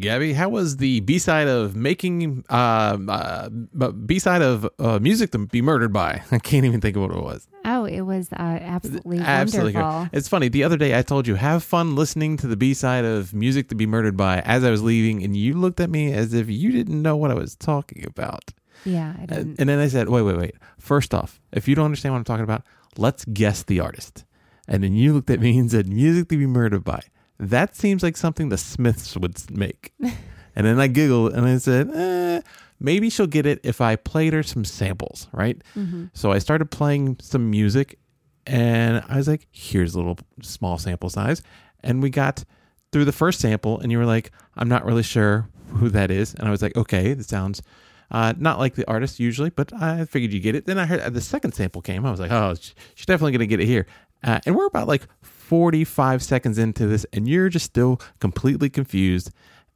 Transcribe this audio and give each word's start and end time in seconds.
Gabby, 0.00 0.32
how 0.32 0.48
was 0.48 0.78
the 0.78 1.00
B 1.00 1.18
side 1.18 1.46
of 1.46 1.76
making 1.76 2.44
uh, 2.48 2.96
uh 3.06 3.48
B 3.48 4.18
side 4.18 4.40
of 4.40 4.68
uh, 4.78 4.98
music 4.98 5.30
to 5.32 5.38
be 5.38 5.60
murdered 5.60 5.92
by? 5.92 6.22
I 6.30 6.38
can't 6.38 6.64
even 6.64 6.80
think 6.80 6.96
of 6.96 7.02
what 7.02 7.10
it 7.10 7.22
was. 7.22 7.46
Oh, 7.64 7.84
it 7.84 8.00
was 8.00 8.32
uh, 8.32 8.36
absolutely, 8.38 9.18
Absolutely. 9.18 9.74
wonderful. 9.74 10.08
It's 10.12 10.28
funny. 10.28 10.48
The 10.48 10.64
other 10.64 10.76
day 10.76 10.98
I 10.98 11.02
told 11.02 11.26
you 11.26 11.34
have 11.34 11.62
fun 11.62 11.96
listening 11.96 12.36
to 12.38 12.46
the 12.46 12.56
B 12.56 12.72
side 12.74 13.04
of 13.04 13.34
music 13.34 13.68
to 13.68 13.74
be 13.74 13.86
murdered 13.86 14.16
by 14.16 14.40
as 14.40 14.64
I 14.64 14.70
was 14.70 14.82
leaving, 14.82 15.22
and 15.22 15.36
you 15.36 15.54
looked 15.54 15.80
at 15.80 15.90
me 15.90 16.12
as 16.12 16.32
if 16.32 16.48
you 16.48 16.72
didn't 16.72 17.00
know 17.00 17.16
what 17.16 17.30
I 17.30 17.34
was 17.34 17.54
talking 17.54 18.04
about. 18.06 18.52
Yeah, 18.84 19.14
I 19.20 19.26
didn't. 19.26 19.60
and 19.60 19.68
then 19.68 19.78
I 19.78 19.88
said, 19.88 20.08
wait, 20.08 20.22
wait, 20.22 20.36
wait. 20.36 20.54
First 20.78 21.14
off, 21.14 21.40
if 21.52 21.68
you 21.68 21.74
don't 21.74 21.86
understand 21.86 22.14
what 22.14 22.18
I'm 22.18 22.24
talking 22.24 22.44
about, 22.44 22.62
let's 22.96 23.24
guess 23.26 23.62
the 23.62 23.80
artist. 23.80 24.24
And 24.66 24.82
then 24.82 24.94
you 24.94 25.12
looked 25.12 25.30
at 25.30 25.40
me 25.40 25.58
and 25.58 25.70
said, 25.70 25.86
music 25.88 26.28
to 26.28 26.38
be 26.38 26.46
murdered 26.46 26.84
by. 26.84 27.02
That 27.38 27.76
seems 27.76 28.02
like 28.02 28.16
something 28.16 28.48
the 28.48 28.58
Smiths 28.58 29.16
would 29.16 29.38
make. 29.50 29.92
and 30.00 30.66
then 30.66 30.80
I 30.80 30.86
giggled 30.86 31.32
and 31.32 31.46
I 31.46 31.58
said, 31.58 31.90
eh, 31.92 32.40
maybe 32.80 33.10
she'll 33.10 33.26
get 33.26 33.46
it 33.46 33.60
if 33.62 33.80
I 33.80 33.96
played 33.96 34.32
her 34.32 34.42
some 34.42 34.64
samples, 34.64 35.28
right? 35.32 35.60
Mm-hmm. 35.76 36.06
So 36.12 36.32
I 36.32 36.38
started 36.38 36.70
playing 36.70 37.16
some 37.20 37.50
music 37.50 37.98
and 38.46 39.02
I 39.08 39.16
was 39.16 39.28
like, 39.28 39.46
here's 39.50 39.94
a 39.94 39.98
little 39.98 40.18
small 40.42 40.78
sample 40.78 41.10
size. 41.10 41.42
And 41.82 42.02
we 42.02 42.10
got 42.10 42.44
through 42.92 43.04
the 43.04 43.12
first 43.12 43.40
sample 43.40 43.80
and 43.80 43.90
you 43.90 43.98
were 43.98 44.06
like, 44.06 44.30
I'm 44.56 44.68
not 44.68 44.84
really 44.84 45.02
sure 45.02 45.48
who 45.68 45.88
that 45.90 46.10
is. 46.10 46.34
And 46.34 46.46
I 46.46 46.50
was 46.50 46.62
like, 46.62 46.76
okay, 46.76 47.14
that 47.14 47.28
sounds 47.28 47.62
uh, 48.10 48.34
not 48.38 48.58
like 48.58 48.74
the 48.74 48.88
artist 48.88 49.18
usually, 49.18 49.50
but 49.50 49.72
I 49.72 50.04
figured 50.04 50.32
you 50.32 50.40
get 50.40 50.54
it. 50.54 50.66
Then 50.66 50.78
I 50.78 50.86
heard 50.86 51.00
uh, 51.00 51.10
the 51.10 51.20
second 51.20 51.52
sample 51.52 51.82
came. 51.82 52.06
I 52.06 52.10
was 52.10 52.20
like, 52.20 52.30
oh, 52.30 52.54
she's 52.54 53.06
definitely 53.06 53.32
going 53.32 53.40
to 53.40 53.46
get 53.46 53.60
it 53.60 53.66
here. 53.66 53.86
Uh, 54.22 54.40
and 54.46 54.54
we're 54.54 54.66
about 54.66 54.88
like 54.88 55.02
45 55.44 56.22
seconds 56.22 56.58
into 56.58 56.86
this 56.86 57.04
and 57.12 57.28
you're 57.28 57.48
just 57.48 57.66
still 57.66 58.00
completely 58.18 58.70
confused. 58.70 59.30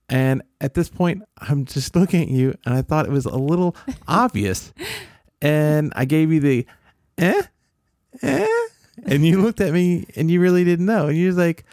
And 0.09 0.43
at 0.61 0.73
this 0.73 0.89
point, 0.89 1.23
I'm 1.37 1.67
just 1.67 1.95
looking 1.95 2.23
at 2.23 2.29
you 2.29 2.57
and 2.65 2.75
I 2.75 2.83
thought 2.83 3.05
it 3.05 3.13
was 3.13 3.27
a 3.27 3.37
little 3.37 3.77
obvious. 4.09 4.73
And 5.43 5.93
I 5.95 6.07
gave 6.07 6.33
you 6.33 6.41
the 6.41 6.67
eh, 7.19 7.43
eh. 8.23 8.47
And 9.05 9.25
you 9.25 9.41
looked 9.43 9.61
at 9.61 9.73
me 9.73 10.07
and 10.17 10.31
you 10.31 10.41
really 10.41 10.65
didn't 10.65 10.87
know. 10.87 11.09
And 11.09 11.17
you 11.19 11.27
was 11.27 11.37
like, 11.37 11.65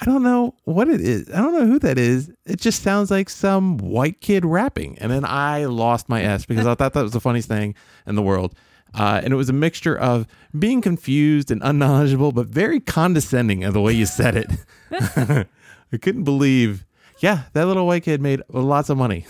I 0.00 0.04
don't 0.04 0.22
know 0.22 0.54
what 0.64 0.88
it 0.88 1.00
is. 1.00 1.28
I 1.30 1.38
don't 1.38 1.54
know 1.54 1.66
who 1.66 1.78
that 1.80 1.98
is. 1.98 2.30
It 2.44 2.60
just 2.60 2.82
sounds 2.82 3.10
like 3.10 3.30
some 3.30 3.78
white 3.78 4.20
kid 4.20 4.44
rapping. 4.44 4.98
And 4.98 5.10
then 5.10 5.24
I 5.24 5.64
lost 5.64 6.08
my 6.08 6.22
S 6.22 6.44
because 6.44 6.66
I 6.66 6.74
thought 6.74 6.92
that 6.92 7.02
was 7.02 7.12
the 7.12 7.20
funniest 7.20 7.48
thing 7.48 7.74
in 8.06 8.14
the 8.14 8.22
world. 8.22 8.54
Uh, 8.94 9.20
and 9.22 9.32
it 9.32 9.36
was 9.36 9.48
a 9.48 9.52
mixture 9.52 9.96
of 9.96 10.26
being 10.58 10.80
confused 10.80 11.50
and 11.50 11.60
unknowledgeable, 11.62 12.32
but 12.32 12.46
very 12.46 12.80
condescending 12.80 13.64
of 13.64 13.74
the 13.74 13.80
way 13.80 13.92
you 13.92 14.06
said 14.06 14.34
it. 14.36 14.50
I 15.92 15.96
couldn't 15.96 16.24
believe. 16.24 16.84
Yeah, 17.20 17.44
that 17.52 17.66
little 17.66 17.86
white 17.86 18.04
kid 18.04 18.20
made 18.20 18.42
lots 18.48 18.88
of 18.88 18.96
money. 18.96 19.26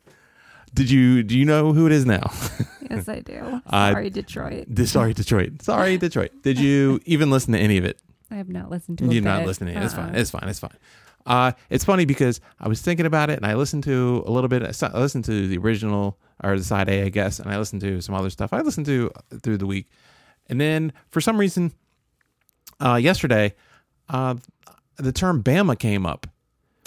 Did 0.74 0.90
you 0.90 1.22
do 1.22 1.36
you 1.36 1.44
know 1.44 1.72
who 1.72 1.86
it 1.86 1.92
is 1.92 2.04
now? 2.04 2.30
yes, 2.90 3.08
I 3.08 3.20
do. 3.20 3.62
Uh, 3.66 3.92
Sorry, 3.92 4.10
Detroit. 4.10 4.66
Sorry, 4.84 5.12
Detroit. 5.14 5.62
Sorry, 5.62 5.96
Detroit. 5.96 6.30
Did 6.42 6.58
you 6.58 7.00
even 7.04 7.30
listen 7.30 7.52
to 7.52 7.58
any 7.58 7.78
of 7.78 7.84
it? 7.84 8.00
I 8.30 8.36
have 8.36 8.48
not 8.48 8.70
listened 8.70 8.98
to 8.98 9.04
it. 9.04 9.12
You're 9.12 9.22
not 9.22 9.46
listening. 9.46 9.76
It's 9.76 9.94
fine. 9.94 10.14
It's 10.14 10.30
fine. 10.30 10.48
It's 10.48 10.58
fine. 10.58 10.76
Uh, 11.26 11.52
it's 11.70 11.84
funny 11.84 12.04
because 12.06 12.40
I 12.58 12.68
was 12.68 12.80
thinking 12.80 13.04
about 13.06 13.28
it 13.30 13.36
and 13.36 13.44
I 13.46 13.54
listened 13.54 13.84
to 13.84 14.22
a 14.26 14.30
little 14.30 14.48
bit. 14.48 14.62
I 14.62 14.98
listened 14.98 15.24
to 15.26 15.46
the 15.46 15.58
original 15.58 16.18
or 16.42 16.56
the 16.56 16.64
side 16.64 16.88
A, 16.88 17.02
I 17.04 17.08
guess, 17.10 17.38
and 17.38 17.50
I 17.50 17.58
listened 17.58 17.82
to 17.82 18.00
some 18.00 18.14
other 18.14 18.30
stuff. 18.30 18.52
I 18.52 18.60
listened 18.62 18.86
to 18.86 19.10
through 19.42 19.58
the 19.58 19.66
week, 19.66 19.88
and 20.48 20.60
then 20.60 20.92
for 21.10 21.20
some 21.20 21.36
reason, 21.36 21.72
uh, 22.80 22.94
yesterday, 22.94 23.54
uh, 24.08 24.36
the 24.96 25.12
term 25.12 25.42
Bama 25.42 25.78
came 25.78 26.06
up, 26.06 26.26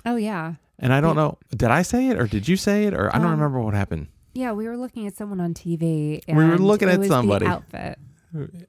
Oh 0.05 0.15
yeah, 0.15 0.53
and 0.79 0.91
I 0.93 1.01
don't 1.01 1.15
know. 1.15 1.37
Did 1.55 1.69
I 1.69 1.81
say 1.83 2.07
it 2.07 2.17
or 2.17 2.25
did 2.27 2.47
you 2.47 2.55
say 2.57 2.85
it 2.85 2.93
or 2.93 3.09
I 3.13 3.17
don't 3.19 3.27
Um, 3.27 3.31
remember 3.33 3.59
what 3.61 3.73
happened. 3.75 4.07
yeah. 4.33 4.51
We 4.53 4.67
were 4.67 4.77
looking 4.77 5.05
at 5.05 5.15
someone 5.15 5.39
on 5.39 5.53
TV. 5.53 6.23
And 6.27 6.35
We 6.37 6.45
were 6.45 6.57
looking 6.57 6.89
at 6.89 7.03
somebody. 7.05 7.45
outfit. 7.45 7.99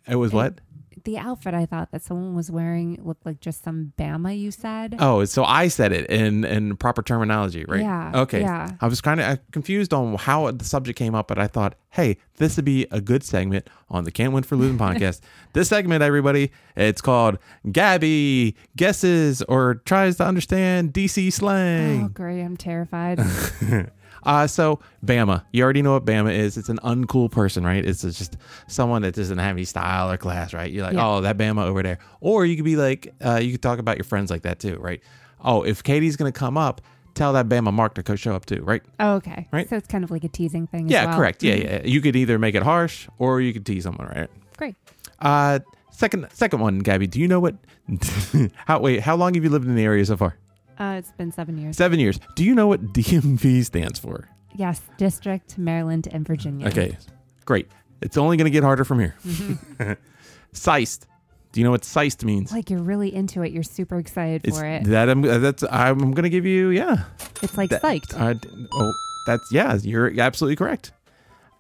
It 0.08 0.16
was 0.16 0.32
what? 0.32 0.60
The 1.04 1.18
outfit 1.18 1.52
I 1.54 1.66
thought 1.66 1.90
that 1.92 2.02
someone 2.02 2.34
was 2.34 2.50
wearing 2.50 2.98
looked 3.02 3.26
like 3.26 3.40
just 3.40 3.64
some 3.64 3.92
Bama. 3.98 4.38
You 4.38 4.50
said. 4.50 4.96
Oh, 4.98 5.24
so 5.24 5.44
I 5.44 5.68
said 5.68 5.92
it 5.92 6.06
in 6.10 6.44
in 6.44 6.76
proper 6.76 7.02
terminology, 7.02 7.64
right? 7.66 7.80
Yeah, 7.80 8.12
Okay. 8.22 8.40
yeah. 8.40 8.70
I 8.80 8.86
was 8.86 9.00
kind 9.00 9.20
of 9.20 9.26
uh, 9.26 9.36
confused 9.50 9.92
on 9.92 10.14
how 10.16 10.50
the 10.50 10.64
subject 10.64 10.98
came 10.98 11.14
up, 11.14 11.28
but 11.28 11.38
I 11.38 11.46
thought, 11.48 11.74
hey, 11.90 12.18
this 12.36 12.56
would 12.56 12.64
be 12.64 12.86
a 12.90 13.00
good 13.00 13.22
segment 13.24 13.68
on 13.90 14.04
the 14.04 14.10
Can't 14.10 14.32
Win 14.32 14.42
for 14.44 14.56
Losing 14.56 14.78
podcast. 14.86 15.20
This 15.52 15.68
segment, 15.68 16.02
everybody, 16.02 16.50
it's 16.76 17.00
called 17.00 17.38
Gabby 17.70 18.56
guesses 18.76 19.42
or 19.42 19.74
tries 19.84 20.16
to 20.18 20.24
understand 20.24 20.92
DC 20.92 21.32
slang. 21.32 22.04
Oh 22.04 22.08
great! 22.08 22.42
I'm 22.42 22.56
terrified. 22.56 23.18
Uh, 24.22 24.46
so 24.46 24.78
Bama, 25.04 25.44
you 25.52 25.62
already 25.64 25.82
know 25.82 25.92
what 25.92 26.04
Bama 26.04 26.32
is. 26.32 26.56
It's 26.56 26.68
an 26.68 26.78
uncool 26.84 27.30
person, 27.30 27.64
right? 27.64 27.84
It's 27.84 28.02
just 28.02 28.36
someone 28.68 29.02
that 29.02 29.14
doesn't 29.14 29.38
have 29.38 29.56
any 29.56 29.64
style 29.64 30.10
or 30.10 30.16
class, 30.16 30.52
right? 30.54 30.70
You're 30.70 30.84
like, 30.84 30.94
Yeah. 30.94 31.06
oh, 31.08 31.20
that 31.22 31.36
Bama 31.36 31.64
over 31.64 31.82
there. 31.82 31.98
Or 32.20 32.46
you 32.46 32.56
could 32.56 32.64
be 32.64 32.76
like, 32.76 33.12
uh, 33.24 33.40
you 33.42 33.52
could 33.52 33.62
talk 33.62 33.78
about 33.78 33.96
your 33.96 34.04
friends 34.04 34.30
like 34.30 34.42
that 34.42 34.58
too, 34.60 34.76
right? 34.76 35.02
Oh, 35.44 35.62
if 35.62 35.82
Katie's 35.82 36.16
gonna 36.16 36.30
come 36.32 36.56
up, 36.56 36.80
tell 37.14 37.32
that 37.34 37.48
Bama 37.48 37.72
Mark 37.72 37.94
to 37.94 38.16
show 38.16 38.34
up 38.34 38.46
too, 38.46 38.62
right? 38.62 38.82
oh, 39.00 39.14
okay. 39.14 39.48
Right. 39.52 39.68
So 39.68 39.76
it's 39.76 39.88
kind 39.88 40.04
of 40.04 40.10
like 40.10 40.24
a 40.24 40.28
teasing 40.28 40.66
thing. 40.66 40.86
as 40.86 40.90
Yeah, 40.92 41.06
well. 41.06 41.16
correct. 41.16 41.42
Yeah, 41.42 41.54
yeah. 41.54 41.82
You 41.84 42.00
could 42.00 42.16
either 42.16 42.38
make 42.38 42.54
it 42.54 42.62
harsh 42.62 43.08
or 43.18 43.40
you 43.40 43.52
could 43.52 43.66
tease 43.66 43.82
someone, 43.84 44.06
right? 44.08 44.30
Great. 44.56 44.76
Uh, 45.18 45.58
second, 45.90 46.28
second 46.32 46.60
one, 46.60 46.78
Gabby. 46.78 47.06
Do 47.08 47.20
you 47.20 47.28
know 47.28 47.40
what? 47.40 47.56
how 48.66 48.78
wait? 48.80 49.00
How 49.00 49.16
long 49.16 49.34
have 49.34 49.42
you 49.44 49.50
lived 49.50 49.66
in 49.66 49.74
the 49.74 49.84
area 49.84 50.04
so 50.06 50.16
far? 50.16 50.36
Uh, 50.82 50.94
it's 50.98 51.12
been 51.12 51.30
seven 51.30 51.56
years. 51.58 51.76
Seven 51.76 52.00
years. 52.00 52.18
Do 52.34 52.42
you 52.44 52.54
know 52.54 52.66
what 52.66 52.82
DMV 52.92 53.64
stands 53.64 53.98
for? 54.00 54.28
Yes, 54.56 54.80
District, 54.98 55.56
Maryland, 55.56 56.08
and 56.10 56.26
Virginia. 56.26 56.66
Okay, 56.68 56.96
great. 57.44 57.68
It's 58.00 58.16
only 58.18 58.36
going 58.36 58.46
to 58.46 58.50
get 58.50 58.64
harder 58.64 58.84
from 58.84 58.98
here. 58.98 59.14
Mm-hmm. 59.24 59.92
Seist. 60.52 61.06
Do 61.52 61.60
you 61.60 61.64
know 61.64 61.70
what 61.70 61.84
seist 61.84 62.24
means? 62.24 62.50
Like 62.50 62.70
you're 62.70 62.82
really 62.82 63.14
into 63.14 63.42
it. 63.42 63.52
You're 63.52 63.62
super 63.62 63.98
excited 63.98 64.40
It's 64.44 64.58
for 64.58 64.64
it. 64.64 64.84
that 64.84 65.10
I'm 65.10 65.20
that's 65.20 65.62
I'm 65.70 65.98
going 66.12 66.22
to 66.24 66.30
give 66.30 66.46
you 66.46 66.70
yeah. 66.70 67.04
It's 67.42 67.56
like 67.58 67.68
that- 67.70 67.82
psyched. 67.82 68.18
Uh, 68.18 68.32
d- 68.32 68.48
oh, 68.74 68.92
that's 69.26 69.52
yeah. 69.52 69.78
You're 69.82 70.18
absolutely 70.18 70.56
correct. 70.56 70.92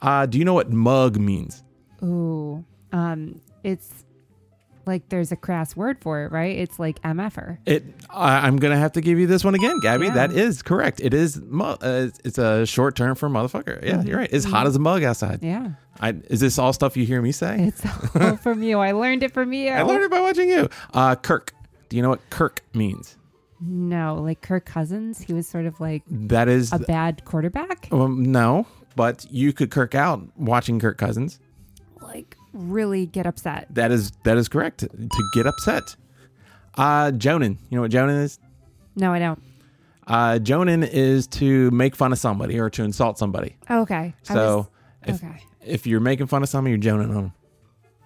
Uh, 0.00 0.24
do 0.26 0.38
you 0.38 0.44
know 0.46 0.54
what 0.54 0.70
mug 0.72 1.18
means? 1.18 1.62
Ooh. 2.02 2.64
Um, 2.92 3.40
it's 3.62 4.04
like 4.86 5.08
there's 5.08 5.32
a 5.32 5.36
crass 5.36 5.76
word 5.76 5.98
for 6.00 6.24
it, 6.24 6.32
right? 6.32 6.56
It's 6.56 6.78
like 6.78 7.00
MFer. 7.02 7.58
It. 7.66 7.84
I 8.10 8.46
I'm 8.46 8.56
gonna 8.56 8.78
have 8.78 8.92
to 8.92 9.00
give 9.00 9.18
you 9.18 9.26
this 9.26 9.44
one 9.44 9.54
again, 9.54 9.78
Gabby. 9.80 10.06
Yeah. 10.06 10.14
That 10.14 10.32
is 10.32 10.62
correct. 10.62 11.00
It 11.00 11.14
is. 11.14 11.40
Mu- 11.40 11.64
uh, 11.64 12.08
it's 12.24 12.38
a 12.38 12.66
short 12.66 12.96
term 12.96 13.14
for 13.14 13.28
motherfucker. 13.28 13.84
Yeah, 13.84 14.02
you're 14.02 14.18
right. 14.18 14.30
It's 14.32 14.44
hot 14.44 14.66
as 14.66 14.76
a 14.76 14.80
mug 14.80 15.02
outside. 15.02 15.40
Yeah. 15.42 15.70
I, 16.00 16.10
is 16.30 16.40
this 16.40 16.58
all 16.58 16.72
stuff 16.72 16.96
you 16.96 17.04
hear 17.06 17.22
me 17.22 17.32
say? 17.32 17.64
It's 17.68 17.82
all 18.16 18.36
from 18.36 18.62
you. 18.62 18.78
I 18.80 18.92
learned 18.92 19.22
it 19.22 19.32
from 19.32 19.52
you. 19.52 19.70
I 19.72 19.82
learned 19.82 20.04
it 20.04 20.10
by 20.10 20.20
watching 20.20 20.48
you. 20.48 20.68
Uh, 20.92 21.14
Kirk. 21.16 21.52
Do 21.88 21.96
you 21.96 22.02
know 22.02 22.08
what 22.10 22.28
Kirk 22.30 22.62
means? 22.74 23.16
No, 23.60 24.16
like 24.16 24.40
Kirk 24.40 24.64
Cousins. 24.64 25.20
He 25.20 25.32
was 25.32 25.46
sort 25.46 25.66
of 25.66 25.78
like 25.80 26.02
That 26.08 26.48
is 26.48 26.72
a 26.72 26.78
bad 26.80 27.24
quarterback. 27.24 27.88
um, 27.92 28.24
no, 28.32 28.66
but 28.96 29.24
you 29.30 29.52
could 29.52 29.70
Kirk 29.70 29.94
out 29.94 30.20
watching 30.36 30.80
Kirk 30.80 30.98
Cousins. 30.98 31.38
Really 32.52 33.06
get 33.06 33.26
upset. 33.26 33.66
That 33.70 33.90
is 33.92 34.12
that 34.24 34.36
is 34.36 34.48
correct. 34.48 34.80
To 34.80 35.30
get 35.34 35.46
upset. 35.46 35.96
Uh, 36.76 37.10
Jonin. 37.12 37.56
You 37.70 37.76
know 37.76 37.82
what 37.82 37.90
Jonin 37.90 38.22
is? 38.22 38.38
No, 38.96 39.12
I 39.12 39.18
don't. 39.18 39.42
Uh, 40.06 40.38
Jonin 40.42 40.86
is 40.90 41.26
to 41.28 41.70
make 41.70 41.94
fun 41.96 42.12
of 42.12 42.18
somebody 42.18 42.58
or 42.58 42.68
to 42.70 42.82
insult 42.82 43.18
somebody. 43.18 43.56
Oh, 43.70 43.82
okay. 43.82 44.14
I 44.28 44.34
So 44.34 44.56
was- 44.56 44.66
if 45.06 45.24
okay. 45.24 45.42
if 45.64 45.86
you're 45.86 46.00
making 46.00 46.26
fun 46.26 46.42
of 46.42 46.48
somebody, 46.48 46.72
you're 46.72 46.80
Jonin 46.94 47.08
on 47.08 47.14
them. 47.14 47.32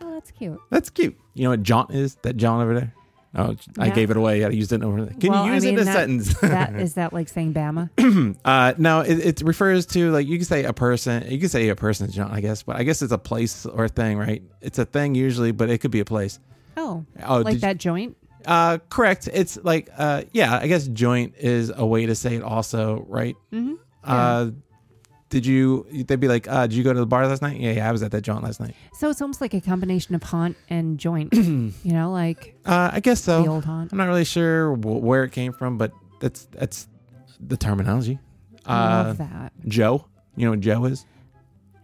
Oh, 0.00 0.12
that's 0.14 0.30
cute. 0.30 0.60
That's 0.70 0.90
cute. 0.90 1.16
You 1.34 1.44
know 1.44 1.50
what 1.50 1.62
jaunt 1.62 1.90
is? 1.92 2.16
That 2.22 2.36
John 2.36 2.60
over 2.62 2.74
there. 2.74 2.92
Oh, 3.38 3.54
I 3.78 3.90
gave 3.90 4.10
it 4.10 4.16
away. 4.16 4.44
I 4.44 4.48
used 4.48 4.72
it 4.72 4.82
over. 4.82 5.06
Can 5.06 5.30
Well, 5.30 5.44
you 5.44 5.50
I 5.52 5.54
use 5.56 5.64
mean, 5.64 5.74
it 5.74 5.80
in 5.80 5.82
a 5.82 5.84
that- 5.84 5.92
sentence? 5.94 6.34
That 6.40 6.74
is 6.80 6.94
that 6.94 7.12
like 7.12 7.28
saying 7.28 7.52
Bama? 7.52 7.90
uh, 8.44 8.74
no, 8.78 9.00
it, 9.00 9.18
it 9.40 9.42
refers 9.42 9.84
to 9.86 10.10
like 10.10 10.26
you 10.26 10.36
can 10.38 10.46
say 10.46 10.64
a 10.64 10.72
person. 10.72 11.30
You 11.30 11.38
can 11.38 11.48
say 11.50 11.68
a 11.68 11.76
person's 11.76 12.14
John, 12.14 12.30
I 12.30 12.40
guess, 12.40 12.62
but 12.62 12.76
I 12.76 12.82
guess 12.82 13.02
it's 13.02 13.12
a 13.12 13.18
place 13.18 13.66
or 13.66 13.84
a 13.84 13.88
thing, 13.88 14.16
right? 14.16 14.42
It's 14.62 14.78
a 14.78 14.84
thing 14.86 15.14
usually, 15.14 15.52
but 15.52 15.68
it 15.68 15.78
could 15.78 15.90
be 15.90 16.00
a 16.00 16.04
place. 16.04 16.38
Oh, 16.76 17.04
Oh, 17.26 17.40
like 17.42 17.60
that 17.60 17.76
joint. 17.78 18.16
Uh, 18.46 18.78
correct. 18.90 19.28
It's 19.32 19.58
like 19.62 19.90
uh, 19.98 20.22
yeah. 20.32 20.56
I 20.56 20.66
guess 20.68 20.86
joint 20.88 21.34
is 21.38 21.70
a 21.74 21.84
way 21.84 22.06
to 22.06 22.14
say 22.14 22.36
it, 22.36 22.42
also, 22.42 23.04
right? 23.08 23.36
Mm-hmm. 23.52 23.74
Uh, 24.04 24.50
did 25.28 25.44
you? 25.46 25.86
They'd 25.92 26.20
be 26.20 26.28
like, 26.28 26.46
uh, 26.48 26.66
did 26.66 26.74
you 26.76 26.84
go 26.84 26.92
to 26.92 27.00
the 27.00 27.06
bar 27.06 27.26
last 27.26 27.42
night? 27.42 27.58
Yeah, 27.60 27.72
yeah. 27.72 27.88
I 27.88 27.92
was 27.92 28.02
at 28.02 28.10
that 28.12 28.20
joint 28.22 28.42
last 28.44 28.60
night. 28.60 28.74
So 28.94 29.10
it's 29.10 29.20
almost 29.20 29.40
like 29.40 29.54
a 29.54 29.60
combination 29.60 30.14
of 30.14 30.22
haunt 30.22 30.56
and 30.70 30.98
joint. 30.98 31.32
you 31.34 31.72
know, 31.84 32.12
like 32.12 32.54
Uh, 32.64 32.90
I 32.92 33.00
guess 33.00 33.22
so. 33.22 33.42
the 33.42 33.48
old 33.48 33.64
haunt. 33.64 33.90
I'm 33.92 33.98
not 33.98 34.06
really 34.08 34.24
sure 34.24 34.74
wh- 34.76 35.02
where 35.02 35.24
it 35.24 35.32
came 35.32 35.52
from, 35.52 35.78
but 35.78 35.92
that's 36.20 36.44
that's 36.52 36.88
the 37.40 37.56
terminology. 37.56 38.18
I 38.64 38.72
Uh, 39.00 39.04
love 39.04 39.18
that. 39.18 39.52
Joe, 39.68 40.06
you 40.36 40.44
know 40.44 40.50
what 40.52 40.60
Joe 40.60 40.84
is? 40.86 41.04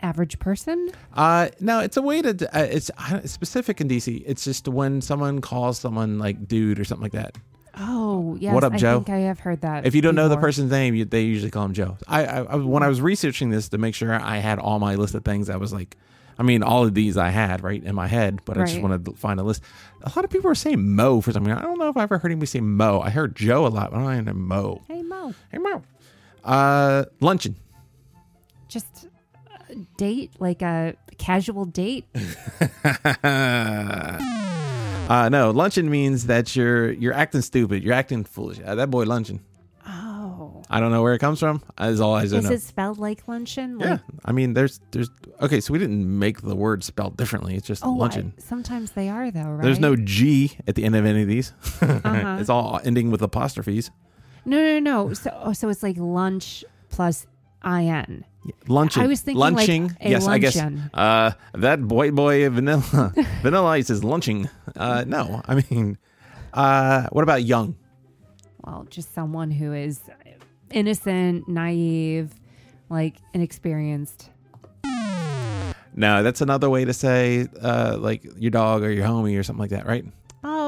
Average 0.01 0.41
person. 0.41 0.91
Uh, 1.15 1.49
no, 1.61 1.79
it's 1.79 1.97
a 1.97 2.03
way 2.03 2.23
to. 2.23 2.31
Uh, 2.57 2.63
it's 2.63 2.91
uh, 2.99 3.21
specific 3.25 3.81
in 3.81 3.89
DC. 3.89 4.23
It's 4.27 4.43
just 4.43 4.67
when 4.67 5.01
someone 5.01 5.41
calls 5.41 5.79
someone 5.79 6.19
like 6.19 6.49
dude 6.49 6.81
or 6.81 6.85
something 6.85 7.05
like 7.05 7.13
that. 7.13 7.39
Oh, 7.79 8.37
yes. 8.39 8.53
What 8.55 8.65
up, 8.65 8.75
I 8.75 8.77
Joe? 8.77 8.99
think 8.99 9.09
I 9.11 9.21
have 9.21 9.41
heard 9.41 9.63
that. 9.63 9.87
If 9.87 9.95
you 9.95 10.03
don't 10.03 10.15
know 10.15 10.29
the 10.29 10.37
person's 10.37 10.71
name, 10.71 10.95
you, 10.95 11.05
they 11.07 11.23
usually 11.23 11.51
call 11.51 11.65
him 11.65 11.73
Joe. 11.73 11.97
I, 12.07 12.25
I, 12.27 12.39
I 12.43 12.57
when 12.57 12.83
I 12.83 12.89
was 12.89 13.01
researching 13.01 13.49
this 13.51 13.69
to 13.71 13.79
make 13.79 13.95
sure 13.95 14.13
I 14.13 14.37
had 14.39 14.59
all 14.59 14.79
my 14.79 14.95
list 14.97 15.15
of 15.15 15.25
things, 15.25 15.49
I 15.49 15.57
was 15.57 15.73
like, 15.73 15.97
I 16.39 16.43
mean, 16.43 16.63
all 16.63 16.85
of 16.85 16.93
these 16.95 17.17
I 17.17 17.31
had 17.31 17.63
right 17.63 17.83
in 17.83 17.95
my 17.95 18.09
head, 18.09 18.41
but 18.45 18.59
I 18.59 18.63
just 18.63 18.75
Right. 18.75 18.83
wanted 18.83 19.05
to 19.07 19.13
find 19.13 19.41
a 19.41 19.43
list. 19.43 19.63
A 20.03 20.13
lot 20.15 20.25
of 20.25 20.31
people 20.31 20.51
are 20.51 20.55
saying 20.55 20.95
Mo 20.95 21.21
for 21.23 21.33
something. 21.33 21.53
I 21.53 21.63
don't 21.63 21.79
know 21.79 21.89
if 21.89 21.97
I 21.97 22.03
ever 22.03 22.19
heard 22.19 22.31
anybody 22.31 22.47
say 22.47 22.61
Mo. 22.61 23.01
I 23.01 23.11
heard 23.11 23.35
Joe 23.37 23.67
a 23.67 23.69
lot, 23.69 23.91
but 23.91 24.01
I 24.01 24.17
don't 24.17 24.25
know 24.27 24.33
Mo. 24.35 24.83
Hey, 24.89 25.03
Mo. 25.03 25.35
Hey 25.51 25.59
Mo. 25.59 25.83
Uh, 26.45 27.05
luncheon. 27.21 27.57
Just 28.69 29.07
a 29.71 29.77
date, 29.97 30.33
like 30.39 30.61
a 30.63 30.95
casual 31.19 31.65
date. 31.67 32.05
uh, 35.09 35.29
no, 35.29 35.51
luncheon 35.51 35.91
means 35.91 36.27
that 36.27 36.55
you're 36.57 36.93
you're 36.93 37.13
acting 37.13 37.43
stupid. 37.43 37.83
You're 37.83 37.95
acting 37.95 38.25
foolish. 38.25 38.59
Uh, 38.65 38.75
that 38.75 38.91
boy 38.91 39.05
luncheon. 39.05 39.41
Oh. 39.87 40.63
I 40.71 40.81
don't 40.81 40.91
know 40.91 41.03
where 41.03 41.13
it 41.15 41.19
comes 41.19 41.41
from. 41.41 41.63
That's 41.77 42.01
all 42.01 42.15
I 42.15 42.23
Is 42.23 42.33
know. 42.33 42.51
it 42.51 42.63
spelled 42.63 42.99
like 42.99 43.27
luncheon? 43.29 43.79
Yeah, 43.81 43.99
I 44.25 44.33
mean, 44.33 44.55
there's 44.55 44.81
there's 44.93 45.11
okay. 45.41 45.61
So 45.61 45.73
we 45.73 45.79
didn't 45.79 46.19
make 46.19 46.41
the 46.41 46.55
word 46.57 46.83
spelled 46.85 47.17
differently. 47.17 47.57
It's 47.57 47.67
just 47.67 47.85
oh, 47.85 47.95
I- 47.95 47.99
luncheon. 47.99 48.33
sometimes 48.39 48.93
they 48.93 49.09
are, 49.09 49.31
though, 49.31 49.43
right? 49.43 49.63
There's 49.63 49.81
no 49.81 49.97
G 49.97 50.57
at 50.67 50.75
the 50.75 50.85
end 50.85 50.97
of 50.97 51.05
any 51.05 51.23
of 51.23 51.29
these. 51.29 51.53
Uh-huh. 51.83 52.37
it's 52.41 52.49
all 52.49 52.81
ending 52.85 53.11
with 53.11 53.23
apostrophes. 53.23 53.91
No, 54.45 54.57
no, 54.57 54.79
no. 54.79 55.15
So, 55.15 55.31
oh, 55.43 55.53
so 55.53 55.69
it's 55.69 55.83
like 55.83 55.97
lunch 55.99 56.65
plus 56.89 57.27
in. 57.65 58.25
Luncheon. 58.67 59.03
I 59.03 59.07
was 59.07 59.21
thinking 59.21 59.41
like 59.41 59.55
lunching. 59.55 59.97
a 60.01 60.11
yes, 60.11 60.27
I 60.27 60.39
guess. 60.39 60.57
Uh, 60.57 61.33
that 61.55 61.87
boy 61.87 62.11
boy 62.11 62.49
vanilla 62.51 63.13
vanilla 63.43 63.69
ice 63.69 63.91
is 63.91 64.03
lunching. 64.03 64.49
Uh, 64.77 65.05
no, 65.07 65.43
I 65.47 65.63
mean, 65.71 65.99
uh, 66.53 67.07
what 67.11 67.23
about 67.23 67.43
young? 67.45 67.77
Well, 68.65 68.87
just 68.91 69.15
someone 69.15 69.51
who 69.51 69.73
is 69.73 70.01
innocent, 70.71 71.49
naive, 71.49 72.33
like 72.89 73.17
inexperienced. 73.35 74.31
No, 75.95 76.23
that's 76.23 76.41
another 76.41 76.71
way 76.71 76.85
to 76.85 76.93
say 76.93 77.49
uh, 77.61 77.97
like 77.99 78.25
your 78.39 78.51
dog 78.51 78.83
or 78.83 78.91
your 78.91 79.07
homie 79.07 79.39
or 79.39 79.43
something 79.43 79.61
like 79.61 79.71
that, 79.71 79.87
right? 79.87 80.05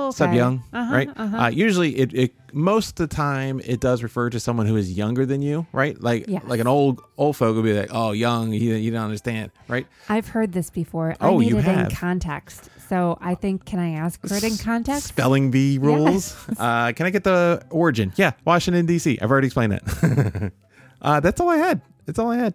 Oh, 0.05 0.09
okay. 0.09 0.17
Sub 0.17 0.33
young, 0.35 0.63
Uh-huh, 0.73 0.95
right? 0.95 1.09
uh-huh. 1.17 1.37
Uh, 1.37 1.49
usually, 1.49 1.97
it, 1.99 2.13
it 2.15 2.35
most 2.53 3.01
of 3.01 3.09
the 3.09 3.15
time 3.15 3.61
it 3.65 3.81
does 3.81 4.03
refer 4.03 4.31
to 4.31 4.39
someone 4.39 4.67
who 4.67 4.77
is 4.77 4.93
younger 4.93 5.27
than 5.27 5.43
you, 5.43 5.67
right? 5.73 6.01
Like 6.01 6.27
Yes. 6.29 6.43
like 6.47 6.61
an 6.61 6.67
old 6.67 7.01
old 7.19 7.37
folk 7.37 7.55
would 7.57 7.65
be 7.65 7.73
like, 7.73 7.91
oh, 7.93 8.13
young, 8.13 8.53
you, 8.53 8.75
you 8.75 8.91
don't 8.91 9.05
understand, 9.05 9.51
right? 9.69 9.87
I've 10.09 10.29
heard 10.29 10.53
this 10.53 10.71
before. 10.71 11.17
Oh, 11.21 11.37
I 11.37 11.41
need 11.41 11.51
you 11.51 11.59
it 11.59 11.65
have. 11.65 11.91
in 11.91 11.97
context. 11.97 12.71
So 12.89 13.17
I 13.21 13.35
think, 13.35 13.65
can 13.65 13.79
I 13.79 13.93
ask 13.95 14.21
for 14.21 14.35
it 14.35 14.45
in 14.45 14.57
context? 14.59 15.09
Spelling 15.09 15.51
bee 15.51 15.79
rules. 15.79 16.37
Uh, 16.59 16.93
can 16.93 17.07
I 17.07 17.11
get 17.11 17.25
the 17.25 17.65
origin? 17.71 18.13
Yeah, 18.17 18.33
Washington 18.45 18.87
D.C. 18.87 19.19
I've 19.21 19.31
already 19.31 19.47
explained 19.49 19.73
that. 19.73 20.53
uh, 21.03 21.21
that's 21.21 21.41
all 21.41 21.49
I 21.49 21.57
had. 21.57 21.81
That's 22.07 22.19
all 22.19 22.31
I 22.31 22.37
had. 22.37 22.55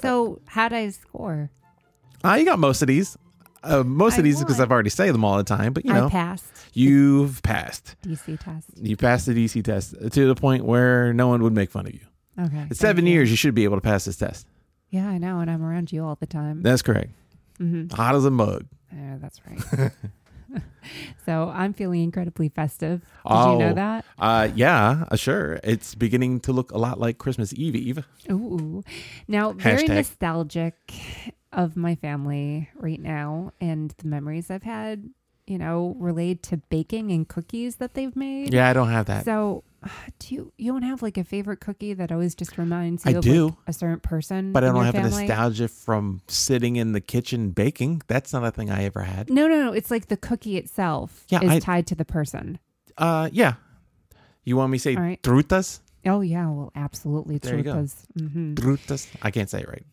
So 0.00 0.40
how'd 0.46 0.72
I 0.72 0.90
score? 0.90 1.50
Uh, 2.24 2.34
you 2.34 2.44
got 2.44 2.58
most 2.58 2.80
of 2.82 2.88
these. 2.88 3.16
Uh, 3.66 3.84
most 3.84 4.14
I 4.14 4.18
of 4.18 4.24
these 4.24 4.38
because. 4.40 4.60
I've 4.60 4.70
already 4.70 4.90
say 4.90 5.10
them 5.10 5.24
all 5.24 5.36
the 5.36 5.44
time, 5.44 5.72
but 5.72 5.84
you 5.84 5.92
know, 5.92 6.06
I 6.06 6.10
passed 6.10 6.44
you've 6.72 7.42
passed. 7.42 7.96
DC 8.02 8.38
test. 8.40 8.68
You 8.80 8.96
passed 8.96 9.26
the 9.26 9.32
DC 9.32 9.62
test 9.64 9.94
to 10.12 10.26
the 10.26 10.34
point 10.34 10.64
where 10.64 11.12
no 11.12 11.28
one 11.28 11.42
would 11.42 11.54
make 11.54 11.70
fun 11.70 11.86
of 11.86 11.94
you. 11.94 12.00
Okay. 12.38 12.66
Seven 12.72 13.06
you. 13.06 13.12
years. 13.14 13.30
You 13.30 13.36
should 13.36 13.54
be 13.54 13.64
able 13.64 13.76
to 13.76 13.80
pass 13.82 14.04
this 14.04 14.16
test. 14.16 14.46
Yeah, 14.90 15.08
I 15.08 15.18
know, 15.18 15.40
and 15.40 15.50
I'm 15.50 15.62
around 15.64 15.90
you 15.92 16.04
all 16.04 16.16
the 16.18 16.26
time. 16.26 16.62
That's 16.62 16.82
correct. 16.82 17.10
hmm 17.58 17.88
Hot 17.92 18.14
as 18.14 18.24
a 18.24 18.30
mug. 18.30 18.66
Yeah, 18.94 19.16
that's 19.20 19.40
right. 19.46 19.90
so 21.26 21.50
I'm 21.52 21.72
feeling 21.74 22.02
incredibly 22.02 22.48
festive. 22.48 23.00
Did 23.00 23.08
Oh. 23.26 23.52
you 23.54 23.58
know 23.58 23.74
that? 23.74 24.04
Uh, 24.18 24.48
yeah, 24.54 25.04
uh, 25.10 25.16
sure. 25.16 25.58
It's 25.64 25.94
beginning 25.94 26.40
to 26.40 26.52
look 26.52 26.70
a 26.70 26.78
lot 26.78 27.00
like 27.00 27.18
Christmas 27.18 27.52
Eve 27.54 27.74
Eve. 27.74 28.06
Ooh. 28.30 28.82
Now, 29.26 29.52
very 29.52 29.86
nostalgic 29.88 30.74
of 31.56 31.76
my 31.76 31.94
family 31.96 32.68
right 32.76 33.00
now 33.00 33.50
and 33.60 33.92
the 33.98 34.06
memories 34.06 34.50
I've 34.50 34.62
had, 34.62 35.08
you 35.46 35.58
know, 35.58 35.96
related 35.98 36.42
to 36.44 36.58
baking 36.58 37.10
and 37.10 37.26
cookies 37.26 37.76
that 37.76 37.94
they've 37.94 38.14
made. 38.14 38.52
Yeah, 38.54 38.68
I 38.68 38.72
don't 38.74 38.90
have 38.90 39.06
that. 39.06 39.24
So, 39.24 39.64
do 40.20 40.34
you 40.34 40.52
you 40.58 40.70
don't 40.72 40.82
have 40.82 41.00
like 41.02 41.16
a 41.16 41.24
favorite 41.24 41.60
cookie 41.60 41.94
that 41.94 42.12
always 42.12 42.34
just 42.34 42.58
reminds 42.58 43.06
I 43.06 43.10
you 43.10 43.18
of 43.18 43.24
do. 43.24 43.44
like, 43.46 43.54
a 43.68 43.72
certain 43.72 44.00
person? 44.00 44.52
but 44.52 44.62
I 44.64 44.68
don't 44.68 44.84
have 44.84 44.94
a 44.94 44.98
family? 45.02 45.26
nostalgia 45.26 45.68
from 45.68 46.20
sitting 46.28 46.76
in 46.76 46.92
the 46.92 47.00
kitchen 47.00 47.50
baking. 47.50 48.02
That's 48.06 48.32
not 48.32 48.44
a 48.44 48.50
thing 48.50 48.70
I 48.70 48.84
ever 48.84 49.00
had. 49.02 49.30
No, 49.30 49.48
no, 49.48 49.56
no. 49.64 49.72
It's 49.72 49.90
like 49.90 50.08
the 50.08 50.16
cookie 50.18 50.56
itself 50.58 51.24
Yeah, 51.30 51.42
is 51.42 51.50
I- 51.50 51.58
tied 51.60 51.86
to 51.88 51.94
the 51.94 52.04
person. 52.04 52.58
Uh, 52.98 53.28
yeah. 53.32 53.54
You 54.44 54.56
want 54.56 54.70
me 54.72 54.78
to 54.78 54.82
say 54.82 54.94
All 54.96 55.02
right. 55.02 55.20
trutas? 55.22 55.80
Oh 56.04 56.20
yeah, 56.20 56.48
well, 56.48 56.70
absolutely. 56.76 57.38
There 57.38 57.56
you 57.56 57.62
go. 57.64 57.86
hmm 58.16 58.54
Trutas. 58.54 59.08
I 59.22 59.30
can't 59.32 59.50
say 59.50 59.60
it 59.62 59.68
right. 59.68 59.84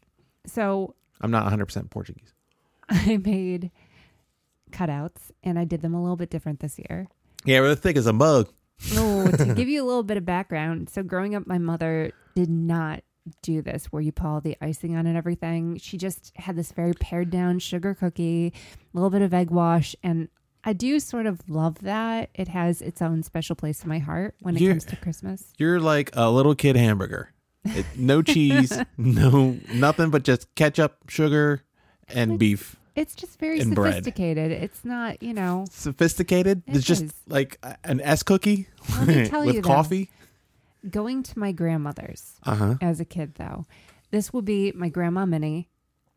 So 0.45 0.93
I'm 1.23 1.31
not 1.31 1.51
100% 1.51 1.89
Portuguese. 1.89 2.33
I 2.89 3.17
made 3.17 3.71
cutouts, 4.71 5.31
and 5.43 5.57
I 5.57 5.63
did 5.65 5.81
them 5.81 5.93
a 5.93 6.01
little 6.01 6.17
bit 6.17 6.29
different 6.29 6.59
this 6.59 6.77
year. 6.77 7.07
Yeah, 7.45 7.61
we're 7.61 7.75
thick 7.75 7.97
as 7.97 8.07
a 8.07 8.13
mug. 8.13 8.49
Oh, 8.95 9.27
to 9.31 9.53
give 9.55 9.67
you 9.69 9.83
a 9.83 9.87
little 9.87 10.03
bit 10.03 10.17
of 10.17 10.25
background. 10.25 10.89
So 10.89 11.03
growing 11.03 11.35
up, 11.35 11.47
my 11.47 11.57
mother 11.57 12.11
did 12.35 12.49
not 12.49 13.03
do 13.41 13.61
this 13.61 13.85
where 13.85 14.01
you 14.01 14.11
put 14.11 14.25
all 14.27 14.41
the 14.41 14.57
icing 14.61 14.95
on 14.95 15.07
and 15.07 15.15
everything. 15.17 15.77
She 15.77 15.97
just 15.97 16.33
had 16.35 16.55
this 16.55 16.71
very 16.73 16.93
pared 16.93 17.29
down 17.29 17.59
sugar 17.59 17.93
cookie, 17.93 18.51
a 18.53 18.97
little 18.97 19.09
bit 19.09 19.21
of 19.21 19.33
egg 19.33 19.49
wash, 19.49 19.95
and 20.03 20.27
I 20.65 20.73
do 20.73 20.99
sort 20.99 21.25
of 21.25 21.41
love 21.49 21.79
that. 21.79 22.29
It 22.33 22.47
has 22.49 22.81
its 22.81 23.01
own 23.01 23.21
special 23.23 23.55
place 23.55 23.83
in 23.83 23.89
my 23.89 23.99
heart 23.99 24.35
when 24.39 24.55
it 24.55 24.61
You're- 24.61 24.73
comes 24.73 24.85
to 24.85 24.95
Christmas. 24.97 25.53
You're 25.57 25.79
like 25.79 26.09
a 26.13 26.29
little 26.31 26.55
kid 26.55 26.75
hamburger. 26.75 27.32
It, 27.65 27.85
no 27.95 28.21
cheese, 28.21 28.77
no 28.97 29.57
nothing 29.73 30.09
but 30.09 30.23
just 30.23 30.53
ketchup, 30.55 30.97
sugar, 31.09 31.63
and 32.09 32.37
beef. 32.37 32.75
It's 32.95 33.15
just 33.15 33.39
very 33.39 33.59
And 33.59 33.73
bread. 33.73 33.93
sophisticated. 33.95 34.51
It's 34.51 34.85
not, 34.85 35.23
you 35.23 35.33
know, 35.33 35.65
Sophisticated. 35.71 36.61
It 36.67 36.75
It's 36.75 36.85
just 36.85 37.05
like 37.27 37.57
an 37.83 37.99
S 38.01 38.21
cookie 38.21 38.67
Let 38.97 39.07
me 39.07 39.25
tell 39.29 39.45
with 39.45 39.55
you, 39.55 39.61
though. 39.61 39.67
coffee. 39.67 40.11
going 40.89 41.23
to 41.23 41.39
my 41.39 41.51
grandmother's 41.51 42.33
Uh 42.43 42.55
huh. 42.55 42.75
as 42.81 42.99
a 42.99 43.05
kid, 43.05 43.35
though. 43.35 43.65
This 44.11 44.31
will 44.31 44.43
be 44.43 44.71
my 44.73 44.89
grandma 44.89 45.25
Minnie, 45.25 45.69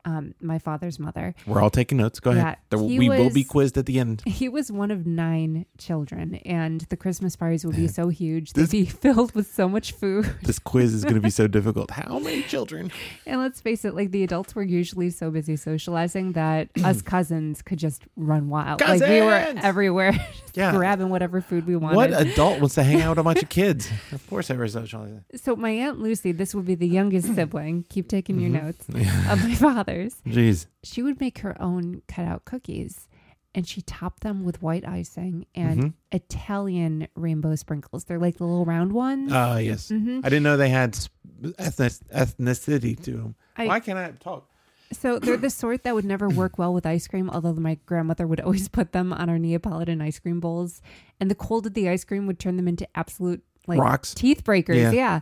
um, 0.06 0.34
my 0.40 0.58
father's 0.58 0.98
mother. 0.98 1.34
We're 1.46 1.60
all 1.60 1.68
taking 1.70 1.98
notes. 1.98 2.20
Go 2.20 2.30
ahead. 2.30 2.56
We 2.72 3.08
will 3.10 3.28
be 3.30 3.44
quizzed 3.44 3.76
at 3.76 3.84
the 3.86 3.98
end. 4.00 4.22
He 4.36 4.48
was 4.48 4.70
one 4.70 4.90
of 4.90 5.06
nine 5.06 5.66
children, 5.78 6.36
and 6.44 6.82
the 6.90 6.96
Christmas 6.96 7.34
parties 7.36 7.64
would 7.66 7.74
be 7.76 7.88
so 7.88 8.08
huge. 8.08 8.52
This- 8.52 8.70
They'd 8.70 8.78
be 8.84 8.86
filled 9.04 9.34
with 9.34 9.52
so 9.52 9.68
much 9.68 9.92
food. 9.92 10.30
This 10.42 10.58
quiz 10.58 10.94
is 10.94 11.02
going 11.04 11.16
to 11.16 11.20
be 11.20 11.30
so 11.30 11.46
difficult. 11.58 11.90
How 11.90 12.18
many 12.18 12.42
children? 12.42 12.90
And 13.26 13.40
let's 13.40 13.60
face 13.60 13.84
it, 13.84 13.94
like 13.94 14.10
the 14.12 14.22
adults 14.22 14.54
were 14.54 14.62
usually 14.62 15.10
so 15.10 15.30
busy 15.30 15.56
socializing 15.56 16.32
that 16.32 16.68
us 16.84 17.02
cousins 17.02 17.62
could 17.62 17.78
just 17.78 18.02
run 18.16 18.48
wild. 18.48 18.80
Like 18.82 19.00
we 19.00 19.20
were 19.22 19.34
everywhere, 19.62 20.12
Yeah. 20.54 20.72
grabbing 20.72 21.08
whatever 21.08 21.40
food 21.40 21.66
we 21.66 21.74
wanted. 21.76 21.96
What 21.96 22.12
adult 22.12 22.60
wants 22.60 22.74
to 22.76 22.82
hang 22.84 23.00
out 23.02 23.10
with 23.10 23.18
a 23.18 23.22
bunch 23.24 23.42
of 23.42 23.48
kids? 23.48 23.90
Of 24.12 24.24
course, 24.28 24.50
I 24.50 24.54
was 24.56 24.72
socializing. 24.74 25.24
so 25.34 25.56
my 25.56 25.70
aunt 25.70 25.98
Lucy, 25.98 26.30
this 26.32 26.54
would 26.54 26.66
be 26.66 26.74
the 26.76 26.86
youngest 26.88 27.34
sibling. 27.34 27.84
Keep 27.88 28.08
taking 28.08 28.38
your 28.38 28.50
Mhm. 28.50 28.62
notes 28.62 28.88
of 29.30 29.42
my 29.42 29.54
father's. 29.96 30.14
Jeez. 30.26 30.66
She 30.82 31.02
would 31.02 31.20
make 31.20 31.38
her 31.38 31.60
own 31.60 32.02
cutout 32.08 32.44
cookies, 32.44 33.08
and 33.54 33.66
she 33.66 33.80
topped 33.82 34.22
them 34.22 34.44
with 34.44 34.62
white 34.62 34.86
icing 34.86 35.46
and 35.54 35.80
Mhm. 35.82 35.92
Italian 36.12 37.08
rainbow 37.16 37.54
sprinkles. 37.56 38.04
They're 38.04 38.18
like 38.18 38.36
the 38.38 38.44
little 38.44 38.64
round 38.64 38.92
ones. 38.92 39.32
Oh, 39.32 39.56
yes. 39.56 39.88
hmm 39.88 40.20
I 40.22 40.28
didn't 40.28 40.42
know 40.42 40.56
they 40.56 40.68
had 40.70 40.96
ethnic, 41.58 41.92
ethnicity 42.14 43.00
to 43.02 43.12
them. 43.12 43.34
I- 43.56 43.66
Why 43.66 43.80
can't 43.80 43.98
I 43.98 44.10
talk? 44.20 44.50
So 44.92 45.18
they're 45.18 45.36
the 45.36 45.50
sort 45.50 45.82
that 45.82 45.96
would 45.96 46.04
never 46.04 46.28
work 46.28 46.58
well 46.58 46.72
with 46.72 46.86
ice 46.86 47.08
cream, 47.08 47.28
although 47.28 47.52
my 47.54 47.76
grandmother 47.86 48.24
would 48.24 48.40
always 48.40 48.68
put 48.68 48.92
them 48.92 49.12
on 49.12 49.28
our 49.28 49.38
Neapolitan 49.38 50.00
ice 50.00 50.20
cream 50.20 50.38
bowls. 50.38 50.80
And 51.18 51.28
the 51.28 51.34
cold 51.34 51.66
of 51.66 51.74
the 51.74 51.88
ice 51.88 52.04
cream 52.04 52.26
would 52.28 52.38
turn 52.38 52.56
them 52.56 52.68
into 52.68 52.86
absolute 52.94 53.42
like 53.66 53.80
Rocks. 53.80 54.14
teeth 54.14 54.44
breakers. 54.44 54.76
Yeah. 54.76 54.92
Yeah. 54.92 55.20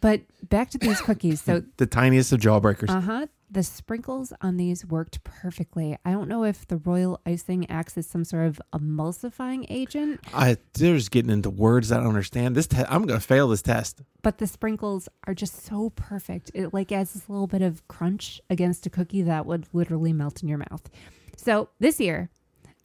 But 0.00 0.22
back 0.48 0.70
to 0.70 0.78
these 0.78 1.00
cookies. 1.00 1.40
So 1.40 1.62
The 1.78 1.86
tiniest 1.86 2.32
of 2.32 2.40
jawbreakers. 2.40 2.90
uh 2.90 3.00
huh. 3.00 3.26
The 3.48 3.62
sprinkles 3.62 4.32
on 4.42 4.56
these 4.56 4.84
worked 4.84 5.22
perfectly. 5.22 5.96
I 6.04 6.10
don't 6.10 6.28
know 6.28 6.42
if 6.42 6.66
the 6.66 6.78
royal 6.78 7.20
icing 7.24 7.70
acts 7.70 7.96
as 7.96 8.04
some 8.06 8.24
sort 8.24 8.46
of 8.48 8.60
emulsifying 8.74 9.66
agent, 9.68 10.20
I 10.34 10.56
they're 10.74 10.96
just 10.96 11.12
getting 11.12 11.30
into 11.30 11.48
words 11.50 11.92
I 11.92 11.98
don't 11.98 12.08
understand. 12.08 12.56
This 12.56 12.66
te- 12.66 12.82
I'm 12.88 13.06
going 13.06 13.20
to 13.20 13.24
fail 13.24 13.46
this 13.48 13.62
test. 13.62 14.02
but 14.22 14.38
the 14.38 14.48
sprinkles 14.48 15.08
are 15.28 15.34
just 15.34 15.64
so 15.64 15.90
perfect. 15.90 16.50
It 16.54 16.74
like 16.74 16.90
adds 16.90 17.12
this 17.14 17.28
little 17.28 17.46
bit 17.46 17.62
of 17.62 17.86
crunch 17.86 18.40
against 18.50 18.84
a 18.84 18.90
cookie 18.90 19.22
that 19.22 19.46
would 19.46 19.66
literally 19.72 20.12
melt 20.12 20.42
in 20.42 20.48
your 20.48 20.58
mouth. 20.58 20.90
So 21.36 21.68
this 21.78 22.00
year, 22.00 22.30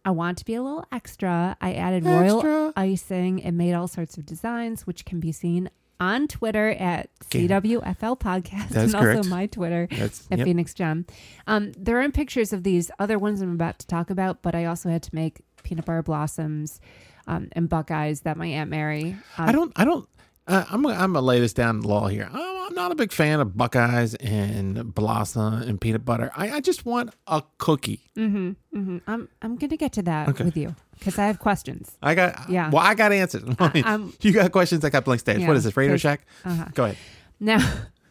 I 0.06 0.12
want 0.12 0.38
to 0.40 0.46
be 0.46 0.54
a 0.54 0.62
little 0.62 0.86
extra. 0.92 1.58
I 1.60 1.74
added 1.74 2.06
royal 2.06 2.72
icing 2.76 3.42
and 3.44 3.58
made 3.58 3.74
all 3.74 3.88
sorts 3.88 4.18
of 4.18 4.26
designs, 4.28 4.86
which 4.86 5.06
can 5.06 5.20
be 5.20 5.32
seen 5.32 5.70
on 6.02 6.28
Twitter 6.28 6.70
at 6.72 7.10
CWFL 7.30 8.20
Podcast 8.20 8.70
That's 8.70 8.92
and 8.94 9.02
correct. 9.02 9.18
also 9.20 9.30
my 9.30 9.46
Twitter 9.46 9.88
That's 9.92 10.28
at 10.32 10.40
yep. 10.40 10.46
Phoenix 10.46 10.74
Gem. 10.74 11.06
Um, 11.48 11.72
there 11.78 11.98
aren't 12.00 12.14
pictures 12.16 12.52
of 12.52 12.64
these 12.64 12.90
other 13.00 13.18
ones 13.20 13.40
I'm 13.42 13.54
about 13.54 13.80
to 13.80 13.88
talk 13.88 14.10
about, 14.10 14.42
but 14.42 14.56
I 14.56 14.66
also 14.66 14.90
had 14.90 15.04
to 15.04 15.16
make 15.16 15.42
peanut 15.64 15.86
butter 15.86 16.02
blossoms 16.02 16.82
um, 17.28 17.50
and 17.54 17.70
Buckeyes 17.70 18.22
that 18.22 18.36
my 18.36 18.48
aunt 18.48 18.70
Mary. 18.72 19.16
Um, 19.38 19.50
I 19.50 19.52
don't. 19.52 19.72
I 19.76 19.86
don't. 19.86 20.10
Uh, 20.48 20.66
I'm. 20.72 20.82
gonna- 20.82 20.96
I'm 20.96 21.14
gonna 21.14 21.22
lay 21.26 21.40
this 21.40 21.54
down 21.54 21.82
the 21.82 21.88
law 21.88 22.08
here. 22.08 22.28
I'm 22.34 22.34
not 22.82 22.92
a 22.92 22.96
big 22.96 23.12
fan 23.12 23.40
of 23.40 23.56
Buckeyes 23.56 24.16
and 24.16 24.94
blossom 24.94 25.62
and 25.62 25.80
peanut 25.80 26.04
butter. 26.04 26.32
I, 26.36 26.52
I 26.58 26.60
just 26.62 26.86
want 26.86 27.14
a 27.28 27.44
cookie. 27.58 28.10
hmm 28.16 28.52
hmm 28.74 28.98
I'm 29.08 29.30
I'm 29.42 29.56
gonna 29.56 29.78
get 29.78 29.94
to 29.94 30.02
that 30.04 30.30
Okay. 30.30 30.44
with 30.44 30.58
you 30.58 30.76
because 30.98 31.18
I 31.20 31.28
have 31.28 31.40
questions. 31.40 31.92
I 32.02 32.16
got. 32.16 32.50
Yeah. 32.50 32.70
Well, 32.70 32.84
I 32.84 32.94
got 32.96 33.12
answers. 33.12 33.44
I'm- 33.60 34.14
you 34.22 34.32
got 34.34 34.52
questions. 34.52 34.84
I 34.86 34.90
got 34.90 35.06
blank 35.06 35.20
stage. 35.22 35.40
Yeah, 35.40 35.48
what 35.48 35.58
is 35.58 35.64
this? 35.64 35.78
Radio 35.78 35.98
Shack. 35.98 36.22
Uh-huh. 36.46 36.66
Go 36.74 36.84
ahead. 36.86 36.98
Now, 37.40 37.60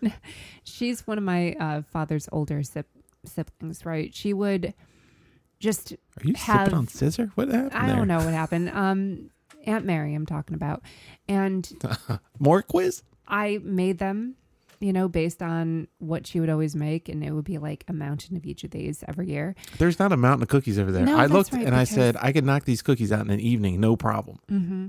she's 0.65 1.07
one 1.07 1.19
of 1.19 1.25
my 1.25 1.53
uh, 1.55 1.83
father's 1.83 2.29
older 2.33 2.63
sib- 2.63 2.87
siblings, 3.25 3.85
right? 3.85 4.15
She 4.15 4.33
would 4.33 4.75
just 5.59 5.93
Are 5.93 5.97
you 6.25 6.35
have- 6.35 6.67
sipping 6.67 6.79
on 6.79 6.87
scissor? 6.89 7.31
What 7.35 7.49
happened 7.49 7.73
I 7.75 7.87
there? 7.89 7.97
don't 7.97 8.09
know 8.09 8.19
what 8.19 8.33
happened. 8.35 8.71
Um, 8.71 9.31
Aunt 9.67 9.85
Mary, 9.85 10.15
I'm 10.15 10.25
talking 10.27 10.55
about, 10.55 10.83
and 11.29 11.69
More 12.39 12.63
quiz. 12.63 13.03
I 13.29 13.61
made 13.63 13.99
them, 13.99 14.37
you 14.81 14.93
know, 14.93 15.09
based 15.09 15.43
on 15.43 15.87
what 15.99 16.27
she 16.27 16.41
would 16.41 16.49
always 16.51 16.75
make, 16.75 17.09
and 17.09 17.23
it 17.23 17.33
would 17.33 17.45
be 17.45 17.59
like 17.59 17.85
a 17.89 17.93
mountain 17.93 18.37
of 18.37 18.45
each 18.47 18.65
of 18.65 18.71
these 18.71 19.05
every 19.07 19.29
year. 19.29 19.55
There's 19.79 19.99
not 19.99 20.11
a 20.13 20.17
mountain 20.17 20.43
of 20.43 20.49
cookies 20.49 20.79
over 20.79 20.91
there. 20.91 21.05
No, 21.05 21.17
I 21.19 21.27
looked 21.27 21.53
right, 21.53 21.67
and 21.67 21.75
I 21.75 21.85
said 21.85 22.17
I 22.21 22.33
could 22.33 22.45
knock 22.45 22.65
these 22.65 22.83
cookies 22.83 23.13
out 23.13 23.25
in 23.25 23.31
an 23.31 23.41
evening, 23.41 23.79
no 23.81 23.97
problem. 23.97 24.39
Mm-hmm. 24.51 24.87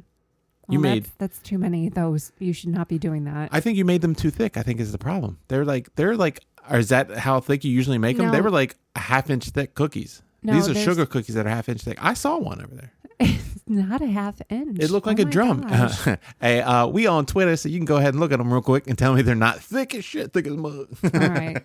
You 0.69 0.79
made- 0.79 1.03
that's, 1.03 1.15
that's 1.17 1.39
too 1.39 1.57
many. 1.57 1.89
Those 1.89 2.31
you 2.39 2.53
should 2.53 2.69
not 2.69 2.87
be 2.87 2.97
doing 2.97 3.25
that. 3.25 3.49
I 3.51 3.59
think 3.59 3.77
you 3.77 3.83
made 3.85 4.01
them 4.01 4.15
too 4.15 4.29
thick. 4.31 4.55
I 4.57 4.63
think 4.63 4.79
is 4.79 4.91
the 4.93 4.97
problem. 4.97 5.37
They're 5.47 5.65
like 5.65 5.93
they're 5.95 6.15
like. 6.15 6.39
Or 6.69 6.77
is 6.77 6.89
that 6.89 7.09
how 7.17 7.39
thick 7.39 7.63
you 7.63 7.71
usually 7.71 7.97
make 7.97 8.17
them? 8.17 8.31
They 8.31 8.39
were 8.39 8.51
like 8.51 8.75
a 8.95 8.99
half 8.99 9.31
inch 9.31 9.49
thick 9.49 9.73
cookies. 9.73 10.21
No, 10.43 10.53
These 10.53 10.69
are 10.69 10.75
sugar 10.75 11.07
cookies 11.07 11.33
that 11.33 11.47
are 11.47 11.49
half 11.49 11.67
inch 11.67 11.81
thick. 11.81 11.97
I 11.99 12.13
saw 12.13 12.37
one 12.37 12.61
over 12.61 12.75
there. 12.75 12.91
Not 13.71 14.01
a 14.01 14.07
half 14.07 14.41
inch. 14.49 14.79
It 14.81 14.91
looked 14.91 15.07
like 15.07 15.17
Oh 15.19 15.21
a 15.21 15.25
drum. 15.25 15.61
gosh. 15.61 16.03
hey, 16.41 16.59
uh, 16.61 16.87
we 16.87 17.07
on 17.07 17.25
Twitter, 17.25 17.55
so 17.55 17.69
you 17.69 17.77
can 17.79 17.85
go 17.85 17.95
ahead 17.95 18.13
and 18.13 18.19
look 18.19 18.33
at 18.33 18.37
them 18.37 18.51
real 18.51 18.61
quick 18.61 18.85
and 18.87 18.97
tell 18.97 19.13
me 19.13 19.21
they're 19.21 19.33
not 19.33 19.61
thick 19.61 19.95
as 19.95 20.03
shit, 20.03 20.33
thick 20.33 20.45
as 20.45 20.57
mud. 20.57 20.87
All 21.03 21.09
right. 21.13 21.63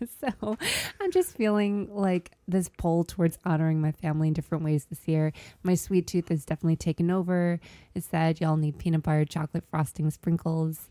so 0.20 0.56
I'm 1.00 1.10
just 1.10 1.36
feeling 1.36 1.88
like 1.92 2.30
this 2.46 2.70
pull 2.78 3.02
towards 3.02 3.36
honoring 3.44 3.80
my 3.80 3.90
family 3.90 4.28
in 4.28 4.32
different 4.34 4.62
ways 4.62 4.84
this 4.84 5.08
year. 5.08 5.32
My 5.64 5.74
sweet 5.74 6.06
tooth 6.06 6.30
is 6.30 6.44
definitely 6.44 6.76
taken 6.76 7.10
over. 7.10 7.58
It 7.96 8.04
said 8.04 8.40
y'all 8.40 8.56
need 8.56 8.78
peanut 8.78 9.02
butter, 9.02 9.24
chocolate 9.24 9.64
frosting, 9.72 10.08
sprinkles. 10.12 10.88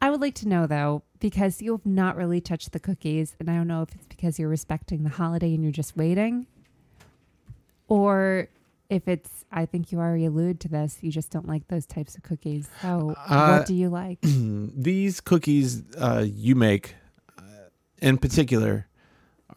I 0.00 0.10
would 0.10 0.20
like 0.20 0.36
to 0.36 0.48
know 0.48 0.68
though, 0.68 1.02
because 1.18 1.60
you 1.60 1.72
have 1.72 1.84
not 1.84 2.14
really 2.16 2.40
touched 2.40 2.70
the 2.70 2.78
cookies, 2.78 3.34
and 3.40 3.50
I 3.50 3.56
don't 3.56 3.66
know 3.66 3.82
if 3.82 3.92
it's 3.96 4.06
because 4.06 4.38
you're 4.38 4.48
respecting 4.48 5.02
the 5.02 5.10
holiday 5.10 5.54
and 5.54 5.64
you're 5.64 5.72
just 5.72 5.96
waiting, 5.96 6.46
or 7.88 8.48
if 8.94 9.08
it's, 9.08 9.44
I 9.50 9.66
think 9.66 9.90
you 9.90 9.98
already 9.98 10.24
alluded 10.26 10.60
to 10.60 10.68
this, 10.68 10.98
you 11.00 11.10
just 11.10 11.30
don't 11.30 11.48
like 11.48 11.66
those 11.68 11.84
types 11.84 12.14
of 12.16 12.22
cookies. 12.22 12.68
So, 12.80 13.14
Uh, 13.28 13.56
what 13.58 13.66
do 13.66 13.74
you 13.74 13.88
like? 13.88 14.20
These 14.22 15.20
cookies 15.20 15.82
uh, 15.98 16.24
you 16.24 16.54
make, 16.54 16.94
uh, 17.36 17.42
in 18.00 18.18
particular, 18.18 18.86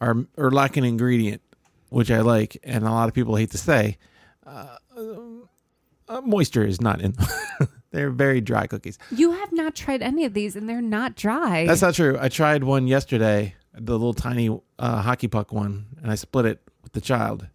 are 0.00 0.16
are 0.36 0.50
lack 0.50 0.76
an 0.76 0.84
ingredient, 0.84 1.40
which 1.88 2.10
I 2.10 2.20
like, 2.20 2.58
and 2.64 2.84
a 2.84 2.90
lot 2.90 3.08
of 3.08 3.14
people 3.14 3.36
hate 3.36 3.52
to 3.52 3.58
say. 3.58 3.96
Uh, 4.44 4.76
uh, 6.08 6.20
moisture 6.22 6.64
is 6.64 6.80
not 6.80 7.00
in. 7.00 7.14
they're 7.92 8.10
very 8.10 8.40
dry 8.40 8.66
cookies. 8.66 8.98
You 9.10 9.32
have 9.32 9.52
not 9.52 9.74
tried 9.76 10.02
any 10.02 10.24
of 10.24 10.34
these, 10.34 10.56
and 10.56 10.68
they're 10.68 10.82
not 10.82 11.14
dry. 11.14 11.64
That's 11.66 11.82
not 11.82 11.94
true. 11.94 12.18
I 12.20 12.28
tried 12.28 12.64
one 12.64 12.86
yesterday, 12.88 13.54
the 13.72 13.92
little 13.92 14.14
tiny 14.14 14.48
uh, 14.78 15.02
hockey 15.02 15.28
puck 15.28 15.52
one, 15.52 15.86
and 16.02 16.10
I 16.10 16.16
split 16.16 16.46
it 16.46 16.60
with 16.82 16.92
the 16.92 17.00
child, 17.00 17.46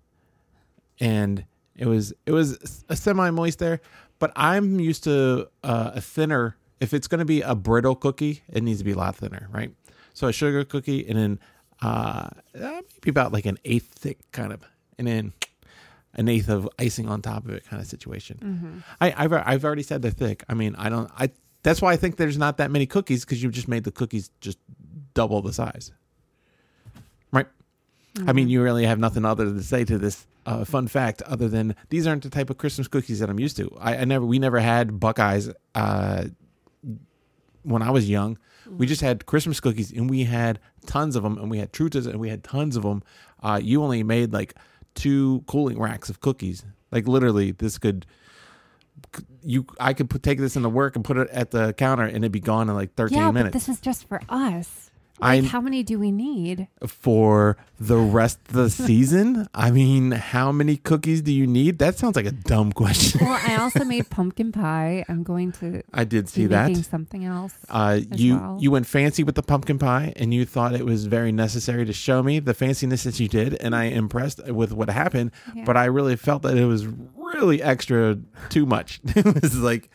and 0.99 1.45
it 1.75 1.85
was 1.87 2.13
it 2.25 2.31
was 2.31 2.83
a 2.89 2.95
semi 2.95 3.29
moist 3.29 3.59
there. 3.59 3.81
But 4.19 4.31
I'm 4.35 4.79
used 4.79 5.03
to 5.05 5.49
uh, 5.63 5.91
a 5.95 6.01
thinner. 6.01 6.55
If 6.79 6.93
it's 6.93 7.07
going 7.07 7.19
to 7.19 7.25
be 7.25 7.41
a 7.41 7.55
brittle 7.55 7.95
cookie, 7.95 8.43
it 8.49 8.63
needs 8.63 8.79
to 8.79 8.85
be 8.85 8.91
a 8.91 8.97
lot 8.97 9.15
thinner, 9.15 9.47
right? 9.51 9.73
So 10.13 10.27
a 10.27 10.33
sugar 10.33 10.63
cookie, 10.63 11.07
and 11.07 11.17
then 11.17 11.39
uh, 11.81 12.29
uh, 12.55 12.81
maybe 12.95 13.09
about 13.09 13.31
like 13.31 13.45
an 13.45 13.57
eighth 13.65 13.87
thick, 13.95 14.19
kind 14.31 14.53
of, 14.53 14.63
and 14.97 15.07
then 15.07 15.33
an 16.13 16.29
eighth 16.29 16.49
of 16.49 16.69
icing 16.77 17.07
on 17.07 17.21
top 17.21 17.45
of 17.45 17.51
it, 17.51 17.65
kind 17.65 17.81
of 17.81 17.87
situation. 17.87 18.37
Mm-hmm. 18.41 18.77
I, 19.01 19.13
I've 19.17 19.33
I've 19.33 19.65
already 19.65 19.83
said 19.83 20.01
they're 20.01 20.11
thick. 20.11 20.43
I 20.49 20.53
mean, 20.53 20.75
I 20.75 20.89
don't. 20.89 21.09
I 21.17 21.31
that's 21.63 21.81
why 21.81 21.93
I 21.93 21.97
think 21.97 22.17
there's 22.17 22.37
not 22.37 22.57
that 22.57 22.69
many 22.69 22.85
cookies 22.85 23.25
because 23.25 23.41
you 23.41 23.49
just 23.49 23.67
made 23.67 23.85
the 23.85 23.91
cookies 23.91 24.29
just 24.41 24.59
double 25.13 25.41
the 25.41 25.53
size? 25.53 25.91
I 28.27 28.33
mean, 28.33 28.47
you 28.47 28.61
really 28.61 28.85
have 28.85 28.99
nothing 28.99 29.25
other 29.25 29.45
to 29.45 29.63
say 29.63 29.85
to 29.85 29.97
this 29.97 30.27
uh, 30.45 30.65
fun 30.65 30.87
fact 30.87 31.21
other 31.23 31.47
than 31.47 31.75
these 31.89 32.05
aren't 32.05 32.23
the 32.23 32.29
type 32.29 32.49
of 32.49 32.57
Christmas 32.57 32.87
cookies 32.87 33.19
that 33.19 33.29
I'm 33.29 33.39
used 33.39 33.57
to. 33.57 33.75
I, 33.79 33.97
I 33.97 34.05
never 34.05 34.25
we 34.25 34.39
never 34.39 34.59
had 34.59 34.99
Buckeyes 34.99 35.49
uh, 35.73 36.25
when 37.63 37.81
I 37.81 37.89
was 37.89 38.09
young. 38.09 38.37
We 38.69 38.85
just 38.85 39.01
had 39.01 39.25
Christmas 39.25 39.59
cookies 39.59 39.91
and 39.91 40.09
we 40.09 40.23
had 40.23 40.59
tons 40.85 41.15
of 41.15 41.23
them, 41.23 41.37
and 41.37 41.49
we 41.49 41.57
had 41.57 41.73
Trutas 41.73 42.07
and 42.07 42.19
we 42.19 42.29
had 42.29 42.43
tons 42.43 42.77
of 42.77 42.83
them. 42.83 43.03
Uh, 43.41 43.59
you 43.61 43.83
only 43.83 44.03
made 44.03 44.31
like 44.31 44.53
two 44.93 45.43
cooling 45.47 45.79
racks 45.79 46.09
of 46.09 46.21
cookies. 46.21 46.63
Like 46.91 47.07
literally, 47.07 47.51
this 47.51 47.77
could 47.77 48.05
you 49.41 49.65
I 49.79 49.93
could 49.93 50.09
put 50.09 50.23
take 50.23 50.39
this 50.39 50.55
into 50.55 50.69
work 50.69 50.95
and 50.95 51.03
put 51.03 51.17
it 51.17 51.29
at 51.29 51.51
the 51.51 51.73
counter 51.73 52.03
and 52.03 52.17
it'd 52.17 52.31
be 52.31 52.39
gone 52.39 52.69
in 52.69 52.75
like 52.75 52.93
13 52.93 53.17
yeah, 53.17 53.31
minutes. 53.31 53.53
but 53.53 53.59
this 53.59 53.69
is 53.69 53.81
just 53.81 54.07
for 54.07 54.21
us. 54.29 54.91
I- 55.21 55.41
how 55.41 55.61
many 55.61 55.83
do 55.83 55.99
we 55.99 56.11
need? 56.11 56.67
for 56.85 57.55
the 57.79 57.97
rest 57.97 58.39
of 58.49 58.53
the 58.53 58.69
season? 58.87 59.47
I 59.53 59.71
mean, 59.71 60.11
how 60.11 60.51
many 60.51 60.75
cookies 60.77 61.21
do 61.21 61.31
you 61.31 61.47
need? 61.47 61.79
That 61.79 61.97
sounds 61.97 62.15
like 62.15 62.25
a 62.25 62.31
dumb 62.31 62.71
question. 62.73 63.21
Well, 63.25 63.39
I 63.45 63.55
also 63.57 63.83
made 63.85 64.09
pumpkin 64.09 64.51
pie. 64.51 65.05
I'm 65.07 65.23
going 65.23 65.51
to 65.53 65.83
I 65.93 66.03
did 66.03 66.27
see 66.29 66.41
be 66.43 66.47
that. 66.47 66.75
something 66.77 67.23
else. 67.25 67.53
Uh, 67.69 67.99
you 68.11 68.37
well. 68.37 68.57
you 68.59 68.71
went 68.71 68.87
fancy 68.87 69.23
with 69.23 69.35
the 69.35 69.43
pumpkin 69.43 69.79
pie, 69.79 70.13
and 70.15 70.33
you 70.33 70.45
thought 70.45 70.73
it 70.73 70.85
was 70.85 71.05
very 71.05 71.31
necessary 71.31 71.85
to 71.85 71.93
show 71.93 72.21
me 72.23 72.39
the 72.39 72.53
fanciness 72.53 73.03
that 73.03 73.19
you 73.19 73.27
did, 73.27 73.55
and 73.61 73.75
I 73.75 73.85
impressed 73.85 74.45
with 74.47 74.73
what 74.73 74.89
happened. 74.89 75.31
Yeah. 75.55 75.63
But 75.65 75.77
I 75.77 75.85
really 75.85 76.15
felt 76.15 76.41
that 76.43 76.57
it 76.57 76.65
was 76.65 76.85
really 77.15 77.61
extra, 77.61 78.17
too 78.49 78.65
much. 78.65 78.99
it 79.15 79.41
was 79.41 79.57
like 79.57 79.89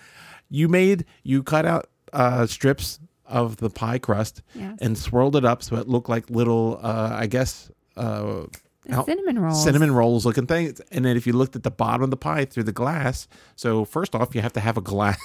you 0.49 0.69
made 0.69 1.05
you 1.23 1.43
cut 1.43 1.67
out 1.67 1.91
uh, 2.13 2.47
strips 2.47 3.01
of 3.29 3.59
the 3.59 3.71
pie 3.71 3.99
crust 3.99 4.43
Yes. 4.55 4.79
and 4.81 4.97
swirled 4.99 5.37
it 5.37 5.45
up 5.45 5.63
so 5.63 5.77
it 5.77 5.87
looked 5.89 6.09
like 6.09 6.29
little, 6.31 6.81
uh, 6.83 7.11
I 7.13 7.27
guess. 7.27 7.71
Uh, 7.97 8.45
how- 8.91 9.05
cinnamon 9.05 9.39
rolls. 9.39 9.63
cinnamon 9.63 9.93
rolls 9.93 10.25
looking 10.25 10.47
things. 10.47 10.81
And 10.91 11.05
then 11.05 11.17
if 11.17 11.27
you 11.27 11.33
looked 11.35 11.55
at 11.57 11.63
the 11.63 11.71
bottom 11.71 12.03
of 12.03 12.11
the 12.11 12.17
pie 12.17 12.45
through 12.47 12.63
the 12.65 12.73
glass, 12.73 13.29
so 13.55 13.85
first 13.85 14.15
off, 14.15 14.35
you 14.35 14.41
have 14.41 14.53
to 14.55 14.61
have 14.61 14.77
a 14.79 14.81
glass, 14.81 15.21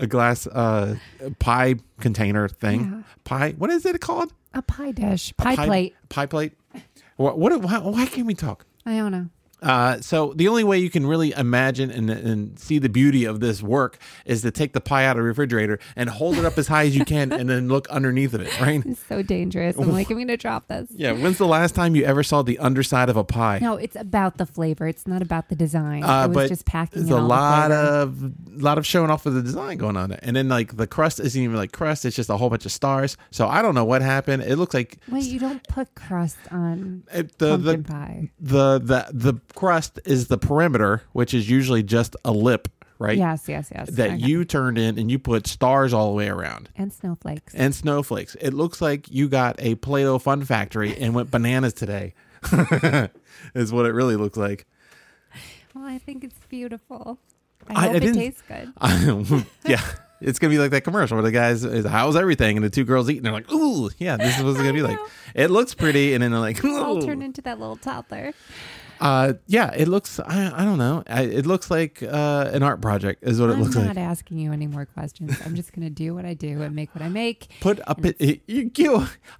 a 0.00 0.06
glass 0.06 0.46
uh, 0.46 0.96
pie 1.38 1.76
container 2.00 2.48
thing. 2.48 2.80
Yeah. 2.80 3.02
Pie, 3.24 3.54
what 3.58 3.70
is 3.70 3.84
it 3.86 4.00
called? 4.00 4.32
A 4.54 4.62
pie 4.62 4.90
dish, 4.92 5.30
A 5.32 5.34
pie, 5.42 5.54
plate. 5.56 5.94
Pie 6.08 6.26
plate. 6.26 6.52
What? 7.16 7.38
what 7.38 7.60
why, 7.62 7.78
why 7.78 8.06
can't 8.06 8.26
we 8.26 8.34
talk? 8.34 8.66
I 8.86 8.96
don't 8.96 9.12
know. 9.12 9.28
Uh, 9.62 10.00
so 10.00 10.32
the 10.36 10.48
only 10.48 10.64
way 10.64 10.78
you 10.78 10.90
can 10.90 11.06
really 11.06 11.32
imagine 11.32 11.90
and, 11.90 12.10
and 12.10 12.58
see 12.58 12.78
the 12.78 12.88
beauty 12.88 13.24
of 13.24 13.40
this 13.40 13.62
work 13.62 13.98
is 14.24 14.42
to 14.42 14.50
take 14.50 14.72
the 14.72 14.80
pie 14.80 15.04
out 15.04 15.16
of 15.16 15.22
the 15.22 15.28
refrigerator 15.28 15.78
and 15.96 16.08
hold 16.10 16.36
it 16.36 16.44
up 16.44 16.56
as 16.58 16.68
high 16.68 16.84
as 16.86 16.96
you 16.96 17.04
can, 17.04 17.32
and 17.32 17.48
then 17.48 17.68
look 17.68 17.88
underneath 17.88 18.34
of 18.34 18.40
it. 18.40 18.60
Right? 18.60 18.84
It's 18.84 19.04
so 19.06 19.22
dangerous. 19.22 19.76
I'm 19.76 19.92
like, 19.92 20.10
I'm 20.10 20.16
going 20.16 20.28
to 20.28 20.36
drop 20.36 20.68
this. 20.68 20.88
Yeah. 21.00 21.12
When's 21.12 21.38
the 21.38 21.46
last 21.46 21.74
time 21.74 21.96
you 21.96 22.04
ever 22.04 22.22
saw 22.22 22.42
the 22.42 22.58
underside 22.58 23.08
of 23.08 23.16
a 23.16 23.24
pie? 23.24 23.58
No, 23.62 23.76
it's 23.76 23.96
about 23.96 24.36
the 24.36 24.44
flavor. 24.44 24.86
It's 24.86 25.06
not 25.06 25.22
about 25.22 25.48
the 25.48 25.54
design. 25.54 26.02
Uh, 26.04 26.26
it 26.30 26.34
was 26.34 26.48
just 26.50 26.66
packing 26.66 27.04
There's 27.06 27.18
a 27.18 27.22
lot 27.22 27.68
the 27.68 27.74
of 27.74 28.60
lot 28.60 28.76
of 28.76 28.86
showing 28.86 29.10
off 29.10 29.24
of 29.24 29.32
the 29.34 29.42
design 29.42 29.78
going 29.78 29.96
on 29.96 30.10
there, 30.10 30.18
and 30.22 30.36
then 30.36 30.48
like 30.48 30.76
the 30.76 30.86
crust 30.86 31.20
isn't 31.20 31.40
even 31.40 31.56
like 31.56 31.72
crust; 31.72 32.04
it's 32.04 32.16
just 32.16 32.28
a 32.28 32.36
whole 32.36 32.50
bunch 32.50 32.66
of 32.66 32.72
stars. 32.72 33.16
So 33.30 33.48
I 33.48 33.62
don't 33.62 33.74
know 33.74 33.84
what 33.84 34.02
happened. 34.02 34.42
It 34.42 34.56
looks 34.56 34.74
like 34.74 34.98
Wait, 35.08 35.24
you 35.24 35.38
don't 35.38 35.66
put 35.68 35.94
crust 35.94 36.36
on 36.50 37.04
it, 37.12 37.38
the 37.38 37.50
pumpkin 37.50 37.82
the, 37.82 37.88
pie. 37.88 38.30
the 38.40 38.78
the 38.78 39.06
the 39.12 39.40
crust 39.54 39.98
is 40.04 40.28
the 40.28 40.38
perimeter, 40.38 41.02
which 41.12 41.34
is 41.34 41.48
usually 41.48 41.82
just 41.82 42.16
a 42.24 42.32
lip, 42.32 42.68
right? 42.98 43.16
Yes, 43.18 43.44
yes, 43.48 43.70
yes. 43.74 43.90
That 43.90 44.10
Okay. 44.12 44.16
you 44.18 44.44
turned 44.44 44.78
in 44.78 44.98
and 44.98 45.10
you 45.10 45.18
put 45.18 45.46
stars 45.46 45.92
all 45.92 46.08
the 46.10 46.16
way 46.16 46.28
around 46.28 46.68
and 46.76 46.92
snowflakes. 46.92 47.54
and 47.54 47.74
snowflakes. 47.74 48.36
It 48.40 48.52
looks 48.54 48.80
like 48.80 49.10
you 49.10 49.28
got 49.28 49.56
a 49.58 49.74
Play-Doh 49.76 50.18
fun 50.18 50.44
factory 50.44 50.96
and 50.96 51.14
went 51.14 51.30
bananas 51.30 51.72
today. 51.74 52.14
is 53.54 53.72
what 53.72 53.86
it 53.86 53.92
really 53.92 54.16
looks 54.16 54.36
like. 54.36 54.66
well, 55.74 55.84
I 55.84 55.98
think 55.98 56.24
it's 56.24 56.38
beautiful. 56.48 57.18
I, 57.68 57.74
I- 57.74 57.88
I 57.88 57.92
hope 57.92 58.02
it 58.02 58.14
tastes 58.14 58.42
good. 58.48 59.46
yeah. 59.64 59.80
It's 60.22 60.38
gonna 60.38 60.50
be 60.50 60.58
like 60.58 60.72
that 60.72 60.82
commercial 60.84 61.16
where 61.16 61.22
the 61.22 61.30
guys 61.32 61.64
is 61.64 61.86
how's 61.86 62.14
everything 62.14 62.58
and 62.58 62.64
the 62.64 62.68
two 62.68 62.84
girls 62.84 63.08
eating. 63.08 63.22
They're 63.22 63.32
like, 63.32 63.50
ooh, 63.50 63.88
yeah, 63.98 64.18
this 64.18 64.36
is 64.36 64.44
what 64.44 64.50
it's 64.50 64.58
gonna 64.58 64.72
be 64.74 64.82
like. 64.82 64.98
It 65.34 65.50
looks 65.50 65.74
pretty, 65.74 66.12
and 66.12 66.22
then 66.22 66.32
they're 66.32 66.40
like, 66.40 66.62
I'll 66.64 66.98
ooh. 66.98 67.06
turn 67.06 67.22
into 67.22 67.40
that 67.42 67.58
little 67.60 67.76
toddler. 67.76 68.32
Uh, 69.00 69.34
yeah, 69.46 69.72
it 69.74 69.88
looks. 69.88 70.20
I, 70.20 70.52
I 70.54 70.64
don't 70.64 70.78
know. 70.78 71.02
I, 71.08 71.22
it 71.22 71.46
looks 71.46 71.70
like 71.70 72.02
uh, 72.02 72.50
an 72.52 72.62
art 72.62 72.82
project 72.82 73.24
is 73.24 73.40
what 73.40 73.50
it 73.50 73.54
looks 73.58 73.74
like. 73.74 73.88
I'm 73.88 73.96
not 73.96 73.98
asking 73.98 74.38
you 74.38 74.52
any 74.52 74.66
more 74.66 74.84
questions. 74.84 75.36
I'm 75.44 75.54
just 75.54 75.72
going 75.72 75.86
to 75.86 75.90
do 75.90 76.14
what 76.14 76.24
I 76.24 76.34
do 76.34 76.60
and 76.62 76.74
make 76.74 76.94
what 76.94 77.02
I 77.02 77.08
make. 77.08 77.50
Put 77.60 77.80
a 77.86 77.94
bit. 77.94 78.18
You 78.46 78.64
get. 78.64 78.90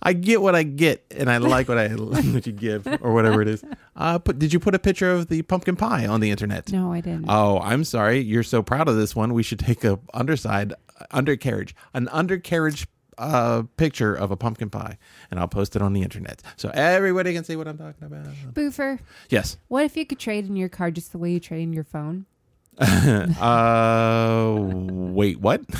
I 0.02 0.12
get 0.12 0.40
what 0.40 0.54
I 0.54 0.62
get, 0.62 1.04
and 1.10 1.30
I 1.30 1.38
like 1.38 1.68
what 1.68 1.78
I 1.78 1.88
what 1.94 2.46
you 2.46 2.52
give, 2.52 2.86
or 3.00 3.12
whatever 3.12 3.42
it 3.42 3.48
is. 3.48 3.64
Uh, 3.96 4.18
put. 4.18 4.38
Did 4.38 4.50
you 4.50 4.58
put 4.60 4.74
a 4.74 4.78
picture 4.78 5.10
of 5.10 5.28
the 5.28 5.42
pumpkin 5.42 5.76
pie 5.76 6.06
on 6.06 6.20
the 6.20 6.30
internet? 6.30 6.72
No, 6.72 6.90
I 6.90 7.02
didn't. 7.02 7.26
Oh, 7.28 7.60
I'm 7.60 7.84
sorry. 7.84 8.20
You're 8.20 8.42
so 8.42 8.62
proud 8.62 8.88
of 8.88 8.96
this 8.96 9.14
one. 9.14 9.34
We 9.34 9.42
should 9.42 9.58
take 9.58 9.84
a 9.84 9.98
underside 10.14 10.72
undercarriage, 11.10 11.74
an 11.92 12.08
undercarriage 12.08 12.86
uh, 13.20 13.62
picture 13.76 14.14
of 14.14 14.30
a 14.30 14.36
pumpkin 14.36 14.70
pie, 14.70 14.98
and 15.30 15.38
I'll 15.38 15.48
post 15.48 15.76
it 15.76 15.82
on 15.82 15.92
the 15.92 16.02
internet 16.02 16.42
so 16.56 16.70
everybody 16.74 17.32
can 17.34 17.44
see 17.44 17.54
what 17.56 17.68
I'm 17.68 17.78
talking 17.78 18.04
about. 18.04 18.26
Boofer, 18.54 18.98
Yes. 19.28 19.58
what 19.68 19.84
if 19.84 19.96
you 19.96 20.04
could 20.06 20.18
trade 20.18 20.46
in 20.46 20.56
your 20.56 20.68
car 20.68 20.90
just 20.90 21.12
the 21.12 21.18
way 21.18 21.30
you 21.32 21.40
trade 21.40 21.62
in 21.62 21.72
your 21.72 21.84
phone? 21.84 22.26
uh, 22.80 24.54
wait, 24.58 25.40
what? 25.40 25.62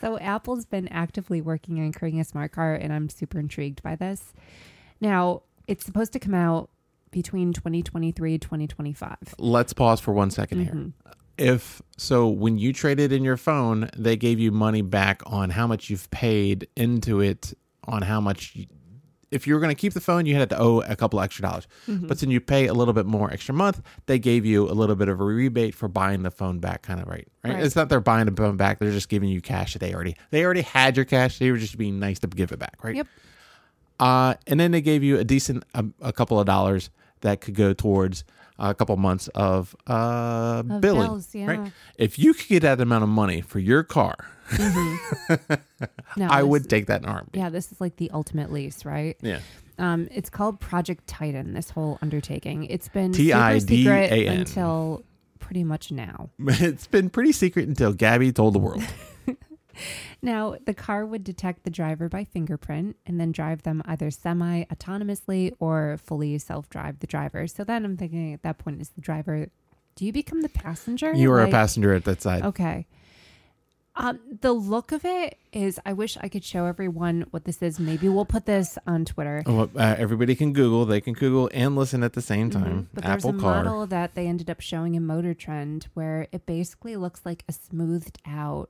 So 0.00 0.18
Apple's 0.18 0.64
been 0.66 0.86
actively 0.88 1.40
working 1.40 1.80
on 1.80 1.90
creating 1.92 2.20
a 2.20 2.24
smart 2.24 2.52
car, 2.52 2.74
and 2.74 2.92
I'm 2.92 3.08
super 3.08 3.40
intrigued 3.40 3.82
by 3.82 3.96
this. 3.96 4.32
Now, 5.00 5.42
it's 5.66 5.84
supposed 5.84 6.12
to 6.12 6.18
come 6.20 6.34
out 6.34 6.70
between 7.10 7.52
2023 7.52 8.32
and 8.34 8.42
2025. 8.42 9.16
Let's 9.38 9.72
pause 9.72 10.00
for 10.00 10.12
one 10.12 10.30
second 10.30 10.60
here. 10.64 10.92
If 11.38 11.82
so, 11.98 12.28
when 12.28 12.58
you 12.58 12.72
traded 12.72 13.12
in 13.12 13.22
your 13.22 13.36
phone, 13.36 13.90
they 13.96 14.16
gave 14.16 14.38
you 14.38 14.50
money 14.50 14.82
back 14.82 15.22
on 15.26 15.50
how 15.50 15.66
much 15.66 15.90
you've 15.90 16.10
paid 16.10 16.68
into 16.76 17.20
it, 17.20 17.52
on 17.84 18.02
how 18.02 18.20
much. 18.20 18.54
You, 18.54 18.66
if 19.30 19.46
you 19.46 19.54
were 19.54 19.60
going 19.60 19.74
to 19.74 19.80
keep 19.80 19.92
the 19.92 20.00
phone, 20.00 20.24
you 20.24 20.34
had 20.34 20.48
to 20.50 20.58
owe 20.58 20.80
a 20.82 20.94
couple 20.94 21.20
extra 21.20 21.42
dollars. 21.42 21.66
Mm-hmm. 21.88 22.06
But 22.06 22.20
then 22.20 22.30
you 22.30 22.40
pay 22.40 22.66
a 22.68 22.74
little 22.74 22.94
bit 22.94 23.06
more 23.06 23.30
extra 23.30 23.54
month, 23.54 23.82
they 24.06 24.18
gave 24.18 24.46
you 24.46 24.68
a 24.68 24.72
little 24.72 24.96
bit 24.96 25.08
of 25.08 25.20
a 25.20 25.24
rebate 25.24 25.74
for 25.74 25.88
buying 25.88 26.22
the 26.22 26.30
phone 26.30 26.58
back, 26.58 26.82
kind 26.82 27.00
of 27.00 27.08
right, 27.08 27.26
right? 27.44 27.54
Right. 27.54 27.64
It's 27.64 27.76
not 27.76 27.88
they're 27.88 28.00
buying 28.00 28.26
the 28.26 28.32
phone 28.32 28.56
back; 28.56 28.78
they're 28.78 28.92
just 28.92 29.08
giving 29.08 29.28
you 29.28 29.40
cash 29.40 29.72
that 29.72 29.80
they 29.80 29.94
already 29.94 30.16
they 30.30 30.44
already 30.44 30.62
had 30.62 30.96
your 30.96 31.04
cash. 31.04 31.38
They 31.38 31.50
were 31.50 31.58
just 31.58 31.76
being 31.76 31.98
nice 31.98 32.18
to 32.20 32.28
give 32.28 32.52
it 32.52 32.58
back, 32.58 32.82
right? 32.82 32.96
Yep. 32.96 33.06
Uh, 33.98 34.34
and 34.46 34.60
then 34.60 34.70
they 34.70 34.80
gave 34.80 35.02
you 35.02 35.18
a 35.18 35.24
decent 35.24 35.64
a, 35.74 35.84
a 36.00 36.12
couple 36.12 36.38
of 36.38 36.46
dollars 36.46 36.90
that 37.22 37.40
could 37.40 37.54
go 37.54 37.72
towards 37.72 38.24
a 38.58 38.74
couple 38.74 38.96
months 38.96 39.28
of 39.34 39.74
uh 39.88 40.62
Of 40.68 40.80
billing. 40.80 41.06
bills, 41.08 41.34
yeah. 41.34 41.46
Right? 41.46 41.72
If 41.98 42.18
you 42.18 42.34
could 42.34 42.48
get 42.48 42.62
that 42.62 42.80
amount 42.80 43.02
of 43.04 43.08
money 43.10 43.40
for 43.40 43.58
your 43.58 43.82
car, 43.82 44.14
No, 46.16 46.28
I 46.30 46.40
this- 46.42 46.48
would 46.48 46.70
take 46.70 46.86
that 46.86 47.02
in 47.02 47.08
a 47.08 47.12
heartbeat. 47.12 47.40
Yeah, 47.40 47.48
this 47.50 47.70
is 47.72 47.80
like 47.80 47.96
the 47.96 48.10
ultimate 48.12 48.50
lease, 48.52 48.84
right? 48.84 49.16
Yeah. 49.20 49.40
Um, 49.78 50.08
it's 50.10 50.30
called 50.30 50.58
Project 50.60 51.06
Titan. 51.06 51.52
This 51.52 51.68
whole 51.70 51.98
undertaking. 52.00 52.64
It's 52.64 52.88
been 52.88 53.12
T 53.12 53.30
super 53.30 53.60
secret 53.60 54.12
until 54.28 55.04
pretty 55.38 55.64
much 55.64 55.92
now. 55.92 56.30
It's 56.38 56.86
been 56.86 57.10
pretty 57.10 57.32
secret 57.32 57.68
until 57.68 57.92
Gabby 57.92 58.32
told 58.32 58.54
the 58.54 58.58
world. 58.58 58.82
Now, 60.22 60.56
the 60.64 60.74
car 60.74 61.04
would 61.06 61.24
detect 61.24 61.64
the 61.64 61.70
driver 61.70 62.08
by 62.08 62.24
fingerprint 62.24 62.96
and 63.06 63.20
then 63.20 63.32
drive 63.32 63.62
them 63.62 63.82
either 63.86 64.10
semi 64.10 64.64
autonomously 64.64 65.52
or 65.58 65.98
fully 66.02 66.38
self 66.38 66.68
drive 66.70 67.00
the 67.00 67.06
driver. 67.06 67.46
So 67.46 67.64
then 67.64 67.84
I'm 67.84 67.96
thinking 67.96 68.32
at 68.34 68.42
that 68.42 68.58
point, 68.58 68.80
is 68.80 68.90
the 68.90 69.00
driver, 69.00 69.48
do 69.94 70.04
you 70.04 70.12
become 70.12 70.42
the 70.42 70.48
passenger? 70.48 71.12
You 71.14 71.30
were 71.30 71.42
a 71.42 71.50
passenger 71.50 71.92
at 71.94 72.04
that 72.04 72.22
side. 72.22 72.42
Okay. 72.44 72.86
Um, 73.98 74.20
the 74.42 74.52
look 74.52 74.92
of 74.92 75.06
it 75.06 75.38
is, 75.54 75.80
I 75.86 75.94
wish 75.94 76.18
I 76.20 76.28
could 76.28 76.44
show 76.44 76.66
everyone 76.66 77.24
what 77.30 77.44
this 77.44 77.62
is. 77.62 77.80
Maybe 77.80 78.10
we'll 78.10 78.26
put 78.26 78.44
this 78.44 78.76
on 78.86 79.06
Twitter. 79.06 79.42
Well, 79.46 79.70
uh, 79.74 79.94
everybody 79.96 80.34
can 80.34 80.52
Google. 80.52 80.84
They 80.84 81.00
can 81.00 81.14
Google 81.14 81.48
and 81.54 81.74
listen 81.76 82.02
at 82.02 82.12
the 82.12 82.20
same 82.20 82.50
time. 82.50 82.82
Mhm. 82.82 82.86
But 82.92 83.04
Apple 83.06 83.30
there's 83.32 83.40
a 83.40 83.42
Car. 83.42 83.64
model 83.64 83.86
that 83.86 84.14
they 84.14 84.26
ended 84.26 84.50
up 84.50 84.60
showing 84.60 84.96
in 84.96 85.06
Motor 85.06 85.32
Trend 85.32 85.88
where 85.94 86.26
it 86.30 86.44
basically 86.44 86.94
looks 86.96 87.22
like 87.24 87.42
a 87.48 87.52
smoothed 87.54 88.18
out. 88.26 88.68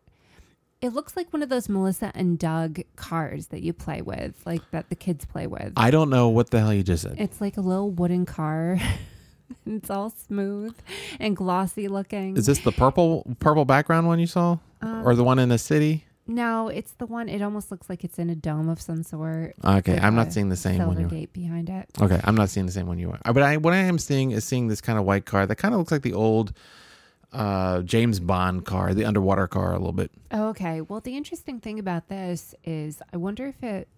It 0.83 0.91
looks 0.93 1.17
like 1.17 1.33
one 1.33 1.43
of 1.43 1.49
those 1.49 1.69
Melissa 1.69 2.13
and 2.15 2.39
Doug 2.39 2.81
cars 2.97 3.47
that 3.49 3.63
you 3.63 3.73
play 3.73 4.03
with, 4.03 4.35
like 4.45 4.61
that 4.73 4.89
the 4.91 4.95
kids 4.95 5.25
play 5.25 5.47
with. 5.47 5.73
I 5.77 5.91
don't 5.91 6.11
know 6.11 6.29
what 6.29 6.51
the 6.51 6.61
hell 6.61 6.73
you 6.73 6.83
just 6.83 7.03
said. 7.05 7.17
it's 7.19 7.41
like 7.41 7.57
a 7.57 7.63
little 7.63 7.91
wooden 7.91 8.27
car. 8.27 8.79
it's 9.67 9.89
all 9.91 10.11
smooth 10.11 10.75
and 11.19 11.35
glossy 11.37 11.89
looking. 11.89 12.37
Is 12.37 12.47
this 12.47 12.59
the 12.59 12.73
purple 12.73 13.25
purple 13.41 13.65
background 13.65 14.07
one 14.07 14.19
you 14.19 14.27
saw, 14.27 14.59
Um, 14.83 15.07
or 15.07 15.15
the 15.15 15.25
one 15.25 15.39
in 15.39 15.49
the 15.49 15.59
city? 15.59 16.05
no, 16.29 16.69
it's 16.69 16.93
the 16.93 17.07
one. 17.07 17.29
It 17.29 17.41
almost 17.41 17.71
looks 17.71 17.89
like 17.89 18.05
it's 18.05 18.19
in 18.19 18.29
a 18.29 18.35
dome 18.35 18.69
of 18.69 18.81
some 18.81 19.03
sort. 19.03 19.55
Okay, 19.65 19.97
I'm 19.99 20.15
not 20.15 20.33
seeing 20.33 20.49
the 20.51 20.57
same 20.57 20.85
one. 20.87 21.01
You 21.01 21.07
gate 21.07 21.33
behind 21.33 21.71
it. 21.71 21.89
okay, 22.03 22.21
I'm 22.25 22.35
not 22.35 22.51
seeing 22.51 22.67
the 22.67 22.73
same 22.73 22.87
one 22.87 22.99
you 22.99 23.11
are. 23.13 23.19
Uh, 23.25 23.33
But 23.33 23.45
I 23.45 23.57
what 23.57 23.73
I 23.73 23.79
am 23.79 23.99
seeing 23.99 24.33
is 24.33 24.45
seeing 24.45 24.69
this 24.69 24.81
kind 24.83 24.99
of 24.99 25.07
white 25.07 25.25
car 25.25 25.47
that 25.47 25.57
kind 25.57 25.73
of 25.73 25.79
looks 25.79 25.93
like 25.93 26.03
the 26.03 26.13
old 26.13 26.53
uh, 27.37 27.83
James 27.83 28.19
Bond 28.21 28.65
car, 28.65 28.95
the 28.95 29.05
underwater 29.05 29.47
car, 29.47 29.71
a 29.73 29.79
little 29.79 29.93
bit. 29.93 30.11
Okay. 30.33 30.81
Well, 30.81 31.01
the 31.01 31.17
interesting 31.17 31.61
thing 31.61 31.79
about 31.79 32.09
this 32.09 32.55
is 32.65 33.03
I 33.13 33.17
wonder 33.19 33.47
if 33.47 33.63
it 33.63 33.89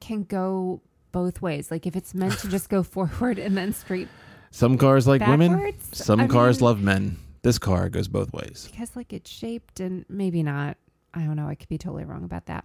can 0.00 0.22
go 0.22 0.80
both 1.12 1.42
ways. 1.42 1.70
Like 1.70 1.86
if 1.86 1.94
it's 1.96 2.14
meant 2.14 2.38
to 2.40 2.48
just 2.48 2.68
go 2.68 2.82
forward 2.94 3.38
and 3.38 3.56
then 3.56 3.72
straight 3.72 4.08
Some 4.50 4.78
cars 4.78 5.06
like 5.06 5.20
women, 5.26 5.74
some 5.92 6.20
I 6.20 6.26
cars 6.26 6.60
mean, 6.60 6.64
love 6.64 6.80
men. 6.82 7.16
This 7.42 7.58
car 7.58 7.88
goes 7.88 8.08
both 8.08 8.32
ways. 8.32 8.68
because 8.70 8.96
like 8.96 9.12
it's 9.12 9.30
shaped 9.30 9.80
and 9.80 10.04
maybe 10.08 10.42
not. 10.42 10.76
I 11.14 11.20
don't 11.24 11.36
know. 11.36 11.48
I 11.48 11.54
could 11.54 11.68
be 11.68 11.78
totally 11.78 12.04
wrong 12.04 12.24
about 12.24 12.46
that. 12.46 12.64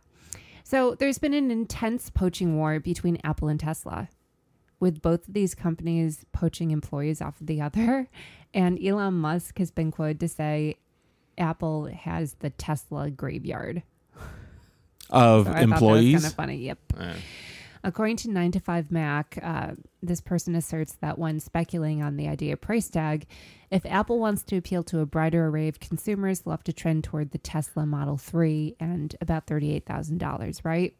So 0.64 0.96
there's 0.96 1.18
been 1.18 1.34
an 1.34 1.52
intense 1.52 2.10
poaching 2.10 2.56
war 2.58 2.80
between 2.80 3.18
Apple 3.24 3.48
and 3.50 3.60
Tesla, 3.60 4.10
with 4.80 5.02
both 5.02 5.28
of 5.28 5.34
these 5.34 5.56
companies 5.56 6.26
poaching 6.32 6.72
employees 6.72 7.22
off 7.22 7.40
of 7.42 7.48
the 7.48 7.62
other. 7.62 8.10
And 8.56 8.80
Elon 8.86 9.16
Musk 9.16 9.58
has 9.58 9.72
been 9.72 9.90
quoted 9.90 10.20
to 10.20 10.28
say 10.28 10.76
Apple 11.40 11.86
has 11.88 12.36
the 12.36 12.52
Tesla 12.52 13.10
graveyard. 13.10 13.82
Of 15.10 15.46
So 15.46 15.52
I 15.52 15.54
thought 15.54 15.60
that 15.60 15.70
was 15.70 15.72
employees, 15.72 16.14
kind 16.14 16.26
of 16.26 16.34
funny. 16.34 16.58
Yep. 16.58 16.80
According 17.84 18.18
to 18.18 18.30
9 18.32 18.52
to 18.52 18.60
5 18.60 18.92
Mac, 18.92 19.38
uh, 19.44 19.72
this 20.02 20.22
person 20.22 20.56
asserts 20.56 20.94
that 21.02 21.20
when 21.20 21.40
speculating 21.40 22.02
on 22.02 22.16
the 22.16 22.28
idea 22.30 22.54
of 22.54 22.62
price 22.62 22.90
tag, 22.90 23.26
if 23.70 23.86
Apple 23.86 24.20
wants 24.20 24.44
to 24.44 24.58
appeal 24.58 24.84
to 24.84 25.00
a 25.00 25.06
broader 25.06 25.48
array 25.48 25.68
of 25.68 25.80
consumers, 25.82 26.40
they'll 26.42 26.52
have 26.52 26.64
to 26.64 26.74
trend 26.74 27.04
toward 27.04 27.32
the 27.32 27.38
Tesla 27.38 27.86
Model 27.86 28.18
3 28.18 28.78
and 28.80 29.16
about 29.20 29.48
$38,000, 29.48 30.62
right? 30.64 30.96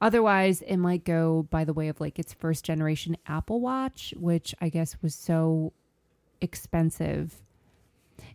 Otherwise, 0.00 0.62
it 0.62 0.76
might 0.76 1.04
go 1.04 1.46
by 1.50 1.64
the 1.64 1.72
way 1.72 1.88
of 1.88 2.00
like 2.00 2.18
its 2.18 2.32
first 2.32 2.64
generation 2.64 3.16
Apple 3.26 3.60
Watch, 3.60 4.14
which 4.16 4.54
I 4.60 4.68
guess 4.68 4.96
was 5.02 5.14
so 5.14 5.72
expensive. 6.40 7.42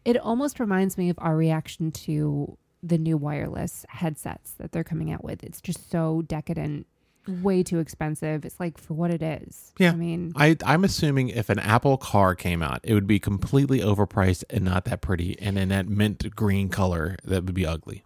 It 0.04 0.18
almost 0.18 0.60
reminds 0.60 0.98
me 0.98 1.10
of 1.10 1.18
our 1.20 1.36
reaction 1.36 1.92
to 1.92 2.58
the 2.82 2.98
new 2.98 3.16
wireless 3.16 3.86
headsets 3.88 4.56
that 4.58 4.74
they're 4.74 4.84
coming 4.84 5.12
out 5.12 5.24
with. 5.24 5.42
It's 5.42 5.62
just 5.62 5.90
so 5.90 6.22
decadent, 6.28 6.86
way 7.26 7.64
too 7.64 7.80
expensive. 7.80 8.44
It's 8.44 8.60
like 8.60 8.78
for 8.78 8.94
what 8.94 9.12
it 9.12 9.22
is. 9.22 9.72
Yeah. 9.80 9.92
I 9.92 9.96
mean, 9.96 10.34
I, 10.36 10.58
I'm 10.66 10.84
assuming 10.84 11.30
if 11.30 11.50
an 11.50 11.60
Apple 11.60 11.96
car 11.96 12.36
came 12.36 12.62
out, 12.62 12.82
it 12.84 12.94
would 12.94 13.08
be 13.08 13.20
completely 13.20 13.80
overpriced 13.80 14.44
and 14.50 14.66
not 14.66 14.84
that 14.86 15.00
pretty, 15.00 15.40
and 15.40 15.58
in 15.58 15.70
that 15.70 15.88
mint 15.88 16.36
green 16.36 16.68
color 16.68 17.16
that 17.24 17.46
would 17.46 17.54
be 17.54 17.66
ugly, 17.66 18.04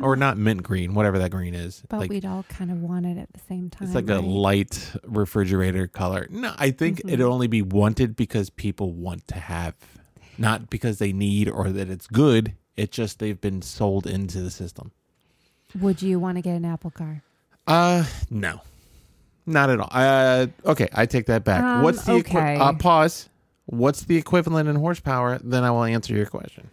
or 0.00 0.16
not 0.16 0.36
mint 0.36 0.62
green, 0.62 0.94
whatever 0.94 1.18
that 1.18 1.30
green 1.30 1.54
is. 1.54 1.82
but 1.88 2.00
like 2.00 2.10
we'd 2.10 2.24
all 2.26 2.44
kind 2.48 2.70
of 2.70 2.82
want 2.82 3.06
it 3.06 3.16
at 3.18 3.32
the 3.32 3.40
same 3.48 3.70
time. 3.70 3.86
it's 3.86 3.94
like 3.94 4.08
a 4.10 4.20
light 4.20 4.92
refrigerator 5.04 5.86
color. 5.86 6.26
No, 6.30 6.52
I 6.58 6.70
think 6.72 7.02
Mhm. 7.02 7.12
it'll 7.12 7.32
only 7.32 7.46
be 7.46 7.62
wanted 7.62 8.16
because 8.16 8.50
people 8.50 8.92
want 8.92 9.28
to 9.28 9.36
have, 9.36 9.74
not 10.38 10.68
because 10.70 10.98
they 10.98 11.12
need 11.12 11.48
or 11.48 11.70
that 11.70 11.88
it's 11.88 12.06
good. 12.08 12.54
It's 12.76 12.96
just 12.96 13.20
they've 13.20 13.40
been 13.40 13.62
sold 13.62 14.06
into 14.06 14.42
the 14.42 14.50
system. 14.50 14.90
Would 15.80 16.02
you 16.02 16.18
want 16.18 16.36
to 16.38 16.42
get 16.42 16.56
an 16.56 16.64
Apple 16.64 16.90
car? 16.90 17.22
Uh, 17.66 18.04
no, 18.30 18.60
not 19.46 19.70
at 19.70 19.78
all. 19.80 19.88
Uh, 19.92 20.46
okay, 20.66 20.88
I 20.92 21.06
take 21.06 21.26
that 21.26 21.44
back. 21.44 21.62
Um, 21.62 21.82
What's 21.82 22.04
the 22.04 22.14
equi- 22.16 22.36
uh, 22.56 22.72
pause? 22.74 23.28
What's 23.66 24.02
the 24.02 24.16
equivalent 24.16 24.68
in 24.68 24.76
horsepower? 24.76 25.38
Then 25.42 25.62
I 25.64 25.70
will 25.70 25.84
answer 25.84 26.14
your 26.14 26.26
question. 26.26 26.68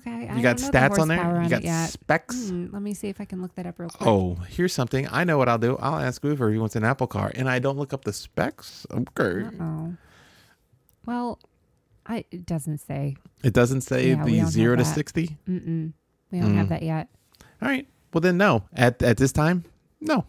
Okay. 0.00 0.28
I 0.28 0.36
You 0.36 0.42
got 0.42 0.56
don't 0.58 0.70
the 0.72 0.78
stats 0.78 0.98
on 0.98 1.08
there. 1.08 1.42
You 1.42 1.48
got 1.48 1.88
specs. 1.90 2.48
Hmm, 2.48 2.66
let 2.72 2.82
me 2.82 2.94
see 2.94 3.08
if 3.08 3.20
I 3.20 3.24
can 3.24 3.40
look 3.42 3.54
that 3.56 3.66
up 3.66 3.78
real 3.78 3.90
quick. 3.90 4.06
Oh, 4.08 4.34
here's 4.48 4.72
something. 4.72 5.06
I 5.10 5.24
know 5.24 5.36
what 5.38 5.48
I'll 5.48 5.58
do. 5.58 5.76
I'll 5.78 6.00
ask 6.00 6.22
Boofer 6.22 6.48
if 6.48 6.52
he 6.54 6.58
wants 6.58 6.76
an 6.76 6.84
Apple 6.84 7.06
car, 7.06 7.30
and 7.34 7.48
I 7.48 7.58
don't 7.58 7.76
look 7.78 7.92
up 7.92 8.04
the 8.04 8.12
specs. 8.12 8.86
Okay. 8.90 9.46
oh. 9.60 9.94
Well, 11.06 11.38
I 12.06 12.24
it 12.30 12.46
doesn't 12.46 12.78
say. 12.78 13.16
It 13.42 13.52
doesn't 13.52 13.82
say 13.82 14.10
Yeah, 14.10 14.24
the 14.24 14.44
zero 14.46 14.76
to 14.76 14.84
sixty. 14.84 15.36
Mm-mm. 15.48 15.92
We 16.30 16.40
don't 16.40 16.52
Mm. 16.52 16.56
have 16.56 16.68
that 16.68 16.82
yet. 16.82 17.08
All 17.62 17.68
right. 17.68 17.86
Well, 18.12 18.20
then 18.20 18.36
no. 18.36 18.64
At 18.74 19.02
at 19.02 19.16
this 19.16 19.32
time, 19.32 19.64
no. 20.00 20.24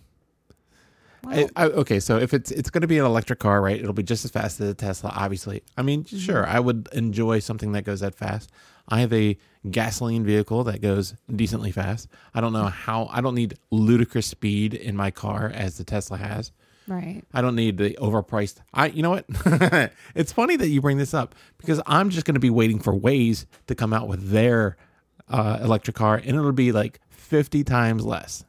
Well, 1.23 1.49
I, 1.55 1.63
I, 1.65 1.67
okay, 1.67 1.99
so 1.99 2.17
if 2.17 2.33
it's 2.33 2.49
it's 2.49 2.71
going 2.71 2.81
to 2.81 2.87
be 2.87 2.97
an 2.97 3.05
electric 3.05 3.37
car, 3.39 3.61
right? 3.61 3.79
It'll 3.79 3.93
be 3.93 4.01
just 4.01 4.25
as 4.25 4.31
fast 4.31 4.59
as 4.59 4.69
a 4.69 4.73
Tesla, 4.73 5.11
obviously. 5.15 5.61
I 5.77 5.83
mean, 5.83 6.03
Mm-hmm. 6.03 6.17
sure, 6.17 6.47
I 6.47 6.59
would 6.59 6.89
enjoy 6.93 7.39
something 7.39 7.73
that 7.73 7.83
goes 7.83 7.99
that 7.99 8.15
fast. 8.15 8.49
I 8.89 9.01
have 9.01 9.13
a 9.13 9.37
gasoline 9.69 10.23
vehicle 10.25 10.63
that 10.63 10.81
goes 10.81 11.13
decently 11.33 11.71
fast. 11.71 12.07
I 12.33 12.41
don't 12.41 12.53
know 12.53 12.65
how. 12.65 13.07
I 13.11 13.21
don't 13.21 13.35
need 13.35 13.57
ludicrous 13.69 14.27
speed 14.27 14.73
in 14.73 14.95
my 14.95 15.11
car 15.11 15.51
as 15.53 15.77
the 15.77 15.83
Tesla 15.83 16.17
has. 16.17 16.51
Right. 16.87 17.23
I 17.33 17.41
don't 17.41 17.55
need 17.55 17.77
the 17.77 17.91
overpriced. 18.01 18.57
I, 18.73 18.87
you 18.87 19.03
know 19.03 19.11
what? 19.11 19.25
it's 20.15 20.31
funny 20.31 20.55
that 20.55 20.67
you 20.67 20.81
bring 20.81 20.97
this 20.97 21.13
up 21.13 21.35
because 21.57 21.79
I'm 21.85 22.09
just 22.09 22.25
going 22.25 22.33
to 22.33 22.39
be 22.39 22.49
waiting 22.49 22.79
for 22.79 22.93
Waze 22.93 23.45
to 23.67 23.75
come 23.75 23.93
out 23.93 24.07
with 24.07 24.29
their 24.29 24.77
uh, 25.29 25.59
electric 25.61 25.95
car, 25.95 26.15
and 26.15 26.35
it'll 26.35 26.51
be 26.51 26.71
like 26.71 26.99
50 27.09 27.63
times 27.63 28.03
less. 28.03 28.43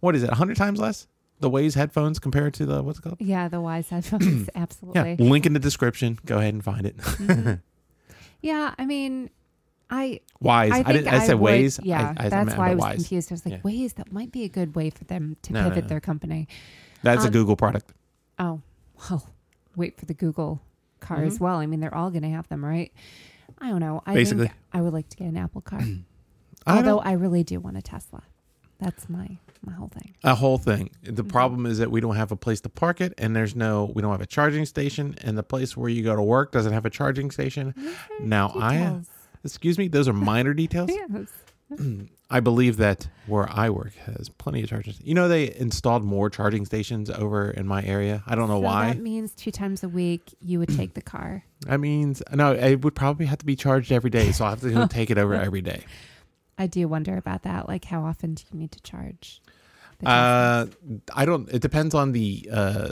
What 0.00 0.14
is 0.14 0.22
it? 0.22 0.28
100 0.28 0.56
times 0.56 0.78
less? 0.80 1.06
The 1.40 1.48
Waze 1.48 1.76
headphones 1.76 2.18
compared 2.18 2.52
to 2.54 2.66
the 2.66 2.82
what's 2.82 2.98
it 2.98 3.02
called? 3.02 3.16
Yeah, 3.20 3.46
the 3.48 3.58
Wyze 3.58 3.88
headphones. 3.90 4.50
Absolutely. 4.54 5.16
Yeah, 5.18 5.30
link 5.30 5.46
in 5.46 5.52
the 5.52 5.60
description. 5.60 6.18
Go 6.26 6.38
ahead 6.38 6.52
and 6.54 6.64
find 6.64 6.84
it. 6.84 6.96
Mhm. 6.96 7.62
yeah, 8.42 8.74
I 8.76 8.84
mean, 8.86 9.30
I 9.90 10.20
Wyze. 10.42 10.70
I 10.72 10.82
I, 10.86 10.92
didn't. 10.92 11.08
I 11.08 11.26
said 11.26 11.34
would- 11.38 11.52
Waze. 11.52 11.80
Yeah, 11.82 12.14
I, 12.16 12.26
I 12.26 12.28
that's 12.28 12.54
why 12.56 12.70
I 12.70 12.74
was 12.74 12.84
Wyze. 12.84 12.94
confused. 12.94 13.32
I 13.32 13.34
was 13.34 13.46
like, 13.46 13.54
Yeah. 13.54 13.60
Waze, 13.60 13.94
that 13.94 14.12
might 14.12 14.30
be 14.32 14.44
a 14.44 14.48
good 14.48 14.74
way 14.76 14.90
for 14.90 15.04
them 15.04 15.36
to 15.42 15.52
No, 15.52 15.62
no, 15.62 15.68
pivot 15.70 15.84
no. 15.84 15.88
their 15.88 16.00
company. 16.00 16.46
That's 17.02 17.24
a 17.24 17.28
Um, 17.28 17.32
Google 17.32 17.56
product. 17.56 17.92
Oh, 18.38 18.60
well, 19.10 19.28
wait 19.76 19.98
for 19.98 20.04
the 20.06 20.14
Google 20.14 20.60
car 21.00 21.22
as 21.24 21.38
Mhm. 21.38 21.40
well. 21.40 21.56
I 21.56 21.66
mean, 21.66 21.80
they're 21.80 21.94
all 21.94 22.10
going 22.10 22.22
to 22.22 22.28
have 22.30 22.48
them, 22.48 22.64
right? 22.64 22.92
I 23.58 23.70
don't 23.70 23.80
know. 23.80 24.02
I 24.06 24.14
Basically. 24.14 24.50
I 24.72 24.80
would 24.80 24.92
like 24.92 25.08
to 25.08 25.16
get 25.16 25.26
an 25.26 25.36
Apple 25.36 25.60
car. 25.62 25.80
I 26.66 26.76
Although 26.76 26.98
I 26.98 27.12
really 27.12 27.42
do 27.44 27.60
want 27.60 27.76
a 27.78 27.82
Tesla. 27.82 28.22
That's 28.78 29.08
my 29.08 29.38
my 29.64 29.72
whole 29.72 29.88
thing. 29.88 30.14
a 30.22 30.36
whole 30.36 30.56
thing. 30.58 30.90
The 31.02 31.24
Mhm. 31.24 31.28
problem 31.32 31.66
is 31.66 31.78
that 31.78 31.90
we 31.90 32.00
don't 32.00 32.14
have 32.14 32.30
a 32.30 32.36
place 32.36 32.60
to 32.60 32.68
park 32.68 33.00
it, 33.00 33.12
and 33.18 33.34
there's 33.34 33.56
no, 33.56 33.90
we 33.92 34.02
don't 34.02 34.12
have 34.12 34.20
a 34.20 34.26
charging 34.26 34.64
station, 34.66 35.16
and 35.22 35.36
the 35.36 35.42
place 35.42 35.76
where 35.76 35.88
you 35.88 36.04
go 36.04 36.14
to 36.14 36.22
work 36.22 36.52
doesn't 36.52 36.72
have 36.72 36.86
a 36.86 36.90
charging 36.90 37.32
station. 37.32 37.74
Now, 38.20 38.52
I, 38.54 38.74
Details. 38.76 39.06
Excuse 39.44 39.78
me, 39.78 39.88
those 39.88 40.08
are 40.08 40.12
minor 40.12 40.54
details. 40.54 40.90
Yes. 41.70 41.78
I 42.30 42.40
believe 42.40 42.78
that 42.78 43.08
where 43.26 43.46
I 43.50 43.68
work 43.70 43.94
has 44.06 44.30
plenty 44.30 44.62
of 44.62 44.70
charging. 44.70 44.94
You 45.02 45.12
know, 45.14 45.28
they 45.28 45.54
installed 45.54 46.02
more 46.02 46.30
charging 46.30 46.64
stations 46.64 47.10
over 47.10 47.50
in 47.50 47.66
my 47.66 47.82
area. 47.82 48.22
I 48.26 48.34
don't 48.34 48.48
know 48.48 48.56
So 48.56 48.60
why. 48.66 48.88
That 48.88 49.02
means 49.02 49.34
two 49.34 49.50
times 49.50 49.82
a 49.82 49.88
week 49.88 50.34
you 50.40 50.58
would 50.58 50.74
take 50.74 50.94
the 50.94 51.02
car. 51.02 51.44
That 51.66 51.80
means 51.80 52.22
no, 52.32 52.52
it 52.52 52.82
would 52.84 52.94
probably 52.94 53.26
have 53.26 53.38
to 53.38 53.44
be 53.44 53.56
charged 53.56 53.92
every 53.92 54.10
day, 54.10 54.32
so 54.32 54.44
I 54.46 54.50
have 54.50 54.60
to 54.60 54.86
take 54.90 55.10
it 55.10 55.18
over 55.18 55.34
every 55.34 55.60
day. 55.60 55.84
I 56.56 56.66
do 56.66 56.86
wonder 56.88 57.16
about 57.16 57.42
that. 57.42 57.68
Like, 57.68 57.84
how 57.84 58.04
often 58.04 58.34
do 58.34 58.44
you 58.52 58.58
need 58.58 58.72
to 58.72 58.80
charge? 58.80 59.42
Uh, 60.04 60.66
I 61.14 61.24
don't. 61.24 61.48
It 61.50 61.60
depends 61.60 61.94
on 61.94 62.12
the 62.12 62.48
uh 62.52 62.90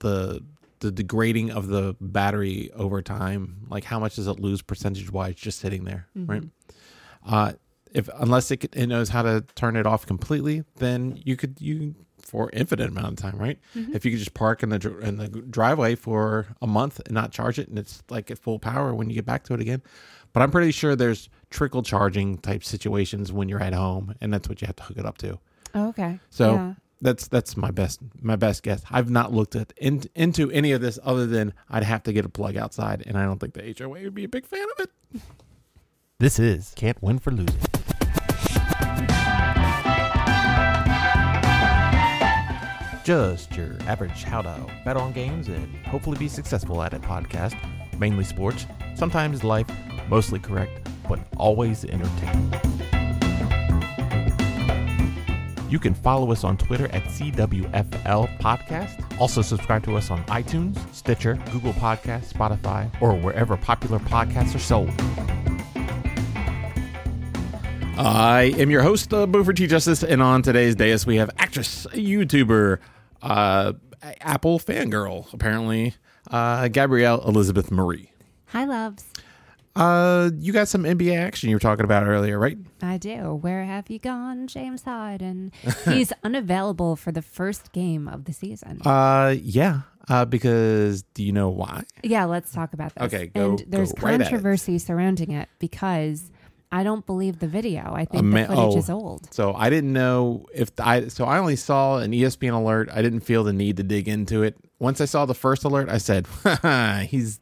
the 0.00 0.42
the 0.80 0.90
degrading 0.92 1.50
of 1.50 1.68
the 1.68 1.96
battery 2.00 2.70
over 2.74 3.02
time. 3.02 3.66
Like 3.68 3.84
how 3.84 3.98
much 3.98 4.16
does 4.16 4.26
it 4.26 4.38
lose 4.40 4.62
percentage 4.62 5.10
wise 5.10 5.34
just 5.34 5.58
sitting 5.58 5.84
there, 5.84 6.06
Teslas? 6.16 6.28
right? 6.28 6.42
Uh, 7.26 7.52
if 7.92 8.08
unless 8.18 8.50
it, 8.50 8.64
it 8.76 8.86
knows 8.86 9.08
how 9.08 9.22
to 9.22 9.44
turn 9.54 9.76
it 9.76 9.86
off 9.86 10.06
completely, 10.06 10.64
then 10.76 11.20
you 11.24 11.36
could 11.36 11.56
you 11.60 11.94
for 12.20 12.50
infinite 12.52 12.88
amount 12.90 13.06
of 13.06 13.16
time, 13.16 13.38
right? 13.38 13.58
Mhm. 13.74 13.94
If 13.94 14.04
you 14.04 14.10
could 14.10 14.18
just 14.18 14.34
park 14.34 14.62
in 14.62 14.68
the 14.68 14.98
in 14.98 15.16
the 15.16 15.28
driveway 15.28 15.94
for 15.94 16.46
a 16.60 16.66
month 16.66 17.00
and 17.06 17.14
not 17.14 17.32
charge 17.32 17.58
it, 17.58 17.68
and 17.68 17.78
it's 17.78 18.02
like 18.10 18.30
at 18.30 18.38
full 18.38 18.58
power 18.58 18.94
when 18.94 19.08
you 19.08 19.14
get 19.14 19.24
back 19.24 19.44
to 19.44 19.54
it 19.54 19.60
again. 19.60 19.80
But 20.34 20.42
I'm 20.42 20.50
pretty 20.50 20.72
sure 20.72 20.94
there's 20.94 21.30
trickle 21.48 21.82
charging 21.82 22.36
type 22.38 22.62
situations 22.62 23.32
when 23.32 23.48
you're 23.48 23.62
at 23.62 23.72
home, 23.72 24.14
and 24.20 24.32
that's 24.32 24.46
what 24.48 24.60
you 24.60 24.66
have 24.66 24.76
to 24.76 24.82
hook 24.82 24.98
it 24.98 25.06
up 25.06 25.16
to. 25.18 25.38
Oh, 25.74 25.88
okay. 25.88 26.20
So 26.28 26.52
yeah. 26.54 26.74
That's 27.00 27.28
that's 27.28 27.56
my 27.56 27.70
best 27.70 28.00
my 28.20 28.36
best 28.36 28.62
guess. 28.62 28.82
I've 28.90 29.10
not 29.10 29.32
looked 29.32 29.54
at 29.56 29.72
in, 29.76 30.04
into 30.14 30.50
any 30.50 30.72
of 30.72 30.80
this 30.80 30.98
other 31.02 31.26
than 31.26 31.54
I'd 31.70 31.84
have 31.84 32.02
to 32.04 32.12
get 32.12 32.24
a 32.24 32.28
plug 32.28 32.56
outside, 32.56 33.02
and 33.06 33.16
I 33.16 33.24
don't 33.24 33.38
think 33.38 33.54
the 33.54 33.74
HOA 33.78 34.02
would 34.02 34.14
be 34.14 34.24
a 34.24 34.28
big 34.28 34.46
fan 34.46 34.66
of 34.78 34.84
it. 34.84 35.22
This 36.18 36.38
is 36.38 36.72
Can't 36.74 37.00
Win 37.02 37.18
for 37.18 37.30
Losing. 37.30 37.60
Just 43.04 43.56
your 43.56 43.76
average 43.86 44.24
how 44.24 44.42
to 44.42 44.66
bet 44.84 44.96
on 44.96 45.12
games 45.12 45.48
and 45.48 45.74
hopefully 45.86 46.18
be 46.18 46.28
successful 46.28 46.82
at 46.82 46.92
it 46.92 47.00
podcast. 47.02 47.56
Mainly 47.98 48.24
sports, 48.24 48.66
sometimes 48.96 49.42
life, 49.42 49.66
mostly 50.08 50.38
correct, 50.38 50.88
but 51.08 51.18
always 51.36 51.84
entertaining. 51.84 52.77
You 55.68 55.78
can 55.78 55.92
follow 55.92 56.32
us 56.32 56.44
on 56.44 56.56
Twitter 56.56 56.86
at 56.94 57.04
CWFL 57.04 58.38
Podcast. 58.38 59.20
Also, 59.20 59.42
subscribe 59.42 59.84
to 59.84 59.96
us 59.96 60.10
on 60.10 60.24
iTunes, 60.24 60.78
Stitcher, 60.94 61.34
Google 61.52 61.74
Podcasts, 61.74 62.32
Spotify, 62.32 62.90
or 63.02 63.14
wherever 63.14 63.56
popular 63.56 63.98
podcasts 63.98 64.54
are 64.54 64.58
sold. 64.58 64.90
I 68.00 68.54
am 68.56 68.70
your 68.70 68.82
host, 68.82 69.12
uh, 69.12 69.26
Boofer 69.26 69.54
T 69.54 69.66
Justice, 69.66 70.02
and 70.02 70.22
on 70.22 70.42
today's 70.42 70.74
dais 70.74 71.04
we 71.04 71.16
have 71.16 71.30
actress, 71.36 71.86
YouTuber, 71.92 72.78
uh, 73.22 73.72
Apple 74.20 74.60
fangirl, 74.60 75.30
apparently, 75.32 75.94
uh, 76.30 76.68
Gabrielle 76.68 77.20
Elizabeth 77.26 77.70
Marie. 77.70 78.12
Hi, 78.46 78.64
loves. 78.64 79.04
Uh, 79.78 80.30
you 80.36 80.52
got 80.52 80.66
some 80.66 80.82
NBA 80.82 81.16
action 81.16 81.48
you 81.48 81.54
were 81.54 81.60
talking 81.60 81.84
about 81.84 82.04
earlier, 82.04 82.36
right? 82.36 82.58
I 82.82 82.98
do. 82.98 83.34
Where 83.34 83.64
have 83.64 83.88
you 83.88 84.00
gone, 84.00 84.48
James 84.48 84.82
Harden? 84.82 85.52
He's 85.84 86.12
unavailable 86.24 86.96
for 86.96 87.12
the 87.12 87.22
first 87.22 87.72
game 87.72 88.08
of 88.08 88.24
the 88.24 88.32
season. 88.32 88.82
Uh, 88.84 89.36
yeah. 89.40 89.82
Uh, 90.08 90.24
because 90.24 91.02
do 91.14 91.22
you 91.22 91.32
know 91.32 91.50
why? 91.50 91.84
yeah, 92.02 92.24
let's 92.24 92.50
talk 92.50 92.72
about 92.72 92.94
this. 92.94 93.04
Okay, 93.04 93.26
go- 93.26 93.50
and 93.50 93.64
there's 93.68 93.92
go 93.92 94.06
right 94.06 94.14
at 94.14 94.22
it. 94.22 94.24
controversy 94.24 94.78
surrounding 94.78 95.30
it 95.30 95.48
because 95.58 96.30
I 96.72 96.82
don't 96.82 97.04
believe 97.04 97.38
the 97.38 97.46
video. 97.46 97.92
I 97.94 98.06
think 98.06 98.24
ma- 98.24 98.40
the 98.40 98.46
footage 98.46 98.74
oh. 98.74 98.78
is 98.78 98.90
old. 98.90 99.32
So 99.32 99.54
I 99.54 99.70
didn't 99.70 99.92
know 99.92 100.46
if 100.54 100.70
I. 100.78 101.08
So 101.08 101.24
I 101.24 101.38
only 101.38 101.56
saw 101.56 101.98
an 101.98 102.12
ESPN 102.12 102.54
alert. 102.54 102.88
I 102.92 103.02
didn't 103.02 103.20
feel 103.20 103.44
the 103.44 103.52
need 103.52 103.76
to 103.76 103.82
dig 103.82 104.08
into 104.08 104.42
it. 104.42 104.56
Once 104.78 105.00
I 105.02 105.04
saw 105.04 105.26
the 105.26 105.34
first 105.34 105.64
alert, 105.64 105.90
I 105.90 105.98
said, 105.98 106.26
"He's 107.08 107.38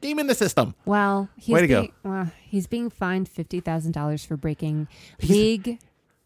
scheming 0.00 0.26
the 0.26 0.34
system." 0.34 0.74
Well, 0.84 1.28
he's 1.36 1.54
Way 1.54 1.60
to 1.62 1.66
go. 1.68 1.80
being, 1.82 1.92
Well, 2.02 2.30
he's 2.42 2.66
being 2.66 2.90
fined 2.90 3.28
fifty 3.28 3.60
thousand 3.60 3.92
dollars 3.92 4.24
for 4.24 4.36
breaking 4.36 4.88
He's- 5.18 5.30
league. 5.30 5.78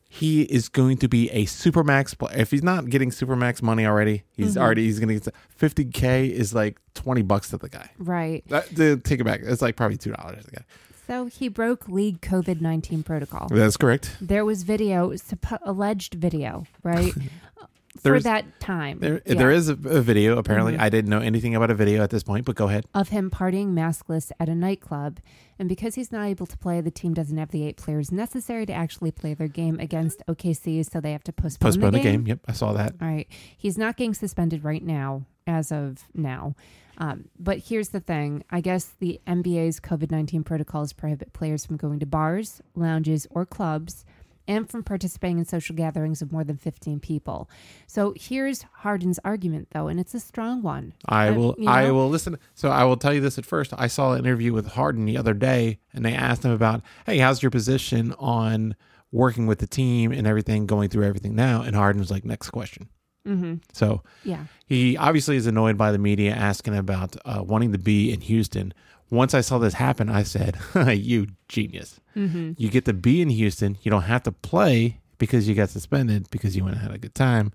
He 0.08 0.42
is 0.42 0.68
going 0.68 0.98
to 0.98 1.08
be 1.08 1.28
a 1.30 1.44
supermax 1.44 2.16
player. 2.16 2.38
If 2.38 2.52
he's 2.52 2.62
not 2.62 2.88
getting 2.88 3.10
supermax 3.10 3.62
money 3.62 3.84
already, 3.84 4.22
he's 4.36 4.54
Mhm. 4.54 4.60
already 4.60 4.84
he's 4.84 5.00
going 5.00 5.08
to 5.08 5.24
get 5.24 5.34
fifty 5.48 5.84
k. 5.84 6.28
Is 6.28 6.54
like 6.54 6.78
twenty 6.94 7.22
bucks 7.22 7.50
to 7.50 7.56
the 7.56 7.68
guy. 7.68 7.90
Right. 7.98 8.44
That, 8.48 8.74
to 8.76 8.96
take 8.98 9.18
it 9.20 9.24
back, 9.24 9.40
it's 9.42 9.60
like 9.60 9.74
probably 9.74 9.96
two 9.96 10.12
dollars 10.12 10.44
to 10.44 10.50
the 10.50 10.56
guy. 10.58 10.64
So 11.08 11.26
he 11.26 11.48
broke 11.48 11.88
league 11.88 12.20
COVID 12.20 12.60
nineteen 12.60 13.02
protocol. 13.02 13.48
That's 13.50 13.76
correct. 13.76 14.16
There 14.20 14.44
was 14.44 14.62
video, 14.62 15.10
suppo- 15.14 15.58
alleged 15.64 16.14
video, 16.14 16.64
right? 16.84 17.12
For 18.04 18.20
that 18.20 18.60
time. 18.60 18.98
There, 19.00 19.20
Yeah. 19.26 19.34
there 19.34 19.50
is 19.50 19.68
a, 19.68 19.72
a 19.72 20.00
video. 20.00 20.36
Apparently, 20.38 20.74
Mhm. 20.74 20.80
I 20.80 20.88
didn't 20.90 21.10
know 21.10 21.20
anything 21.20 21.54
about 21.54 21.70
a 21.70 21.74
video 21.74 22.02
at 22.02 22.10
this 22.10 22.22
point. 22.22 22.44
But 22.44 22.54
go 22.56 22.68
ahead. 22.68 22.84
of 22.94 23.08
him 23.08 23.30
partying 23.30 23.68
maskless 23.72 24.30
at 24.38 24.48
a 24.48 24.54
nightclub. 24.54 25.20
And 25.58 25.68
because 25.68 25.94
he's 25.94 26.10
not 26.12 26.26
able 26.26 26.46
to 26.46 26.58
play, 26.58 26.80
the 26.80 26.90
team 26.90 27.14
doesn't 27.14 27.36
have 27.38 27.50
the 27.50 27.62
eight 27.64 27.76
players 27.76 28.10
necessary 28.12 28.66
to 28.66 28.72
actually 28.72 29.10
play 29.12 29.34
their 29.34 29.48
game 29.48 29.78
against 29.80 30.22
OKC, 30.28 30.82
so 30.82 31.00
they 31.00 31.12
have 31.12 31.24
to 31.24 31.32
postpone, 31.32 31.68
Postpone 31.68 31.92
the 31.92 31.98
the 31.98 32.02
game. 32.02 32.26
Yep, 32.26 32.40
I 32.48 32.52
saw 32.52 32.72
that. 32.72 32.94
All 33.00 33.06
right. 33.08 33.28
He's 33.56 33.78
not 33.78 33.96
getting 33.96 34.14
suspended 34.14 34.64
right 34.64 34.82
now, 34.84 35.26
as 35.46 35.70
of 35.72 36.04
now. 36.14 36.54
Um, 36.98 37.24
but 37.38 37.58
here's 37.58 37.88
the 37.88 38.00
thing 38.00 38.44
I 38.50 38.60
guess 38.60 38.84
the 39.00 39.20
NBA's 39.26 39.80
COVID 39.80 40.10
19 40.12 40.44
protocols 40.44 40.92
prohibit 40.92 41.32
players 41.32 41.66
from 41.66 41.76
going 41.76 41.98
to 42.00 42.06
bars, 42.06 42.60
lounges, 42.76 43.26
or 43.30 43.44
clubs 43.46 44.04
and 44.46 44.68
from 44.68 44.82
participating 44.82 45.38
in 45.38 45.44
social 45.44 45.74
gatherings 45.74 46.20
of 46.22 46.30
more 46.32 46.44
than 46.44 46.56
15 46.56 47.00
people. 47.00 47.48
So 47.86 48.12
here's 48.16 48.62
Harden's 48.62 49.18
argument, 49.24 49.68
though, 49.72 49.88
and 49.88 49.98
it's 49.98 50.14
a 50.14 50.20
strong 50.20 50.62
one. 50.62 50.92
I 51.06 51.28
Uh, 51.28 51.34
will. 51.34 51.54
you 51.58 51.68
I 51.68 51.90
will 51.90 52.08
listen. 52.08 52.38
So 52.54 52.68
I 52.70 52.84
will 52.84 52.96
tell 52.96 53.12
you 53.14 53.20
this 53.20 53.38
at 53.38 53.46
first. 53.46 53.72
I 53.76 53.86
saw 53.86 54.12
an 54.12 54.20
interview 54.20 54.52
with 54.52 54.68
Harden 54.68 55.04
the 55.06 55.16
other 55.16 55.34
day, 55.34 55.78
and 55.92 56.04
they 56.04 56.12
asked 56.14 56.44
him 56.44 56.50
about, 56.50 56.82
"Hey, 57.06 57.18
how's 57.18 57.42
your 57.42 57.50
position 57.50 58.12
on 58.18 58.74
working 59.12 59.46
with 59.46 59.60
the 59.60 59.66
team 59.66 60.10
and 60.12 60.26
everything, 60.26 60.66
going 60.66 60.88
through 60.88 61.04
everything 61.04 61.34
now?" 61.34 61.62
And 61.62 61.74
Harden 61.76 62.00
was 62.00 62.10
like, 62.10 62.24
"Next 62.24 62.50
question." 62.50 62.88
Mm-hmm. 63.26 63.54
So 63.72 64.02
Yeah. 64.22 64.44
he 64.66 64.98
obviously 64.98 65.36
is 65.36 65.46
annoyed 65.46 65.78
by 65.78 65.92
the 65.92 65.98
media 65.98 66.34
asking 66.34 66.76
about 66.76 67.16
uh, 67.24 67.42
wanting 67.42 67.72
to 67.72 67.78
be 67.78 68.12
in 68.12 68.20
Houston. 68.20 68.74
Once 69.14 69.32
I 69.34 69.40
saw 69.40 69.58
this 69.58 69.74
happen, 69.74 70.08
I 70.08 70.22
said, 70.22 70.58
"You 70.92 71.28
genius! 71.48 72.00
Mm-hmm. 72.16 72.52
You 72.56 72.68
get 72.68 72.84
to 72.86 72.92
be 72.92 73.22
in 73.22 73.30
Houston. 73.30 73.78
You 73.82 73.90
don't 73.90 74.02
have 74.02 74.22
to 74.24 74.32
play 74.32 75.00
because 75.18 75.48
you 75.48 75.54
got 75.54 75.70
suspended 75.70 76.28
because 76.30 76.56
you 76.56 76.64
went 76.64 76.76
and 76.76 76.82
had 76.82 76.94
a 76.94 76.98
good 76.98 77.14
time." 77.14 77.52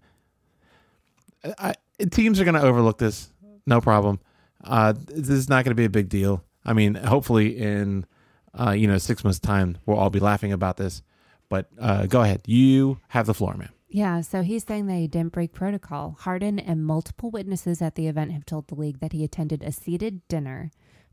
I, 1.58 1.74
teams 2.12 2.40
are 2.40 2.44
going 2.44 2.56
to 2.56 2.62
overlook 2.62 2.98
this, 2.98 3.32
no 3.66 3.82
problem. 3.82 4.20
Uh, 4.64 4.94
this 4.94 5.30
is 5.30 5.50
not 5.50 5.64
going 5.64 5.72
to 5.72 5.76
be 5.76 5.86
a 5.86 5.90
big 5.90 6.10
deal. 6.10 6.44
I 6.66 6.74
mean, 6.74 6.96
hopefully 6.96 7.58
in 7.58 8.06
uh, 8.58 8.72
you 8.72 8.88
know 8.88 8.98
six 8.98 9.24
months' 9.24 9.40
time, 9.40 9.78
we'll 9.86 9.98
all 9.98 10.10
be 10.10 10.20
laughing 10.20 10.52
about 10.52 10.78
this. 10.78 11.02
But 11.50 11.68
uh, 11.80 12.06
go 12.06 12.22
ahead, 12.22 12.42
you 12.46 13.00
have 13.10 13.26
the 13.26 13.34
floor, 13.34 13.56
man. 13.56 13.70
Yeah, 13.88 14.22
so 14.22 14.44
he's 14.44 14.64
saying 14.64 14.86
that 14.86 14.96
he 14.96 15.08
didn't 15.08 15.34
break 15.34 15.52
protocol. 15.52 16.16
Harden 16.20 16.60
and 16.60 16.86
multiple 16.86 17.32
witnesses 17.32 17.82
at 17.82 17.96
the 17.96 18.08
event 18.08 18.32
have 18.32 18.46
told 18.46 18.68
the 18.68 18.76
league 18.76 19.00
that 19.00 19.14
he 19.14 19.24
attended 19.24 19.64
a 19.64 19.72
seated 19.72 20.28
dinner 20.28 20.70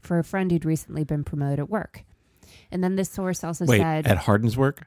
for 0.07 0.19
a 0.19 0.25
friend 0.25 0.51
who'd 0.51 0.65
recently 0.65 1.05
been 1.05 1.25
promoted 1.25 1.59
at 1.59 1.69
work. 1.69 2.05
And 2.71 2.83
then 2.83 2.97
this 2.97 3.11
source 3.11 3.45
also 3.45 3.67
Wait, 3.67 3.79
said, 3.81 4.07
at 4.07 4.19
Harden's 4.19 4.57
work, 4.57 4.87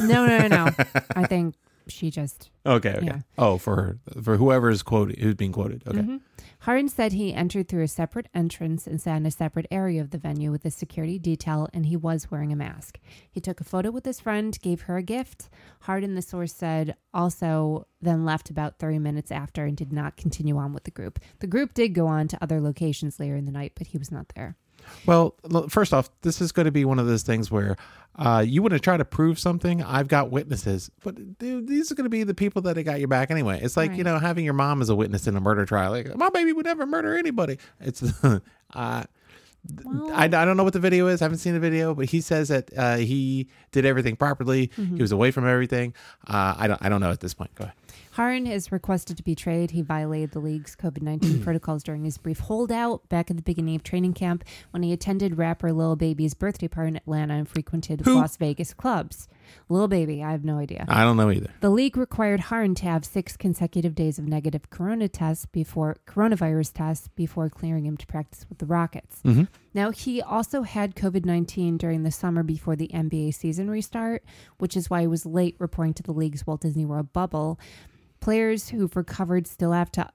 no, 0.00 0.26
no, 0.26 0.46
no, 0.46 0.48
no. 0.48 0.70
I 1.16 1.26
think 1.26 1.54
She 1.88 2.10
just 2.10 2.50
Okay, 2.66 2.94
okay. 2.96 3.06
Yeah. 3.06 3.20
Oh, 3.38 3.56
for 3.58 3.76
her, 3.76 3.98
for 4.22 4.36
whoever 4.36 4.68
is 4.70 4.82
quoted, 4.82 5.18
who's 5.18 5.34
being 5.34 5.52
quoted. 5.52 5.82
Okay. 5.86 6.00
Mhm. 6.00 6.20
Harden 6.60 6.88
said 6.88 7.12
he 7.12 7.32
entered 7.32 7.68
through 7.68 7.84
a 7.84 7.88
separate 7.88 8.26
entrance 8.34 8.86
and 8.86 9.00
sat 9.00 9.16
in 9.16 9.26
a 9.26 9.30
separate 9.30 9.66
area 9.70 10.00
of 10.00 10.10
the 10.10 10.18
venue 10.18 10.50
with 10.50 10.64
a 10.64 10.70
security 10.70 11.18
detail, 11.18 11.68
and 11.72 11.86
he 11.86 11.96
was 11.96 12.30
wearing 12.30 12.52
a 12.52 12.56
mask. 12.56 12.98
He 13.30 13.40
took 13.40 13.60
a 13.60 13.64
photo 13.64 13.90
with 13.90 14.04
his 14.04 14.20
friend, 14.20 14.58
gave 14.60 14.82
her 14.82 14.96
a 14.96 15.02
gift. 15.02 15.48
Harden, 15.82 16.14
the 16.14 16.22
source 16.22 16.52
said, 16.52 16.96
also 17.14 17.86
then 18.00 18.24
left 18.24 18.50
about 18.50 18.78
30 18.78 18.98
minutes 18.98 19.30
after 19.30 19.64
and 19.64 19.76
did 19.76 19.92
not 19.92 20.16
continue 20.16 20.56
on 20.58 20.72
with 20.72 20.84
the 20.84 20.90
group. 20.90 21.20
The 21.38 21.46
group 21.46 21.74
did 21.74 21.94
go 21.94 22.06
on 22.06 22.28
to 22.28 22.42
other 22.42 22.60
locations 22.60 23.18
later 23.20 23.36
in 23.36 23.44
the 23.44 23.52
night, 23.52 23.72
but 23.76 23.88
he 23.88 23.98
was 23.98 24.10
not 24.10 24.32
there. 24.34 24.56
Well, 25.06 25.34
first 25.68 25.92
off, 25.92 26.10
this 26.22 26.40
is 26.40 26.52
going 26.52 26.66
to 26.66 26.72
be 26.72 26.84
one 26.84 26.98
of 26.98 27.06
those 27.06 27.22
things 27.22 27.50
where 27.50 27.76
uh, 28.16 28.44
you 28.46 28.62
want 28.62 28.72
to 28.72 28.80
try 28.80 28.96
to 28.96 29.04
prove 29.04 29.38
something. 29.38 29.82
I've 29.82 30.08
got 30.08 30.30
witnesses, 30.30 30.90
but 31.04 31.38
dude, 31.38 31.68
these 31.68 31.92
are 31.92 31.94
going 31.94 32.04
to 32.04 32.10
be 32.10 32.24
the 32.24 32.34
people 32.34 32.62
that 32.62 32.82
got 32.82 32.98
your 32.98 33.08
back 33.08 33.30
anyway. 33.30 33.60
It's 33.62 33.76
like 33.76 33.94
you 33.96 34.04
know 34.04 34.18
having 34.18 34.44
your 34.44 34.54
mom 34.54 34.82
as 34.82 34.88
a 34.88 34.96
witness 34.96 35.26
in 35.26 35.36
a 35.36 35.40
murder 35.40 35.64
trial. 35.64 35.92
Like 35.92 36.16
my 36.16 36.28
baby 36.30 36.52
would 36.52 36.66
never 36.66 36.84
murder 36.86 37.16
anybody. 37.16 37.58
It's 37.80 38.02
uh, 38.74 39.04
Well, 39.84 40.12
I, 40.12 40.24
I 40.24 40.28
don't 40.28 40.56
know 40.56 40.64
what 40.64 40.72
the 40.72 40.80
video 40.80 41.06
is. 41.08 41.20
I 41.22 41.26
haven't 41.26 41.38
seen 41.38 41.54
the 41.54 41.60
video, 41.60 41.94
but 41.94 42.06
he 42.06 42.20
says 42.20 42.48
that 42.48 42.70
uh, 42.76 42.96
he 42.96 43.48
did 43.72 43.84
everything 43.84 44.16
properly. 44.16 44.68
Mm-hmm. 44.68 44.96
He 44.96 45.02
was 45.02 45.12
away 45.12 45.30
from 45.30 45.46
everything. 45.46 45.94
Uh, 46.26 46.54
I 46.58 46.66
don't 46.66 46.82
I 46.82 46.88
don't 46.88 47.00
know 47.00 47.10
at 47.10 47.20
this 47.20 47.34
point. 47.34 47.54
Go 47.54 47.64
ahead. 47.64 47.74
Harden 48.18 48.48
is 48.48 48.72
requested 48.72 49.16
to 49.18 49.22
be 49.22 49.36
traded. 49.36 49.70
He 49.70 49.80
violated 49.80 50.32
the 50.32 50.40
league's 50.40 50.74
COVID 50.74 51.02
19 51.02 51.40
protocols 51.44 51.84
during 51.84 52.02
his 52.02 52.18
brief 52.18 52.40
holdout 52.40 53.08
back 53.08 53.30
at 53.30 53.36
the 53.36 53.44
beginning 53.44 53.76
of 53.76 53.84
training 53.84 54.14
camp 54.14 54.42
when 54.72 54.82
he 54.82 54.92
attended 54.92 55.38
rapper 55.38 55.72
Lil 55.72 55.94
Baby's 55.94 56.34
birthday 56.34 56.66
party 56.66 56.88
in 56.88 56.96
Atlanta 56.96 57.34
and 57.34 57.48
frequented 57.48 58.00
Who? 58.00 58.16
Las 58.16 58.36
Vegas 58.36 58.74
clubs. 58.74 59.28
Lil 59.68 59.86
Baby, 59.86 60.20
I 60.20 60.32
have 60.32 60.44
no 60.44 60.58
idea. 60.58 60.84
I 60.88 61.04
don't 61.04 61.16
know 61.16 61.30
either. 61.30 61.54
The 61.60 61.70
league 61.70 61.96
required 61.96 62.40
Harden 62.40 62.74
to 62.74 62.86
have 62.86 63.04
six 63.04 63.36
consecutive 63.36 63.94
days 63.94 64.18
of 64.18 64.26
negative 64.26 64.68
corona 64.68 65.06
tests 65.06 65.46
before 65.46 65.98
coronavirus 66.04 66.72
tests 66.72 67.06
before 67.14 67.48
clearing 67.48 67.86
him 67.86 67.96
to 67.98 68.06
practice 68.08 68.46
with 68.48 68.58
the 68.58 68.66
Rockets. 68.66 69.20
Mm-hmm. 69.24 69.44
Now 69.74 69.92
he 69.92 70.20
also 70.20 70.62
had 70.62 70.96
COVID 70.96 71.24
nineteen 71.24 71.76
during 71.76 72.02
the 72.02 72.10
summer 72.10 72.42
before 72.42 72.74
the 72.74 72.88
NBA 72.88 73.32
season 73.34 73.70
restart, 73.70 74.24
which 74.58 74.76
is 74.76 74.90
why 74.90 75.02
he 75.02 75.06
was 75.06 75.24
late 75.24 75.54
reporting 75.60 75.94
to 75.94 76.02
the 76.02 76.12
league's 76.12 76.44
Walt 76.44 76.62
Disney 76.62 76.84
World 76.84 77.12
bubble. 77.12 77.60
Players 78.20 78.68
who've 78.68 78.94
recovered 78.96 79.46
still 79.46 79.72
have 79.72 79.90
to 79.92 80.08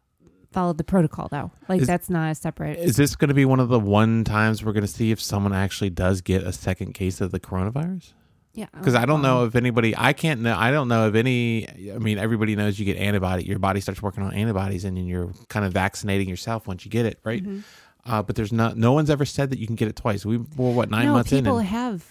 follow 0.52 0.74
the 0.74 0.84
protocol 0.84 1.28
though. 1.30 1.52
Like 1.68 1.82
Is- 1.82 1.88
that's 1.88 2.10
not 2.10 2.32
a 2.32 2.36
separate 2.36 2.78
Is 2.78 2.96
this 2.96 3.16
going 3.16 3.30
to 3.30 3.34
be 3.34 3.46
one 3.46 3.60
of 3.60 3.70
the 3.70 3.80
one 3.80 4.24
times 4.24 4.64
we're 4.64 4.74
going 4.74 4.86
to 4.86 4.92
see 4.92 5.12
if 5.12 5.22
someone 5.22 5.54
actually 5.54 5.90
does 5.90 6.22
get 6.22 6.44
a 6.44 6.54
second 6.54 6.94
case 6.94 7.22
of 7.22 7.32
the 7.32 7.40
coronavirus? 7.40 8.14
yeah. 8.54 8.68
because 8.74 8.96
I 8.96 9.06
don't 9.06 9.22
know 9.22 9.46
if 9.46 9.56
anybody. 9.56 9.96
I 9.98 10.14
can't 10.14 10.42
know. 10.42 10.56
I 10.56 10.72
don't 10.72 10.88
know 10.88 11.08
if 11.08 11.16
any. 11.16 11.68
I 11.92 11.98
mean, 11.98 12.18
everybody 12.20 12.56
knows 12.56 12.78
you 12.78 12.86
get 12.86 12.98
antibody. 12.98 13.44
Your 13.46 13.60
body 13.60 13.82
starts 13.82 14.02
working 14.02 14.24
on 14.24 14.34
antibodies, 14.34 14.86
and 14.86 14.96
then 14.96 15.08
you're 15.08 15.32
kind 15.50 15.66
of 15.66 15.74
vaccinating 15.74 16.30
yourself 16.30 16.68
once 16.68 16.86
you 16.86 16.92
get 16.92 17.06
it, 17.06 17.20
right? 17.24 17.44
Mm-hmm. 17.44 17.60
Uh, 18.06 18.22
but 18.22 18.36
there's 18.36 18.54
not. 18.54 18.78
No 18.78 18.92
one's 18.92 19.10
ever 19.10 19.26
said 19.26 19.50
that 19.50 19.60
you 19.60 19.66
can 19.66 19.76
get 19.76 19.88
it 19.88 19.96
twice. 19.96 20.26
We 20.26 20.38
were 20.38 20.72
what 20.72 20.90
nine 20.90 21.06
no, 21.06 21.14
months 21.14 21.32
in, 21.32 21.40
people 21.40 21.60
have 21.60 22.06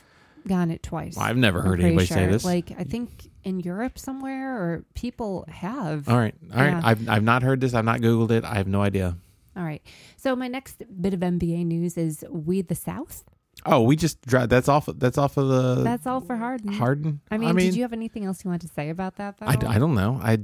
gotten 0.46 0.70
it 0.70 0.82
twice. 0.82 1.16
I've 1.16 1.36
never 1.36 1.60
I'm 1.60 1.66
heard 1.66 1.80
anybody 1.80 2.06
say 2.06 2.26
this. 2.26 2.44
Like 2.44 2.72
I 2.78 2.84
think 2.84 3.30
in 3.44 3.60
Europe 3.60 3.98
somewhere, 3.98 4.56
or 4.56 4.84
people 4.94 5.44
have. 5.48 6.08
all 6.08 6.16
right, 6.16 6.34
all 6.52 6.60
right. 6.60 6.70
Yeah. 6.70 6.80
I've 6.82 7.08
I've 7.08 7.22
not 7.22 7.42
heard 7.42 7.60
this. 7.60 7.74
I've 7.74 7.84
not 7.84 8.00
googled 8.00 8.30
it. 8.30 8.44
I 8.44 8.54
have 8.54 8.68
no 8.68 8.82
idea. 8.82 9.16
All 9.56 9.64
right. 9.64 9.82
So 10.16 10.34
my 10.34 10.48
next 10.48 10.82
bit 11.00 11.12
of 11.14 11.20
NBA 11.20 11.66
news 11.66 11.96
is 11.96 12.24
we 12.30 12.62
the 12.62 12.74
South. 12.74 13.24
Oh, 13.66 13.82
we 13.82 13.96
just 13.96 14.20
dra- 14.22 14.46
that's 14.46 14.68
off. 14.68 14.88
That's 14.96 15.18
off 15.18 15.36
of 15.36 15.48
the 15.48 15.82
That's 15.82 16.06
all 16.06 16.20
for 16.20 16.36
Harden. 16.36 16.72
Harden. 16.72 17.20
I 17.30 17.38
mean, 17.38 17.54
did 17.56 17.76
you 17.76 17.82
have 17.82 17.92
anything 17.92 18.24
else 18.24 18.44
you 18.44 18.50
want 18.50 18.62
to 18.62 18.68
say 18.68 18.88
about 18.88 19.16
that? 19.16 19.38
Though? 19.38 19.46
I, 19.46 19.56
I 19.76 19.78
don't 19.78 19.94
know. 19.94 20.18
I, 20.22 20.38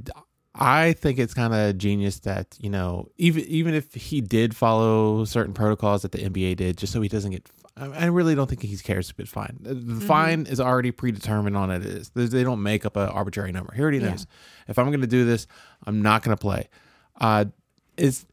I 0.55 0.93
think 0.93 1.19
it's 1.19 1.33
kind 1.33 1.53
of 1.53 1.77
genius 1.77 2.19
that 2.19 2.55
you 2.59 2.69
know 2.69 3.09
even 3.17 3.43
even 3.45 3.73
if 3.73 3.93
he 3.93 4.21
did 4.21 4.55
follow 4.55 5.25
certain 5.25 5.53
protocols 5.53 6.03
that 6.03 6.11
the 6.11 6.19
NBA 6.19 6.57
did, 6.57 6.77
just 6.77 6.93
so 6.93 7.01
he 7.01 7.09
doesn't 7.09 7.31
get. 7.31 7.49
I 7.79 7.85
I 7.85 8.05
really 8.07 8.35
don't 8.35 8.47
think 8.49 8.61
he 8.61 8.75
cares 8.77 9.09
if 9.09 9.19
it's 9.19 9.31
fine. 9.31 9.57
The 9.61 9.73
the 9.73 10.01
fine 10.05 10.45
is 10.45 10.59
already 10.59 10.91
predetermined 10.91 11.55
on 11.57 11.71
it. 11.71 11.85
Is 11.85 12.09
They- 12.09 12.43
don't 12.43 12.61
make 12.63 12.85
up 12.85 12.95
an 12.97 13.09
arbitrary 13.09 13.51
number. 13.51 13.73
He 13.73 13.81
already 13.81 13.99
Yeah. 13.99 14.09
knows 14.11 14.27
if 14.67 14.77
I'm 14.77 14.87
going 14.87 15.01
to 15.01 15.07
do 15.07 15.25
this, 15.25 15.47
I'm 15.87 16.01
not 16.01 16.23
going 16.23 16.35
to 16.35 16.41
play. 16.41 16.67
Uh, 17.19 17.45
is 17.97 18.25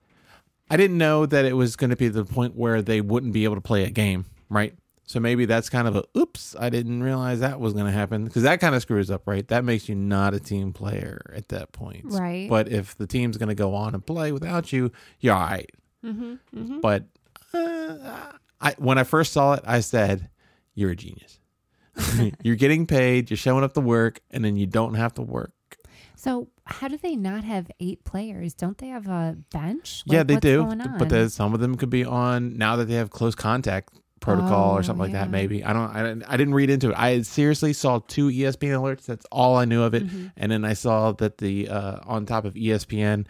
I 0.71 0.77
didn't 0.77 0.99
know 0.99 1.27
that 1.27 1.45
it 1.45 1.53
was 1.55 1.77
going 1.77 1.91
to 1.91 1.97
be 1.97 2.09
the 2.09 2.25
point 2.25 2.57
where 2.57 2.83
they 2.83 3.01
wouldn't 3.01 3.33
be 3.33 3.45
able 3.45 3.55
to 3.55 3.61
play 3.61 3.85
a 3.85 3.91
game, 3.91 4.25
right? 4.49 4.75
So 5.09 5.21
maybe 5.21 5.45
that's 5.45 5.71
kind 5.71 5.87
of 5.87 5.95
a 5.95 6.05
oops, 6.19 6.57
I 6.59 6.69
didn't 6.69 7.01
realize 7.01 7.39
that 7.39 7.61
was 7.61 7.73
going 7.73 7.87
to 7.87 7.93
happen 7.93 8.25
because 8.25 8.43
that 8.43 8.59
kind 8.59 8.75
of 8.75 8.83
screws 8.83 9.09
up, 9.09 9.23
right? 9.27 9.47
That 9.47 9.65
makes 9.65 9.89
you 9.89 9.95
not 9.95 10.35
a 10.35 10.41
team 10.41 10.73
player 10.73 11.33
at 11.37 11.49
that 11.51 11.71
point. 11.71 12.07
Right. 12.07 12.49
But 12.51 12.67
if 12.69 12.97
the 12.97 13.07
team's 13.07 13.37
going 13.37 13.49
to 13.49 13.55
go 13.55 13.75
on 13.77 13.95
and 13.95 14.05
play 14.05 14.33
without 14.33 14.73
you, 14.73 14.91
you're 15.21 15.35
all 15.35 15.43
right. 15.47 15.71
Mm-hmm, 16.05 16.35
mm-hmm. 16.57 16.81
But 16.81 17.05
uh, 17.55 18.33
I, 18.61 18.75
when 18.79 18.99
I 18.99 19.05
first 19.05 19.33
saw 19.33 19.55
it, 19.55 19.63
I 19.67 19.81
said, 19.81 20.31
you're 20.75 20.91
a 20.91 20.97
genius. 20.97 21.39
you're 22.43 22.57
getting 22.57 22.87
paid, 22.87 23.31
you're 23.31 23.37
showing 23.37 23.65
up 23.65 23.75
to 23.75 23.81
work, 23.81 24.21
and 24.31 24.45
then 24.45 24.57
you 24.57 24.67
don't 24.67 24.95
have 24.95 25.15
to 25.15 25.23
work. 25.23 25.53
So 26.15 26.49
how 26.65 26.89
do 26.89 26.97
they 26.97 27.15
not 27.17 27.45
have 27.45 27.71
eight 27.81 28.05
players? 28.05 28.55
Don't 28.55 28.77
they 28.79 28.89
have 28.89 29.07
a 29.07 29.37
bench? 29.51 30.03
yeah, 30.07 30.23
they 30.23 30.35
what's 30.35 30.43
do. 30.43 30.65
going 30.65 30.81
on? 30.81 30.99
But 30.99 31.09
then 31.09 31.29
some 31.31 31.55
of 31.55 31.61
them 31.61 31.77
could 31.77 31.91
be 31.91 32.05
on 32.05 32.57
now 32.57 32.77
that 32.77 32.87
they 32.87 32.95
have 32.95 33.11
close 33.11 33.35
contact 33.35 33.93
protocol 34.21 34.73
Oh, 34.73 34.75
or 34.77 34.83
something 34.83 35.03
like 35.05 35.13
yeah. 35.13 35.25
that. 35.25 35.31
Maybe 35.31 35.63
I 35.63 35.73
don't. 35.73 35.95
I, 35.95 36.03
didn't- 36.03 36.25
I 36.27 36.37
didn't 36.37 36.55
read 36.55 36.71
into 36.71 36.91
it. 36.91 36.99
I 36.99 37.21
seriously 37.23 37.73
saw 37.75 38.01
two 38.09 38.29
ESPN 38.29 38.73
alerts. 38.81 39.05
That's 39.05 39.27
all 39.31 39.57
I 39.57 39.67
knew 39.67 39.83
of 39.83 39.95
it. 39.95 40.07
Mm-hmm. 40.07 40.27
And 40.39 40.51
then 40.51 40.65
I 40.65 40.73
saw 40.73 41.13
that 41.13 41.39
the 41.39 41.69
uh, 41.69 41.99
on 42.05 42.27
top 42.27 42.45
of 42.47 42.55
ESPN, 42.55 43.27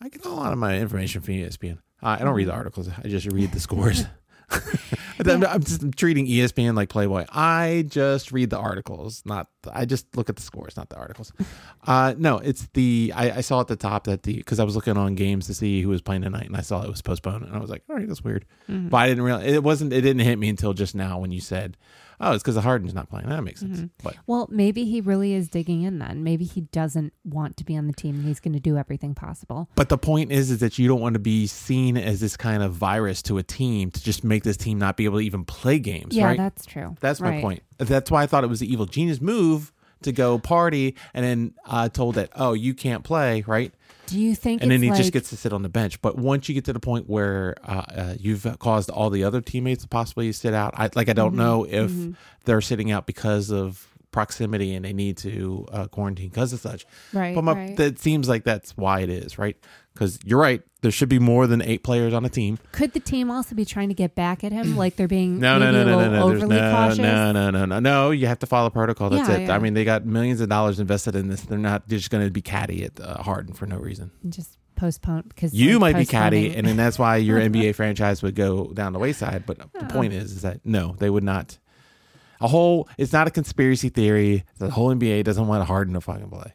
I 0.00 0.08
get 0.08 0.24
a 0.24 0.28
lot 0.28 0.52
of 0.52 0.58
my 0.58 0.78
information 0.78 1.22
from 1.22 1.34
ESPN. 1.34 1.78
Uh, 2.02 2.16
I 2.18 2.18
don't 2.18 2.34
read 2.34 2.48
the 2.48 2.52
articles. 2.52 2.88
I 3.02 3.08
just 3.08 3.26
read 3.32 3.52
the 3.52 3.60
scores. 3.60 4.04
I'm, 5.26 5.44
I'm 5.44 5.62
just 5.62 5.96
treating 5.96 6.26
ESPN 6.26 6.74
like 6.74 6.88
Playboy. 6.88 7.26
I 7.30 7.84
just 7.86 8.32
read 8.32 8.50
the 8.50 8.58
articles, 8.58 9.22
not. 9.24 9.48
I 9.70 9.84
just 9.84 10.16
look 10.16 10.28
at 10.30 10.36
the 10.36 10.42
scores, 10.42 10.76
not 10.76 10.88
the 10.88 10.96
articles. 10.96 11.32
Uh, 11.86 12.14
no, 12.16 12.38
it's 12.38 12.68
the. 12.74 13.12
I, 13.14 13.38
I 13.38 13.40
saw 13.42 13.60
at 13.60 13.66
the 13.66 13.76
top 13.76 14.04
that 14.04 14.22
the 14.22 14.36
because 14.36 14.58
I 14.58 14.64
was 14.64 14.74
looking 14.74 14.96
on 14.96 15.14
games 15.14 15.46
to 15.46 15.54
see 15.54 15.82
who 15.82 15.90
was 15.90 16.02
playing 16.02 16.22
tonight, 16.22 16.46
and 16.46 16.56
I 16.56 16.62
saw 16.62 16.82
it 16.82 16.88
was 16.88 17.02
postponed, 17.02 17.44
and 17.44 17.54
I 17.54 17.58
was 17.58 17.70
like, 17.70 17.82
all 17.88 17.96
right, 17.96 18.08
that's 18.08 18.24
weird. 18.24 18.46
Mm-hmm. 18.68 18.88
But 18.88 18.96
I 18.98 19.08
didn't 19.08 19.24
realize 19.24 19.46
it 19.46 19.62
wasn't. 19.62 19.92
It 19.92 20.00
didn't 20.00 20.22
hit 20.22 20.38
me 20.38 20.48
until 20.48 20.72
just 20.72 20.94
now 20.94 21.18
when 21.18 21.32
you 21.32 21.40
said, 21.40 21.76
"Oh, 22.20 22.32
it's 22.32 22.42
because 22.42 22.54
the 22.54 22.60
Harden's 22.60 22.94
not 22.94 23.08
playing." 23.08 23.28
That 23.28 23.42
makes 23.42 23.60
sense. 23.60 23.90
But 24.02 24.16
Well, 24.26 24.46
maybe 24.50 24.84
he 24.84 25.00
really 25.00 25.32
is 25.34 25.48
digging 25.48 25.82
in 25.82 25.98
then. 25.98 26.22
Maybe 26.22 26.44
he 26.44 26.62
doesn't 26.62 27.12
want 27.24 27.56
to 27.56 27.64
be 27.64 27.76
on 27.76 27.86
the 27.86 27.92
team 27.92 28.16
and 28.16 28.24
he's 28.24 28.40
going 28.40 28.52
to 28.54 28.60
do 28.60 28.76
everything 28.76 29.14
possible. 29.14 29.68
But 29.74 29.88
the 29.88 29.98
point 29.98 30.30
is, 30.32 30.50
is 30.50 30.58
that 30.60 30.78
you 30.78 30.86
don't 30.88 31.00
want 31.00 31.14
to 31.14 31.18
be 31.20 31.46
seen 31.46 31.96
as 31.96 32.20
this 32.20 32.36
kind 32.36 32.62
of 32.62 32.72
virus 32.74 33.22
to 33.22 33.38
a 33.38 33.42
team 33.42 33.90
to 33.90 34.02
just 34.02 34.22
make 34.24 34.42
this 34.44 34.56
team 34.56 34.78
not 34.78 34.96
be 34.96 35.04
able 35.06 35.18
to 35.18 35.24
even 35.24 35.44
play 35.44 35.78
games, 35.78 36.16
Yeah, 36.16 36.26
right? 36.26 36.36
that's 36.36 36.66
true. 36.66 36.96
That's 37.00 37.20
my 37.20 37.30
Right. 37.30 37.42
point. 37.42 37.62
That's 37.78 38.10
why 38.10 38.22
I 38.22 38.26
thought 38.26 38.44
it 38.44 38.48
was 38.48 38.60
the 38.60 38.70
evil 38.72 38.86
genius 38.86 39.20
move 39.20 39.72
to 40.02 40.12
go 40.12 40.38
party 40.38 40.94
and 41.14 41.24
then 41.24 41.54
uh, 41.66 41.88
told 41.88 42.14
that, 42.16 42.30
oh, 42.34 42.52
you 42.54 42.72
can't 42.74 43.04
play, 43.04 43.42
right? 43.46 43.72
Do 44.10 44.20
you 44.20 44.34
think 44.34 44.62
And 44.62 44.70
then 44.70 44.82
he 44.82 44.90
like, 44.90 44.98
just 44.98 45.12
gets 45.12 45.30
to 45.30 45.36
sit 45.36 45.52
on 45.52 45.62
the 45.62 45.68
bench. 45.68 46.00
But 46.02 46.18
once 46.18 46.48
you 46.48 46.54
get 46.54 46.64
to 46.66 46.72
the 46.72 46.80
point 46.80 47.08
where 47.08 47.54
uh, 47.64 47.72
uh, 47.88 48.14
you've 48.18 48.46
caused 48.58 48.90
all 48.90 49.10
the 49.10 49.24
other 49.24 49.40
teammates 49.40 49.82
to 49.82 49.88
possibly 49.88 50.30
sit 50.32 50.52
out, 50.54 50.74
I 50.76 50.90
like 50.94 51.08
I 51.08 51.12
don't 51.12 51.32
Mm-hmm. 51.32 51.38
know 51.38 51.66
if 51.68 52.16
they're 52.44 52.60
sitting 52.60 52.90
out 52.90 53.06
because 53.06 53.50
of 53.50 53.86
proximity 54.10 54.74
and 54.74 54.84
they 54.84 54.92
need 54.92 55.16
to 55.18 55.66
uh, 55.72 55.86
quarantine 55.86 56.28
because 56.28 56.52
of 56.52 56.60
such. 56.60 56.84
Right, 57.12 57.34
But 57.34 57.42
my, 57.44 57.52
right. 57.52 57.76
that 57.76 57.98
seems 58.00 58.28
like 58.28 58.42
that's 58.44 58.76
why 58.76 59.00
it 59.00 59.08
is, 59.10 59.38
right? 59.38 59.56
Because 59.94 60.18
you're 60.24 60.40
right. 60.40 60.62
There 60.82 60.90
should 60.90 61.08
be 61.10 61.18
more 61.18 61.46
than 61.46 61.60
eight 61.62 61.82
players 61.82 62.14
on 62.14 62.24
a 62.24 62.28
team. 62.28 62.58
could 62.72 62.92
the 62.94 63.00
team 63.00 63.30
also 63.30 63.54
be 63.54 63.64
trying 63.64 63.88
to 63.88 63.94
get 63.94 64.14
back 64.14 64.42
at 64.44 64.50
him 64.52 64.76
like 64.82 64.96
they're 64.96 65.08
being 65.08 65.38
No, 65.38 65.58
no, 65.58 65.70
no, 65.70 65.84
no, 65.84 66.00
no, 66.00 66.10
no. 66.10 66.22
Overly 66.22 66.56
no, 66.56 66.70
cautious? 66.72 66.98
no, 66.98 67.32
no, 67.32 67.50
no, 67.50 67.64
no, 67.66 67.80
no. 67.80 68.10
You 68.12 68.26
have 68.26 68.38
to 68.40 68.46
follow 68.46 68.70
protocol. 68.70 69.10
That's 69.10 69.28
Yeah, 69.28 69.36
it. 69.36 69.46
yeah. 69.48 69.54
I 69.54 69.58
mean, 69.58 69.74
they 69.74 69.84
got 69.84 70.06
millions 70.06 70.40
of 70.40 70.48
dollars 70.48 70.80
invested 70.80 71.14
in 71.16 71.28
this. 71.28 71.42
They're 71.42 71.58
not 71.58 71.88
they're 71.88 71.98
just 71.98 72.10
going 72.10 72.24
to 72.24 72.30
be 72.30 72.42
catty 72.42 72.84
at 72.84 72.98
uh, 73.00 73.22
Harden 73.22 73.52
for 73.54 73.66
no 73.66 73.76
reason. 73.76 74.10
Just 74.28 74.56
postpone 74.76 75.24
because 75.28 75.52
You 75.52 75.78
might 75.78 75.96
be 75.96 76.06
catty, 76.06 76.54
and 76.56 76.66
then 76.66 76.76
that's 76.78 76.98
why 76.98 77.16
your 77.16 77.38
NBA 77.50 77.74
franchise 77.74 78.22
would 78.22 78.34
go 78.34 78.72
down 78.72 78.94
the 78.94 78.98
wayside. 78.98 79.44
But 79.44 79.58
the 79.74 79.84
point 79.84 80.14
is, 80.14 80.32
is 80.32 80.42
that 80.42 80.60
no, 80.64 80.96
they 80.98 81.10
would 81.10 81.24
not. 81.24 81.58
A 82.42 82.48
whole, 82.48 82.88
it's 82.96 83.12
not 83.12 83.26
a 83.26 83.30
conspiracy 83.30 83.90
theory. 83.90 84.44
The 84.56 84.70
whole 84.70 84.88
NBA 84.94 85.24
doesn't 85.24 85.46
want 85.46 85.66
Harden 85.66 85.92
to 85.92 86.00
fucking 86.00 86.30
play. 86.30 86.54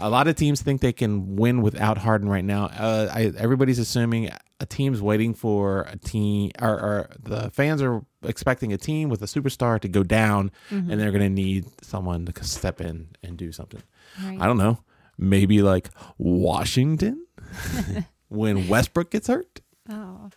A 0.00 0.08
lot 0.10 0.26
of 0.26 0.36
teams 0.36 0.62
think 0.62 0.80
they 0.80 0.92
can 0.92 1.36
win 1.36 1.60
without 1.62 1.98
Harden 1.98 2.28
right 2.28 2.44
now. 2.44 2.64
Uh, 2.66 3.08
I, 3.12 3.32
everybody's 3.36 3.78
assuming 3.78 4.30
a 4.58 4.66
team's 4.66 5.02
waiting 5.02 5.34
for 5.34 5.82
a 5.82 5.96
team, 5.98 6.50
or, 6.60 6.70
or 6.70 7.10
the 7.22 7.50
fans 7.50 7.82
are 7.82 8.02
expecting 8.24 8.72
a 8.72 8.78
team 8.78 9.08
with 9.08 9.22
a 9.22 9.26
superstar 9.26 9.78
to 9.80 9.88
go 9.88 10.02
down, 10.02 10.50
Mm-hmm. 10.70 10.90
and 10.90 11.00
they're 11.00 11.10
going 11.10 11.22
to 11.22 11.28
need 11.28 11.66
someone 11.82 12.24
to 12.26 12.44
step 12.44 12.80
in 12.80 13.08
and 13.22 13.36
do 13.36 13.52
something. 13.52 13.82
Right. 14.24 14.40
I 14.40 14.46
don't 14.46 14.58
know. 14.58 14.78
Maybe 15.18 15.60
like 15.62 15.90
Washington 16.18 17.26
when 18.28 18.68
Westbrook 18.68 19.10
gets 19.10 19.26
hurt. 19.28 19.60
Oh. 19.90 20.30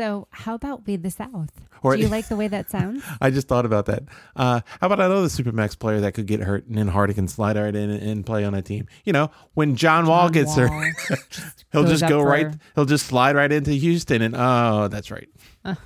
So, 0.00 0.28
how 0.30 0.54
about 0.54 0.86
we 0.86 0.96
the 0.96 1.10
South? 1.10 1.50
Or- 1.82 1.94
Do 1.94 2.00
you 2.02 2.08
like 2.16 2.28
the 2.28 2.36
way 2.36 2.48
that 2.48 2.70
sounds? 2.70 3.04
I 3.20 3.28
just 3.30 3.48
thought 3.48 3.66
about 3.66 3.84
that. 3.86 4.04
Uh, 4.34 4.60
how 4.80 4.86
about 4.86 4.98
another 5.00 5.26
Supermax 5.26 5.78
player 5.78 6.00
that 6.00 6.14
could 6.14 6.26
get 6.26 6.40
hurt 6.40 6.66
and 6.66 6.78
then 6.78 6.88
Hardy 6.88 7.12
can 7.12 7.28
slide 7.28 7.56
right 7.56 7.74
in 7.74 7.90
and 7.90 8.24
play 8.24 8.44
on 8.44 8.54
a 8.54 8.62
team? 8.62 8.86
You 9.04 9.12
know, 9.12 9.30
when 9.54 9.76
John 9.76 10.06
Wall 10.06 10.28
John 10.28 10.32
gets 10.32 10.56
Wall 10.56 10.68
hurt, 10.68 11.44
he'll 11.72 11.84
just 11.84 12.08
go 12.08 12.20
for- 12.22 12.28
right. 12.28 12.54
He'll 12.76 12.86
just 12.86 13.06
slide 13.06 13.36
right 13.36 13.52
into 13.52 13.72
Houston, 13.72 14.22
and 14.22 14.34
oh, 14.36 14.88
that's 14.88 15.10
right. 15.10 15.28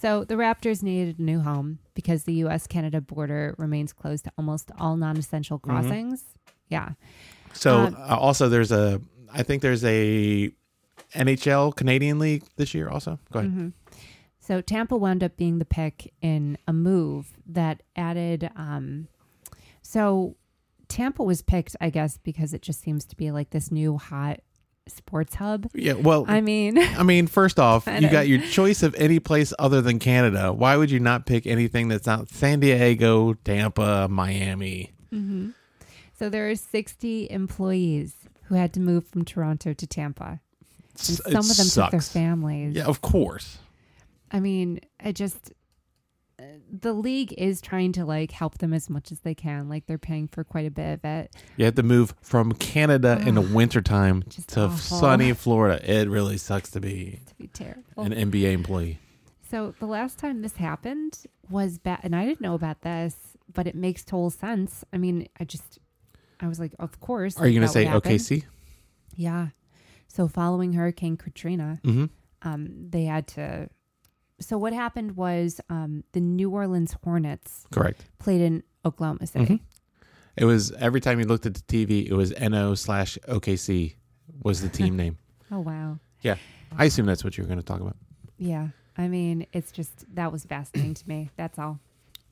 So, 0.00 0.22
the 0.22 0.36
Raptors 0.36 0.80
needed 0.80 1.18
a 1.18 1.22
new 1.22 1.40
home 1.40 1.80
because 1.94 2.22
the 2.22 2.34
U.S. 2.34 2.68
Canada 2.68 3.00
border 3.00 3.56
remains 3.58 3.92
closed 3.92 4.26
to 4.26 4.32
almost 4.38 4.70
all 4.78 4.96
non 4.96 5.16
essential 5.16 5.58
Mm-hmm. 5.58 5.70
crossings. 5.70 6.24
Yeah. 6.68 6.90
So 7.52 7.86
Um, 7.86 7.96
uh, 7.98 8.16
also, 8.16 8.48
there's 8.48 8.70
a. 8.70 9.00
I 9.34 9.42
think 9.42 9.60
there's 9.60 9.84
a 9.84 10.52
NHL 11.14 11.74
Canadian 11.74 12.18
League 12.18 12.44
this 12.56 12.74
year. 12.74 12.88
Also, 12.88 13.18
go 13.32 13.40
ahead. 13.40 13.50
Mhm. 13.52 13.72
So 14.40 14.60
Tampa 14.60 14.96
wound 14.96 15.22
up 15.22 15.36
being 15.36 15.58
the 15.58 15.64
pick 15.64 16.12
in 16.22 16.56
a 16.66 16.72
move 16.72 17.34
that 17.46 17.82
added. 17.96 18.50
Um, 18.56 19.08
so 19.82 20.36
Tampa 20.88 21.22
was 21.22 21.42
picked, 21.42 21.76
I 21.80 21.90
guess, 21.90 22.18
because 22.18 22.54
it 22.54 22.62
just 22.62 22.80
seems 22.80 23.04
to 23.06 23.16
be 23.16 23.30
like 23.30 23.50
this 23.50 23.70
new 23.70 23.98
hot 23.98 24.40
sports 24.86 25.34
hub. 25.34 25.68
Yeah. 25.74 25.92
Well, 25.94 26.24
I 26.28 26.40
mean, 26.40 26.78
I 26.78 27.02
mean, 27.02 27.26
first 27.26 27.60
off, 27.60 27.86
you 28.00 28.08
got 28.08 28.26
your 28.26 28.40
choice 28.40 28.82
of 28.82 28.94
any 28.94 29.18
place 29.18 29.52
other 29.58 29.82
than 29.82 29.98
Canada. 29.98 30.50
Why 30.50 30.76
would 30.78 30.90
you 30.90 30.98
not 30.98 31.26
pick 31.26 31.46
anything 31.46 31.88
that's 31.88 32.06
not 32.06 32.30
San 32.30 32.60
Diego, 32.60 33.34
Tampa, 33.34 34.08
Miami? 34.10 34.92
mhm. 35.12 35.52
so 36.18 36.28
there 36.30 36.48
are 36.50 36.54
60 36.56 37.30
employees 37.30 38.14
who 38.44 38.54
had 38.54 38.72
to 38.74 38.80
move 38.80 39.06
from 39.06 39.24
Toronto 39.26 39.72
to 39.74 39.86
Tampa, 39.86 40.40
some 40.98 41.38
of 41.38 41.56
them 41.56 41.66
took 41.68 41.90
their 41.90 42.00
families. 42.00 42.74
Yeah, 42.76 42.84
of 42.84 43.00
course. 43.00 43.58
I 44.30 44.40
mean, 44.40 44.80
I 45.00 45.12
just 45.12 45.52
uh, 46.40 46.44
the 46.70 46.92
league 46.92 47.32
is 47.38 47.60
trying 47.60 47.92
to 47.92 48.04
like 48.04 48.30
help 48.30 48.58
them 48.58 48.72
as 48.72 48.88
much 48.90 49.10
as 49.10 49.20
they 49.20 49.34
can. 49.34 49.68
Like 49.68 49.86
they're 49.86 49.98
paying 49.98 50.28
for 50.28 50.44
quite 50.44 50.66
a 50.66 50.70
bit 50.70 50.94
of 50.94 51.04
it. 51.04 51.34
You 51.56 51.64
have 51.64 51.74
to 51.76 51.82
move 51.82 52.14
from 52.20 52.52
Canada 52.52 53.22
in 53.26 53.34
the 53.34 53.40
wintertime 53.40 54.22
to 54.48 54.62
awful. 54.62 54.98
sunny 54.98 55.32
Florida. 55.32 55.80
It 55.90 56.08
really 56.08 56.36
sucks 56.36 56.70
to 56.72 56.80
be 56.80 57.20
To 57.26 57.34
be 57.36 57.46
terrible. 57.48 57.82
an 58.02 58.12
NBA 58.12 58.52
employee. 58.52 58.98
So 59.50 59.74
the 59.80 59.86
last 59.86 60.18
time 60.18 60.42
this 60.42 60.56
happened 60.56 61.24
was 61.48 61.78
bad, 61.78 62.00
and 62.02 62.14
I 62.14 62.26
didn't 62.26 62.42
know 62.42 62.54
about 62.54 62.82
this, 62.82 63.16
but 63.52 63.66
it 63.66 63.74
makes 63.74 64.04
total 64.04 64.28
sense. 64.28 64.84
I 64.92 64.98
mean, 64.98 65.26
I 65.40 65.44
just, 65.44 65.78
I 66.38 66.46
was 66.46 66.60
like, 66.60 66.74
of 66.78 67.00
course. 67.00 67.38
Are 67.38 67.46
you 67.48 67.58
going 67.58 67.66
to 67.66 67.72
say. 67.72 67.86
OKC? 67.86 68.44
Yeah. 69.16 69.48
So 70.08 70.26
following 70.28 70.72
Hurricane 70.72 71.16
Katrina, 71.16 71.80
Mm-hmm. 71.84 72.06
um, 72.48 72.68
they 72.90 73.04
had 73.04 73.26
to. 73.28 73.68
So 74.40 74.56
what 74.56 74.72
happened 74.72 75.16
was 75.16 75.60
um, 75.68 76.04
the 76.12 76.20
New 76.20 76.50
Orleans 76.50 76.96
Hornets 77.04 77.66
Correct. 77.72 78.04
played 78.18 78.40
in 78.40 78.62
Oklahoma 78.84 79.26
City. 79.26 79.44
Mhm. 79.46 79.60
It 80.36 80.44
was 80.44 80.70
every 80.72 81.00
time 81.00 81.18
you 81.18 81.26
looked 81.26 81.46
at 81.46 81.54
the 81.54 81.60
TV, 81.62 82.06
it 82.08 82.14
was 82.14 82.32
NO 82.38 82.74
slash 82.74 83.18
OKC 83.28 83.94
was 84.42 84.60
the 84.62 84.68
team 84.68 84.96
name. 85.02 85.18
Oh 85.50 85.60
wow. 85.60 85.98
Yeah, 86.22 86.36
I 86.76 86.84
assume 86.86 87.06
that's 87.06 87.24
what 87.24 87.36
you 87.36 87.42
were 87.44 87.48
going 87.48 87.58
to 87.60 87.64
talk 87.64 87.80
about. 87.80 87.96
Yeah. 88.38 88.68
I 88.96 89.08
mean, 89.08 89.46
it's 89.52 89.70
just 89.72 90.04
that 90.14 90.32
was 90.32 90.44
fascinating 90.44 90.94
to 90.94 91.08
me. 91.08 91.30
That's 91.36 91.58
all. 91.58 91.78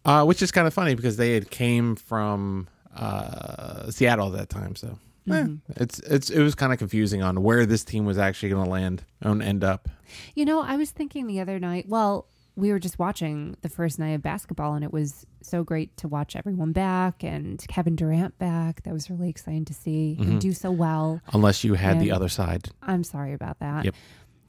Uh, 0.04 0.24
which 0.24 0.40
is 0.42 0.50
kind 0.52 0.66
of 0.68 0.74
funny 0.74 0.94
because 0.94 1.16
they 1.16 1.34
had 1.34 1.50
came 1.50 1.96
from 1.96 2.68
uh, 2.94 3.90
Seattle 3.90 4.28
at 4.28 4.38
that 4.38 4.48
time, 4.48 4.74
so 4.76 4.98
eh, 5.28 5.32
Mhm. 5.42 5.60
it's 5.76 5.98
it's 6.00 6.30
it 6.30 6.42
was 6.42 6.54
kind 6.54 6.72
of 6.72 6.78
confusing 6.78 7.22
on 7.22 7.42
where 7.42 7.66
this 7.66 7.84
team 7.84 8.04
was 8.04 8.18
actually 8.18 8.48
going 8.50 8.64
to 8.64 8.70
land 8.70 9.04
and 9.20 9.42
end 9.42 9.64
up. 9.64 9.88
You 10.34 10.44
know, 10.44 10.60
I 10.60 10.76
was 10.76 10.90
thinking 10.90 11.26
the 11.26 11.40
other 11.40 11.58
night, 11.58 11.86
well, 11.88 12.26
we 12.54 12.70
were 12.72 12.78
just 12.78 12.98
watching 12.98 13.54
the 13.60 13.68
first 13.68 13.98
night 13.98 14.12
of 14.12 14.22
basketball, 14.22 14.74
and 14.74 14.82
it 14.84 14.92
was 14.92 15.26
so 15.42 15.62
great 15.62 15.94
to 15.98 16.08
watch 16.08 16.34
everyone 16.36 16.72
back 16.72 17.22
and 17.22 17.62
Kevin 17.68 17.96
Durant 17.96 18.38
back. 18.38 18.82
That 18.84 18.94
was 18.94 19.10
really 19.10 19.28
exciting 19.28 19.64
to 19.66 19.74
see 19.74 20.14
him 20.14 20.36
Mhm. 20.36 20.40
do 20.40 20.52
so 20.52 20.70
well. 20.70 21.20
Unless 21.34 21.64
you 21.64 21.74
had 21.74 22.00
the 22.00 22.10
other 22.12 22.28
side. 22.30 22.70
I'm 22.82 23.04
sorry 23.04 23.32
about 23.34 23.58
that. 23.58 23.84
Yep. 23.84 23.94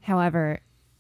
However, 0.02 0.60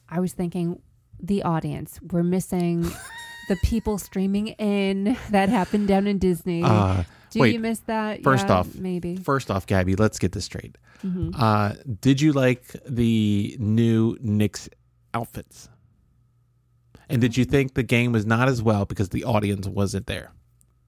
I 0.09 0.19
was 0.19 0.33
thinking 0.33 0.81
the 1.19 1.43
audience, 1.43 1.99
we're 2.11 2.23
missing 2.23 2.83
the 3.47 3.55
people 3.57 3.97
streaming 3.97 4.47
in 4.49 5.17
that 5.31 5.49
happened 5.49 5.87
down 5.87 6.07
in 6.07 6.17
Disney. 6.17 6.63
Uh, 6.63 7.03
do 7.31 7.39
wait, 7.41 7.53
you 7.53 7.59
miss 7.59 7.79
that? 7.81 8.23
first 8.23 8.47
Yeah, 8.47 8.55
off, 8.59 8.75
maybe. 8.75 9.17
first 9.17 9.51
off, 9.51 9.65
Gabby, 9.67 9.95
let's 9.95 10.17
get 10.19 10.31
this 10.31 10.45
straight. 10.45 10.77
Mhm. 11.03 11.33
Uh, 11.37 11.73
did 12.01 12.21
you 12.21 12.31
like 12.33 12.63
the 12.87 13.55
new 13.59 14.17
Knicks 14.21 14.69
outfits? 15.13 15.69
And 17.09 17.21
did 17.21 17.37
you 17.37 17.45
think 17.45 17.73
the 17.73 17.83
game 17.83 18.11
was 18.11 18.25
not 18.25 18.49
as 18.49 18.61
well 18.61 18.85
because 18.85 19.09
the 19.09 19.23
audience 19.23 19.67
wasn't 19.67 20.07
there? 20.07 20.31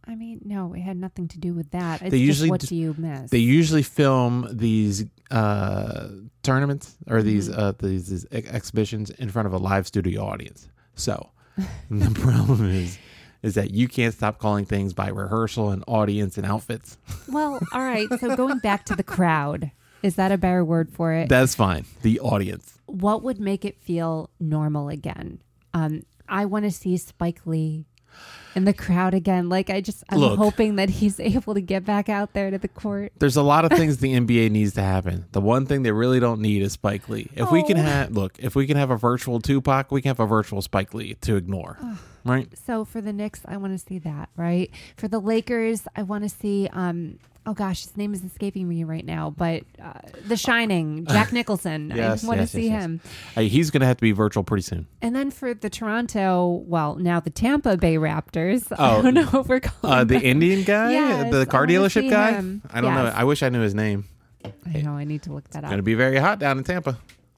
I 0.06 0.15
mean, 0.15 0.41
no, 0.43 0.74
it 0.74 0.82
had 0.82 0.98
nothing 0.98 1.28
to 1.30 1.38
do 1.38 1.54
with 1.54 1.69
that. 1.72 2.02
It's 2.02 2.12
They 2.12 2.17
just 2.17 2.26
usually 2.41 2.50
what 2.50 2.62
do 2.62 2.76
you 2.76 2.95
miss? 2.98 3.30
They 3.30 3.38
usually 3.38 3.84
film 3.84 4.48
these 4.52 5.06
uh, 5.30 6.08
tournaments 6.41 6.98
or 7.08 7.22
these 7.22 7.48
Mhm. 7.48 7.58
uh, 7.58 7.74
these, 7.78 8.10
these 8.10 8.26
ex- 8.32 8.50
exhibitions 8.50 9.12
in 9.12 9.30
front 9.30 9.45
of 9.45 9.54
a 9.54 9.58
live 9.58 9.86
studio 9.86 10.26
audience. 10.26 10.67
So 10.95 11.30
the 11.89 12.19
problem 12.19 12.69
is 12.69 12.98
is 13.41 13.56
that 13.56 13.72
you 13.72 13.88
can't 13.88 14.13
stop 14.13 14.38
calling 14.38 14.65
things 14.65 14.93
by 14.93 15.08
rehearsal 15.08 15.69
and 15.69 15.84
audience 15.88 16.38
and 16.38 16.45
outfits. 16.45 16.98
Well, 17.30 17.60
all 17.74 17.82
right. 17.82 18.08
So 18.19 18.36
going 18.36 18.60
back 18.60 18.86
to 18.86 18.95
the 18.95 19.04
crowd, 19.04 19.72
is 20.04 20.15
that 20.15 20.32
a 20.32 20.38
better 20.38 20.65
word 20.65 20.91
for 20.91 21.13
it? 21.13 21.30
That's 21.30 21.56
fine. 21.56 21.86
The 22.02 22.19
audience. 22.19 22.78
what 22.86 23.24
would 23.24 23.39
make 23.39 23.63
it 23.63 23.80
feel 23.82 24.30
normal 24.39 24.89
again? 24.89 25.39
Um, 25.74 26.04
I 26.28 26.45
want 26.45 26.65
to 26.65 26.72
see 26.72 26.98
Spike 26.98 27.41
Lee 27.45 27.86
in 28.60 28.65
the 28.65 28.74
crowd 28.74 29.13
again. 29.13 29.50
Like 29.50 29.69
I 29.69 29.82
just, 29.82 30.04
I'm 30.10 30.19
Look. 30.19 30.38
hoping 30.38 30.76
that 30.76 30.89
he's 30.89 31.19
able 31.19 31.54
to 31.56 31.62
get 31.62 31.84
back 31.86 32.10
out 32.10 32.34
there 32.34 32.52
to 32.52 32.58
the 32.58 32.67
court. 32.67 33.12
There's 33.19 33.36
a 33.36 33.41
lot 33.43 33.65
of 33.65 33.72
things 33.72 33.98
the 34.00 34.13
NBA 34.13 34.52
needs 34.52 34.74
to 34.76 34.82
happen. 34.82 35.26
The 35.32 35.41
one 35.41 35.65
thing 35.65 35.84
they 35.84 35.91
really 35.91 36.19
don't 36.19 36.41
need 36.41 36.62
is 36.62 36.74
Spike 36.74 37.10
Lee. 37.10 37.30
If 37.36 37.52
we 37.52 37.63
can 37.63 37.78
Oh. 37.78 37.82
have 37.82 38.12
look, 38.12 38.38
if 38.39 38.56
we 38.56 38.67
can 38.67 38.78
have 38.78 38.91
a 38.91 38.98
virtual 38.98 39.39
Tupac, 39.39 39.91
we 39.91 40.02
can 40.02 40.10
have 40.10 40.19
a 40.19 40.28
virtual 40.28 40.62
Spike 40.62 40.93
Lee 40.93 41.15
to 41.22 41.36
ignore. 41.36 41.78
right? 42.26 42.48
So 42.65 42.86
for 42.86 43.02
the 43.02 43.13
Knicks, 43.13 43.41
I 43.45 43.58
want 43.58 43.74
to 43.80 43.84
see 43.84 44.00
that. 44.00 44.30
Right. 44.36 44.69
For 44.98 45.08
the 45.08 45.19
Lakers, 45.19 45.88
I 45.95 46.04
want 46.04 46.24
to 46.24 46.30
see. 46.30 46.67
Um, 46.74 47.17
oh 47.45 47.54
gosh, 47.54 47.84
his 47.86 47.98
name 47.98 48.13
is 48.13 48.24
escaping 48.24 48.67
me 48.67 48.84
right 48.84 49.06
now, 49.06 49.34
but 49.36 49.63
uh, 49.82 49.93
The 50.28 50.36
Shining, 50.38 51.06
Jack 51.10 51.32
Nicholson. 51.32 51.91
Yes, 51.95 52.24
I 52.24 52.28
want 52.28 52.39
yes, 52.41 52.52
to 52.52 52.58
see 52.58 52.67
yes. 52.67 52.84
him. 52.84 53.02
Hey, 53.34 53.48
he's 53.48 53.72
going 53.72 53.80
to 53.82 53.88
have 53.88 53.98
to 53.98 54.02
be 54.02 54.12
virtual 54.12 54.43
pretty 54.43 54.62
soon. 54.63 54.86
And 55.02 55.15
then 55.15 55.32
for 55.32 55.54
the 55.56 55.69
Toronto, 55.69 56.63
well, 56.67 56.95
now 56.95 57.19
the 57.19 57.30
Tampa 57.32 57.78
Bay 57.78 57.95
Raptors. 57.95 58.48
Oh, 58.77 58.99
I 58.99 59.01
don't 59.01 59.13
know 59.13 59.39
if 59.41 59.47
we're 59.47 59.59
calling 59.59 59.97
Uh, 59.99 60.03
the 60.03 60.15
them- 60.15 60.23
Indian 60.23 60.63
guy, 60.63 60.91
Yes, 60.91 61.31
the 61.31 61.41
I 61.41 61.45
car 61.45 61.62
wanna 61.62 61.73
dealership 61.73 62.09
guy. 62.09 62.31
him. 62.33 62.62
I 62.71 62.81
don't 62.81 62.93
know. 62.95 63.03
Yes. 63.05 63.13
I 63.15 63.23
wish 63.23 63.43
I 63.43 63.49
knew 63.49 63.62
his 63.62 63.75
name. 63.75 64.05
I 64.73 64.81
know. 64.81 64.91
I 64.93 65.03
need 65.03 65.23
to 65.23 65.33
look 65.33 65.49
that 65.51 65.63
up. 65.63 65.69
Going 65.69 65.77
to 65.79 65.81
up. 65.81 65.85
be 65.85 65.95
very 65.95 66.17
hot 66.17 66.39
down 66.39 66.57
in 66.57 66.63
Tampa. 66.63 66.97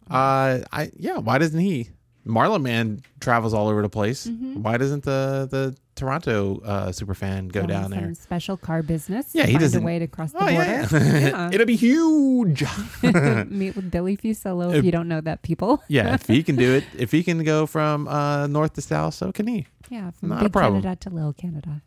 Uh, 0.09 0.59
I 0.71 0.91
yeah. 0.97 1.17
Why 1.17 1.37
doesn't 1.37 1.59
he? 1.59 1.89
Marlins 2.27 2.61
Man 2.61 3.01
travels 3.19 3.53
all 3.53 3.67
over 3.67 3.81
the 3.81 3.89
place. 3.89 4.27
Mm-hmm. 4.27 4.61
Why 4.61 4.77
doesn't 4.77 5.03
the 5.03 5.47
the 5.49 5.75
Toronto 5.95 6.61
uh, 6.63 6.91
super 6.91 7.15
fan 7.15 7.47
go 7.47 7.65
down 7.65 7.83
some 7.89 7.91
there? 7.91 8.13
Special 8.13 8.57
car 8.57 8.83
business. 8.83 9.33
Yeah, 9.33 9.45
he 9.47 9.53
find 9.53 9.61
doesn't- 9.61 9.81
a 9.81 9.85
way 9.85 9.97
to 9.99 10.05
cross 10.07 10.31
the 10.31 10.37
Oh 10.43 10.51
border. 10.51 10.87
yeah, 10.91 11.49
it'll 11.51 11.65
be 11.65 11.75
huge. 11.75 12.63
Meet 13.01 13.75
with 13.75 13.89
Billy 13.89 14.17
Fuccillo 14.17 14.69
if 14.69 14.75
If- 14.77 14.85
you 14.85 14.91
don't 14.91 15.07
know 15.07 15.21
that, 15.21 15.41
people. 15.41 15.81
yeah, 15.87 16.13
if 16.13 16.27
he 16.27 16.43
can 16.43 16.55
do 16.55 16.75
it, 16.75 16.83
if 16.97 17.11
he 17.11 17.23
can 17.23 17.43
go 17.43 17.65
from 17.65 18.07
uh, 18.07 18.45
north 18.47 18.73
to 18.73 18.81
south, 18.81 19.15
so 19.15 19.31
can 19.31 19.47
he. 19.47 19.65
Yeah, 19.91 20.11
from 20.11 20.29
Not 20.29 20.43
big. 20.43 20.53
Canada 20.53 20.95
to 21.01 21.09
little 21.09 21.33
Canada. 21.33 21.81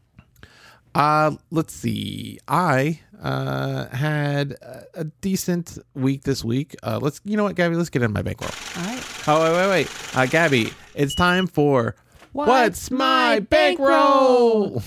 Uh, 0.95 1.33
let's 1.51 1.75
see. 1.75 2.39
I 2.47 3.01
uh, 3.21 3.87
had 3.89 4.53
a, 4.61 4.85
a 4.95 5.05
decent 5.05 5.79
week 5.95 6.25
this 6.25 6.45
week. 6.45 6.77
Uh, 6.83 6.99
let's, 7.01 7.23
you 7.25 7.39
know 7.39 7.45
what, 7.45 7.57
Gabby? 7.57 7.77
Let's 7.77 7.89
get 7.89 8.03
in 8.03 8.13
my 8.13 8.21
bankroll. 8.21 8.51
All 8.77 8.83
right. 8.85 9.03
Oh, 9.27 9.43
wait, 9.43 9.53
wait, 9.57 9.69
wait. 9.71 10.17
Uh, 10.17 10.27
Gabby, 10.27 10.71
it's 10.95 11.15
time 11.15 11.47
for 11.47 11.97
What's, 12.33 12.91
My 12.91 13.41
Bankroll? 13.41 14.77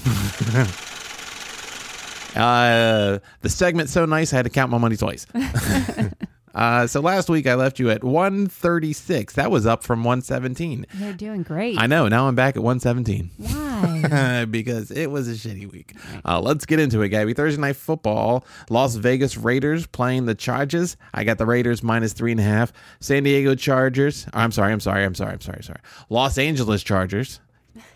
uh, 2.36 3.17
the 3.41 3.49
segment's 3.49 3.93
so 3.93 4.06
nice, 4.06 4.32
I 4.32 4.36
had 4.36 4.43
to 4.43 4.51
count 4.51 4.69
my 4.69 4.77
money 4.77 4.95
twice. 4.95 5.25
uh, 6.58 6.88
so 6.88 7.00
last 7.00 7.30
week 7.30 7.46
I 7.46 7.54
left 7.54 7.78
you 7.78 7.91
at 7.91 8.04
136. 8.04 9.34
That 9.36 9.52
was 9.52 9.67
up 9.67 9.84
from 9.84 10.04
117. 10.04 10.88
You're 10.98 11.13
doing 11.13 11.43
great. 11.43 11.80
I 11.80 11.86
know. 11.86 12.08
Now 12.08 12.28
I'm 12.28 12.34
back 12.34 12.56
at 12.56 12.63
117. 12.63 13.30
Why? 13.38 14.46
because 14.50 14.89
it 14.89 15.12
was 15.12 15.28
a 15.30 15.34
shitty 15.34 15.72
week. 15.72 15.96
Uh, 16.26 16.41
let's 16.41 16.65
get 16.65 16.80
into 16.80 17.02
it, 17.04 17.10
Gabby. 17.10 17.36
Thursday 17.36 17.62
night 17.62 17.76
football. 17.76 18.43
Las 18.72 18.96
Vegas 18.96 19.38
Raiders 19.38 19.86
playing 19.86 20.26
the 20.26 20.34
Chargers. 20.34 20.97
I 21.14 21.24
got 21.24 21.38
the 21.38 21.45
Raiders 21.45 21.84
minus 21.84 22.14
three 22.14 22.32
and 22.32 22.39
a 22.39 22.43
half. 22.43 22.74
San 23.01 23.22
Diego 23.22 23.53
Chargers. 23.53 24.26
I'm 24.34 24.51
sorry. 24.51 24.74
I'm 24.74 24.80
sorry. 24.80 25.05
I'm 25.05 25.14
sorry. 25.14 25.34
I'm 25.34 25.41
sorry. 25.41 25.62
Sorry. 25.62 25.80
Los 26.10 26.39
Angeles 26.39 26.82
Chargers. 26.82 27.39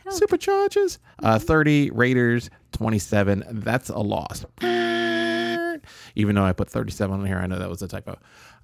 Superchargers. 0.05 0.99
Uh, 1.23 1.39
30 1.39 1.89
Raiders 1.91 2.51
27. 2.73 3.43
That's 3.49 3.89
a 3.89 3.99
loss. 3.99 4.45
Even 6.15 6.35
though 6.35 6.43
I 6.43 6.53
put 6.53 6.69
37 6.69 7.19
on 7.19 7.25
here, 7.25 7.37
I 7.37 7.47
know 7.47 7.59
that 7.59 7.69
was 7.69 7.81
a 7.81 7.87
typo. 7.87 8.17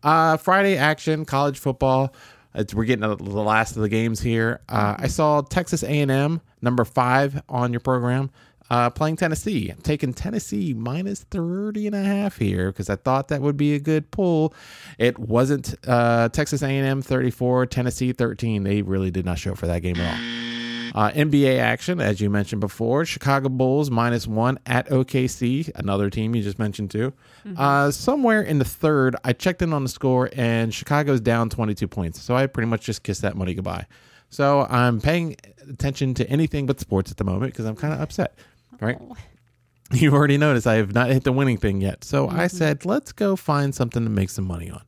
Uh, 0.03 0.37
Friday 0.37 0.77
action, 0.77 1.25
college 1.25 1.59
football. 1.59 2.13
It's, 2.53 2.73
we're 2.73 2.85
getting 2.85 3.07
to 3.07 3.15
the 3.15 3.41
last 3.43 3.75
of 3.75 3.81
the 3.81 3.89
games 3.89 4.19
here. 4.19 4.61
Uh, 4.67 4.95
I 4.97 5.07
saw 5.07 5.41
Texas 5.41 5.83
A&M 5.83 6.41
number 6.61 6.85
five 6.85 7.41
on 7.47 7.71
your 7.71 7.79
program 7.79 8.31
uh, 8.69 8.89
playing 8.89 9.15
Tennessee. 9.15 9.69
I'm 9.69 9.81
taking 9.81 10.13
Tennessee 10.13 10.73
minus 10.73 11.23
30 11.23 11.87
and 11.87 11.95
a 11.95 12.03
half 12.03 12.37
here 12.37 12.71
because 12.71 12.89
I 12.89 12.95
thought 12.95 13.29
that 13.29 13.41
would 13.41 13.57
be 13.57 13.75
a 13.75 13.79
good 13.79 14.11
pull. 14.11 14.53
It 14.97 15.17
wasn't 15.17 15.75
uh, 15.87 16.29
Texas 16.29 16.61
A&M 16.61 17.01
34, 17.01 17.65
Tennessee 17.67 18.11
13. 18.11 18.63
They 18.63 18.81
really 18.81 19.11
did 19.11 19.25
not 19.25 19.39
show 19.39 19.51
up 19.51 19.57
for 19.57 19.67
that 19.67 19.81
game 19.81 19.97
at 19.97 20.13
all. 20.13 20.56
Uh, 20.95 21.11
NBA 21.11 21.59
action, 21.59 21.99
as 21.99 22.19
you 22.21 22.29
mentioned 22.29 22.61
before, 22.61 23.05
Chicago 23.05 23.49
Bulls 23.49 23.89
minus 23.89 24.27
one 24.27 24.59
at 24.65 24.87
OKC, 24.89 25.69
another 25.75 26.09
team 26.09 26.35
you 26.35 26.41
just 26.41 26.59
mentioned 26.59 26.91
too. 26.91 27.13
Uh, 27.55 27.91
somewhere 27.91 28.41
in 28.41 28.59
the 28.59 28.65
third, 28.65 29.15
I 29.23 29.33
checked 29.33 29.61
in 29.61 29.71
on 29.73 29.83
the 29.83 29.89
score 29.89 30.29
and 30.35 30.73
Chicago's 30.73 31.21
down 31.21 31.49
22 31.49 31.87
points. 31.87 32.21
So 32.21 32.35
I 32.35 32.47
pretty 32.47 32.67
much 32.67 32.81
just 32.81 33.03
kissed 33.03 33.21
that 33.21 33.37
money 33.37 33.53
goodbye. 33.53 33.85
So 34.29 34.67
I'm 34.69 34.99
paying 34.99 35.37
attention 35.69 36.13
to 36.15 36.29
anything 36.29 36.65
but 36.65 36.79
sports 36.79 37.11
at 37.11 37.17
the 37.17 37.23
moment 37.23 37.53
because 37.53 37.65
I'm 37.65 37.75
kind 37.75 37.93
of 37.93 38.01
upset, 38.01 38.37
right? 38.81 38.99
You've 39.93 40.13
already 40.13 40.37
noticed 40.37 40.67
I 40.67 40.75
have 40.75 40.93
not 40.93 41.09
hit 41.09 41.23
the 41.23 41.31
winning 41.31 41.57
thing 41.57 41.79
yet. 41.79 42.03
So 42.03 42.27
I 42.27 42.47
said, 42.47 42.83
let's 42.85 43.13
go 43.13 43.37
find 43.37 43.73
something 43.73 44.03
to 44.03 44.09
make 44.09 44.29
some 44.29 44.45
money 44.45 44.69
on. 44.69 44.81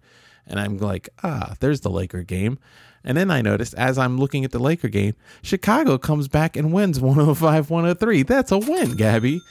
And 0.45 0.60
I'm 0.60 0.78
like, 0.78 1.08
ah, 1.24 1.54
there's 1.62 1.82
the 1.82 1.89
Laker 1.89 2.24
game. 2.24 2.60
And 3.04 3.18
then 3.18 3.32
I 3.32 3.41
noticed 3.41 3.74
as 3.76 3.97
I'm 3.97 4.18
looking 4.18 4.43
at 4.45 4.52
the 4.52 4.60
Laker 4.60 4.89
game, 4.89 5.16
Chicago 5.41 5.97
comes 5.97 6.28
back 6.28 6.56
and 6.56 6.74
wins 6.74 7.00
105 7.00 7.70
103. 7.70 8.24
That's 8.24 8.52
a 8.52 8.58
win, 8.58 8.95
Gabby. 8.95 9.41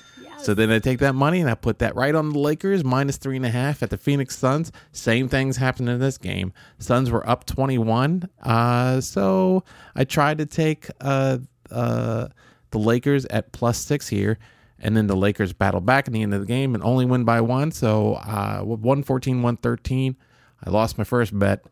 So 0.41 0.55
then 0.55 0.71
I 0.71 0.79
take 0.79 1.01
that 1.01 1.15
money 1.15 1.41
and 1.41 1.51
I 1.51 1.55
put 1.55 1.81
that 1.81 1.97
right 1.97 2.15
on 2.15 2.31
the 2.31 2.39
Lakers, 2.39 2.85
minus 2.85 3.17
three 3.17 3.37
and 3.37 3.45
a 3.45 3.51
half 3.51 3.83
at 3.83 3.91
the 3.91 3.99
Phoenix 3.99 4.39
Suns. 4.39 4.71
Same 4.93 5.29
things 5.29 5.57
happened 5.57 5.89
in 5.89 5.99
this 5.99 6.17
game. 6.17 6.53
Suns 6.79 7.11
were 7.11 7.29
up 7.29 7.45
21. 7.45 8.29
Uh, 8.43 9.01
so 9.01 9.65
I 9.97 10.05
tried 10.05 10.39
to 10.39 10.47
take 10.47 10.89
uh, 11.01 11.39
uh, 11.71 12.29
the 12.71 12.79
Lakers 12.79 13.27
at 13.27 13.51
plus 13.53 13.79
six 13.79 14.09
here. 14.09 14.39
And 14.81 14.97
then 14.97 15.09
the 15.09 15.17
Lakers 15.17 15.53
battle 15.53 15.81
back 15.81 16.07
in 16.07 16.13
the 16.13 16.23
end 16.23 16.33
of 16.33 16.41
the 16.41 16.47
game 16.47 16.77
and 16.77 16.85
only 16.85 17.05
win 17.05 17.25
by 17.25 17.41
one. 17.41 17.73
So 17.73 18.15
uh, 18.15 18.61
114, 18.61 19.43
113. 19.43 20.17
I 20.65 20.71
lost 20.71 20.99
my 20.99 21.05
first 21.05 21.37
bet, 21.37 21.65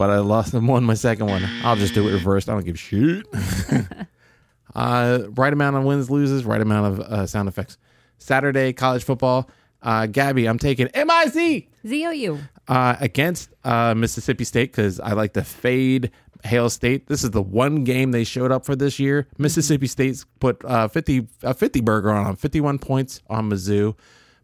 but 0.00 0.08
I 0.08 0.20
lost 0.20 0.54
and 0.54 0.66
won 0.66 0.82
my 0.84 0.94
second 0.94 1.26
one. 1.26 1.46
I'll 1.62 1.76
just 1.76 1.92
do 1.92 2.08
it 2.08 2.12
reversed. 2.12 2.48
I 2.48 2.54
don't 2.54 2.64
give 2.64 2.76
a 2.76 2.78
shit. 2.78 3.26
uh, 4.74 5.24
right 5.36 5.52
amount 5.52 5.76
of 5.76 5.84
wins, 5.84 6.10
loses, 6.10 6.46
right 6.46 6.62
amount 6.62 6.86
of 6.86 7.00
uh, 7.00 7.26
sound 7.26 7.50
effects. 7.50 7.76
Saturday, 8.16 8.72
college 8.72 9.04
football. 9.04 9.50
Uh, 9.82 10.06
Gabby, 10.06 10.48
I'm 10.48 10.58
taking 10.58 10.88
MIC 10.94 11.68
ZOU. 11.86 12.38
uh, 12.68 12.96
against 12.98 13.50
uh, 13.62 13.94
Mississippi 13.94 14.44
State 14.44 14.72
because 14.72 15.00
I 15.00 15.12
like 15.12 15.34
to 15.34 15.44
fade 15.44 16.10
Hail 16.44 16.70
State. 16.70 17.08
This 17.08 17.22
is 17.22 17.32
the 17.32 17.42
one 17.42 17.84
game 17.84 18.12
they 18.12 18.24
showed 18.24 18.50
up 18.50 18.64
for 18.64 18.74
this 18.74 18.98
year. 18.98 19.28
Mississippi 19.36 19.86
State's 19.86 20.24
put 20.38 20.64
uh, 20.64 20.88
50 20.88 21.28
a 21.42 21.52
50 21.52 21.82
burger 21.82 22.10
on 22.10 22.24
them, 22.24 22.36
51 22.36 22.78
points 22.78 23.20
on 23.28 23.50
Mizzou. 23.50 23.94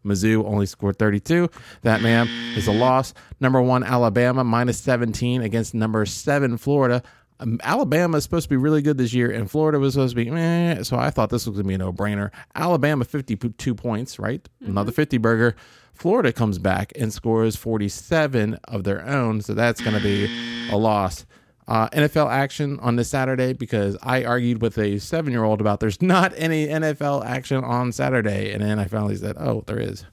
Mizzou 0.07 0.45
only 0.45 0.65
scored 0.65 0.97
32. 0.97 1.49
That 1.81 2.01
man 2.01 2.27
is 2.55 2.67
a 2.67 2.71
loss. 2.71 3.13
Number 3.39 3.61
one 3.61 3.83
Alabama 3.83 4.43
minus 4.43 4.79
17 4.79 5.41
against 5.41 5.73
number 5.73 6.05
seven 6.05 6.57
Florida. 6.57 7.03
Um, 7.39 7.59
Alabama 7.63 8.17
is 8.17 8.23
supposed 8.23 8.45
to 8.45 8.49
be 8.49 8.57
really 8.57 8.81
good 8.81 8.97
this 8.97 9.13
year, 9.13 9.29
and 9.29 9.49
Florida 9.49 9.77
was 9.79 9.93
supposed 9.93 10.15
to 10.15 10.23
be 10.23 10.31
meh. 10.31 10.81
So 10.83 10.97
I 10.97 11.11
thought 11.11 11.29
this 11.29 11.45
was 11.45 11.55
going 11.57 11.65
to 11.65 11.67
be 11.67 11.75
a 11.75 11.77
no 11.77 11.93
brainer. 11.93 12.31
Alabama 12.55 13.05
52 13.05 13.75
points, 13.75 14.17
right? 14.17 14.47
Another 14.61 14.91
50 14.91 15.17
burger. 15.17 15.55
Florida 15.93 16.31
comes 16.31 16.59
back 16.59 16.93
and 16.95 17.11
scores 17.11 17.55
47 17.55 18.57
of 18.67 18.83
their 18.83 19.05
own. 19.07 19.41
So 19.41 19.53
that's 19.53 19.81
going 19.81 19.95
to 19.95 20.03
be 20.03 20.69
a 20.71 20.77
loss. 20.77 21.25
Uh, 21.67 21.89
NFL 21.89 22.31
action 22.31 22.79
on 22.79 22.95
this 22.95 23.09
Saturday 23.09 23.51
because 23.51 23.97
I 24.01 24.23
argued 24.23 24.61
with 24.61 24.77
a 24.77 24.99
seven 24.99 25.33
year 25.33 25.43
old 25.43 25.59
about 25.59 25.79
there's 25.81 26.01
not 26.01 26.33
any 26.37 26.67
NFL 26.67 27.25
action 27.25 27.63
on 27.63 27.91
Saturday. 27.91 28.53
And 28.53 28.63
then 28.63 28.79
I 28.79 28.85
finally 28.85 29.15
said, 29.15 29.35
oh, 29.37 29.63
there 29.67 29.79
is. 29.79 30.05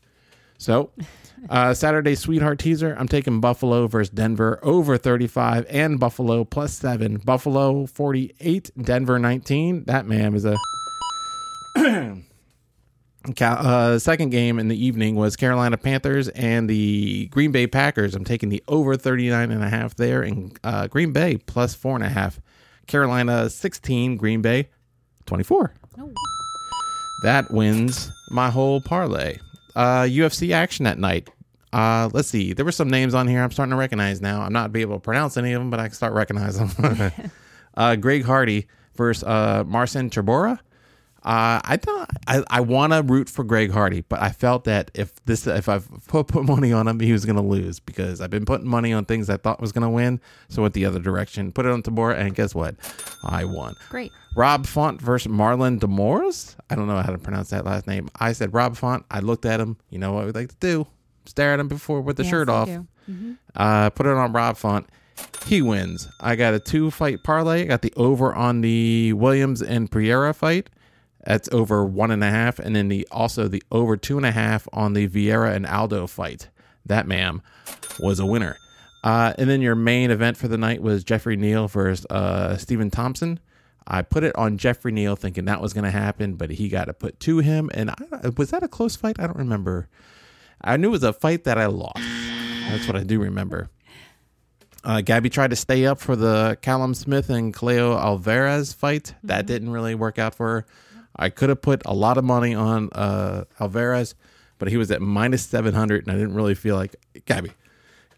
So, 0.59 0.90
uh, 1.48 1.72
Saturday 1.74 2.16
sweetheart 2.16 2.59
teaser. 2.59 2.96
I'm 2.98 3.09
taking 3.09 3.40
Buffalo 3.40 3.86
versus 3.86 4.11
Denver 4.11 4.59
over 4.62 4.98
35 4.98 5.66
and 5.68 6.00
Buffalo 6.00 6.44
plus 6.44 6.74
seven. 6.74 7.18
Buffalo 7.18 7.86
48, 7.86 8.70
Denver 8.76 9.18
19. 9.18 9.84
That 9.84 10.07
man 10.07 10.34
is 10.34 10.44
a. 10.44 10.57
Uh, 13.41 13.99
second 13.99 14.31
game 14.31 14.59
in 14.59 14.68
the 14.68 14.85
evening 14.85 15.14
was 15.14 15.35
Carolina 15.35 15.79
Panthers 15.79 16.29
and 16.29 16.68
the 16.68 17.27
Green 17.29 17.53
Bay 17.53 17.66
Packers. 17.66 18.14
I'm 18.14 18.25
taking 18.25 18.51
the 18.51 18.62
over 18.68 18.97
39 18.97 19.51
and 19.51 19.64
a 19.64 19.68
half 19.68 19.97
there 19.97 20.22
and 20.22 20.59
uh, 20.62 20.89
Green 20.89 21.12
Bay 21.12 21.39
plus 21.39 21.75
four 21.75 21.95
and 21.97 22.05
a 22.05 22.09
half. 22.09 22.41
Carolina 22.87 23.49
16, 23.49 24.16
Green 24.16 24.43
Bay 24.43 24.68
24. 25.27 25.72
That 27.22 27.51
wins 27.51 28.12
my 28.31 28.51
whole 28.51 28.83
parlay. 28.83 29.39
Uh, 29.75 30.03
UFC 30.03 30.53
action 30.53 30.87
at 30.87 30.99
night. 30.99 31.31
Uh, 31.72 32.11
let's 32.12 32.29
see. 32.29 32.53
There 32.53 32.64
were 32.64 32.72
some 32.72 32.91
names 32.91 33.14
on 33.14 33.27
here 33.27 33.43
I'm 33.43 33.51
starting 33.51 33.70
to 33.70 33.77
recognize 33.77 34.20
now. 34.20 34.43
I'm 34.43 34.53
not 34.53 34.72
be 34.72 34.83
able 34.83 34.97
to 34.97 35.01
pronounce 35.01 35.37
any 35.37 35.55
of 35.55 35.61
them, 35.61 35.70
but 35.70 35.81
I 35.81 35.89
can 35.89 35.95
start 35.95 36.12
recognizing 36.12 36.68
them. 36.68 37.12
uh, 37.77 37.97
Greg 37.97 38.25
Hardy 38.25 38.68
versus 38.95 39.25
uh, 39.25 39.64
Marcin 39.66 40.11
Tybura. 40.11 40.61
Uh, 41.25 41.59
I 41.64 41.79
don't. 41.81 42.11
I, 42.27 42.43
I 42.51 42.61
want 42.61 42.93
to 42.93 43.03
root 43.03 43.31
for 43.31 43.45
Greg 43.45 43.70
Hardy, 43.70 44.03
but 44.03 44.20
I 44.20 44.31
felt 44.31 44.64
that 44.64 44.91
if 44.95 45.12
this, 45.25 45.47
if 45.47 45.68
I 45.70 45.81
put, 46.07 46.29
put 46.29 46.45
money 46.45 46.70
on 46.72 46.87
him, 46.87 47.01
he 47.01 47.12
was 47.12 47.25
going 47.25 47.37
to 47.37 47.43
lose 47.43 47.81
because 47.81 48.20
I've 48.20 48.29
been 48.31 48.45
putting 48.45 48.68
money 48.68 48.93
on 48.93 49.07
things 49.07 49.31
I 49.31 49.39
thought 49.39 49.59
was 49.61 49.72
going 49.72 49.83
to 49.85 49.89
win. 49.89 50.20
So 50.51 50.61
went 50.61 50.75
the 50.75 50.85
other 50.85 50.99
direction, 51.01 51.51
put 51.51 51.64
it 51.64 51.72
on 51.72 51.83
Tybura, 51.83 52.18
and 52.18 52.35
guess 52.35 52.55
what? 52.55 52.77
I 53.25 53.45
won. 53.47 53.75
Great. 53.89 54.12
Rob 54.37 54.66
Font 54.66 55.01
versus 55.01 55.33
Marlon 55.33 55.81
Demores. 55.81 56.57
I 56.68 56.75
don't 56.75 56.89
know 56.89 57.01
how 57.01 57.12
to 57.12 57.18
pronounce 57.18 57.51
that 57.51 57.64
last 57.64 57.87
name. 57.87 58.11
I 58.20 58.33
said 58.33 58.53
Rob 58.53 58.77
Font. 58.77 59.07
I 59.11 59.20
looked 59.20 59.47
at 59.47 59.61
him. 59.61 59.79
You 59.89 59.99
know 60.01 60.12
what 60.12 60.27
we 60.27 60.33
like 60.33 60.51
to 60.51 60.57
do? 60.61 60.87
Stare 61.25 61.55
at 61.55 61.61
him 61.61 61.68
before 61.68 62.03
with 62.03 62.16
the 62.18 62.25
Yes, 62.25 62.31
shirt 62.31 62.49
off. 62.51 62.68
Mhm. 62.68 63.39
Uh, 63.55 63.89
put 63.91 64.05
it 64.07 64.12
on 64.14 64.33
Rob 64.33 64.57
Font. 64.59 64.87
He 65.47 65.62
wins. 65.62 66.09
I 66.20 66.37
got 66.37 66.53
a 66.55 66.59
two 66.59 66.91
fight 66.91 67.22
parlay. 67.22 67.62
I 67.62 67.64
got 67.64 67.83
the 67.83 67.93
over 67.97 68.35
on 68.35 68.61
the 68.61 69.12
Williams 69.14 69.62
and 69.62 69.91
Pereira 69.91 70.35
fight. 70.35 70.68
That's 71.27 71.49
over 71.53 71.85
one 71.85 72.11
and 72.11 72.22
a 72.22 72.31
half, 72.31 72.59
and 72.59 72.77
then 72.77 72.89
the 72.89 73.07
also 73.11 73.49
the 73.49 73.62
over 73.72 73.97
two 73.97 74.16
and 74.16 74.27
a 74.27 74.31
half 74.31 74.68
on 74.72 74.93
the 74.93 75.09
Vieira 75.09 75.55
and 75.55 75.66
Aldo 75.66 76.07
fight. 76.07 76.51
That 76.85 77.07
ma'am 77.07 77.43
was 77.99 78.20
a 78.20 78.27
winner. 78.27 78.59
Uh, 79.03 79.33
and 79.39 79.49
then 79.49 79.61
your 79.61 79.75
main 79.75 80.11
event 80.11 80.37
for 80.37 80.49
the 80.49 80.59
night 80.59 80.83
was 80.83 81.05
Jeffrey 81.05 81.37
Neal 81.37 81.68
versus 81.68 82.07
uh, 82.07 82.57
Stephen 82.57 82.91
Thompson. 82.91 83.39
I 83.87 84.03
put 84.03 84.25
it 84.25 84.35
on 84.37 84.57
Jeffrey 84.57 84.93
Neal, 84.93 85.14
thinking 85.14 85.45
that 85.45 85.61
was 85.61 85.75
going 85.75 85.85
to 85.85 85.91
happen, 85.91 86.35
but 86.35 86.51
he 86.51 86.68
got 86.68 86.87
to 86.87 86.95
put 86.95 87.20
to 87.20 87.39
him. 87.39 87.70
And 87.75 87.91
I, 87.91 88.29
was 88.37 88.51
that 88.51 88.62
a 88.62 88.68
close 88.68 88.97
fight? 88.97 89.16
I 89.18 89.27
don't 89.27 89.37
remember. 89.37 89.89
I 90.62 90.79
knew 90.79 90.89
it 90.89 90.93
was 90.93 91.03
a 91.03 91.12
fight 91.12 91.45
that 91.45 91.59
I 91.59 91.66
lost. 91.66 92.01
That's 92.68 92.87
what 92.87 92.97
I 92.97 93.03
do 93.03 93.20
remember. 93.20 93.68
Uh, 94.83 95.01
Gabby 95.03 95.31
tried 95.31 95.51
to 95.51 95.57
stay 95.57 95.87
up 95.87 96.01
for 96.01 96.16
the 96.16 96.59
Callum 96.62 96.95
Smith 96.95 97.29
and 97.31 97.55
Canelo 97.55 97.99
Alvarez 97.99 98.72
fight. 98.72 99.14
That 99.22 99.47
didn't 99.47 99.70
really 99.70 99.95
work 99.95 100.18
out 100.18 100.35
for 100.35 100.47
her. 100.49 100.66
I 101.16 101.28
could 101.30 101.48
have 101.48 101.62
put 101.62 101.82
a 101.84 101.94
lot 101.94 102.18
of 102.18 102.24
money 102.24 102.54
on 102.54 102.90
uh, 102.92 103.44
Alvarez, 103.60 104.14
but 104.58 104.68
he 104.68 104.76
was 104.76 104.90
at 104.90 105.00
minus 105.00 105.44
700, 105.46 106.06
and 106.06 106.14
I 106.14 106.18
didn't 106.18 106.34
really 106.34 106.54
feel 106.54 106.76
like 106.76 106.96
Gabby, 107.26 107.52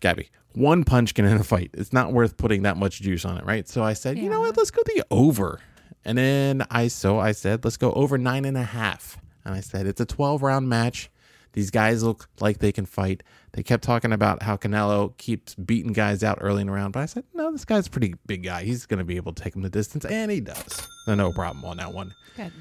Gabby, 0.01 0.31
one 0.53 0.85
punch 0.85 1.15
can 1.15 1.27
end 1.27 1.41
a 1.41 1.45
fight. 1.45 1.71
It's 1.75 1.93
not 1.93 2.13
worth 2.13 2.37
putting 2.37 2.63
that 2.63 2.77
much 2.77 3.01
juice 3.03 3.25
on 3.25 3.37
it, 3.37 3.45
right? 3.45 3.69
So 3.69 3.83
I 3.83 3.93
said, 3.93 4.19
you 4.19 4.31
know 4.31 4.41
what? 4.41 4.57
Let's 4.57 4.71
go 4.71 4.83
the 4.87 5.05
over. 5.11 5.61
And 6.05 6.17
then 6.17 6.65
I, 6.71 6.89
so 6.89 7.19
I 7.19 7.33
said, 7.33 7.65
let's 7.65 7.77
go 7.77 7.93
over 7.93 8.17
nine 8.17 8.45
and 8.45 8.57
a 8.57 8.63
half. 8.63 9.19
And 9.45 9.55
I 9.55 9.61
said, 9.61 9.87
it's 9.87 10.01
a 10.01 10.07
12 10.07 10.43
round 10.43 10.69
match. 10.69 11.11
These 11.53 11.71
guys 11.71 12.03
look 12.03 12.29
like 12.39 12.59
they 12.59 12.71
can 12.71 12.85
fight. 12.85 13.23
They 13.53 13.63
kept 13.63 13.83
talking 13.83 14.13
about 14.13 14.43
how 14.43 14.57
Canelo 14.57 15.17
keeps 15.17 15.55
beating 15.55 15.95
guys 15.95 16.23
out 16.23 16.39
early 16.41 16.61
in 16.61 16.67
the 16.67 16.73
round, 16.73 16.93
but 16.93 17.01
I 17.01 17.07
said, 17.07 17.25
no, 17.33 17.51
this 17.51 17.65
guy's 17.65 17.87
a 17.87 17.91
pretty 17.91 18.15
big 18.27 18.43
guy. 18.43 18.65
He's 18.65 18.85
going 18.85 18.99
to 18.99 19.05
be 19.05 19.17
able 19.17 19.33
to 19.33 19.43
take 19.43 19.57
him 19.57 19.63
the 19.63 19.71
distance, 19.71 20.05
and 20.05 20.31
he 20.31 20.41
does. 20.41 20.87
So 21.07 21.15
no 21.15 21.33
problem 21.33 21.65
on 21.65 21.79
that 21.79 21.95
one. 21.95 22.15
Good. 22.37 22.53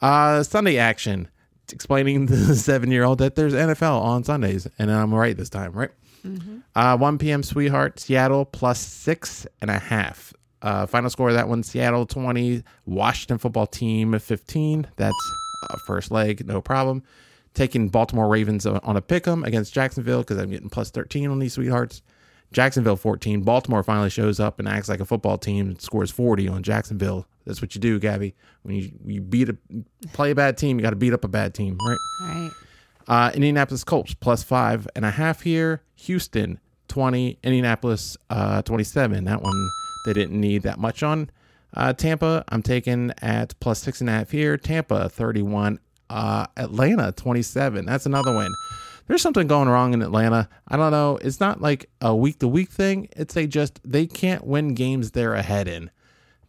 Uh, 0.00 0.42
Sunday 0.42 0.78
action, 0.78 1.28
explaining 1.72 2.26
to 2.26 2.36
the 2.36 2.54
seven 2.56 2.90
year 2.90 3.04
old 3.04 3.18
that 3.18 3.34
there's 3.34 3.54
NFL 3.54 4.00
on 4.00 4.24
Sundays, 4.24 4.66
and 4.78 4.90
I'm 4.90 5.12
right 5.14 5.36
this 5.36 5.50
time, 5.50 5.72
right? 5.72 5.90
Uh, 6.74 6.96
1 6.98 7.18
p.m. 7.18 7.42
Sweetheart, 7.42 7.98
Seattle 7.98 8.44
plus 8.44 8.78
six 8.78 9.46
and 9.60 9.70
a 9.70 9.78
half. 9.78 10.34
Uh, 10.62 10.84
final 10.84 11.08
score 11.08 11.28
of 11.30 11.34
that 11.34 11.48
one 11.48 11.62
Seattle 11.62 12.04
20, 12.04 12.62
Washington 12.84 13.38
football 13.38 13.66
team 13.66 14.18
15. 14.18 14.86
That's 14.96 15.14
uh, 15.70 15.76
first 15.86 16.10
leg, 16.10 16.46
no 16.46 16.60
problem. 16.60 17.02
Taking 17.54 17.88
Baltimore 17.88 18.28
Ravens 18.28 18.66
on 18.66 18.96
a 18.96 19.00
pick 19.00 19.26
'em 19.26 19.44
against 19.44 19.72
Jacksonville 19.72 20.20
because 20.20 20.36
I'm 20.36 20.50
getting 20.50 20.68
plus 20.68 20.90
13 20.90 21.30
on 21.30 21.38
these 21.38 21.54
Sweethearts. 21.54 22.02
Jacksonville 22.52 22.96
14. 22.96 23.40
Baltimore 23.42 23.82
finally 23.82 24.10
shows 24.10 24.38
up 24.38 24.58
and 24.58 24.68
acts 24.68 24.88
like 24.88 25.00
a 25.00 25.04
football 25.06 25.38
team 25.38 25.68
and 25.68 25.80
scores 25.80 26.10
40 26.10 26.48
on 26.48 26.62
Jacksonville. 26.62 27.26
That's 27.46 27.62
what 27.62 27.74
you 27.74 27.80
do, 27.80 27.98
Gabby. 27.98 28.34
When 28.62 28.76
you, 28.76 28.92
you 29.04 29.20
beat 29.20 29.48
a 29.48 29.56
play 30.12 30.30
a 30.30 30.34
bad 30.34 30.58
team, 30.58 30.78
you 30.78 30.82
got 30.82 30.90
to 30.90 30.96
beat 30.96 31.12
up 31.12 31.24
a 31.24 31.28
bad 31.28 31.54
team, 31.54 31.78
right? 31.86 31.98
Right. 32.22 32.50
Uh, 33.08 33.30
Indianapolis 33.34 33.82
Colts 33.82 34.14
plus 34.14 34.42
five 34.42 34.86
and 34.94 35.04
a 35.04 35.10
half 35.10 35.42
here. 35.42 35.82
Houston 35.96 36.60
20. 36.88 37.38
Indianapolis 37.42 38.16
uh, 38.28 38.62
27. 38.62 39.24
That 39.24 39.42
one 39.42 39.70
they 40.06 40.12
didn't 40.12 40.40
need 40.40 40.62
that 40.62 40.78
much 40.78 41.02
on. 41.02 41.30
Uh, 41.74 41.92
Tampa, 41.92 42.44
I'm 42.48 42.62
taking 42.62 43.12
at 43.22 43.58
plus 43.60 43.80
six 43.80 44.00
and 44.00 44.10
a 44.10 44.12
half 44.12 44.30
here. 44.30 44.56
Tampa 44.56 45.08
31. 45.08 45.78
Uh, 46.08 46.46
Atlanta 46.56 47.12
27. 47.12 47.86
That's 47.86 48.06
another 48.06 48.36
win. 48.36 48.52
There's 49.06 49.22
something 49.22 49.46
going 49.46 49.68
wrong 49.68 49.92
in 49.92 50.02
Atlanta. 50.02 50.48
I 50.68 50.76
don't 50.76 50.92
know. 50.92 51.18
It's 51.20 51.40
not 51.40 51.60
like 51.60 51.90
a 52.00 52.14
week 52.14 52.38
to 52.40 52.48
week 52.48 52.70
thing. 52.70 53.08
It's 53.16 53.36
a 53.36 53.46
just 53.46 53.80
they 53.84 54.06
can't 54.06 54.46
win 54.46 54.74
games 54.74 55.10
they're 55.10 55.34
ahead 55.34 55.66
in. 55.68 55.90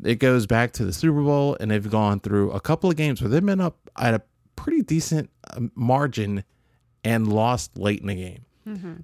It 0.03 0.15
goes 0.15 0.45
back 0.47 0.71
to 0.73 0.85
the 0.85 0.93
Super 0.93 1.21
Bowl, 1.21 1.55
and 1.59 1.69
they've 1.71 1.89
gone 1.89 2.19
through 2.19 2.51
a 2.51 2.59
couple 2.59 2.89
of 2.89 2.95
games 2.95 3.21
where 3.21 3.29
they've 3.29 3.45
been 3.45 3.61
up 3.61 3.77
at 3.97 4.13
a 4.13 4.21
pretty 4.55 4.81
decent 4.81 5.29
um, 5.55 5.71
margin 5.75 6.43
and 7.03 7.31
lost 7.31 7.77
late 7.77 8.01
in 8.01 8.07
the 8.07 8.15
game. 8.15 8.45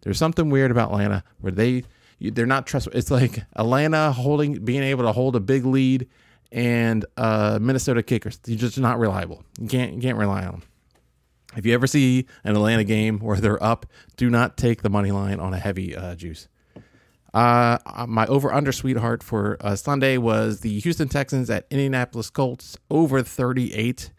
There's 0.02 0.18
something 0.20 0.50
weird 0.50 0.72
about 0.72 0.92
Atlanta 0.92 1.24
where 1.42 1.52
they 1.52 1.84
they're 2.20 2.46
not 2.46 2.66
trustworthy. 2.68 3.00
It's 3.00 3.12
like 3.12 3.44
Atlanta 3.56 4.12
holding 4.12 4.64
being 4.64 4.84
able 4.84 5.04
to 5.04 5.12
hold 5.12 5.36
a 5.36 5.40
big 5.40 5.66
lead 5.66 6.08
and 6.52 7.06
uh, 7.18 7.58
Minnesota 7.62 8.04
kickers. 8.04 8.38
They're 8.38 8.56
just 8.56 8.80
not 8.80 9.00
reliable. 9.00 9.44
You 9.60 9.68
can't 9.68 9.94
you 9.94 10.02
can't 10.02 10.18
rely 10.18 10.46
on 10.46 10.52
them. 10.52 10.64
If 11.56 11.66
you 11.66 11.74
ever 11.74 11.88
see 11.88 12.28
an 12.44 12.56
Atlanta 12.56 12.84
game 12.84 13.20
where 13.20 13.38
they're 13.38 13.62
up, 13.64 13.86
do 14.16 14.30
not 14.30 14.58
take 14.58 14.84
the 14.84 14.90
money 14.90 15.12
line 15.12 15.40
on 15.40 15.54
a 15.54 15.60
heavy 15.60 15.96
uh, 15.96 16.14
juice. 16.16 16.48
Uh, 17.34 17.78
my 18.08 18.26
over 18.28 18.54
under 18.54 18.72
sweetheart 18.72 19.22
for 19.22 19.58
uh, 19.62 19.76
Sunday 19.76 20.18
was 20.18 20.62
the 20.62 20.80
Houston 20.80 21.08
Texans 21.08 21.50
at 21.50 21.68
Indianapolis 21.70 22.30
Colts 22.30 22.78
over 22.90 23.22
38. 23.22 24.12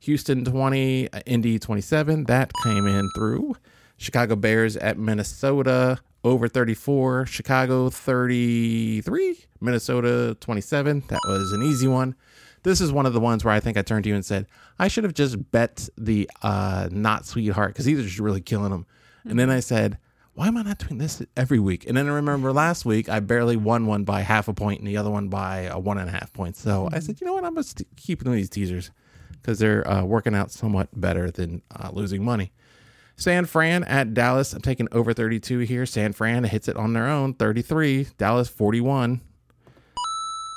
Houston 0.00 0.44
20, 0.44 1.12
uh, 1.12 1.20
Indy 1.26 1.58
27. 1.58 2.24
That 2.24 2.52
came 2.62 2.86
in 2.86 3.08
through. 3.16 3.56
Chicago 3.96 4.36
Bears 4.36 4.76
at 4.76 4.98
Minnesota 4.98 5.98
over 6.22 6.48
34. 6.48 7.26
Chicago 7.26 7.88
33. 7.88 9.38
Minnesota 9.60 10.36
27. 10.40 11.04
That 11.08 11.20
was 11.26 11.52
an 11.52 11.62
easy 11.62 11.88
one. 11.88 12.14
This 12.62 12.80
is 12.80 12.92
one 12.92 13.06
of 13.06 13.12
the 13.12 13.20
ones 13.20 13.44
where 13.44 13.54
I 13.54 13.60
think 13.60 13.76
I 13.76 13.82
turned 13.82 14.04
to 14.04 14.10
you 14.10 14.16
and 14.16 14.24
said, 14.24 14.46
I 14.78 14.88
should 14.88 15.04
have 15.04 15.14
just 15.14 15.50
bet 15.52 15.88
the 15.96 16.28
uh, 16.42 16.88
not 16.90 17.24
sweetheart 17.24 17.70
because 17.70 17.84
these 17.84 17.98
are 18.00 18.02
just 18.02 18.18
really 18.18 18.40
killing 18.40 18.70
them. 18.70 18.86
And 19.24 19.38
then 19.38 19.50
I 19.50 19.60
said, 19.60 19.98
why 20.36 20.48
am 20.48 20.58
I 20.58 20.62
not 20.62 20.78
doing 20.78 20.98
this 20.98 21.22
every 21.34 21.58
week? 21.58 21.86
And 21.88 21.96
then 21.96 22.06
I 22.06 22.12
remember 22.12 22.52
last 22.52 22.84
week 22.84 23.08
I 23.08 23.20
barely 23.20 23.56
won 23.56 23.86
one 23.86 24.04
by 24.04 24.20
half 24.20 24.48
a 24.48 24.52
point 24.52 24.80
and 24.80 24.86
the 24.86 24.98
other 24.98 25.10
one 25.10 25.28
by 25.28 25.60
a 25.60 25.78
one 25.78 25.96
and 25.96 26.10
a 26.10 26.12
half 26.12 26.30
points. 26.34 26.60
So 26.60 26.90
I 26.92 26.98
said, 26.98 27.22
you 27.22 27.26
know 27.26 27.32
what? 27.32 27.44
I'm 27.44 27.54
going 27.54 27.64
to 27.64 27.86
keep 27.96 28.22
doing 28.22 28.36
these 28.36 28.50
teasers 28.50 28.90
because 29.32 29.58
they're 29.58 29.88
uh, 29.90 30.04
working 30.04 30.34
out 30.34 30.50
somewhat 30.50 30.88
better 30.92 31.30
than 31.30 31.62
uh, 31.74 31.88
losing 31.90 32.22
money. 32.22 32.52
San 33.16 33.46
Fran 33.46 33.82
at 33.84 34.12
Dallas. 34.12 34.52
I'm 34.52 34.60
taking 34.60 34.88
over 34.92 35.14
32 35.14 35.60
here. 35.60 35.86
San 35.86 36.12
Fran 36.12 36.44
hits 36.44 36.68
it 36.68 36.76
on 36.76 36.92
their 36.92 37.06
own 37.06 37.32
33. 37.32 38.08
Dallas 38.18 38.50
41. 38.50 39.22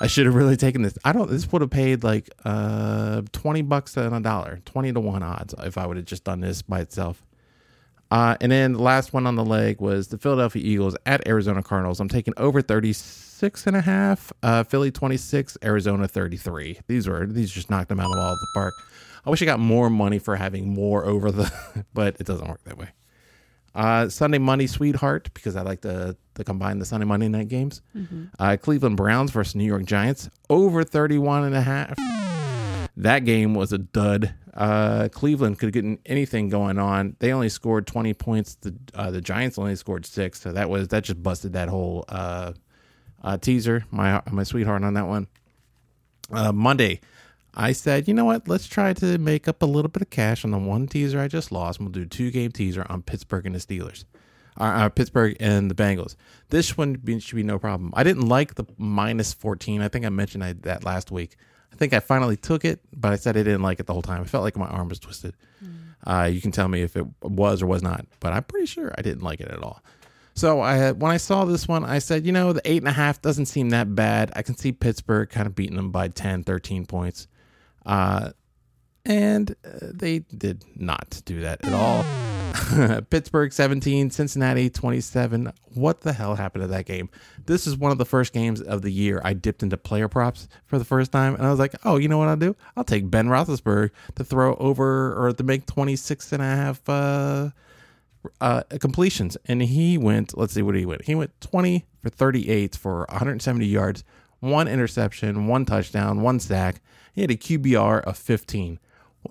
I 0.02 0.06
should 0.08 0.26
have 0.26 0.34
really 0.34 0.58
taken 0.58 0.82
this. 0.82 0.98
I 1.06 1.12
don't. 1.12 1.30
This 1.30 1.50
would 1.50 1.62
have 1.62 1.70
paid 1.70 2.04
like 2.04 2.28
uh, 2.44 3.22
20 3.32 3.62
bucks 3.62 3.96
and 3.96 4.14
a 4.14 4.20
dollar, 4.20 4.60
20 4.66 4.92
to 4.92 5.00
one 5.00 5.22
odds 5.22 5.54
if 5.58 5.78
I 5.78 5.86
would 5.86 5.96
have 5.96 6.06
just 6.06 6.24
done 6.24 6.40
this 6.40 6.60
by 6.60 6.80
itself. 6.80 7.22
Uh, 8.10 8.36
and 8.40 8.50
then 8.50 8.72
the 8.72 8.82
last 8.82 9.12
one 9.12 9.26
on 9.26 9.36
the 9.36 9.44
leg 9.44 9.80
was 9.80 10.08
the 10.08 10.18
Philadelphia 10.18 10.62
Eagles 10.64 10.96
at 11.06 11.26
Arizona 11.28 11.62
Cardinals. 11.62 12.00
I'm 12.00 12.08
taking 12.08 12.34
over 12.36 12.60
36 12.60 13.66
and 13.66 13.76
a 13.76 13.80
half. 13.80 14.32
Uh, 14.42 14.64
Philly 14.64 14.90
26, 14.90 15.56
Arizona 15.62 16.08
33. 16.08 16.80
These 16.88 17.06
were 17.08 17.26
these 17.26 17.50
just 17.52 17.70
knocked 17.70 17.88
them 17.88 18.00
out 18.00 18.10
of 18.10 18.18
all 18.18 18.32
the 18.34 18.46
park. 18.54 18.74
I 19.24 19.30
wish 19.30 19.42
I 19.42 19.44
got 19.44 19.60
more 19.60 19.90
money 19.90 20.18
for 20.18 20.34
having 20.34 20.68
more 20.68 21.04
over 21.04 21.30
the, 21.30 21.52
but 21.94 22.16
it 22.18 22.26
doesn't 22.26 22.48
work 22.48 22.64
that 22.64 22.78
way. 22.78 22.88
Uh, 23.72 24.08
Sunday 24.08 24.38
Monday 24.38 24.66
Sweetheart 24.66 25.30
because 25.32 25.54
I 25.54 25.62
like 25.62 25.82
to 25.82 26.16
to 26.34 26.42
combine 26.44 26.80
the 26.80 26.84
Sunday 26.84 27.06
Monday 27.06 27.28
night 27.28 27.46
games. 27.48 27.82
Uh, 28.40 28.56
Cleveland 28.60 28.96
Browns 28.96 29.30
versus 29.30 29.54
New 29.54 29.64
York 29.64 29.84
Giants 29.84 30.28
over 30.48 30.82
31 30.82 31.44
and 31.44 31.54
a 31.54 31.60
half. 31.60 31.96
That 32.96 33.24
game 33.24 33.54
was 33.54 33.72
a 33.72 33.78
dud. 33.78 34.34
Uh, 34.52 35.08
Cleveland 35.12 35.58
could 35.58 35.72
get 35.72 35.84
anything 36.06 36.48
going 36.48 36.78
on. 36.78 37.16
They 37.20 37.32
only 37.32 37.48
scored 37.48 37.86
20 37.86 38.14
points. 38.14 38.56
The 38.56 38.74
uh, 38.94 39.10
the 39.10 39.20
Giants 39.20 39.58
only 39.58 39.76
scored 39.76 40.04
six. 40.06 40.40
So 40.40 40.52
that 40.52 40.68
was 40.68 40.88
that 40.88 41.04
just 41.04 41.22
busted 41.22 41.52
that 41.52 41.68
whole 41.68 42.04
uh, 42.08 42.52
uh, 43.22 43.38
teaser. 43.38 43.84
My 43.90 44.22
my 44.30 44.42
sweetheart 44.42 44.82
on 44.82 44.94
that 44.94 45.06
one. 45.06 45.28
Uh, 46.32 46.52
Monday, 46.52 47.00
I 47.54 47.72
said, 47.72 48.06
you 48.06 48.14
know 48.14 48.24
what? 48.24 48.48
Let's 48.48 48.66
try 48.66 48.92
to 48.94 49.18
make 49.18 49.48
up 49.48 49.62
a 49.62 49.66
little 49.66 49.88
bit 49.88 50.02
of 50.02 50.10
cash 50.10 50.44
on 50.44 50.52
the 50.52 50.58
one 50.58 50.86
teaser 50.86 51.20
I 51.20 51.28
just 51.28 51.50
lost. 51.50 51.80
We'll 51.80 51.88
do 51.88 52.04
two 52.04 52.30
game 52.30 52.52
teaser 52.52 52.86
on 52.88 53.02
Pittsburgh 53.02 53.46
and 53.46 53.54
the 53.54 53.58
Steelers. 53.58 54.04
Uh, 54.58 54.64
uh, 54.64 54.88
Pittsburgh 54.88 55.36
and 55.40 55.70
the 55.70 55.74
Bengals. 55.74 56.16
This 56.50 56.76
one 56.76 57.00
should 57.20 57.36
be 57.36 57.42
no 57.42 57.58
problem. 57.58 57.92
I 57.94 58.04
didn't 58.04 58.28
like 58.28 58.54
the 58.54 58.64
minus 58.76 59.32
14. 59.32 59.80
I 59.80 59.88
think 59.88 60.04
I 60.04 60.10
mentioned 60.10 60.44
I, 60.44 60.52
that 60.60 60.84
last 60.84 61.10
week. 61.10 61.36
I 61.72 61.76
think 61.76 61.92
I 61.92 62.00
finally 62.00 62.36
took 62.36 62.64
it, 62.64 62.80
but 62.94 63.12
I 63.12 63.16
said 63.16 63.36
I 63.36 63.42
didn't 63.42 63.62
like 63.62 63.80
it 63.80 63.86
the 63.86 63.92
whole 63.92 64.02
time. 64.02 64.20
I 64.22 64.24
felt 64.24 64.44
like 64.44 64.56
my 64.56 64.66
arm 64.66 64.88
was 64.88 64.98
twisted. 64.98 65.34
Uh, 66.06 66.30
you 66.32 66.40
can 66.40 66.50
tell 66.50 66.68
me 66.68 66.80
if 66.82 66.96
it 66.96 67.06
was 67.22 67.62
or 67.62 67.66
was 67.66 67.82
not, 67.82 68.06
but 68.20 68.32
I'm 68.32 68.44
pretty 68.44 68.66
sure 68.66 68.92
I 68.96 69.02
didn't 69.02 69.22
like 69.22 69.40
it 69.40 69.48
at 69.48 69.62
all. 69.62 69.82
So 70.34 70.60
I 70.60 70.92
when 70.92 71.12
I 71.12 71.18
saw 71.18 71.44
this 71.44 71.68
one, 71.68 71.84
I 71.84 71.98
said, 71.98 72.24
you 72.24 72.32
know, 72.32 72.52
the 72.54 72.62
eight 72.64 72.80
and 72.80 72.88
a 72.88 72.92
half 72.92 73.20
doesn't 73.20 73.46
seem 73.46 73.70
that 73.70 73.94
bad. 73.94 74.32
I 74.34 74.42
can 74.42 74.56
see 74.56 74.72
Pittsburgh 74.72 75.28
kind 75.28 75.46
of 75.46 75.54
beating 75.54 75.76
them 75.76 75.90
by 75.90 76.08
10, 76.08 76.44
13 76.44 76.86
points. 76.86 77.28
Uh, 77.84 78.30
and 79.04 79.50
uh, 79.64 79.78
they 79.92 80.20
did 80.20 80.64
not 80.76 81.20
do 81.24 81.40
that 81.42 81.64
at 81.64 81.74
all. 81.74 82.04
Pittsburgh 83.10 83.52
17, 83.52 84.10
Cincinnati 84.10 84.70
27. 84.70 85.52
What 85.74 86.00
the 86.00 86.12
hell 86.12 86.34
happened 86.34 86.62
to 86.62 86.68
that 86.68 86.86
game? 86.86 87.08
This 87.46 87.66
is 87.66 87.76
one 87.76 87.92
of 87.92 87.98
the 87.98 88.04
first 88.04 88.32
games 88.32 88.60
of 88.60 88.82
the 88.82 88.90
year 88.90 89.20
I 89.24 89.32
dipped 89.32 89.62
into 89.62 89.76
player 89.76 90.08
props 90.08 90.48
for 90.66 90.78
the 90.78 90.84
first 90.84 91.12
time. 91.12 91.34
And 91.34 91.46
I 91.46 91.50
was 91.50 91.58
like, 91.58 91.74
oh, 91.84 91.96
you 91.96 92.08
know 92.08 92.18
what 92.18 92.28
I'll 92.28 92.36
do? 92.36 92.56
I'll 92.76 92.84
take 92.84 93.10
Ben 93.10 93.28
Roethlisberger 93.28 93.90
to 94.16 94.24
throw 94.24 94.54
over 94.56 95.14
or 95.14 95.32
to 95.32 95.42
make 95.42 95.66
26 95.66 96.32
and 96.32 96.42
a 96.42 96.46
half 96.46 96.88
uh, 96.88 97.50
uh, 98.40 98.62
completions. 98.80 99.36
And 99.46 99.62
he 99.62 99.98
went, 99.98 100.36
let's 100.36 100.54
see 100.54 100.62
what 100.62 100.74
he 100.74 100.86
went. 100.86 101.04
He 101.04 101.14
went 101.14 101.38
20 101.40 101.86
for 102.02 102.08
38 102.08 102.76
for 102.76 103.06
170 103.10 103.66
yards, 103.66 104.04
one 104.40 104.68
interception, 104.68 105.46
one 105.46 105.64
touchdown, 105.64 106.22
one 106.22 106.40
sack. 106.40 106.80
He 107.12 107.20
had 107.20 107.30
a 107.30 107.36
QBR 107.36 108.02
of 108.02 108.16
15. 108.16 108.78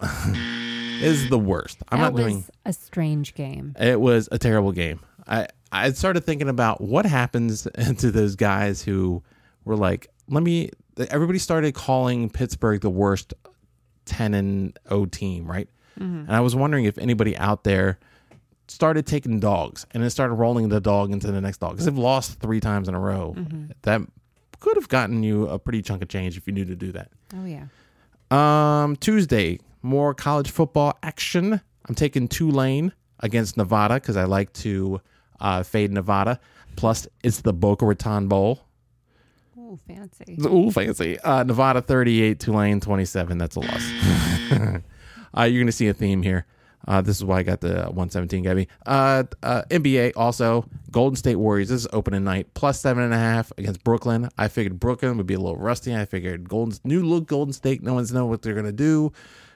is 1.02 1.30
the 1.30 1.40
worst. 1.40 1.80
I'm 1.90 2.00
that 2.00 2.06
not 2.06 2.14
was 2.14 2.22
doing 2.24 2.46
a 2.66 2.74
strange 2.74 3.34
game. 3.36 3.76
it 3.80 4.00
was 4.00 4.30
a 4.32 4.38
terrible 4.38 4.72
game. 4.72 5.00
I 5.28 5.48
I 5.72 5.92
started 5.92 6.24
thinking 6.26 6.50
about 6.50 6.82
what 6.82 7.06
happens 7.06 7.68
to 7.98 8.12
those 8.12 8.36
guys 8.36 8.82
who 8.82 9.24
were 9.66 9.76
like, 9.76 10.08
let 10.28 10.44
me. 10.44 10.72
Everybody 11.10 11.40
started 11.40 11.74
calling 11.76 12.30
Pittsburgh 12.30 12.82
the 12.82 12.90
worst 12.90 13.34
ten 14.06 14.34
and 14.34 14.78
O 14.90 15.06
team, 15.06 15.50
right? 15.50 15.70
And 15.98 16.32
I 16.32 16.40
was 16.40 16.56
wondering 16.56 16.86
if 16.86 16.98
anybody 16.98 17.36
out 17.38 17.64
there 17.66 18.00
started 18.70 19.06
taking 19.06 19.40
dogs 19.42 19.86
and 19.92 20.02
then 20.02 20.10
started 20.10 20.36
rolling 20.36 20.70
the 20.70 20.80
dog 20.80 21.12
into 21.12 21.30
the 21.32 21.42
next 21.42 21.58
dog 21.58 21.72
because 21.72 21.86
they've 21.86 21.98
lost 21.98 22.40
three 22.40 22.60
times 22.62 22.88
in 22.88 22.96
a 22.96 23.00
row. 23.00 23.36
That 23.82 24.02
could 24.62 24.78
have 24.78 24.88
gotten 24.88 25.24
you 25.24 25.48
a 25.48 25.60
pretty 25.60 25.82
chunk 25.82 26.02
of 26.02 26.08
change 26.08 26.38
if 26.38 26.48
you 26.48 26.54
knew 26.54 26.64
to 26.66 26.76
do 26.76 26.92
that. 26.94 27.12
Oh 27.36 27.46
yeah. 27.46 27.66
Um, 28.32 28.96
Tuesday, 28.98 29.60
more 29.82 30.14
college 30.14 30.52
football 30.52 30.98
action. 31.04 31.62
I'm 31.88 31.96
taking 31.96 32.28
Tulane 32.28 32.94
against 33.20 33.58
Nevada 33.58 33.96
because 33.96 34.18
I 34.18 34.26
like 34.26 34.54
to 34.54 35.02
uh, 35.40 35.64
fade 35.64 35.92
Nevada. 35.92 36.40
Plus, 36.76 37.08
it's 37.24 37.42
the 37.42 37.54
Boca 37.54 37.86
Raton 37.86 38.28
Bowl. 38.28 38.62
Oh, 39.58 39.78
fancy. 39.88 40.38
Ooh, 40.46 40.72
fancy. 40.72 41.20
Uh, 41.20 41.44
Nevada 41.44 41.82
38, 41.82 42.40
Tulane 42.40 42.80
27. 42.80 43.38
That's 43.38 43.56
a 43.56 43.60
loss. 43.60 43.92
uh, 45.38 45.44
you're 45.44 45.60
going 45.60 45.66
to 45.66 45.72
see 45.72 45.88
a 45.88 45.94
theme 45.94 46.22
here. 46.22 46.46
Uh, 46.88 47.02
this 47.02 47.18
is 47.18 47.26
why 47.26 47.40
I 47.40 47.44
got 47.44 47.62
the 47.62 47.84
117, 47.84 48.44
Gabby. 48.44 48.68
Uh, 48.86 49.24
uh, 49.44 49.64
NBA 49.70 50.14
also, 50.16 50.66
Golden 50.92 51.16
State 51.16 51.36
Warriors. 51.36 51.70
This 51.70 51.82
is 51.82 51.88
opening 51.92 52.24
night, 52.24 52.54
plus 52.54 52.80
seven 52.80 53.04
and 53.04 53.14
a 53.14 53.18
half 53.18 53.52
against 53.58 53.84
Brooklyn. 53.84 54.30
I 54.38 54.48
figured 54.48 54.80
Brooklyn 54.80 55.18
would 55.18 55.28
be 55.28 55.34
a 55.34 55.40
little 55.40 55.58
rusty. 55.58 55.96
I 55.96 56.06
figured 56.06 56.48
Golden 56.48 56.78
new 56.84 57.04
look 57.04 57.28
Golden 57.28 57.54
State. 57.54 57.84
No 57.84 57.94
one's 57.94 58.14
know 58.14 58.26
what 58.26 58.42
they're 58.42 58.56
gonna 58.56 58.72
do, 58.72 59.12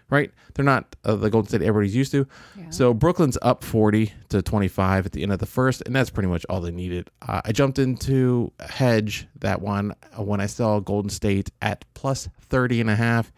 right? 0.09 0.31
They're 0.53 0.65
not 0.65 0.95
uh, 1.03 1.15
the 1.15 1.29
Golden 1.29 1.49
State 1.49 1.61
everybody's 1.61 1.95
used 1.95 2.11
to. 2.11 2.27
Yeah. 2.57 2.69
So 2.69 2.93
Brooklyn's 2.93 3.37
up 3.41 3.63
40 3.63 4.11
to 4.29 4.41
25 4.41 5.05
at 5.05 5.11
the 5.11 5.23
end 5.23 5.31
of 5.31 5.39
the 5.39 5.45
first, 5.45 5.81
and 5.85 5.95
that's 5.95 6.09
pretty 6.09 6.29
much 6.29 6.45
all 6.49 6.61
they 6.61 6.71
needed. 6.71 7.09
Uh, 7.27 7.41
I 7.45 7.51
jumped 7.51 7.79
into 7.79 8.51
hedge 8.59 9.27
that 9.39 9.61
one 9.61 9.93
uh, 10.17 10.23
when 10.23 10.39
I 10.39 10.45
saw 10.45 10.79
Golden 10.79 11.09
State 11.09 11.51
at 11.61 11.85
plus 11.93 12.29
30 12.49 12.81
and 12.81 12.89
a 12.89 12.95
half. 12.95 13.31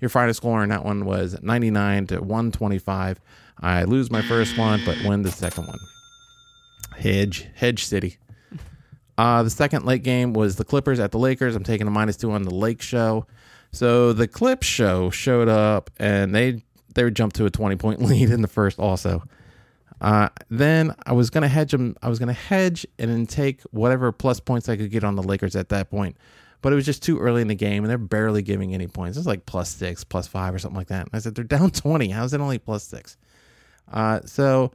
Your 0.00 0.08
final 0.08 0.34
score 0.34 0.62
on 0.62 0.68
that 0.70 0.84
one 0.84 1.04
was 1.04 1.40
99 1.42 2.08
to 2.08 2.20
125. 2.20 3.20
I 3.60 3.84
lose 3.84 4.10
my 4.10 4.22
first 4.22 4.58
one, 4.58 4.80
but 4.84 4.98
win 5.04 5.22
the 5.22 5.30
second 5.30 5.68
one. 5.68 5.78
Hedge, 6.98 7.46
Hedge 7.54 7.84
City. 7.84 8.18
Uh, 9.18 9.42
the 9.42 9.50
second 9.50 9.84
late 9.84 10.02
game 10.02 10.32
was 10.32 10.56
the 10.56 10.64
Clippers 10.64 10.98
at 10.98 11.12
the 11.12 11.18
Lakers. 11.18 11.54
I'm 11.54 11.62
taking 11.62 11.86
a 11.86 11.90
minus 11.90 12.16
two 12.16 12.32
on 12.32 12.42
the 12.44 12.54
Lake 12.54 12.80
Show. 12.80 13.26
So 13.72 14.12
the 14.12 14.28
Clip 14.28 14.62
Show 14.62 15.10
showed 15.10 15.48
up 15.48 15.90
and 15.98 16.34
they 16.34 16.62
they 16.94 17.10
jumped 17.10 17.36
to 17.36 17.46
a 17.46 17.50
20 17.50 17.76
point 17.76 18.02
lead 18.02 18.30
in 18.30 18.42
the 18.42 18.48
first 18.48 18.78
also. 18.78 19.22
Uh, 20.00 20.28
then 20.50 20.94
I 21.06 21.12
was 21.12 21.30
gonna 21.30 21.48
hedge 21.48 21.70
them. 21.70 21.96
I 22.02 22.08
was 22.08 22.18
gonna 22.18 22.32
hedge 22.32 22.86
and 22.98 23.10
then 23.10 23.26
take 23.26 23.62
whatever 23.70 24.10
plus 24.12 24.40
points 24.40 24.68
I 24.68 24.76
could 24.76 24.90
get 24.90 25.04
on 25.04 25.14
the 25.16 25.22
Lakers 25.22 25.56
at 25.56 25.68
that 25.70 25.90
point. 25.90 26.16
But 26.60 26.72
it 26.72 26.76
was 26.76 26.86
just 26.86 27.02
too 27.02 27.18
early 27.18 27.42
in 27.42 27.48
the 27.48 27.56
game, 27.56 27.82
and 27.82 27.90
they're 27.90 27.98
barely 27.98 28.40
giving 28.42 28.72
any 28.72 28.86
points. 28.86 29.16
It 29.16 29.20
was 29.20 29.26
like 29.26 29.46
plus 29.46 29.68
six, 29.68 30.04
plus 30.04 30.28
five, 30.28 30.54
or 30.54 30.60
something 30.60 30.76
like 30.76 30.88
that. 30.88 31.06
And 31.06 31.10
I 31.12 31.18
said 31.18 31.34
they're 31.34 31.44
down 31.44 31.70
twenty. 31.72 32.08
How's 32.08 32.32
it 32.34 32.40
only 32.40 32.58
plus 32.58 32.84
six? 32.84 33.16
Uh, 33.92 34.20
so 34.24 34.72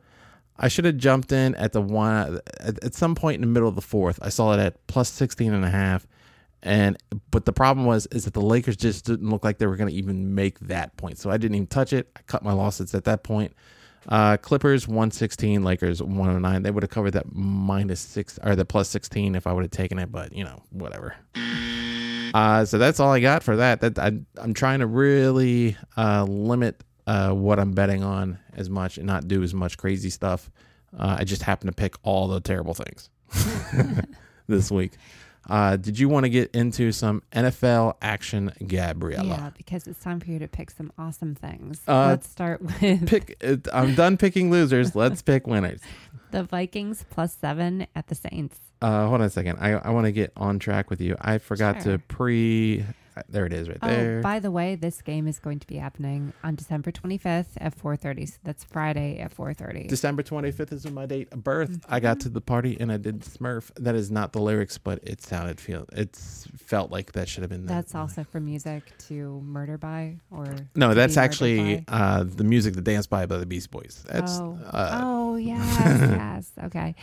I 0.59 0.67
should 0.69 0.85
have 0.85 0.97
jumped 0.97 1.31
in 1.31 1.55
at 1.55 1.73
the 1.73 1.81
one 1.81 2.39
at, 2.59 2.83
at 2.83 2.93
some 2.93 3.15
point 3.15 3.35
in 3.35 3.41
the 3.41 3.47
middle 3.47 3.69
of 3.69 3.75
the 3.75 3.81
fourth. 3.81 4.19
I 4.21 4.29
saw 4.29 4.53
it 4.53 4.59
at 4.59 4.85
plus 4.87 5.09
16 5.09 5.53
and 5.53 5.63
a 5.63 5.69
half. 5.69 6.07
And 6.63 6.97
but 7.31 7.45
the 7.45 7.53
problem 7.53 7.85
was 7.85 8.07
is 8.07 8.25
that 8.25 8.33
the 8.33 8.41
Lakers 8.41 8.77
just 8.77 9.05
didn't 9.05 9.29
look 9.29 9.43
like 9.43 9.57
they 9.59 9.67
were 9.67 9.75
going 9.75 9.89
to 9.89 9.95
even 9.95 10.35
make 10.35 10.59
that 10.61 10.97
point. 10.97 11.17
So 11.17 11.29
I 11.29 11.37
didn't 11.37 11.55
even 11.55 11.67
touch 11.67 11.93
it. 11.93 12.09
I 12.15 12.21
cut 12.27 12.43
my 12.43 12.53
losses 12.53 12.93
at 12.95 13.03
that 13.05 13.23
point. 13.23 13.53
Uh, 14.09 14.37
Clippers 14.37 14.87
116, 14.87 15.63
Lakers 15.63 16.01
109. 16.01 16.63
They 16.63 16.71
would 16.71 16.83
have 16.83 16.89
covered 16.89 17.11
that 17.11 17.33
minus 17.33 17.99
six 17.99 18.39
or 18.41 18.55
the 18.55 18.65
plus 18.65 18.89
16 18.89 19.35
if 19.35 19.45
I 19.45 19.53
would 19.53 19.63
have 19.63 19.71
taken 19.71 19.99
it, 19.99 20.11
but 20.11 20.33
you 20.33 20.43
know, 20.43 20.63
whatever. 20.71 21.15
Uh, 22.33 22.65
so 22.65 22.77
that's 22.77 22.99
all 22.99 23.11
I 23.11 23.19
got 23.19 23.43
for 23.43 23.57
that. 23.57 23.81
That 23.81 23.99
I, 23.99 24.13
I'm 24.37 24.53
trying 24.53 24.79
to 24.79 24.87
really 24.87 25.75
uh, 25.97 26.23
limit 26.23 26.83
uh, 27.05 27.31
what 27.31 27.59
I'm 27.59 27.71
betting 27.71 28.03
on 28.03 28.39
as 28.53 28.69
much 28.69 28.97
and 28.97 29.05
not 29.07 29.27
do 29.27 29.43
as 29.43 29.53
much 29.53 29.77
crazy 29.77 30.09
stuff. 30.09 30.49
Uh, 30.97 31.17
I 31.19 31.23
just 31.23 31.41
happen 31.41 31.67
to 31.67 31.73
pick 31.73 31.95
all 32.03 32.27
the 32.27 32.39
terrible 32.39 32.73
things 32.73 33.09
this 34.47 34.71
week. 34.71 34.93
Uh, 35.49 35.77
did 35.77 35.97
you 35.97 36.09
want 36.09 36.25
to 36.25 36.29
get 36.29 36.51
into 36.53 36.91
some 36.91 37.23
NFL 37.31 37.95
action, 38.01 38.51
Gabriella? 38.67 39.27
Yeah, 39.27 39.49
because 39.57 39.87
it's 39.87 39.99
time 40.01 40.19
for 40.19 40.29
you 40.29 40.39
to 40.39 40.47
pick 40.47 40.69
some 40.71 40.91
awesome 40.97 41.35
things. 41.35 41.81
Uh, 41.87 42.07
Let's 42.07 42.29
start 42.29 42.61
with 42.61 43.07
Pick. 43.07 43.37
uh, 43.43 43.55
I'm 43.73 43.95
done 43.95 44.17
picking 44.17 44.51
losers. 44.51 44.95
Let's 44.95 45.21
pick 45.21 45.47
winners. 45.47 45.79
the 46.31 46.43
Vikings 46.43 47.05
plus 47.09 47.35
seven 47.37 47.87
at 47.95 48.07
the 48.07 48.15
Saints. 48.15 48.59
Uh, 48.81 49.07
hold 49.07 49.21
on 49.21 49.27
a 49.27 49.29
second. 49.29 49.57
I, 49.59 49.71
I 49.71 49.89
want 49.91 50.05
to 50.05 50.11
get 50.11 50.33
on 50.35 50.59
track 50.59 50.89
with 50.89 50.99
you. 51.01 51.15
I 51.21 51.37
forgot 51.37 51.81
Sure. 51.81 51.93
to 51.93 51.99
pre. 51.99 52.85
There 53.29 53.45
it 53.45 53.53
is, 53.53 53.67
right 53.69 53.79
there. 53.81 54.19
Oh, 54.19 54.21
by 54.21 54.39
the 54.39 54.51
way, 54.51 54.75
this 54.75 55.01
game 55.01 55.27
is 55.27 55.39
going 55.39 55.59
to 55.59 55.67
be 55.67 55.75
happening 55.77 56.33
on 56.43 56.55
December 56.55 56.91
25th 56.91 57.47
at 57.57 57.77
4:30. 57.77 58.27
So 58.29 58.37
that's 58.43 58.63
Friday 58.63 59.19
at 59.19 59.35
4:30. 59.35 59.87
December 59.87 60.23
25th 60.23 60.71
is 60.71 60.89
my 60.91 61.05
date 61.05 61.29
of 61.31 61.43
birth. 61.43 61.85
I 61.89 61.99
got 61.99 62.19
to 62.21 62.29
the 62.29 62.41
party 62.41 62.77
and 62.79 62.91
I 62.91 62.97
did 62.97 63.21
Smurf. 63.21 63.71
That 63.75 63.95
is 63.95 64.11
not 64.11 64.33
the 64.33 64.39
lyrics, 64.41 64.77
but 64.77 64.99
it 65.03 65.21
sounded 65.21 65.59
feel. 65.59 65.85
It's 65.93 66.47
felt 66.57 66.91
like 66.91 67.13
that 67.13 67.27
should 67.29 67.43
have 67.43 67.49
been. 67.49 67.65
the- 67.65 67.73
That's 67.73 67.95
also 67.95 68.23
for 68.23 68.39
music 68.39 68.83
to 69.07 69.41
murder 69.41 69.77
by 69.77 70.17
or 70.31 70.47
No, 70.75 70.93
that's 70.93 71.17
actually 71.17 71.83
uh, 71.87 72.23
the 72.23 72.43
music, 72.43 72.73
the 72.73 72.81
dance 72.81 73.07
by 73.07 73.25
by 73.25 73.37
the 73.37 73.45
Beast 73.45 73.71
Boys. 73.71 74.05
That's 74.09 74.37
oh, 74.39 74.57
uh, 74.71 75.01
oh 75.03 75.35
yes, 75.51 75.77
yes. 75.79 76.51
Okay. 76.65 76.95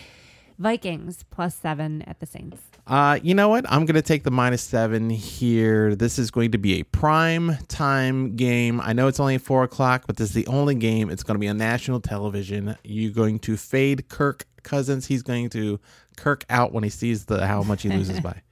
Vikings 0.58 1.24
plus 1.30 1.54
seven 1.54 2.02
at 2.02 2.20
the 2.20 2.26
Saints. 2.26 2.60
Uh, 2.87 3.18
you 3.22 3.35
know 3.35 3.49
what? 3.49 3.64
I'm 3.70 3.87
going 3.87 3.95
to 3.95 4.03
take 4.03 4.24
the 4.24 4.30
minus 4.30 4.62
seven 4.62 5.09
here. 5.09 5.95
This 5.95 6.18
is 6.18 6.30
going 6.30 6.51
to 6.53 6.59
be 6.59 6.80
a 6.80 6.82
prime 6.85 7.57
time 7.68 8.37
game. 8.37 8.80
I 8.80 8.93
know 8.93 9.09
it's 9.09 9.20
only 9.20 9.39
four 9.39 9.62
o'clock, 9.62 10.05
but 10.07 10.18
this 10.18 10.28
is 10.28 10.35
the 10.35 10.47
only 10.49 10.74
game. 10.74 11.09
It's 11.09 11.22
going 11.22 11.37
to 11.37 11.39
be 11.39 11.49
on 11.49 11.57
national 11.57 12.01
television. 12.01 12.76
You're 12.85 13.12
going 13.12 13.39
to 13.41 13.57
fade 13.57 14.09
Kirk 14.11 14.47
Cousins. 14.62 15.07
He's 15.07 15.22
going 15.22 15.49
to 15.51 15.80
Kirk 16.16 16.45
out 16.51 16.72
when 16.72 16.85
he 16.85 16.91
sees 16.91 17.24
the 17.24 17.47
how 17.47 17.62
much 17.62 17.82
he 17.82 17.89
loses 17.89 18.20
by. 18.22 18.43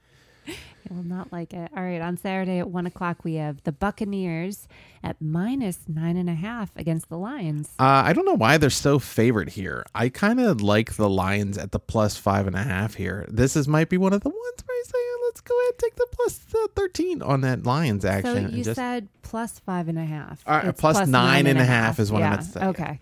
I 0.89 0.93
will 0.93 1.03
not 1.03 1.31
like 1.31 1.53
it. 1.53 1.71
All 1.75 1.83
right. 1.83 2.01
On 2.01 2.17
Saturday 2.17 2.59
at 2.59 2.69
one 2.69 2.85
o'clock, 2.85 3.23
we 3.23 3.35
have 3.35 3.63
the 3.63 3.71
Buccaneers 3.71 4.67
at 5.03 5.21
minus 5.21 5.79
nine 5.87 6.17
and 6.17 6.29
a 6.29 6.33
half 6.35 6.71
against 6.75 7.09
the 7.09 7.17
Lions. 7.17 7.69
Uh, 7.79 8.03
I 8.05 8.13
don't 8.13 8.25
know 8.25 8.35
why 8.35 8.57
they're 8.57 8.69
so 8.69 8.99
favored 8.99 9.49
here. 9.49 9.85
I 9.93 10.09
kind 10.09 10.39
of 10.39 10.61
like 10.61 10.93
the 10.93 11.09
Lions 11.09 11.57
at 11.57 11.71
the 11.71 11.79
plus 11.79 12.17
five 12.17 12.47
and 12.47 12.55
a 12.55 12.63
half 12.63 12.95
here. 12.95 13.25
This 13.29 13.55
is 13.55 13.67
might 13.67 13.89
be 13.89 13.97
one 13.97 14.13
of 14.13 14.21
the 14.21 14.29
ones 14.29 14.63
where 14.65 14.75
I 14.77 14.83
say, 14.85 14.97
"Oh, 14.97 15.23
let's 15.27 15.41
go 15.41 15.59
ahead 15.59 15.73
and 15.73 15.79
take 15.79 15.95
the 15.95 16.05
uh, 16.25 16.67
13 16.75 17.21
on 17.21 17.41
that 17.41 17.63
Lions 17.63 18.05
action. 18.05 18.33
So 18.33 18.37
and 18.37 18.53
you 18.53 18.63
just- 18.63 18.75
said 18.75 19.07
plus 19.21 19.59
five 19.59 19.87
and 19.87 19.97
a 19.97 20.05
half. 20.05 20.43
Uh, 20.45 20.61
It's 20.65 20.79
plus 20.79 21.07
nine 21.07 21.47
and 21.47 21.59
a 21.59 21.65
half 21.65 21.83
half 21.83 21.99
is 21.99 22.11
what 22.11 22.21
I 22.21 22.25
yeah. 22.25 22.29
meant 22.31 22.41
to 22.43 22.47
say. 22.51 22.65
Okay. 22.65 22.99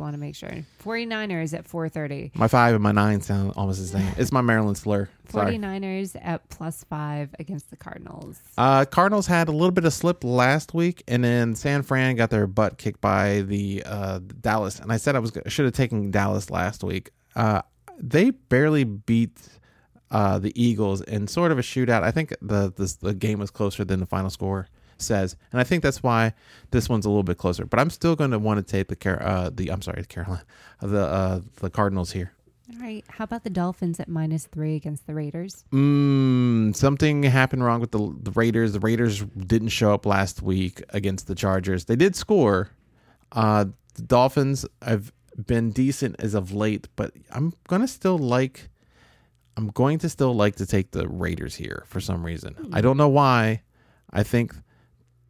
Want 0.00 0.14
to 0.14 0.18
make 0.18 0.34
sure. 0.34 0.50
49ers 0.82 1.52
at 1.52 1.68
430. 1.68 2.32
My 2.34 2.48
five 2.48 2.74
and 2.74 2.82
my 2.82 2.90
nine 2.90 3.20
sound 3.20 3.52
almost 3.54 3.80
the 3.80 3.86
same. 3.86 4.14
It's 4.16 4.32
my 4.32 4.40
Maryland 4.40 4.78
slur. 4.78 5.10
Sorry. 5.28 5.58
49ers 5.58 6.16
at 6.22 6.48
plus 6.48 6.84
five 6.84 7.28
against 7.38 7.68
the 7.68 7.76
Cardinals. 7.76 8.40
Uh, 8.56 8.86
Cardinals 8.86 9.26
had 9.26 9.48
a 9.48 9.52
little 9.52 9.72
bit 9.72 9.84
of 9.84 9.92
slip 9.92 10.24
last 10.24 10.72
week, 10.72 11.02
and 11.06 11.22
then 11.22 11.54
San 11.54 11.82
Fran 11.82 12.16
got 12.16 12.30
their 12.30 12.46
butt 12.46 12.78
kicked 12.78 13.02
by 13.02 13.42
the 13.42 13.82
uh, 13.84 14.20
Dallas. 14.40 14.78
And 14.80 14.90
I 14.90 14.96
said 14.96 15.16
I 15.16 15.18
was 15.18 15.32
should 15.48 15.66
have 15.66 15.74
taken 15.74 16.10
Dallas 16.10 16.48
last 16.48 16.82
week. 16.82 17.10
Uh, 17.36 17.60
they 17.98 18.30
barely 18.30 18.84
beat 18.84 19.38
uh, 20.10 20.38
the 20.38 20.52
Eagles 20.60 21.02
in 21.02 21.28
sort 21.28 21.52
of 21.52 21.58
a 21.58 21.62
shootout. 21.62 22.02
I 22.02 22.10
think 22.10 22.34
the, 22.40 22.72
the 22.74 22.96
the 23.00 23.12
game 23.14 23.38
was 23.38 23.50
closer 23.50 23.84
than 23.84 24.00
the 24.00 24.06
final 24.06 24.30
score 24.30 24.66
says, 25.02 25.36
and 25.52 25.60
I 25.60 25.64
think 25.64 25.82
that's 25.82 26.02
why 26.02 26.34
this 26.70 26.88
one's 26.88 27.06
a 27.06 27.08
little 27.08 27.22
bit 27.22 27.38
closer. 27.38 27.64
But 27.64 27.80
I'm 27.80 27.90
still 27.90 28.16
going 28.16 28.30
to 28.30 28.38
want 28.38 28.64
to 28.64 28.72
take 28.72 28.88
the 28.88 28.96
Car- 28.96 29.22
uh, 29.22 29.50
the 29.52 29.70
I'm 29.70 29.82
sorry, 29.82 30.02
the 30.02 30.08
Carolina, 30.08 30.44
the 30.80 31.04
uh, 31.04 31.40
the 31.56 31.70
Cardinals 31.70 32.12
here. 32.12 32.32
All 32.72 32.80
right. 32.80 33.04
How 33.08 33.24
about 33.24 33.42
the 33.42 33.50
Dolphins 33.50 33.98
at 33.98 34.08
minus 34.08 34.46
three 34.46 34.76
against 34.76 35.06
the 35.06 35.14
Raiders? 35.14 35.64
Mm, 35.72 36.74
something 36.76 37.22
happened 37.24 37.64
wrong 37.64 37.80
with 37.80 37.90
the, 37.90 38.14
the 38.22 38.30
Raiders. 38.30 38.72
The 38.72 38.80
Raiders 38.80 39.22
didn't 39.22 39.70
show 39.70 39.92
up 39.92 40.06
last 40.06 40.40
week 40.40 40.82
against 40.90 41.26
the 41.26 41.34
Chargers. 41.34 41.86
They 41.86 41.96
did 41.96 42.14
score. 42.14 42.70
Uh, 43.32 43.66
the 43.94 44.02
Dolphins 44.02 44.64
have 44.82 45.12
been 45.46 45.70
decent 45.70 46.16
as 46.20 46.34
of 46.34 46.52
late, 46.52 46.88
but 46.96 47.12
I'm 47.30 47.52
gonna 47.68 47.88
still 47.88 48.18
like. 48.18 48.68
I'm 49.56 49.68
going 49.68 49.98
to 49.98 50.08
still 50.08 50.34
like 50.34 50.56
to 50.56 50.64
take 50.66 50.92
the 50.92 51.08
Raiders 51.08 51.56
here 51.56 51.82
for 51.86 52.00
some 52.00 52.24
reason. 52.24 52.70
I 52.72 52.80
don't 52.80 52.96
know 52.96 53.08
why. 53.08 53.62
I 54.10 54.22
think 54.22 54.54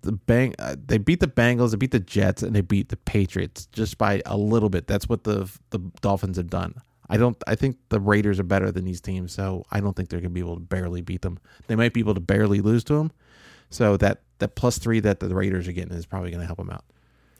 the 0.03 0.13
bang 0.13 0.55
uh, 0.59 0.77
they 0.85 0.99
beat 0.99 1.21
the 1.21 1.27
Bengals, 1.27 1.71
they 1.71 1.77
beat 1.77 1.91
the 1.91 2.01
Jets, 2.01 2.43
and 2.43 2.55
they 2.55 2.61
beat 2.61 2.89
the 2.89 2.97
Patriots 2.97 3.67
just 3.67 3.99
by 3.99 4.23
a 4.27 4.37
little 4.37 4.69
bit. 4.69 4.87
That's 4.87 5.09
what 5.09 5.25
the 5.25 5.51
the 5.71 5.79
Dolphins 6.01 6.37
have 6.37 6.51
done. 6.51 6.75
I 7.09 7.17
don't. 7.17 7.37
I 7.47 7.57
think 7.57 7.77
the 7.89 8.01
Raiders 8.01 8.39
are 8.39 8.45
better 8.45 8.71
than 8.71 8.85
these 8.85 9.01
teams, 9.01 9.33
so 9.33 9.67
I 9.71 9.81
don't 9.81 9.97
think 9.97 10.09
they're 10.09 10.21
going 10.21 10.31
to 10.31 10.35
be 10.35 10.41
able 10.41 10.55
to 10.55 10.61
barely 10.61 11.01
beat 11.01 11.23
them. 11.23 11.39
They 11.67 11.75
might 11.75 11.93
be 11.93 12.01
able 12.01 12.15
to 12.15 12.21
barely 12.21 12.61
lose 12.61 12.85
to 12.85 12.95
them. 12.95 13.11
So 13.69 13.97
that 13.99 14.23
that 14.39 14.55
plus 14.55 14.79
three 14.79 15.01
that 15.01 15.21
the 15.21 15.35
Raiders 15.35 15.67
are 15.67 15.73
getting 15.73 15.93
is 15.93 16.07
probably 16.07 16.31
going 16.31 16.41
to 16.41 16.47
help 16.47 16.59
them 16.59 16.71
out. 16.71 16.85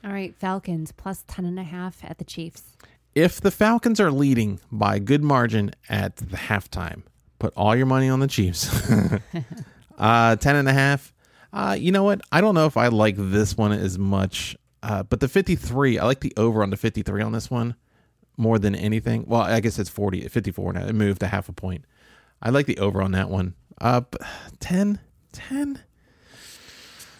All 0.05 0.13
right. 0.13 0.35
Falcons 0.37 0.93
plus 0.93 1.25
ten 1.29 1.45
and 1.45 1.59
a 1.59 1.63
half 1.63 2.05
at 2.05 2.19
the 2.19 2.25
Chiefs. 2.25 2.77
If 3.15 3.41
the 3.41 3.51
Falcons 3.51 4.01
are 4.01 4.11
leading 4.11 4.61
by 4.71 4.97
a 4.97 5.01
good 5.01 5.23
margin 5.23 5.73
at 5.89 6.17
the 6.17 6.37
halftime, 6.37 7.03
put 7.39 7.53
all 7.57 7.75
your 7.77 7.87
money 7.87 8.09
on 8.09 8.21
the 8.21 8.29
Chiefs. 8.29 8.91
uh, 9.99 10.37
ten 10.37 10.57
and 10.57 10.69
a 10.69 10.73
half. 10.73 11.13
Uh, 11.53 11.77
you 11.79 11.91
know 11.93 12.05
what? 12.05 12.21
I 12.31 12.41
don't 12.41 12.55
know 12.55 12.67
if 12.67 12.77
I 12.77 12.89
like 12.89 13.17
this 13.19 13.57
one 13.57 13.73
as 13.73 13.99
much. 13.99 14.57
Uh, 14.83 15.03
but 15.03 15.21
the 15.21 15.29
53, 15.29 15.99
I 15.99 16.05
like 16.05 16.21
the 16.21 16.33
over 16.37 16.63
on 16.63 16.71
the 16.71 16.77
53 16.77 17.23
on 17.23 17.33
this 17.33 17.51
one 17.51 17.75
more 18.37 18.59
than 18.59 18.75
anything. 18.75 19.25
Well, 19.27 19.43
I 19.43 19.61
guess 19.61 19.79
it's 19.79 19.91
40, 19.91 20.29
54 20.29 20.73
now. 20.73 20.87
It 20.87 20.95
moved 20.95 21.23
a 21.23 21.27
half 21.27 21.49
a 21.49 21.53
point. 21.53 21.85
I 22.41 22.51
like 22.51 22.67
the 22.67 22.79
over 22.79 23.03
on 23.03 23.13
that 23.13 23.29
one. 23.29 23.55
Uh, 23.81 24.01
but 24.01 24.23
10, 24.61 24.99
10. 25.33 25.83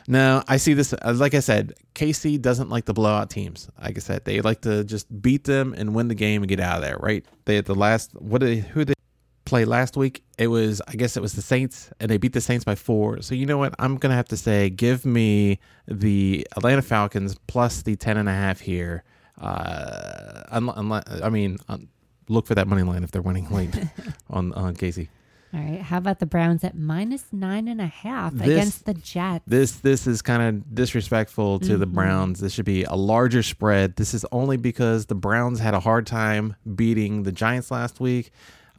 No, 0.09 0.43
I 0.49 0.57
see 0.57 0.73
this. 0.75 0.93
uh, 0.95 1.13
Like 1.15 1.35
I 1.35 1.41
said, 1.41 1.75
KC 1.95 2.41
doesn't 2.41 2.71
like 2.71 2.87
the 2.87 2.95
blowout 2.95 3.31
teams. 3.31 3.69
Like 3.81 3.97
I 3.97 4.01
said, 4.01 4.25
they 4.25 4.41
like 4.41 4.63
to 4.63 4.83
just 4.85 5.21
beat 5.23 5.45
them 5.45 5.75
and 5.77 5.95
win 5.95 6.09
the 6.09 6.15
game 6.15 6.43
and 6.43 6.49
get 6.49 6.59
out 6.61 6.77
of 6.79 6.83
there. 6.83 6.97
Right? 6.99 7.25
They 7.45 7.59
at 7.59 7.67
the 7.67 7.75
last. 7.75 8.13
What 8.15 8.41
did 8.41 8.61
who 8.65 8.85
they 8.85 8.95
play 9.51 9.65
last 9.67 9.97
week? 9.97 10.23
It 10.39 10.47
was 10.47 10.81
I 10.89 10.93
guess 10.95 11.17
it 11.17 11.21
was 11.21 11.35
the 11.35 11.43
Saints, 11.43 11.91
and 12.01 12.11
they 12.11 12.17
beat 12.17 12.33
the 12.33 12.41
Saints 12.41 12.65
by 12.65 12.75
four. 12.77 13.21
So 13.21 13.35
you 13.35 13.45
know 13.45 13.59
what? 13.59 13.75
I'm 13.79 13.97
gonna 13.99 14.15
have 14.15 14.29
to 14.29 14.37
say, 14.37 14.71
give 14.71 15.05
me 15.05 15.59
the 15.87 16.47
Atlanta 16.57 16.81
Falcons 16.83 17.37
plus 17.47 17.83
the 17.83 17.97
ten 17.97 18.17
and 18.17 18.29
a 18.29 18.33
half 18.33 18.61
here. 18.61 19.05
Uh, 19.39 20.43
unless, 20.53 21.05
I 21.23 21.29
mean, 21.31 21.59
um, 21.69 21.89
look 22.29 22.47
for 22.47 22.55
that 22.55 22.69
money 22.69 22.83
line 22.83 23.03
if 23.05 23.11
they're 23.11 23.23
winning 23.23 23.49
late 23.51 23.75
on 24.31 24.53
on 24.55 24.75
KC. 24.77 25.09
All 25.53 25.59
right. 25.61 25.81
How 25.83 25.99
about 25.99 26.21
the 26.21 26.27
Browns 26.27 26.63
at 26.63 26.77
minus 26.77 27.25
nine 27.33 27.67
and 27.67 27.81
a 27.81 27.87
half 27.87 28.33
This- 28.35 28.47
against 28.49 28.85
the 28.87 28.95
Jets? 28.95 29.43
This 29.49 29.73
this 29.73 30.07
is 30.07 30.23
kind 30.23 30.43
of 30.43 30.75
disrespectful 30.75 31.59
to 31.61 31.77
the 31.77 31.87
Mhm. 31.89 31.93
Browns. 31.95 32.39
This 32.41 32.53
should 32.53 32.65
be 32.67 32.85
a 32.85 32.95
larger 32.95 33.43
spread. 33.43 33.97
This 33.97 34.15
is 34.15 34.25
only 34.31 34.57
because 34.57 35.07
the 35.07 35.17
Browns 35.17 35.59
had 35.59 35.75
a 35.75 35.81
hard 35.81 36.07
time 36.07 36.55
beating 36.77 37.25
the 37.25 37.33
Giants 37.33 37.71
last 37.73 37.99
week. 37.99 38.31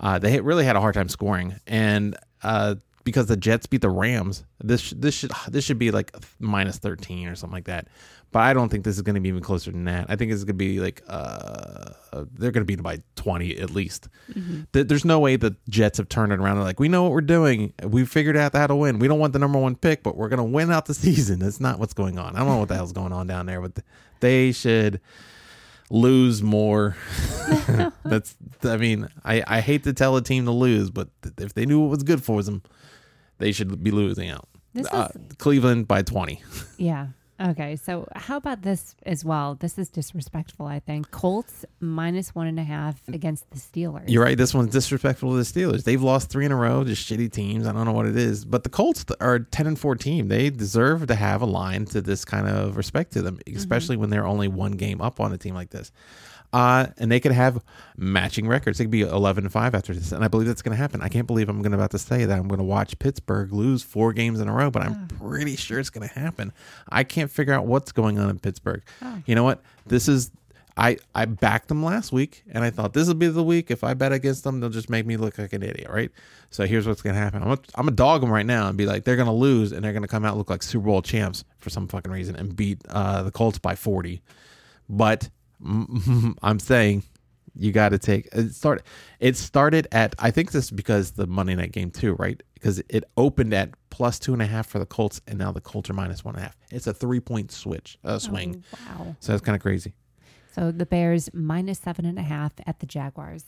Uh, 0.02 0.18
they 0.20 0.42
really 0.42 0.66
had 0.66 0.76
a 0.76 0.82
hard 0.82 0.96
time 0.96 1.08
scoring, 1.08 1.56
and 1.68 2.18
uh, 2.44 2.76
because 3.04 3.28
the 3.28 3.38
Jets 3.38 3.68
beat 3.68 3.82
the 3.82 3.90
Rams, 3.90 4.44
this 4.60 4.82
sh- 4.82 4.94
this 4.98 5.14
should 5.16 5.32
this 5.48 5.64
should 5.64 5.78
be 5.80 5.92
like 5.92 6.12
minus 6.40 6.78
thirteen 6.80 7.28
or 7.28 7.36
something 7.36 7.56
like 7.56 7.66
that. 7.66 7.88
But 8.32 8.40
I 8.40 8.54
don't 8.54 8.70
think 8.70 8.86
this 8.86 8.96
is 8.96 9.02
going 9.02 9.16
to 9.16 9.22
be 9.22 9.28
even 9.30 9.42
closer 9.44 9.72
than 9.72 9.84
that. 9.86 10.06
I 10.08 10.16
think 10.16 10.32
it's 10.32 10.44
going 10.46 10.48
to 10.48 10.54
be 10.54 10.80
like 10.80 11.04
uh, 11.08 11.92
they're 12.34 12.52
going 12.52 12.62
to 12.62 12.66
beat 12.66 12.76
them 12.76 12.84
by 12.84 13.00
twenty 13.16 13.58
at 13.60 13.70
least. 13.72 14.08
Th- 14.74 14.88
There's 14.88 15.06
no 15.06 15.20
way 15.20 15.36
the 15.36 15.56
Jets 15.70 15.98
have 16.00 16.08
turned 16.10 16.32
it 16.34 16.40
around. 16.40 16.56
They're 16.56 16.64
like, 16.64 16.80
we 16.80 16.88
know 16.88 17.04
what 17.04 17.12
we're 17.12 17.22
doing. 17.22 17.74
We 17.84 18.06
figured 18.06 18.38
out 18.38 18.54
how 18.56 18.68
to 18.68 18.76
win. 18.76 19.00
We 19.00 19.08
don't 19.08 19.20
want 19.20 19.34
the 19.34 19.40
number 19.40 19.60
one 19.60 19.76
pick, 19.76 20.02
but 20.02 20.16
we're 20.18 20.30
going 20.30 20.38
to 20.38 20.44
win 20.46 20.72
out 20.72 20.86
the 20.86 20.94
season. 20.96 21.40
That's 21.40 21.60
not 21.60 21.78
what's 21.78 21.94
going 21.94 22.18
on. 22.18 22.36
I 22.36 22.40
don't 22.40 22.48
know 22.48 22.58
what 22.58 22.70
the 22.70 22.76
hell's 22.76 22.94
going 22.94 23.12
on 23.14 23.28
down 23.28 23.46
there, 23.48 23.60
but 23.62 23.84
they 24.22 24.52
should 24.54 25.02
lose 25.92 26.42
more. 26.42 26.96
That's 28.04 28.36
I 28.64 28.78
mean, 28.78 29.08
I 29.24 29.44
I 29.48 29.60
hate 29.62 29.84
to 29.84 29.94
tell 29.94 30.16
a 30.18 30.22
team 30.22 30.46
to 30.46 30.52
lose, 30.52 30.90
but 30.90 31.10
if 31.38 31.54
they 31.54 31.66
knew 31.66 31.80
what 31.82 31.90
was 31.90 32.04
good 32.04 32.24
for 32.24 32.42
them, 32.44 32.62
they 33.38 33.52
should 33.52 33.84
be 33.84 33.92
losing 33.92 34.30
out. 34.30 34.48
This 34.74 34.88
Uh, 34.92 35.10
is 35.14 35.36
Cleveland 35.38 35.88
by 35.88 36.02
20. 36.02 36.42
yeah. 36.78 37.08
Okay, 37.44 37.76
so 37.76 38.08
how 38.16 38.38
about 38.38 38.62
this 38.62 38.96
as 39.06 39.26
well? 39.26 39.56
This 39.56 39.80
is 39.80 39.90
disrespectful, 39.90 40.68
I 40.68 40.80
think. 40.80 41.10
Colts 41.10 41.66
minus 41.80 42.36
one 42.36 42.46
and 42.46 42.60
a 42.60 42.64
half 42.64 43.02
against 43.08 43.50
the 43.50 43.58
Steelers. 43.58 44.04
You're 44.08 44.24
right. 44.24 44.38
This 44.38 44.54
one's 44.54 44.72
disrespectful 44.72 45.32
to 45.32 45.38
the 45.38 45.44
Steelers. 45.44 45.84
They've 45.84 46.02
lost 46.02 46.30
three 46.30 46.46
in 46.46 46.52
a 46.52 46.56
row, 46.56 46.84
just 46.84 47.10
shitty 47.10 47.32
teams. 47.32 47.66
I 47.66 47.72
don't 47.72 47.86
know 47.86 47.94
what 47.94 48.06
it 48.06 48.16
is, 48.16 48.46
but 48.46 48.64
the 48.64 48.70
Colts 48.70 49.06
are 49.20 49.36
a 49.36 49.44
10 49.44 49.68
and 49.68 49.80
4 49.80 49.96
team. 49.96 50.28
They 50.28 50.52
deserve 50.52 51.08
to 51.08 51.16
have 51.16 51.42
a 51.42 51.48
line 51.48 51.86
to 51.86 52.02
this 52.02 52.26
kind 52.26 52.48
of 52.48 52.78
respect 52.78 53.14
to 53.14 53.24
them, 53.24 53.38
mm-hmm. 53.38 53.58
especially 53.58 53.98
when 53.98 54.12
they're 54.12 54.28
only 54.28 54.48
one 54.48 54.74
game 54.74 55.02
up 55.02 55.20
on 55.20 55.34
a 55.34 55.38
team 55.38 55.56
like 55.56 55.72
this. 55.72 55.92
Uh, 56.54 56.88
and 56.98 57.10
they 57.10 57.20
could 57.20 57.32
have 57.32 57.64
matching 57.96 58.48
records. 58.48 58.78
They 58.78 58.84
could 58.84 58.92
be 58.92 59.02
11 59.02 59.46
and 59.46 59.54
5 59.54 59.74
after 59.74 59.94
this. 59.94 60.12
And 60.12 60.24
I 60.24 60.28
believe 60.28 60.48
that's 60.48 60.62
going 60.62 60.76
to 60.76 60.82
happen. 60.82 61.02
I 61.02 61.08
can't 61.08 61.28
believe 61.28 61.48
I'm 61.48 61.62
going 61.62 61.72
to 61.72 61.78
about 61.78 61.92
to 61.92 61.98
say 62.00 62.26
that 62.26 62.38
I'm 62.38 62.48
going 62.48 62.60
to 62.60 62.66
watch 62.66 63.00
Pittsburgh 63.00 63.54
lose 63.54 63.84
four 63.84 64.12
games 64.12 64.42
in 64.42 64.50
a 64.50 64.54
row, 64.54 64.70
but 64.70 64.82
I'm 64.82 65.08
pretty 65.08 65.56
sure 65.56 65.80
it's 65.80 65.90
going 65.90 66.08
to 66.08 66.20
happen. 66.20 66.52
I 66.90 67.04
can't 67.06 67.32
figure 67.32 67.54
out 67.54 67.68
what's 67.68 67.94
going 67.94 68.20
on 68.20 68.30
in 68.30 68.40
Pittsburgh. 68.40 68.84
You 69.26 69.36
know 69.36 69.44
what? 69.44 69.62
This 69.86 70.08
is 70.10 70.32
I 70.78 70.98
I 71.14 71.26
backed 71.26 71.68
them 71.68 71.84
last 71.84 72.12
week, 72.12 72.44
and 72.52 72.64
I 72.64 72.70
thought 72.70 72.94
this 72.94 73.08
will 73.08 73.16
be 73.16 73.28
the 73.28 73.44
week. 73.44 73.72
If 73.72 73.84
I 73.84 73.94
bet 73.94 74.14
against 74.14 74.44
them, 74.44 74.60
they'll 74.60 74.70
just 74.70 74.90
make 74.90 75.06
me 75.06 75.18
look 75.18 75.38
like 75.38 75.54
an 75.54 75.64
idiot, 75.64 75.90
right? 75.90 76.12
So 76.50 76.66
here's 76.66 76.88
what's 76.88 77.02
gonna 77.02 77.18
happen. 77.18 77.44
I'm 77.44 77.52
I'm 77.52 77.58
gonna 77.76 77.92
dog 77.92 78.22
them 78.22 78.32
right 78.32 78.46
now 78.46 78.68
and 78.68 78.78
be 78.78 78.86
like, 78.86 79.04
they're 79.04 79.16
gonna 79.18 79.34
lose, 79.34 79.72
and 79.72 79.84
they're 79.84 79.94
gonna 79.94 80.08
come 80.08 80.26
out 80.26 80.38
look 80.38 80.50
like 80.50 80.64
Super 80.64 80.86
Bowl 80.86 81.02
champs 81.02 81.44
for 81.60 81.70
some 81.70 81.88
fucking 81.88 82.12
reason 82.12 82.36
and 82.36 82.56
beat 82.56 82.80
uh, 82.90 83.22
the 83.24 83.32
Colts 83.32 83.60
by 83.60 83.76
40. 83.76 84.22
But 84.90 85.30
I'm 86.42 86.60
saying 86.60 87.04
you 87.56 87.72
got 87.72 87.90
to 87.90 88.00
take 88.00 88.28
it 88.34 88.54
start. 88.54 88.84
It 89.20 89.38
started 89.38 89.88
at 89.92 90.16
I 90.20 90.32
think 90.32 90.52
this 90.52 90.66
is 90.66 90.72
because 90.72 91.12
the 91.12 91.28
Monday 91.28 91.56
night 91.56 91.72
game 91.72 91.92
too, 91.92 92.14
right? 92.16 92.42
Because 92.54 92.80
it 92.90 93.04
opened 93.18 93.54
at 93.54 93.72
plus 93.90 94.20
two 94.20 94.34
and 94.34 94.42
a 94.42 94.46
half 94.46 94.68
for 94.68 94.80
the 94.80 94.86
Colts, 94.86 95.22
and 95.28 95.38
now 95.38 95.52
the 95.52 95.62
Colts 95.62 95.90
are 95.90 95.94
minus 95.94 96.24
one 96.24 96.36
and 96.36 96.44
a 96.44 96.46
half. 96.46 96.58
It's 96.72 96.88
a 96.88 96.94
three 96.94 97.20
point 97.20 97.52
switch, 97.52 97.98
uh, 98.04 98.20
swing. 98.20 98.64
Oh, 98.74 98.78
wow. 99.04 99.16
So 99.20 99.32
that's 99.32 99.44
kind 99.44 99.56
of 99.56 99.62
crazy. 99.62 99.94
So 100.54 100.72
the 100.72 100.86
Bears 100.86 101.30
minus 101.34 101.80
seven 101.80 102.06
and 102.06 102.20
a 102.20 102.24
half 102.24 102.54
at 102.66 102.80
the 102.80 102.86
Jaguars. 102.86 103.46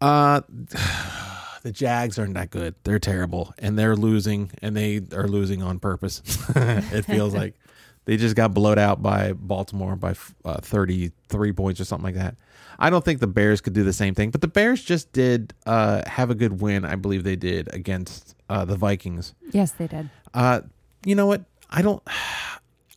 Uh, 0.00 0.40
the 1.62 1.72
Jags 1.72 2.18
aren't 2.18 2.34
that 2.34 2.50
good. 2.50 2.74
They're 2.84 2.98
terrible, 2.98 3.54
and 3.58 3.78
they're 3.78 3.96
losing, 3.96 4.50
and 4.62 4.76
they 4.76 5.00
are 5.12 5.28
losing 5.28 5.62
on 5.62 5.78
purpose. 5.78 6.22
it 6.56 7.02
feels 7.02 7.34
like 7.34 7.54
they 8.04 8.16
just 8.16 8.34
got 8.36 8.54
blowed 8.54 8.78
out 8.78 9.02
by 9.02 9.32
Baltimore 9.32 9.96
by 9.96 10.14
uh, 10.44 10.60
33 10.60 11.52
points 11.52 11.80
or 11.80 11.84
something 11.84 12.04
like 12.04 12.14
that. 12.14 12.36
I 12.78 12.88
don't 12.88 13.04
think 13.04 13.20
the 13.20 13.26
Bears 13.26 13.60
could 13.60 13.74
do 13.74 13.84
the 13.84 13.92
same 13.92 14.14
thing, 14.14 14.30
but 14.30 14.40
the 14.40 14.48
Bears 14.48 14.82
just 14.82 15.12
did 15.12 15.52
uh, 15.66 16.02
have 16.06 16.30
a 16.30 16.34
good 16.34 16.60
win. 16.60 16.84
I 16.84 16.96
believe 16.96 17.24
they 17.24 17.36
did 17.36 17.72
against 17.74 18.34
uh, 18.48 18.64
the 18.64 18.74
Vikings. 18.76 19.34
Yes, 19.52 19.72
they 19.72 19.86
did. 19.86 20.08
Uh, 20.32 20.62
you 21.04 21.14
know 21.14 21.26
what? 21.26 21.44
I 21.68 21.82
don't. 21.82 22.02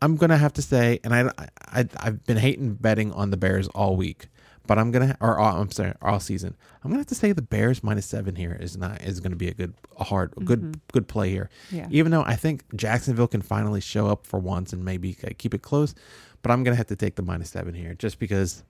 I'm 0.02 0.18
gonna 0.18 0.38
have 0.38 0.52
to 0.54 0.62
say, 0.62 1.00
and 1.06 1.16
I, 1.16 1.30
I 1.66 1.88
I've 1.98 2.26
been 2.26 2.36
hating 2.36 2.74
betting 2.74 3.14
on 3.14 3.30
the 3.30 3.38
Bears 3.38 3.70
all 3.70 3.96
week, 3.96 4.28
but 4.68 4.80
I'm 4.80 4.92
gonna 4.92 5.18
or 5.20 5.40
all, 5.40 5.62
I'm 5.62 5.72
sorry, 5.72 5.94
all 6.02 6.20
season. 6.20 6.56
I'm 6.84 6.92
gonna 6.92 7.00
have 7.00 7.08
to 7.08 7.16
say 7.16 7.32
the 7.32 7.42
Bears 7.42 7.84
minus 7.84 8.06
seven 8.06 8.36
here 8.36 8.58
is 8.60 8.78
not 8.78 9.02
is 9.02 9.20
gonna 9.20 9.36
be 9.36 9.48
a 9.48 9.54
good 9.54 9.74
a 9.98 10.04
hard 10.04 10.34
a 10.38 10.42
good 10.42 10.80
good 10.92 11.08
play 11.08 11.30
here. 11.30 11.50
Yeah. 11.72 11.88
Even 11.92 12.12
though 12.12 12.24
I 12.24 12.36
think 12.36 12.64
Jacksonville 12.76 13.28
can 13.28 13.42
finally 13.42 13.82
show 13.82 14.08
up 14.08 14.26
for 14.26 14.40
once 14.40 14.74
and 14.74 14.84
maybe 14.84 15.14
keep 15.38 15.54
it 15.54 15.62
close, 15.62 15.94
but 16.42 16.52
I'm 16.52 16.64
gonna 16.64 16.78
have 16.78 16.88
to 16.88 16.96
take 16.96 17.16
the 17.16 17.24
minus 17.24 17.50
seven 17.50 17.74
here 17.74 17.94
just 17.94 18.20
because 18.20 18.64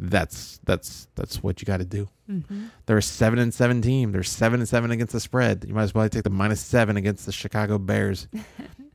that's 0.00 0.58
that's 0.64 1.08
that's 1.14 1.42
what 1.42 1.60
you 1.60 1.66
got 1.66 1.76
to 1.76 1.84
do. 1.84 2.08
Mm-hmm. 2.28 2.66
They're 2.86 2.98
a 2.98 3.02
seven 3.02 3.38
and 3.38 3.52
seven 3.52 3.82
team. 3.82 4.12
They're 4.12 4.22
seven 4.22 4.60
and 4.60 4.68
seven 4.68 4.90
against 4.90 5.12
the 5.12 5.20
spread. 5.20 5.64
You 5.68 5.74
might 5.74 5.82
as 5.82 5.94
well 5.94 6.08
take 6.08 6.24
the 6.24 6.30
minus 6.30 6.60
seven 6.60 6.96
against 6.96 7.26
the 7.26 7.32
Chicago 7.32 7.78
Bears. 7.78 8.26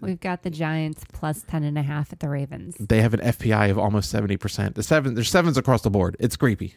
We've 0.00 0.20
got 0.20 0.42
the 0.42 0.50
Giants 0.50 1.04
plus 1.12 1.42
ten 1.42 1.62
and 1.64 1.78
a 1.78 1.82
half 1.82 2.12
at 2.12 2.20
the 2.20 2.28
Ravens. 2.28 2.76
They 2.78 3.02
have 3.02 3.14
an 3.14 3.20
FPI 3.20 3.70
of 3.70 3.78
almost 3.78 4.10
seventy 4.10 4.36
percent. 4.36 4.74
The 4.74 4.82
seven, 4.82 5.14
there's 5.14 5.30
sevens 5.30 5.56
across 5.56 5.82
the 5.82 5.90
board. 5.90 6.16
It's 6.18 6.36
creepy. 6.36 6.74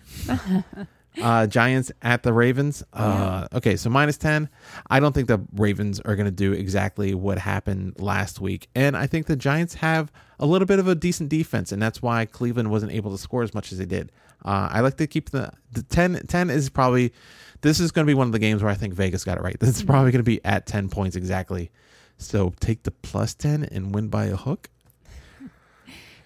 uh, 1.22 1.48
Giants 1.48 1.92
at 2.02 2.24
the 2.24 2.34
Ravens. 2.34 2.84
Uh, 2.94 3.48
okay, 3.54 3.76
so 3.76 3.90
minus 3.90 4.18
ten. 4.18 4.50
I 4.90 5.00
don't 5.00 5.14
think 5.14 5.28
the 5.28 5.42
Ravens 5.54 6.00
are 6.02 6.16
going 6.16 6.26
to 6.26 6.32
do 6.32 6.54
exactly 6.54 7.14
what 7.14 7.38
happened 7.38 8.00
last 8.00 8.40
week, 8.40 8.68
and 8.76 8.96
I 8.96 9.08
think 9.08 9.28
the 9.28 9.36
Giants 9.36 9.76
have 9.76 10.12
a 10.40 10.46
little 10.46 10.66
bit 10.66 10.80
of 10.80 10.88
a 10.88 10.96
decent 10.96 11.30
defense, 11.30 11.72
and 11.72 11.82
that's 11.82 12.02
why 12.02 12.26
Cleveland 12.26 12.72
wasn't 12.72 12.92
able 12.92 13.12
to 13.12 13.18
score 13.18 13.44
as 13.44 13.54
much 13.54 13.72
as 13.72 13.78
they 13.78 13.86
did. 13.86 14.12
Uh, 14.44 14.70
I 14.72 14.82
like 14.82 14.98
to 14.98 15.08
keep 15.08 15.32
the 15.32 15.52
the 15.72 15.84
10, 15.84 16.28
10 16.28 16.50
is 16.50 16.70
probably 16.70 17.14
this 17.62 17.80
is 17.80 17.92
going 17.92 18.06
to 18.06 18.10
be 18.10 18.14
one 18.14 18.28
of 18.28 18.34
the 18.34 18.40
games 18.40 18.62
where 18.62 18.72
I 18.72 18.76
think 18.76 18.94
Vegas 18.94 19.24
got 19.24 19.38
it 19.38 19.42
right. 19.44 19.58
This 19.66 19.76
is 19.76 19.84
probably 19.84 20.12
going 20.12 20.20
to 20.20 20.24
be 20.24 20.44
at 20.46 20.68
ten 20.68 20.90
points 20.90 21.16
exactly. 21.16 21.72
So 22.18 22.54
take 22.60 22.84
the 22.84 22.92
plus 22.92 23.34
ten 23.34 23.64
and 23.64 23.94
win 23.94 24.08
by 24.08 24.26
a 24.26 24.36
hook. 24.36 24.70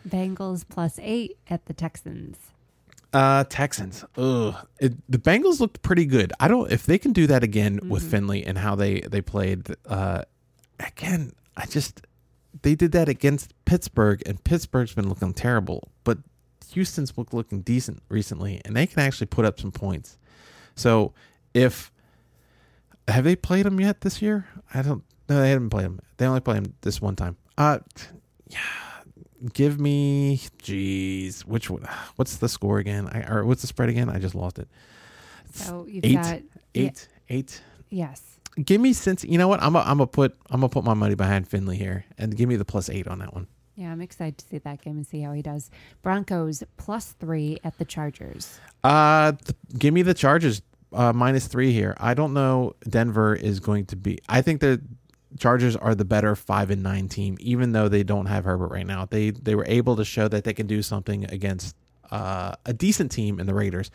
Bengals 0.07 0.65
plus 0.67 0.99
eight 1.01 1.37
at 1.49 1.65
the 1.65 1.73
Texans. 1.73 2.37
Uh, 3.11 3.43
Texans. 3.49 4.05
Ugh. 4.17 4.55
It, 4.79 4.93
the 5.11 5.17
Bengals 5.17 5.59
looked 5.59 5.81
pretty 5.81 6.05
good. 6.05 6.31
I 6.39 6.47
don't 6.47 6.71
if 6.71 6.85
they 6.85 6.97
can 6.97 7.11
do 7.11 7.27
that 7.27 7.43
again 7.43 7.79
with 7.89 8.09
Finley 8.09 8.45
and 8.45 8.57
how 8.57 8.75
they 8.75 9.01
they 9.01 9.21
played. 9.21 9.75
Uh, 9.85 10.23
again, 10.79 11.33
I 11.57 11.65
just 11.65 12.01
they 12.61 12.75
did 12.75 12.91
that 12.91 13.09
against 13.09 13.53
Pittsburgh, 13.65 14.21
and 14.25 14.43
Pittsburgh's 14.43 14.93
been 14.93 15.09
looking 15.09 15.33
terrible, 15.33 15.89
but 16.03 16.19
Houston's 16.71 17.17
look, 17.17 17.33
looking 17.33 17.61
decent 17.61 18.03
recently, 18.09 18.61
and 18.63 18.75
they 18.75 18.85
can 18.85 18.99
actually 18.99 19.27
put 19.27 19.45
up 19.45 19.59
some 19.59 19.71
points. 19.71 20.17
So 20.75 21.13
if 21.53 21.91
have 23.07 23.23
they 23.23 23.35
played 23.35 23.65
them 23.65 23.79
yet 23.79 24.01
this 24.01 24.21
year? 24.21 24.47
I 24.73 24.81
don't. 24.81 25.03
No, 25.29 25.39
they 25.41 25.51
haven't 25.51 25.69
played 25.69 25.85
them. 25.85 25.99
They 26.17 26.25
only 26.25 26.39
played 26.41 26.63
them 26.63 26.73
this 26.81 26.99
one 27.01 27.15
time. 27.15 27.37
Uh, 27.57 27.79
yeah. 28.47 28.59
Give 29.53 29.79
me, 29.79 30.41
jeez, 30.61 31.41
which 31.45 31.69
one? 31.69 31.87
What's 32.17 32.37
the 32.37 32.49
score 32.49 32.79
again? 32.79 33.07
I, 33.07 33.21
or 33.31 33.45
what's 33.45 33.61
the 33.61 33.67
spread 33.67 33.87
again? 33.89 34.09
I 34.09 34.19
just 34.19 34.35
lost 34.35 34.59
it. 34.59 34.67
So 35.53 35.85
you've 35.87 36.03
Eight, 36.03 36.13
got 36.15 36.39
Eight, 36.75 37.07
eight. 37.29 37.61
yes. 37.89 38.21
Give 38.63 38.81
me 38.81 38.91
since 38.91 39.23
you 39.23 39.37
know 39.37 39.47
what 39.47 39.61
I'm. 39.63 39.75
A, 39.75 39.79
I'm 39.79 39.99
gonna 39.99 40.07
put. 40.07 40.35
I'm 40.49 40.59
gonna 40.59 40.69
put 40.69 40.83
my 40.83 40.93
money 40.93 41.15
behind 41.15 41.47
Finley 41.47 41.77
here, 41.77 42.03
and 42.17 42.35
give 42.35 42.49
me 42.49 42.57
the 42.57 42.65
plus 42.65 42.89
eight 42.89 43.07
on 43.07 43.19
that 43.19 43.33
one. 43.33 43.47
Yeah, 43.75 43.91
I'm 43.93 44.01
excited 44.01 44.37
to 44.39 44.45
see 44.45 44.57
that 44.57 44.81
game 44.81 44.97
and 44.97 45.07
see 45.07 45.21
how 45.21 45.31
he 45.31 45.41
does. 45.41 45.69
Broncos 46.01 46.61
plus 46.75 47.13
three 47.19 47.59
at 47.63 47.77
the 47.77 47.85
Chargers. 47.85 48.59
Uh, 48.83 49.31
th- 49.31 49.55
give 49.77 49.93
me 49.93 50.01
the 50.01 50.13
Chargers 50.13 50.61
uh, 50.91 51.13
minus 51.13 51.47
three 51.47 51.71
here. 51.71 51.95
I 51.97 52.13
don't 52.13 52.33
know. 52.33 52.75
Denver 52.89 53.33
is 53.33 53.61
going 53.61 53.85
to 53.87 53.95
be. 53.95 54.19
I 54.27 54.41
think 54.41 54.59
the 54.59 54.81
Chargers 55.37 55.75
are 55.75 55.93
the 55.93 56.05
better 56.05 56.35
five 56.35 56.71
and 56.71 56.81
nine 56.81 57.07
team, 57.07 57.37
even 57.39 57.71
though 57.71 57.87
they 57.87 58.03
don't 58.03 58.25
have 58.25 58.45
Herbert 58.45 58.71
right 58.71 58.85
now. 58.85 59.05
They 59.05 59.31
they 59.31 59.55
were 59.55 59.65
able 59.67 59.95
to 59.97 60.05
show 60.05 60.27
that 60.27 60.43
they 60.43 60.53
can 60.53 60.65
do 60.65 60.81
something 60.81 61.25
against 61.25 61.75
uh, 62.09 62.55
a 62.65 62.73
decent 62.73 63.11
team 63.11 63.39
in 63.39 63.45
the 63.45 63.53
Raiders. 63.53 63.91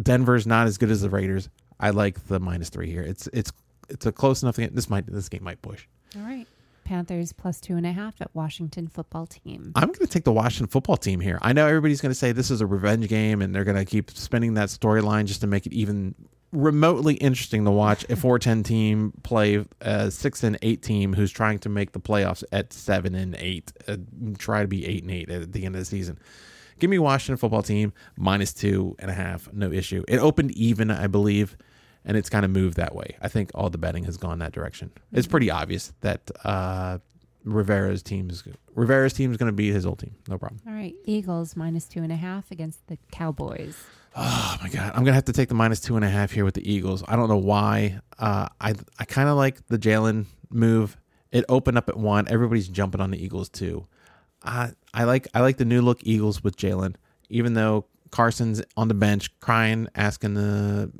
Denver's 0.00 0.46
not 0.46 0.66
as 0.66 0.78
good 0.78 0.90
as 0.90 1.02
the 1.02 1.10
Raiders. 1.10 1.48
I 1.78 1.90
like 1.90 2.26
the 2.26 2.40
minus 2.40 2.68
three 2.68 2.90
here. 2.90 3.02
It's 3.02 3.28
it's 3.32 3.52
it's 3.88 4.06
a 4.06 4.12
close 4.12 4.42
enough 4.42 4.56
game. 4.56 4.70
This 4.72 4.90
might 4.90 5.06
this 5.06 5.28
game 5.28 5.44
might 5.44 5.62
push. 5.62 5.86
All 6.16 6.22
right. 6.22 6.46
Panthers 6.84 7.32
plus 7.32 7.60
two 7.60 7.76
and 7.76 7.86
a 7.86 7.92
half 7.92 8.20
at 8.20 8.34
Washington 8.34 8.88
football 8.88 9.26
team. 9.26 9.72
I'm 9.74 9.88
going 9.88 10.00
to 10.00 10.06
take 10.06 10.24
the 10.24 10.32
Washington 10.32 10.66
football 10.66 10.98
team 10.98 11.18
here. 11.18 11.38
I 11.40 11.54
know 11.54 11.66
everybody's 11.66 12.02
going 12.02 12.10
to 12.10 12.14
say 12.14 12.32
this 12.32 12.50
is 12.50 12.60
a 12.60 12.66
revenge 12.66 13.08
game, 13.08 13.40
and 13.40 13.54
they're 13.54 13.64
going 13.64 13.78
to 13.78 13.86
keep 13.86 14.10
spinning 14.10 14.54
that 14.54 14.68
storyline 14.68 15.24
just 15.24 15.40
to 15.40 15.46
make 15.46 15.64
it 15.64 15.72
even 15.72 16.14
remotely 16.54 17.14
interesting 17.14 17.64
to 17.64 17.70
watch 17.70 18.04
a 18.04 18.16
4-10 18.16 18.64
team 18.64 19.12
play 19.22 19.64
a 19.80 20.10
six 20.10 20.42
and 20.42 20.58
eight 20.62 20.82
team 20.82 21.12
who's 21.14 21.30
trying 21.30 21.58
to 21.60 21.68
make 21.68 21.92
the 21.92 22.00
playoffs 22.00 22.44
at 22.52 22.72
seven 22.72 23.14
and 23.14 23.34
eight, 23.36 23.72
uh, 23.88 23.96
try 24.38 24.62
to 24.62 24.68
be 24.68 24.86
eight 24.86 25.02
and 25.02 25.10
eight 25.10 25.30
at 25.30 25.52
the 25.52 25.66
end 25.66 25.74
of 25.74 25.80
the 25.80 25.84
season. 25.84 26.18
Give 26.78 26.90
me 26.90 26.98
Washington 26.98 27.36
football 27.36 27.62
team 27.62 27.92
minus 28.16 28.52
two 28.52 28.96
and 28.98 29.10
a 29.10 29.14
half, 29.14 29.52
no 29.52 29.70
issue. 29.70 30.04
It 30.08 30.18
opened 30.18 30.52
even, 30.52 30.90
I 30.90 31.06
believe, 31.06 31.56
and 32.04 32.16
it's 32.16 32.28
kind 32.28 32.44
of 32.44 32.50
moved 32.50 32.76
that 32.76 32.94
way. 32.94 33.16
I 33.20 33.28
think 33.28 33.50
all 33.54 33.70
the 33.70 33.78
betting 33.78 34.04
has 34.04 34.16
gone 34.16 34.38
that 34.40 34.52
direction. 34.52 34.90
It's 35.12 35.26
pretty 35.26 35.50
obvious 35.50 35.92
that 36.00 36.30
uh, 36.44 36.98
Rivera's 37.44 38.02
team 38.02 38.30
is 38.30 38.42
Rivera's 38.74 39.12
team 39.12 39.30
is 39.30 39.36
going 39.36 39.48
to 39.48 39.52
beat 39.52 39.72
his 39.72 39.86
old 39.86 40.00
team, 40.00 40.16
no 40.28 40.38
problem. 40.38 40.60
All 40.66 40.74
right. 40.74 40.94
Eagles 41.04 41.56
minus 41.56 41.86
two 41.86 42.02
and 42.02 42.10
a 42.10 42.16
half 42.16 42.50
against 42.50 42.86
the 42.88 42.98
Cowboys. 43.12 43.84
Oh 44.16 44.56
my 44.62 44.68
god, 44.68 44.92
I'm 44.94 45.04
gonna 45.04 45.14
have 45.14 45.24
to 45.24 45.32
take 45.32 45.48
the 45.48 45.54
minus 45.54 45.80
two 45.80 45.96
and 45.96 46.04
a 46.04 46.08
half 46.08 46.30
here 46.30 46.44
with 46.44 46.54
the 46.54 46.70
Eagles. 46.70 47.02
I 47.08 47.16
don't 47.16 47.28
know 47.28 47.36
why. 47.36 48.00
Uh, 48.18 48.48
I 48.60 48.74
I 48.98 49.04
kind 49.04 49.28
of 49.28 49.36
like 49.36 49.66
the 49.68 49.78
Jalen 49.78 50.26
move. 50.50 50.96
It 51.32 51.44
opened 51.48 51.78
up 51.78 51.88
at 51.88 51.96
one. 51.96 52.28
Everybody's 52.28 52.68
jumping 52.68 53.00
on 53.00 53.10
the 53.10 53.22
Eagles 53.22 53.48
too. 53.48 53.86
I 54.44 54.70
I 54.92 55.04
like 55.04 55.26
I 55.34 55.40
like 55.40 55.56
the 55.56 55.64
new 55.64 55.82
look 55.82 55.98
Eagles 56.02 56.44
with 56.44 56.56
Jalen, 56.56 56.94
even 57.28 57.54
though 57.54 57.86
Carson's 58.10 58.62
on 58.76 58.86
the 58.86 58.94
bench 58.94 59.36
crying, 59.40 59.88
asking 59.96 60.34
the 60.34 60.92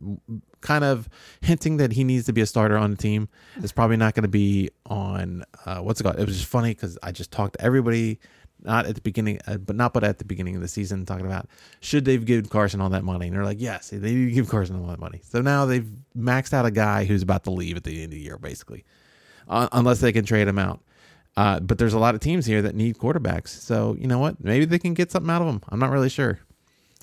kind 0.60 0.82
of 0.82 1.08
hinting 1.42 1.76
that 1.76 1.92
he 1.92 2.02
needs 2.02 2.26
to 2.26 2.32
be 2.32 2.40
a 2.40 2.46
starter 2.46 2.76
on 2.76 2.90
the 2.90 2.96
team. 2.96 3.28
It's 3.56 3.70
probably 3.70 3.96
not 3.96 4.14
going 4.14 4.22
to 4.22 4.28
be 4.28 4.70
on 4.86 5.44
uh, 5.64 5.78
what's 5.78 6.00
it 6.00 6.04
called. 6.04 6.18
It 6.18 6.26
was 6.26 6.36
just 6.38 6.48
funny 6.48 6.70
because 6.70 6.98
I 7.02 7.12
just 7.12 7.30
talked 7.30 7.58
to 7.58 7.64
everybody 7.64 8.18
not 8.64 8.86
at 8.86 8.94
the 8.94 9.00
beginning, 9.00 9.40
uh, 9.46 9.58
but 9.58 9.76
not 9.76 9.92
but 9.92 10.04
at 10.04 10.18
the 10.18 10.24
beginning 10.24 10.56
of 10.56 10.62
the 10.62 10.68
season, 10.68 11.04
talking 11.04 11.26
about 11.26 11.48
should 11.80 12.04
they've 12.04 12.24
given 12.24 12.46
Carson 12.46 12.80
all 12.80 12.88
that 12.90 13.04
money, 13.04 13.26
and 13.26 13.36
they're 13.36 13.44
like, 13.44 13.60
yes, 13.60 13.90
they 13.90 13.98
need 13.98 14.26
to 14.26 14.30
give 14.32 14.48
Carson 14.48 14.76
all 14.80 14.86
that 14.88 14.98
money. 14.98 15.20
So 15.24 15.40
now 15.40 15.66
they've 15.66 15.88
maxed 16.16 16.52
out 16.52 16.66
a 16.66 16.70
guy 16.70 17.04
who's 17.04 17.22
about 17.22 17.44
to 17.44 17.50
leave 17.50 17.76
at 17.76 17.84
the 17.84 17.96
end 18.02 18.04
of 18.04 18.10
the 18.12 18.20
year, 18.20 18.38
basically, 18.38 18.84
uh, 19.48 19.68
unless 19.72 20.00
they 20.00 20.12
can 20.12 20.24
trade 20.24 20.48
him 20.48 20.58
out. 20.58 20.80
Uh, 21.36 21.60
but 21.60 21.78
there's 21.78 21.94
a 21.94 21.98
lot 21.98 22.14
of 22.14 22.20
teams 22.20 22.46
here 22.46 22.62
that 22.62 22.74
need 22.74 22.96
quarterbacks, 22.96 23.48
so 23.48 23.96
you 23.98 24.06
know 24.06 24.18
what? 24.18 24.42
Maybe 24.42 24.64
they 24.64 24.78
can 24.78 24.94
get 24.94 25.10
something 25.10 25.30
out 25.30 25.42
of 25.42 25.48
them. 25.48 25.62
I'm 25.68 25.78
not 25.80 25.90
really 25.90 26.08
sure. 26.08 26.38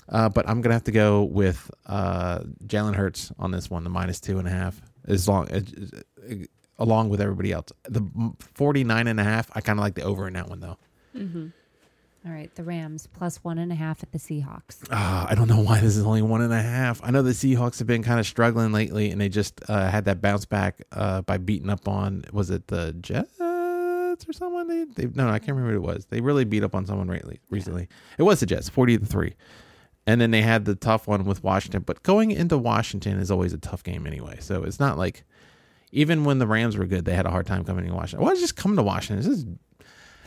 Uh, 0.08 0.28
but 0.28 0.48
I'm 0.48 0.60
gonna 0.60 0.74
have 0.74 0.84
to 0.84 0.92
go 0.92 1.22
with 1.22 1.70
uh, 1.86 2.40
Jalen 2.66 2.94
Hurts 2.94 3.32
on 3.38 3.50
this 3.50 3.70
one, 3.70 3.84
the 3.84 3.90
minus 3.90 4.20
two 4.20 4.38
and 4.38 4.48
a 4.48 4.50
half, 4.50 4.80
as 5.06 5.28
long 5.28 5.48
along 6.78 7.08
with 7.08 7.20
everybody 7.20 7.52
else. 7.52 7.68
The 7.84 8.02
49 8.54 9.06
and 9.06 9.20
a 9.20 9.24
half, 9.24 9.50
I 9.54 9.60
kind 9.60 9.78
of 9.78 9.82
like 9.82 9.94
the 9.94 10.02
over 10.02 10.26
in 10.26 10.34
that 10.34 10.48
one 10.48 10.60
though. 10.60 10.78
Mm-hmm. 11.16 11.48
All 12.24 12.30
right, 12.32 12.54
the 12.54 12.62
Rams 12.62 13.08
plus 13.12 13.38
one 13.42 13.58
and 13.58 13.72
a 13.72 13.74
half 13.74 14.02
at 14.04 14.12
the 14.12 14.18
Seahawks. 14.18 14.84
Uh, 14.88 15.26
I 15.28 15.34
don't 15.34 15.48
know 15.48 15.60
why 15.60 15.80
this 15.80 15.96
is 15.96 16.04
only 16.04 16.22
one 16.22 16.40
and 16.40 16.52
a 16.52 16.62
half. 16.62 17.00
I 17.02 17.10
know 17.10 17.22
the 17.22 17.32
Seahawks 17.32 17.78
have 17.78 17.88
been 17.88 18.04
kind 18.04 18.20
of 18.20 18.26
struggling 18.26 18.70
lately, 18.70 19.10
and 19.10 19.20
they 19.20 19.28
just 19.28 19.60
uh, 19.68 19.90
had 19.90 20.04
that 20.04 20.20
bounce 20.20 20.44
back 20.44 20.82
uh, 20.92 21.22
by 21.22 21.38
beating 21.38 21.68
up 21.68 21.88
on 21.88 22.24
was 22.32 22.50
it 22.50 22.68
the 22.68 22.92
Jets 23.00 23.40
or 23.40 24.32
someone? 24.32 24.68
They, 24.68 24.84
they 24.84 25.12
no, 25.12 25.28
I 25.28 25.40
can't 25.40 25.56
remember 25.56 25.72
who 25.72 25.78
it 25.78 25.94
was. 25.94 26.06
They 26.06 26.20
really 26.20 26.44
beat 26.44 26.62
up 26.62 26.76
on 26.76 26.86
someone 26.86 27.08
lately, 27.08 27.40
recently. 27.50 27.88
It 28.18 28.22
was 28.22 28.38
the 28.38 28.46
Jets, 28.46 28.68
forty 28.68 28.96
to 28.96 29.04
three, 29.04 29.34
and 30.06 30.20
then 30.20 30.30
they 30.30 30.42
had 30.42 30.64
the 30.64 30.76
tough 30.76 31.08
one 31.08 31.24
with 31.24 31.42
Washington. 31.42 31.82
But 31.84 32.04
going 32.04 32.30
into 32.30 32.56
Washington 32.56 33.18
is 33.18 33.32
always 33.32 33.52
a 33.52 33.58
tough 33.58 33.82
game 33.82 34.06
anyway, 34.06 34.36
so 34.38 34.62
it's 34.62 34.78
not 34.78 34.96
like 34.96 35.24
even 35.90 36.24
when 36.24 36.38
the 36.38 36.46
Rams 36.46 36.76
were 36.76 36.86
good, 36.86 37.04
they 37.04 37.14
had 37.14 37.26
a 37.26 37.30
hard 37.30 37.46
time 37.46 37.64
coming 37.64 37.84
to 37.86 37.92
Washington. 37.92 38.24
Why 38.24 38.34
just 38.34 38.54
come 38.54 38.76
to 38.76 38.82
Washington? 38.82 39.18
It's 39.18 39.42
just, 39.42 39.48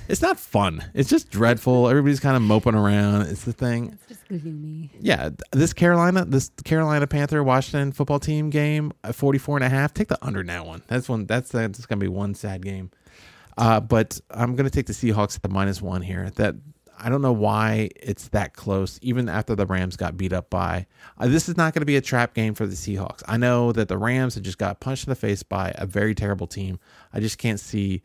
it's 0.07 0.21
not 0.21 0.39
fun. 0.39 0.83
It's 0.93 1.09
just 1.09 1.29
dreadful. 1.29 1.89
Everybody's 1.89 2.19
kind 2.19 2.35
of 2.35 2.41
moping 2.41 2.75
around. 2.75 3.23
It's 3.23 3.43
the 3.43 3.53
thing. 3.53 3.97
It's 4.07 4.07
just 4.07 4.27
gloomy. 4.27 4.91
Yeah, 4.99 5.29
this 5.51 5.73
Carolina, 5.73 6.25
this 6.25 6.51
Carolina 6.63 7.07
Panther 7.07 7.43
Washington 7.43 7.91
football 7.91 8.19
team 8.19 8.49
game, 8.49 8.91
44 9.11 9.57
and 9.57 9.65
a 9.65 9.69
half. 9.69 9.93
Take 9.93 10.07
the 10.07 10.23
under 10.25 10.41
in 10.41 10.47
that 10.47 10.65
one. 10.65 10.83
That's 10.87 11.09
one. 11.09 11.25
That's 11.25 11.49
that's 11.49 11.85
gonna 11.85 11.99
be 11.99 12.07
one 12.07 12.35
sad 12.35 12.63
game. 12.63 12.91
Uh, 13.57 13.79
but 13.79 14.19
I'm 14.31 14.55
gonna 14.55 14.69
take 14.69 14.87
the 14.87 14.93
Seahawks 14.93 15.35
at 15.35 15.41
the 15.41 15.49
minus 15.49 15.81
one 15.81 16.01
here. 16.01 16.31
That 16.35 16.55
I 16.97 17.09
don't 17.09 17.21
know 17.21 17.33
why 17.33 17.89
it's 17.95 18.29
that 18.29 18.53
close, 18.53 18.99
even 19.01 19.27
after 19.27 19.55
the 19.55 19.65
Rams 19.65 19.97
got 19.97 20.17
beat 20.17 20.33
up 20.33 20.49
by. 20.49 20.87
Uh, 21.17 21.27
this 21.27 21.49
is 21.49 21.57
not 21.57 21.73
going 21.73 21.81
to 21.81 21.85
be 21.85 21.97
a 21.97 22.01
trap 22.01 22.33
game 22.33 22.53
for 22.53 22.65
the 22.65 22.75
Seahawks. 22.75 23.21
I 23.27 23.37
know 23.37 23.71
that 23.73 23.89
the 23.89 23.97
Rams 23.97 24.35
have 24.35 24.43
just 24.43 24.57
got 24.57 24.79
punched 24.79 25.05
in 25.05 25.11
the 25.11 25.15
face 25.15 25.43
by 25.43 25.73
a 25.75 25.85
very 25.85 26.15
terrible 26.15 26.47
team. 26.47 26.79
I 27.13 27.19
just 27.19 27.37
can't 27.37 27.59
see 27.59 28.01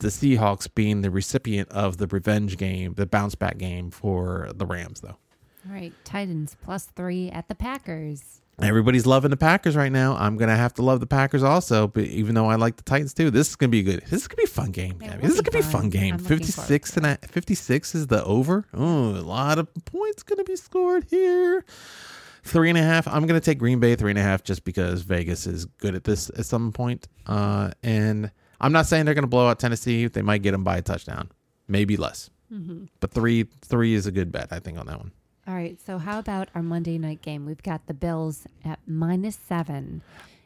the 0.00 0.08
Seahawks 0.08 0.72
being 0.74 1.02
the 1.02 1.10
recipient 1.10 1.68
of 1.70 1.98
the 1.98 2.06
revenge 2.06 2.56
game, 2.56 2.94
the 2.94 3.06
bounce 3.06 3.34
back 3.34 3.58
game 3.58 3.90
for 3.90 4.50
the 4.54 4.66
Rams, 4.66 5.00
though. 5.00 5.16
All 5.68 5.74
right, 5.74 5.92
Titans 6.04 6.56
plus 6.62 6.86
three 6.86 7.30
at 7.30 7.48
the 7.48 7.54
Packers. 7.54 8.40
Everybody's 8.62 9.06
loving 9.06 9.30
the 9.30 9.36
Packers 9.38 9.74
right 9.74 9.92
now. 9.92 10.16
I'm 10.16 10.36
gonna 10.36 10.56
have 10.56 10.74
to 10.74 10.82
love 10.82 11.00
the 11.00 11.06
Packers 11.06 11.42
also, 11.42 11.86
but 11.86 12.04
even 12.04 12.34
though 12.34 12.46
I 12.46 12.56
like 12.56 12.76
the 12.76 12.82
Titans 12.82 13.14
too, 13.14 13.30
this 13.30 13.48
is 13.48 13.56
gonna 13.56 13.70
be 13.70 13.80
a 13.80 13.82
good. 13.82 14.02
This 14.02 14.22
is 14.22 14.28
gonna 14.28 14.36
be 14.38 14.44
a 14.44 14.48
fun 14.48 14.70
game. 14.70 14.98
Yeah, 15.00 15.16
this 15.16 15.32
is 15.34 15.40
gonna 15.40 15.52
be 15.52 15.58
a 15.60 15.62
fun 15.62 15.82
fun. 15.82 15.90
game. 15.90 16.14
I'm 16.14 16.20
56 16.20 16.90
forward 16.90 17.08
and 17.10 17.18
a, 17.24 17.28
56 17.28 17.94
is 17.94 18.06
the 18.08 18.22
over. 18.24 18.66
Oh, 18.74 19.10
a 19.10 19.22
lot 19.22 19.58
of 19.58 19.68
points 19.86 20.22
gonna 20.22 20.44
be 20.44 20.56
scored 20.56 21.06
here. 21.10 21.64
Three 22.42 22.68
and 22.70 22.78
a 22.78 22.82
half. 22.82 23.06
I'm 23.08 23.26
gonna 23.26 23.40
take 23.40 23.58
Green 23.58 23.80
Bay 23.80 23.96
three 23.96 24.10
and 24.10 24.18
a 24.18 24.22
half 24.22 24.42
just 24.42 24.64
because 24.64 25.02
Vegas 25.02 25.46
is 25.46 25.64
good 25.64 25.94
at 25.94 26.04
this 26.04 26.30
at 26.30 26.44
some 26.46 26.72
point. 26.72 27.08
Uh, 27.26 27.70
and 27.82 28.30
I'm 28.60 28.72
not 28.72 28.86
saying 28.86 29.04
they're 29.04 29.14
gonna 29.14 29.26
blow 29.26 29.48
out 29.48 29.58
Tennessee. 29.58 30.06
They 30.06 30.22
might 30.22 30.42
get 30.42 30.52
them 30.52 30.64
by 30.64 30.78
a 30.78 30.82
touchdown, 30.82 31.30
maybe 31.68 31.96
less. 31.96 32.30
Mm-hmm. 32.52 32.84
But 33.00 33.12
three 33.12 33.46
three 33.62 33.94
is 33.94 34.06
a 34.06 34.12
good 34.12 34.32
bet, 34.32 34.48
I 34.50 34.58
think, 34.58 34.78
on 34.78 34.86
that 34.86 34.98
one. 34.98 35.12
All 35.48 35.54
right, 35.54 35.80
so 35.84 35.98
how 35.98 36.18
about 36.18 36.48
our 36.54 36.62
Monday 36.62 36.98
night 36.98 37.22
game? 37.22 37.46
We've 37.46 37.62
got 37.62 37.86
the 37.86 37.94
Bills 37.94 38.46
at 38.64 38.78
minus 38.86 39.36
seven 39.36 40.02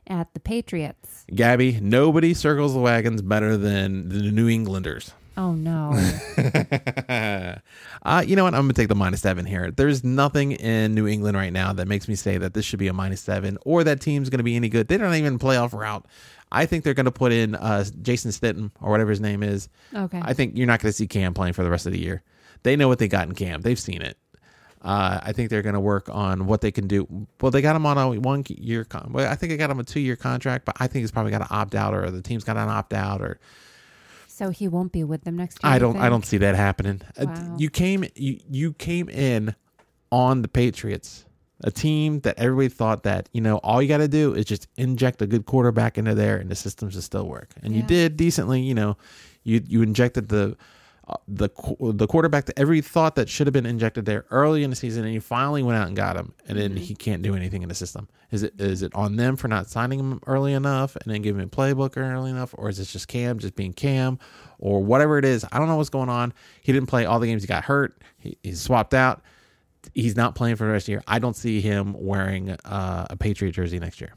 at 0.07 0.33
the 0.35 0.41
Patriots. 0.41 1.25
Gabby, 1.35 1.79
nobody 1.81 2.35
circles 2.35 2.75
the 2.75 2.81
wagons 2.81 3.23
better 3.23 3.57
than 3.57 4.09
the 4.09 4.31
New 4.31 4.49
Englanders. 4.49 5.13
Oh 5.37 5.53
no. 5.53 5.91
uh, 8.05 8.25
you 8.25 8.37
know 8.37 8.45
what? 8.45 8.55
I'm 8.55 8.63
going 8.63 8.69
to 8.69 8.75
take 8.75 8.89
the 8.89 8.95
minus 8.95 9.23
seven 9.23 9.45
here. 9.45 9.73
There's 9.73 10.05
nothing 10.05 10.53
in 10.53 10.95
New 10.95 11.09
England 11.09 11.37
right 11.37 11.53
now 11.53 11.73
that 11.73 11.89
makes 11.89 12.07
me 12.07 12.15
say 12.15 12.39
that 12.39 12.55
this 12.55 12.65
should 12.65 12.79
be 12.79 12.87
a 12.87 12.93
minus 12.93 13.21
seven 13.21 13.59
or 13.65 13.83
that 13.83 14.01
team's 14.01 14.31
going 14.31 14.39
to 14.39 14.45
be 14.45 14.55
any 14.55 14.69
good. 14.69 14.87
They 14.87 14.97
don't 14.97 15.15
even 15.15 15.39
playoff 15.39 15.73
route. 15.73 16.07
I 16.55 16.67
think 16.67 16.85
they're 16.85 16.95
going 16.95 17.05
to 17.07 17.13
put 17.13 17.33
in 17.33 17.55
uh, 17.55 17.85
Jason 18.03 18.31
Stitten 18.31 18.71
or 18.81 18.91
whatever 18.91 19.11
his 19.11 19.21
name 19.21 19.43
is. 19.43 19.69
Okay. 19.95 20.21
I 20.23 20.33
think 20.35 20.57
you're 20.57 20.67
not 20.67 20.81
going 20.81 20.91
to 20.91 20.97
see 20.97 21.07
Cam 21.07 21.35
playing 21.35 21.53
for 21.55 21.65
the 21.65 21.71
rest 21.71 21.87
of 21.87 21.93
the 21.93 22.01
year. 22.01 22.23
They 22.63 22.77
know 22.77 22.89
what 22.89 22.99
they 22.99 23.09
got 23.09 23.29
in 23.29 23.35
Cam. 23.35 23.61
They've 23.61 23.79
seen 23.79 24.01
it. 24.03 24.17
Uh, 24.81 25.19
I 25.23 25.33
think 25.33 25.49
they're 25.49 25.63
going 25.63 25.75
to 25.75 25.81
work 25.81 26.11
on 26.11 26.47
what 26.47 26.61
they 26.61 26.71
can 26.71 26.87
do. 26.87 27.27
Well, 27.41 27.51
they 27.51 27.63
got 27.63 27.75
him 27.75 27.87
on 27.87 27.97
a 27.97 28.21
one 28.21 28.45
year. 28.49 28.85
Con- 28.85 29.13
well, 29.13 29.31
I 29.31 29.35
think 29.35 29.51
they 29.51 29.57
got 29.57 29.71
him 29.71 29.81
a 29.81 29.85
two 29.85 30.01
year 30.01 30.15
contract, 30.17 30.67
but 30.67 30.77
I 30.79 30.87
think 30.87 31.03
he's 31.03 31.11
probably 31.11 31.33
got 31.33 31.39
to 31.39 31.51
opt 31.55 31.75
out, 31.75 31.95
or 31.95 32.11
the 32.11 32.21
team's 32.21 32.45
got 32.45 32.55
to 32.55 32.61
opt 32.61 32.93
out, 32.93 33.23
or 33.23 33.39
so 34.29 34.51
he 34.51 34.69
won't 34.69 34.93
be 34.93 35.03
with 35.03 35.25
them 35.25 35.37
next 35.37 35.63
year. 35.65 35.73
I 35.73 35.79
don't. 35.79 35.97
I 35.97 36.01
think? 36.03 36.11
don't 36.11 36.27
see 36.27 36.37
that 36.39 36.55
happening. 36.55 37.01
Uh, 37.19 37.55
You 37.57 37.71
came. 37.71 38.05
You 38.15 38.41
you 38.51 38.73
came 38.75 39.09
in 39.09 39.55
on 40.13 40.43
the 40.43 40.49
Patriots, 40.49 41.25
a 41.63 41.71
team 41.71 42.21
that 42.21 42.39
everybody 42.39 42.69
thought 42.69 43.05
that 43.05 43.29
you 43.33 43.41
know 43.41 43.59
all 43.59 43.81
you 43.81 43.89
got 43.89 43.99
to 43.99 44.09
do 44.09 44.35
is 44.35 44.45
just 44.45 44.69
inject 44.77 45.23
a 45.23 45.27
good 45.27 45.47
quarterback 45.47 45.99
into 45.99 46.15
there, 46.15 46.37
and 46.37 46.51
the 46.51 46.55
systems 46.57 46.95
will 46.95 47.03
still 47.03 47.29
work. 47.29 47.51
And 47.63 47.75
you 47.75 47.83
did 47.83 48.17
decently. 48.17 48.61
You 48.61 48.75
know, 48.75 48.97
you 49.45 49.63
you 49.67 49.83
injected 49.83 50.29
the. 50.29 50.57
Uh, 51.07 51.17
the 51.29 51.51
the 51.93 52.07
quarterback 52.07 52.47
that 52.47 52.59
every 52.59 52.81
thought 52.81 53.15
that 53.15 53.29
should 53.29 53.47
have 53.47 53.53
been 53.53 53.67
injected 53.67 54.07
there 54.07 54.25
early 54.31 54.65
in 54.65 54.71
the 54.71 54.77
season, 54.77 55.05
and 55.05 55.13
you 55.13 55.21
finally 55.21 55.63
went 55.63 55.79
out 55.79 55.87
and 55.87 55.95
got 55.95 56.17
him, 56.17 56.33
and 56.49 56.59
then 56.59 56.75
he 56.79 56.95
can't 56.95 57.21
do 57.21 57.37
anything 57.37 57.63
in 57.63 57.69
the 57.69 57.75
system. 57.75 58.09
Is 58.31 58.43
it 58.43 58.59
is 58.59 58.81
it 58.81 58.95
on 58.95 59.17
them 59.17 59.37
for 59.37 59.47
not 59.47 59.69
signing 59.69 60.01
him 60.01 60.19
early 60.27 60.55
enough 60.55 60.97
and 60.97 61.13
then 61.13 61.21
giving 61.21 61.43
him 61.43 61.49
a 61.49 61.55
playbook 61.55 61.99
early 61.99 62.31
enough, 62.31 62.55
or 62.57 62.71
is 62.71 62.81
it 62.81 62.87
just 62.87 63.07
Cam 63.07 63.39
just 63.39 63.55
being 63.55 63.75
Cam, 63.75 64.19
or 64.59 64.83
whatever 64.83 65.19
it 65.19 65.27
is? 65.27 65.45
I 65.53 65.59
don't 65.59 65.69
know 65.69 65.77
what's 65.77 65.91
going 65.91 66.09
on. 66.09 66.33
He 66.63 66.73
didn't 66.73 66.89
play 66.89 67.05
all 67.05 67.21
the 67.21 67.27
games. 67.27 67.43
He 67.43 67.49
got 67.49 67.65
hurt. 67.65 68.01
He, 68.19 68.39
he's 68.43 68.63
swapped 68.63 68.95
out. 68.95 69.23
He's 69.93 70.17
not 70.17 70.35
playing 70.35 70.57
for 70.57 70.65
the 70.67 70.73
rest 70.73 70.85
of 70.85 70.87
the 70.87 70.93
year. 70.93 71.03
I 71.07 71.19
don't 71.19 71.37
see 71.37 71.61
him 71.61 71.95
wearing 71.99 72.51
uh, 72.51 73.07
a 73.11 73.17
Patriot 73.17 73.53
jersey 73.53 73.79
next 73.79 74.01
year. 74.01 74.15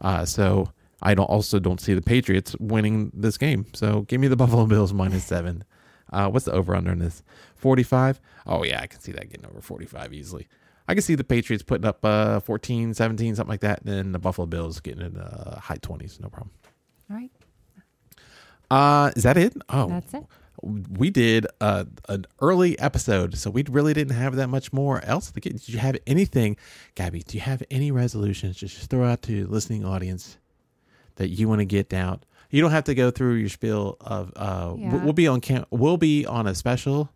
Uh, 0.00 0.24
so 0.24 0.70
I 1.02 1.14
don't 1.14 1.26
also 1.26 1.58
don't 1.58 1.80
see 1.80 1.94
the 1.94 2.02
Patriots 2.02 2.54
winning 2.60 3.10
this 3.14 3.38
game. 3.38 3.66
So 3.72 4.02
give 4.02 4.20
me 4.20 4.28
the 4.28 4.36
Buffalo 4.42 4.66
Bills 4.66 4.92
minus 4.92 5.24
seven. 5.24 5.64
Uh, 6.12 6.28
what's 6.28 6.44
the 6.44 6.52
over 6.52 6.74
under 6.76 6.92
in 6.92 6.98
this? 7.00 7.22
45? 7.56 8.20
Oh, 8.46 8.62
yeah, 8.62 8.80
I 8.80 8.86
can 8.86 9.00
see 9.00 9.10
that 9.12 9.28
getting 9.30 9.46
over 9.46 9.60
45 9.60 10.12
easily. 10.14 10.46
I 10.86 10.94
can 10.94 11.02
see 11.02 11.16
the 11.16 11.24
Patriots 11.24 11.64
putting 11.64 11.84
up 11.84 12.04
uh, 12.04 12.38
14, 12.40 12.94
17, 12.94 13.34
something 13.34 13.50
like 13.50 13.60
that. 13.60 13.80
And 13.82 13.88
then 13.92 14.12
the 14.12 14.20
Buffalo 14.20 14.46
Bills 14.46 14.78
getting 14.78 15.04
in 15.04 15.14
the 15.14 15.58
high 15.60 15.78
20s. 15.78 16.20
No 16.20 16.28
problem. 16.28 16.50
All 17.10 17.16
right, 17.16 17.30
Uh, 18.70 19.10
is 19.16 19.22
that 19.24 19.36
it? 19.36 19.54
Oh, 19.68 19.88
that's 19.88 20.14
it. 20.14 20.24
We 20.62 21.10
did 21.10 21.46
uh, 21.60 21.84
an 22.08 22.26
early 22.40 22.78
episode, 22.78 23.36
so 23.36 23.50
we 23.50 23.64
really 23.68 23.92
didn't 23.94 24.16
have 24.16 24.36
that 24.36 24.48
much 24.48 24.72
more 24.72 25.04
else 25.04 25.30
to 25.30 25.40
get. 25.40 25.52
Did 25.52 25.68
you 25.68 25.78
have 25.78 25.96
anything, 26.06 26.56
Gabby? 26.94 27.22
Do 27.26 27.36
you 27.36 27.42
have 27.42 27.62
any 27.70 27.90
resolutions? 27.90 28.56
Just 28.56 28.88
throw 28.90 29.04
out 29.04 29.22
to 29.22 29.44
the 29.44 29.50
listening 29.50 29.84
audience 29.84 30.38
that 31.16 31.28
you 31.28 31.48
want 31.48 31.60
to 31.60 31.64
get 31.64 31.92
out. 31.92 32.24
You 32.50 32.62
don't 32.62 32.70
have 32.70 32.84
to 32.84 32.94
go 32.94 33.10
through 33.10 33.34
your 33.34 33.48
spiel 33.48 33.96
of. 34.00 34.32
Uh, 34.36 34.74
Yeah. 34.78 34.92
we'll- 34.92 35.00
We'll 35.04 35.12
be 35.12 35.26
on 35.28 35.40
cam- 35.40 35.66
We'll 35.70 35.96
be 35.98 36.24
on 36.26 36.46
a 36.46 36.54
special 36.54 37.10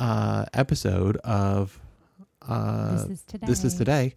uh, 0.00 0.46
episode 0.52 1.16
of. 1.18 1.78
Uh, 2.42 2.92
this 3.06 3.10
is 3.10 3.22
today. 3.22 3.46
this 3.46 3.64
is 3.64 3.74
today. 3.74 4.14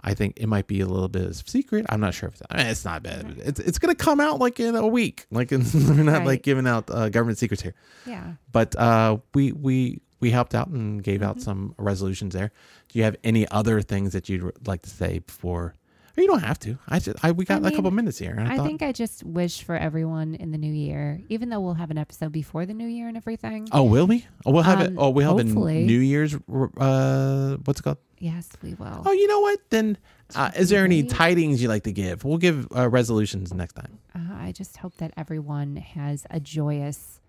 I 0.00 0.14
think 0.14 0.34
it 0.38 0.46
might 0.46 0.66
be 0.68 0.80
a 0.80 0.86
little 0.86 1.08
bit 1.08 1.26
of 1.26 1.36
secret. 1.48 1.84
I'm 1.88 2.00
not 2.00 2.14
sure 2.14 2.28
if 2.28 2.34
it's, 2.36 2.42
I 2.50 2.56
mean, 2.58 2.66
it's 2.66 2.84
not 2.84 3.02
bad. 3.02 3.34
It's 3.38 3.58
it's 3.60 3.78
gonna 3.78 3.94
come 3.96 4.20
out 4.20 4.38
like 4.38 4.60
in 4.60 4.76
a 4.76 4.86
week. 4.86 5.26
Like 5.30 5.50
we're 5.52 5.58
not 6.04 6.18
Right. 6.18 6.26
like 6.26 6.42
giving 6.42 6.66
out 6.68 6.88
uh, 6.90 7.08
government 7.08 7.38
secrets 7.38 7.62
here 7.62 7.74
Yeah. 8.06 8.34
but 8.52 8.76
uh, 8.76 9.18
we 9.34 9.52
we 9.52 10.00
we 10.20 10.30
helped 10.30 10.54
out 10.54 10.68
and 10.68 11.02
gave 11.02 11.20
Mm-hmm. 11.20 11.28
out 11.30 11.40
some 11.40 11.74
resolutions 11.78 12.34
there. 12.34 12.52
Do 12.88 12.98
you 12.98 13.04
have 13.04 13.16
any 13.24 13.46
other 13.48 13.82
things 13.82 14.12
that 14.12 14.28
you'd 14.28 14.52
like 14.66 14.82
to 14.82 14.90
say 14.90 15.18
before? 15.20 15.74
You 16.18 16.26
don't 16.26 16.42
have 16.42 16.58
to. 16.60 16.78
I 16.88 16.98
just 16.98 17.24
I 17.24 17.30
we 17.30 17.44
got 17.44 17.64
a 17.64 17.70
couple 17.70 17.90
minutes 17.92 18.18
here. 18.18 18.32
And 18.32 18.48
I, 18.48 18.54
I 18.54 18.56
thought, 18.56 18.66
think 18.66 18.82
I 18.82 18.92
just 18.92 19.22
wish 19.24 19.62
for 19.62 19.76
everyone 19.76 20.34
in 20.34 20.50
the 20.50 20.58
new 20.58 20.72
year, 20.72 21.20
even 21.28 21.48
though 21.48 21.60
we'll 21.60 21.74
have 21.74 21.90
an 21.92 21.98
episode 21.98 22.32
before 22.32 22.66
the 22.66 22.74
new 22.74 22.88
year 22.88 23.06
and 23.06 23.16
everything. 23.16 23.68
Oh, 23.72 23.84
will 23.84 24.06
we? 24.06 24.26
Oh, 24.44 24.50
we'll 24.50 24.64
have 24.64 24.80
it. 24.80 24.88
Um, 24.88 24.98
Oh, 24.98 25.10
we'll 25.10 25.36
have 25.36 25.38
a. 25.38 25.44
New 25.48 26.00
Year's. 26.00 26.34
Uh, 26.34 27.56
what's 27.64 27.80
it 27.80 27.82
called? 27.82 27.98
Yes, 28.18 28.50
we 28.62 28.74
will. 28.74 29.02
Oh, 29.06 29.12
you 29.12 29.28
know 29.28 29.40
what? 29.40 29.60
Then, 29.70 29.96
uh, 30.34 30.50
is 30.56 30.70
there 30.70 30.84
any 30.84 31.04
tidings 31.04 31.62
you 31.62 31.68
like 31.68 31.84
to 31.84 31.92
give? 31.92 32.24
We'll 32.24 32.38
give 32.38 32.66
uh, 32.74 32.88
resolutions 32.88 33.54
next 33.54 33.74
time. 33.74 33.98
Uh, 34.14 34.34
I 34.34 34.50
just 34.52 34.76
hope 34.78 34.96
that 34.96 35.12
everyone 35.16 35.76
has 35.76 36.26
a 36.30 36.40
joyous 36.40 37.20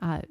uh, 0.00 0.22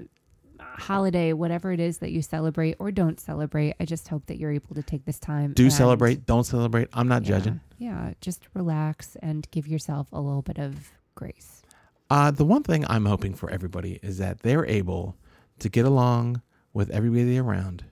holiday, 0.78 1.34
whatever 1.34 1.72
it 1.72 1.80
is 1.80 2.00
that 2.00 2.12
you 2.12 2.22
celebrate 2.22 2.76
or 2.80 2.92
don't 2.92 3.20
celebrate. 3.20 3.76
I 3.80 3.86
just 3.86 4.08
hope 4.08 4.26
that 4.28 4.38
you're 4.38 4.52
able 4.52 4.76
to 4.76 4.84
take 4.84 5.06
this 5.06 5.20
time. 5.20 5.54
Do 5.54 5.64
and- 5.64 5.74
celebrate. 5.74 6.26
Don't 6.26 6.44
celebrate. 6.46 6.88
I'm 6.94 7.08
not 7.08 7.24
Yeah, 7.24 7.30
judging. 7.38 7.62
Yeah, 7.78 8.14
just 8.22 8.48
relax 8.54 9.16
and 9.22 9.48
give 9.52 9.68
yourself 9.68 10.08
a 10.12 10.20
little 10.22 10.42
bit 10.42 10.58
of 10.58 10.92
grace. 11.16 11.62
Uh, 12.10 12.32
the 12.32 12.46
one 12.46 12.64
thing 12.64 12.86
I'm 12.88 13.06
hoping 13.06 13.34
for 13.34 13.50
everybody 13.50 14.00
is 14.04 14.18
that 14.20 14.40
they're 14.42 14.66
able 14.66 15.16
to 15.60 15.70
get 15.70 15.86
along 15.86 16.42
with 16.74 16.90
everybody 16.90 17.38
around, 17.38 17.86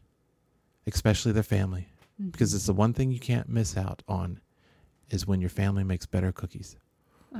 especially 0.88 1.32
their 1.32 1.44
family, 1.44 1.88
because 2.32 2.54
it's 2.54 2.66
the 2.66 2.74
one 2.74 2.94
thing 2.94 3.12
you 3.12 3.20
can't 3.20 3.48
miss 3.50 3.78
out 3.78 4.04
on 4.08 4.40
is 5.10 5.26
when 5.28 5.42
your 5.42 5.50
family 5.50 5.84
makes 5.84 6.06
better 6.06 6.32
cookies. 6.32 6.78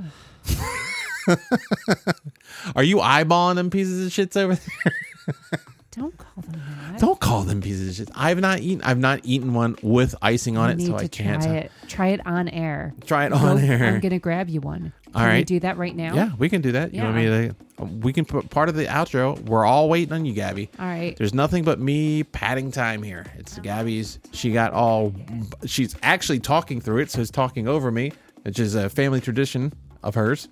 Are 2.74 2.82
you 2.82 2.96
eyeballing 2.96 3.56
them 3.56 3.70
pieces 3.70 4.06
of 4.06 4.12
shits 4.12 4.36
over 4.36 4.54
there? 4.54 4.94
Don't 5.92 6.16
call 6.16 6.42
them 6.42 6.62
that. 6.90 7.00
Don't 7.00 7.20
call 7.20 7.42
them 7.42 7.60
pieces 7.60 8.00
of 8.00 8.06
shit. 8.06 8.16
I've 8.16 8.40
not 8.40 8.60
eaten. 8.60 8.82
I've 8.82 8.98
not 8.98 9.20
eaten 9.24 9.52
one 9.52 9.76
with 9.82 10.14
icing 10.22 10.56
on 10.56 10.70
it, 10.70 10.80
so 10.80 10.96
I 10.96 11.06
can't 11.06 11.42
try 11.42 11.54
it. 11.54 11.72
Try 11.86 12.08
it 12.08 12.26
on 12.26 12.48
air. 12.48 12.94
try 13.04 13.26
it 13.26 13.32
on 13.32 13.58
air. 13.58 13.84
I'm 13.84 14.00
gonna 14.00 14.18
grab 14.18 14.48
you 14.48 14.62
one. 14.62 14.94
All 15.14 15.20
Can 15.20 15.24
we 15.24 15.28
right. 15.36 15.46
do 15.46 15.60
that 15.60 15.76
right 15.76 15.94
now? 15.94 16.14
Yeah, 16.14 16.30
we 16.38 16.48
can 16.48 16.62
do 16.62 16.72
that. 16.72 16.94
You 16.94 17.02
want 17.02 17.16
me 17.16 17.26
to? 17.26 17.54
We 18.00 18.14
can 18.14 18.24
put 18.24 18.48
part 18.48 18.70
of 18.70 18.74
the 18.74 18.86
outro. 18.86 19.38
We're 19.40 19.66
all 19.66 19.90
waiting 19.90 20.14
on 20.14 20.24
you, 20.24 20.32
Gabby. 20.32 20.70
All 20.78 20.86
right. 20.86 21.14
There's 21.16 21.34
nothing 21.34 21.64
but 21.64 21.78
me 21.78 22.22
padding 22.24 22.70
time 22.70 23.02
here. 23.02 23.26
It's 23.36 23.58
Gabby's. 23.58 24.18
She 24.32 24.50
got 24.50 24.72
all. 24.72 25.12
She's 25.66 25.94
actually 26.02 26.40
talking 26.40 26.80
through 26.80 27.02
it, 27.02 27.10
so 27.10 27.20
it's 27.20 27.30
talking 27.30 27.68
over 27.68 27.90
me, 27.90 28.12
which 28.44 28.58
is 28.58 28.74
a 28.74 28.88
family 28.88 29.20
tradition 29.20 29.74
of 30.02 30.14
hers. 30.14 30.48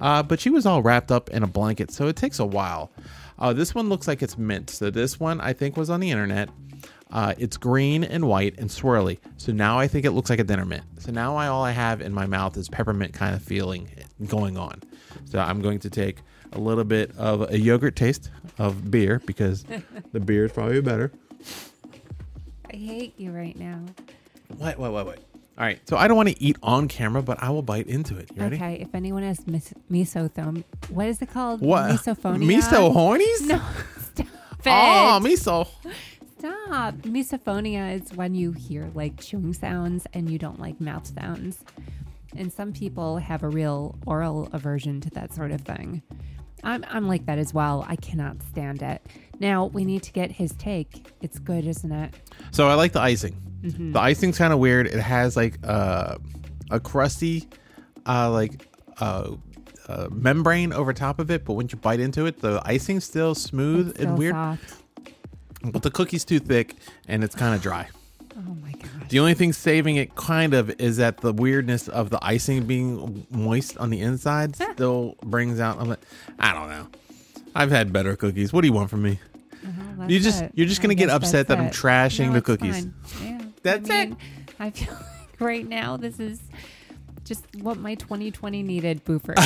Uh, 0.00 0.22
but 0.22 0.38
she 0.38 0.50
was 0.50 0.66
all 0.66 0.82
wrapped 0.82 1.10
up 1.10 1.30
in 1.30 1.42
a 1.42 1.46
blanket, 1.48 1.90
so 1.90 2.06
it 2.06 2.14
takes 2.14 2.38
a 2.38 2.46
while. 2.46 2.92
Uh, 3.38 3.52
this 3.52 3.74
one 3.74 3.88
looks 3.88 4.06
like 4.08 4.22
it's 4.22 4.38
mint. 4.38 4.70
So 4.70 4.90
this 4.90 5.18
one 5.18 5.40
I 5.40 5.52
think 5.52 5.76
was 5.76 5.90
on 5.90 6.00
the 6.00 6.10
internet. 6.10 6.48
Uh, 7.10 7.34
it's 7.38 7.56
green 7.56 8.02
and 8.02 8.26
white 8.26 8.58
and 8.58 8.68
swirly. 8.68 9.18
So 9.36 9.52
now 9.52 9.78
I 9.78 9.86
think 9.86 10.04
it 10.04 10.12
looks 10.12 10.30
like 10.30 10.40
a 10.40 10.44
dinner 10.44 10.64
mint. 10.64 10.84
So 10.98 11.12
now 11.12 11.36
I, 11.36 11.46
all 11.46 11.62
I 11.64 11.70
have 11.70 12.00
in 12.00 12.12
my 12.12 12.26
mouth 12.26 12.56
is 12.56 12.68
peppermint 12.68 13.12
kind 13.12 13.34
of 13.34 13.42
feeling 13.42 13.88
going 14.26 14.56
on. 14.56 14.82
So 15.26 15.38
I'm 15.38 15.60
going 15.60 15.78
to 15.80 15.90
take 15.90 16.18
a 16.52 16.58
little 16.58 16.84
bit 16.84 17.16
of 17.16 17.50
a 17.52 17.58
yogurt 17.58 17.96
taste 17.96 18.30
of 18.58 18.90
beer 18.90 19.20
because 19.26 19.64
the 20.12 20.20
beer 20.20 20.46
is 20.46 20.52
probably 20.52 20.80
better. 20.80 21.12
I 22.72 22.76
hate 22.76 23.18
you 23.18 23.30
right 23.30 23.56
now. 23.56 23.80
Wait, 24.58 24.78
wait, 24.78 24.92
wait, 24.92 25.06
wait. 25.06 25.18
All 25.56 25.64
right. 25.64 25.80
So 25.88 25.96
I 25.96 26.08
don't 26.08 26.16
want 26.16 26.30
to 26.30 26.42
eat 26.42 26.56
on 26.62 26.88
camera, 26.88 27.22
but 27.22 27.42
I 27.42 27.50
will 27.50 27.62
bite 27.62 27.86
into 27.86 28.16
it. 28.18 28.30
You 28.34 28.42
ready? 28.42 28.56
Okay. 28.56 28.74
If 28.80 28.94
anyone 28.94 29.22
has 29.22 29.46
mis- 29.46 29.74
misotherm, 29.90 30.64
what 30.88 31.06
is 31.06 31.22
it 31.22 31.30
called? 31.30 31.60
What? 31.60 31.90
Misophonia. 31.90 32.44
Miso 32.44 32.92
hornies? 32.92 33.46
No. 33.46 33.60
Stop 34.14 34.26
ah, 34.66 35.16
it. 35.16 35.20
Oh, 35.20 35.24
miso. 35.24 35.68
Stop. 36.38 36.94
Misophonia 37.02 38.00
is 38.00 38.12
when 38.14 38.34
you 38.34 38.52
hear 38.52 38.90
like 38.94 39.20
chewing 39.20 39.52
sounds 39.52 40.06
and 40.12 40.28
you 40.28 40.38
don't 40.38 40.58
like 40.58 40.80
mouth 40.80 41.06
sounds. 41.06 41.62
And 42.36 42.52
some 42.52 42.72
people 42.72 43.18
have 43.18 43.42
a 43.42 43.48
real 43.48 43.96
oral 44.06 44.48
aversion 44.52 45.00
to 45.02 45.10
that 45.10 45.32
sort 45.32 45.52
of 45.52 45.60
thing. 45.60 46.02
I'm, 46.64 46.84
I'm 46.88 47.06
like 47.06 47.26
that 47.26 47.38
as 47.38 47.54
well. 47.54 47.84
I 47.86 47.96
cannot 47.96 48.42
stand 48.42 48.82
it. 48.82 49.06
Now, 49.38 49.66
we 49.66 49.84
need 49.84 50.02
to 50.04 50.12
get 50.12 50.32
his 50.32 50.52
take. 50.52 51.12
It's 51.20 51.38
good, 51.38 51.66
isn't 51.66 51.92
it? 51.92 52.14
So 52.50 52.68
I 52.68 52.74
like 52.74 52.92
the 52.92 53.00
icing. 53.00 53.36
Mm-hmm. 53.64 53.92
The 53.92 54.00
icing's 54.00 54.36
kind 54.38 54.52
of 54.52 54.58
weird. 54.58 54.86
It 54.86 55.00
has 55.00 55.36
like 55.36 55.58
uh, 55.64 56.16
a 56.70 56.78
crusty, 56.80 57.48
uh, 58.06 58.30
like 58.30 58.68
uh, 59.00 59.32
uh, 59.88 60.08
membrane 60.10 60.72
over 60.72 60.92
top 60.92 61.18
of 61.18 61.30
it, 61.30 61.44
but 61.44 61.54
when 61.54 61.68
you 61.68 61.76
bite 61.76 62.00
into 62.00 62.26
it, 62.26 62.40
the 62.40 62.60
icing's 62.64 63.04
still 63.04 63.34
smooth 63.34 63.90
It's 63.90 63.98
and 64.00 64.08
still 64.08 64.16
weird. 64.16 64.34
soft. 64.34 64.74
But 65.64 65.82
the 65.82 65.90
cookie's 65.90 66.24
too 66.24 66.38
thick 66.40 66.74
and 67.08 67.24
it's 67.24 67.34
kind 67.34 67.54
of 67.54 67.62
dry. 67.62 67.88
Oh 68.36 68.56
my 68.60 68.72
gosh. 68.72 68.88
The 69.10 69.20
only 69.20 69.34
thing 69.34 69.52
saving 69.52 69.94
it 69.94 70.16
kind 70.16 70.54
of 70.54 70.68
is 70.80 70.96
that 70.96 71.18
the 71.18 71.32
weirdness 71.32 71.86
of 71.86 72.10
the 72.10 72.18
icing 72.20 72.66
being 72.66 73.24
moist 73.30 73.78
on 73.78 73.90
the 73.90 74.00
inside 74.00 74.56
still 74.56 75.14
brings 75.24 75.60
out. 75.60 75.80
I'm 75.80 75.88
like, 75.88 76.00
I 76.40 76.52
don't 76.52 76.68
know. 76.68 76.88
I've 77.54 77.70
had 77.70 77.92
better 77.92 78.16
cookies. 78.16 78.52
What 78.52 78.62
do 78.62 78.66
you 78.66 78.72
want 78.72 78.90
from 78.90 79.02
me? 79.02 79.20
Uh-huh, 79.64 80.06
you 80.08 80.18
just 80.18 80.42
it. 80.42 80.52
you're 80.56 80.66
just 80.66 80.80
I 80.80 80.82
gonna 80.82 80.96
get 80.96 81.10
upset 81.10 81.46
that 81.46 81.58
I'm 81.58 81.70
trashing 81.70 82.26
No, 82.26 82.32
the 82.32 82.42
cookies. 82.42 82.88
That's 83.64 83.90
I 83.90 84.02
it. 84.02 84.12
I 84.60 84.70
feel 84.70 84.92
like 84.94 85.40
right 85.40 85.66
now 85.68 85.96
this 85.96 86.20
is 86.20 86.40
just 87.24 87.44
what 87.56 87.76
my 87.78 87.96
2020 87.96 88.62
needed, 88.62 89.04
Boofer. 89.04 89.34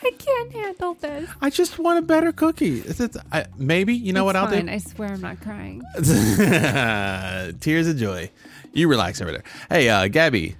I 0.00 0.12
can't 0.16 0.52
handle 0.52 0.94
this. 0.94 1.28
I 1.42 1.50
just 1.50 1.78
want 1.78 1.98
a 1.98 2.02
better 2.02 2.32
cookie. 2.32 2.80
It's, 2.80 3.00
it's, 3.00 3.16
I, 3.32 3.46
maybe 3.56 3.94
you 3.94 4.12
know 4.12 4.22
It's 4.22 4.26
what 4.26 4.36
I'll 4.36 4.46
fine. 4.46 4.66
do. 4.66 4.72
I 4.72 4.78
swear 4.78 5.10
I'm 5.10 5.20
not 5.20 5.40
crying. 5.40 5.82
Tears 7.60 7.88
of 7.88 7.96
joy. 7.96 8.30
You 8.72 8.88
relax 8.88 9.20
over 9.20 9.32
there. 9.32 9.42
Hey, 9.68 9.88
uh, 9.88 10.08
Gabby. 10.08 10.56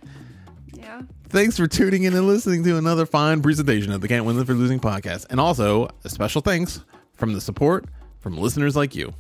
Yeah. 0.75 1.03
Thanks 1.29 1.57
for 1.57 1.67
tuning 1.67 2.03
in 2.03 2.15
and 2.15 2.27
listening 2.27 2.65
to 2.65 2.77
another 2.77 3.07
fine 3.07 3.41
presentation 3.43 3.93
of 3.93 4.01
the 4.01 4.09
Can't 4.09 4.25
Win 4.25 4.45
for 4.45 4.55
Losing 4.55 4.81
podcast. 4.81 5.27
And 5.31 5.39
also, 5.39 5.89
a 6.05 6.09
special 6.09 6.41
thanks 6.43 6.81
from 7.15 7.33
the 7.33 7.41
support 7.41 7.85
from 8.21 8.37
listeners 8.37 8.75
like 8.77 8.95
you. 8.97 9.13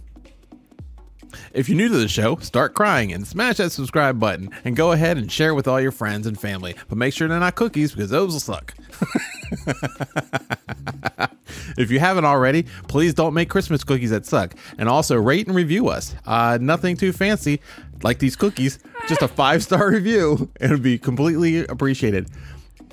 If 1.52 1.68
you're 1.68 1.76
new 1.76 1.88
to 1.88 1.96
the 1.96 2.08
show, 2.08 2.36
start 2.36 2.74
crying 2.74 3.12
and 3.12 3.26
smash 3.26 3.58
that 3.58 3.70
subscribe 3.70 4.18
button 4.18 4.50
and 4.64 4.76
go 4.76 4.92
ahead 4.92 5.18
and 5.18 5.30
share 5.30 5.54
with 5.54 5.68
all 5.68 5.80
your 5.80 5.92
friends 5.92 6.26
and 6.26 6.38
family. 6.38 6.74
But 6.88 6.98
make 6.98 7.14
sure 7.14 7.28
they're 7.28 7.40
not 7.40 7.54
cookies 7.54 7.92
because 7.92 8.10
those 8.10 8.32
will 8.32 8.40
suck. 8.40 8.74
if 11.78 11.90
you 11.90 11.98
haven't 11.98 12.24
already, 12.24 12.64
please 12.88 13.14
don't 13.14 13.34
make 13.34 13.50
Christmas 13.50 13.84
cookies 13.84 14.10
that 14.10 14.26
suck. 14.26 14.54
And 14.78 14.88
also 14.88 15.16
rate 15.16 15.46
and 15.46 15.56
review 15.56 15.88
us. 15.88 16.14
Uh, 16.26 16.58
nothing 16.60 16.96
too 16.96 17.12
fancy 17.12 17.60
like 18.02 18.18
these 18.18 18.36
cookies, 18.36 18.78
just 19.08 19.22
a 19.22 19.28
five 19.28 19.62
star 19.62 19.90
review. 19.90 20.50
It 20.60 20.70
would 20.70 20.82
be 20.82 20.98
completely 20.98 21.66
appreciated 21.66 22.28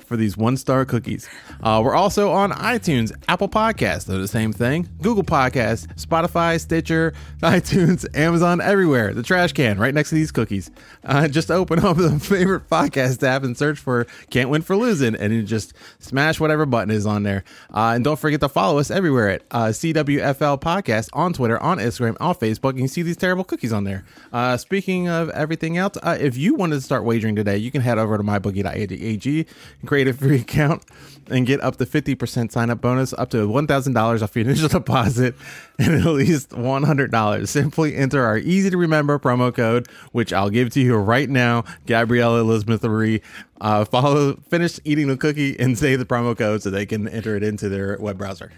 for 0.06 0.16
these 0.16 0.36
one 0.36 0.56
star 0.56 0.84
cookies. 0.84 1.28
Uh, 1.62 1.80
we're 1.84 1.94
also 1.94 2.30
on 2.30 2.52
iTunes, 2.52 3.12
Apple 3.28 3.48
Podcasts, 3.48 4.06
they're 4.06 4.18
the 4.18 4.28
same 4.28 4.52
thing, 4.52 4.88
Google 5.02 5.24
Podcasts, 5.24 5.86
Spotify, 5.96 6.60
Stitcher, 6.60 7.12
iTunes, 7.42 8.06
Amazon, 8.16 8.60
everywhere. 8.60 9.12
The 9.12 9.22
trash 9.22 9.52
can 9.52 9.78
right 9.78 9.94
next 9.94 10.10
to 10.10 10.14
these 10.14 10.32
cookies. 10.32 10.70
Uh, 11.04 11.28
just 11.28 11.50
open 11.50 11.78
up 11.84 11.96
the 11.96 12.18
favorite 12.20 12.68
podcast 12.68 13.22
app 13.22 13.42
and 13.42 13.56
search 13.56 13.78
for 13.78 14.06
Can't 14.30 14.50
Win 14.50 14.62
for 14.62 14.76
Losing, 14.76 15.14
and 15.14 15.32
you 15.32 15.42
just 15.42 15.72
smash 15.98 16.38
whatever 16.38 16.66
button 16.66 16.90
is 16.90 17.06
on 17.06 17.22
there. 17.22 17.44
Uh, 17.74 17.92
and 17.94 18.04
don't 18.04 18.18
forget 18.18 18.40
to 18.40 18.48
follow 18.48 18.78
us 18.78 18.90
everywhere 18.90 19.30
at 19.30 19.42
uh, 19.50 19.66
CWFL 19.66 20.60
Podcast 20.60 21.08
on 21.12 21.32
Twitter, 21.32 21.60
on 21.62 21.78
Instagram, 21.78 22.16
on 22.20 22.34
Facebook. 22.34 22.78
You 22.78 22.88
see 22.88 23.02
these 23.02 23.16
terrible 23.16 23.44
cookies 23.44 23.72
on 23.72 23.84
there. 23.84 24.04
Uh, 24.32 24.56
speaking 24.56 25.08
of 25.08 25.30
everything 25.30 25.76
else, 25.76 25.96
uh, 26.02 26.16
if 26.20 26.36
you 26.36 26.54
wanted 26.54 26.76
to 26.76 26.82
start 26.82 27.04
wagering 27.04 27.34
today, 27.36 27.56
you 27.56 27.70
can 27.70 27.80
head 27.80 27.98
over 27.98 28.16
to 28.16 28.22
mybookie.ag 28.22 29.46
and 29.80 29.88
create 29.88 29.95
a 30.02 30.12
free 30.12 30.40
account 30.40 30.84
and 31.28 31.46
get 31.46 31.60
up 31.60 31.76
to 31.76 31.86
50% 31.86 32.52
sign 32.52 32.70
up 32.70 32.80
bonus, 32.80 33.12
up 33.12 33.30
to 33.30 33.48
$1,000 33.48 34.22
off 34.22 34.36
your 34.36 34.44
initial 34.44 34.68
deposit 34.80 35.34
and 35.78 35.94
at 35.94 36.04
least 36.06 36.50
$100. 36.50 37.48
Simply 37.48 37.96
enter 37.96 38.24
our 38.24 38.38
easy 38.38 38.70
to 38.70 38.76
remember 38.76 39.18
promo 39.18 39.54
code, 39.54 39.88
which 40.12 40.32
I'll 40.32 40.50
give 40.50 40.70
to 40.70 40.80
you 40.80 40.96
right 40.96 41.28
now, 41.28 41.64
Gabrielle 41.86 42.38
Elizabeth 42.38 42.82
Marie. 42.84 43.22
Uh, 43.60 43.84
follow, 43.84 44.36
finish 44.48 44.78
eating 44.84 45.08
the 45.08 45.16
cookie 45.16 45.58
and 45.58 45.76
say 45.78 45.96
the 45.96 46.04
promo 46.04 46.36
code 46.36 46.62
so 46.62 46.70
they 46.70 46.86
can 46.86 47.08
enter 47.08 47.36
it 47.36 47.42
into 47.42 47.68
their 47.68 47.96
web 47.98 48.18
browser. 48.18 48.52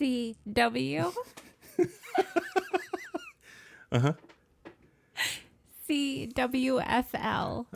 CW. 0.00 1.12
Uh-huh. 3.92 4.14
CWFL. 5.86 7.66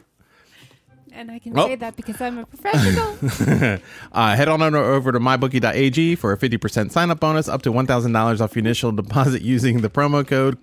And 1.16 1.30
I 1.30 1.38
can 1.38 1.58
Oh. 1.58 1.66
say 1.66 1.76
that 1.76 1.96
because 1.96 2.20
I'm 2.20 2.36
a 2.38 2.44
professional. 2.46 3.78
Uh, 4.12 4.36
head 4.36 4.48
on 4.48 4.60
over 4.74 5.12
to 5.12 5.18
mybookie.ag 5.18 6.14
for 6.16 6.32
a 6.32 6.36
50% 6.38 6.90
sign 6.90 7.10
up 7.10 7.20
bonus, 7.20 7.48
up 7.48 7.62
to 7.62 7.72
$1,000 7.72 8.40
off 8.40 8.54
your 8.54 8.60
initial 8.60 8.92
deposit 8.92 9.40
using 9.54 9.80
the 9.80 9.88
promo 9.90 10.26
code 10.26 10.58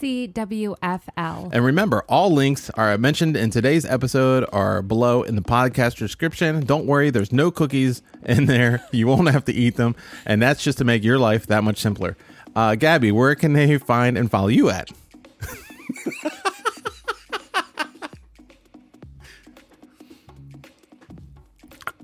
CWFL. 0.00 1.50
And 1.52 1.64
remember, 1.64 2.02
all 2.08 2.30
links 2.32 2.70
are 2.70 2.96
mentioned 2.98 3.36
in 3.36 3.50
today's 3.50 3.84
episode 3.84 4.44
are 4.52 4.82
below 4.82 5.22
in 5.22 5.36
the 5.36 5.42
podcast 5.42 5.96
description. 5.96 6.64
Don't 6.64 6.86
worry, 6.86 7.10
there's 7.10 7.32
no 7.32 7.50
cookies 7.50 8.02
in 8.24 8.46
there. 8.46 8.82
You 8.92 9.06
won't 9.06 9.30
have 9.30 9.44
to 9.44 9.52
eat 9.52 9.76
them. 9.76 9.94
And 10.26 10.40
that's 10.42 10.64
just 10.64 10.78
to 10.78 10.84
make 10.84 11.04
your 11.04 11.18
life 11.18 11.46
that 11.48 11.62
much 11.64 11.78
simpler. 11.78 12.16
Uh, 12.56 12.74
Gabby, 12.74 13.12
where 13.12 13.34
can 13.34 13.52
they 13.52 13.78
find 13.78 14.16
and 14.18 14.30
follow 14.30 14.48
you 14.48 14.70
at? 14.70 14.90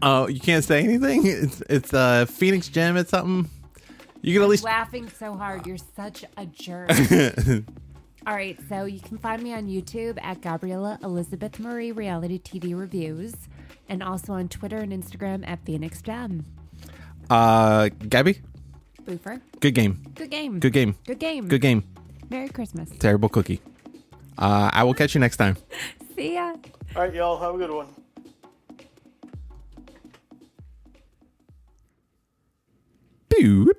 Oh, 0.03 0.29
you 0.29 0.41
can't 0.41 0.65
say 0.65 0.83
anything? 0.85 1.27
It's 1.27 1.63
it's 1.69 1.93
uh 1.95 2.27
Phoenix 2.27 2.69
Gem 2.69 2.97
at 2.97 3.09
something. 3.09 3.51
You 4.23 4.35
can 4.35 4.43
at 4.43 4.49
least 4.49 4.65
laughing 4.65 5.09
so 5.09 5.35
hard. 5.35 5.67
You're 5.67 5.77
such 5.97 6.25
a 6.37 6.47
jerk. 6.47 6.91
All 8.27 8.35
right, 8.35 8.59
so 8.69 8.85
you 8.85 9.01
can 9.01 9.17
find 9.17 9.43
me 9.43 9.55
on 9.55 9.69
YouTube 9.69 10.19
at 10.23 10.43
Gabriella 10.43 10.99
Elizabeth 11.03 11.59
Marie 11.59 11.93
Reality 11.93 12.39
TV 12.39 12.79
Reviews, 12.79 13.35
and 13.89 14.03
also 14.03 14.35
on 14.35 14.49
Twitter 14.49 14.77
and 14.79 14.93
Instagram 14.93 15.49
at 15.49 15.65
Phoenix 15.65 16.03
Gem. 16.03 16.45
uh 17.31 17.89
Gabby, 18.09 18.41
Boofer, 19.05 19.41
good 19.61 19.75
game. 19.75 20.03
good 20.15 20.31
game. 20.31 20.59
Good 20.61 20.73
game. 20.73 20.97
Good 21.07 21.19
game. 21.21 21.49
Good 21.49 21.61
game. 21.63 21.85
Merry 22.29 22.49
Christmas. 22.51 22.91
Terrible 22.99 23.29
cookie. 23.31 23.61
Uh 24.37 24.69
I 24.73 24.85
will 24.85 24.95
catch 24.95 25.15
you 25.15 25.21
next 25.21 25.39
time. 25.39 25.57
See 26.17 26.35
ya. 26.35 26.55
All 26.97 27.03
right, 27.03 27.15
y'all. 27.15 27.39
Have 27.39 27.55
a 27.55 27.59
good 27.59 27.71
one. 27.71 27.87
Pew, 33.29 33.73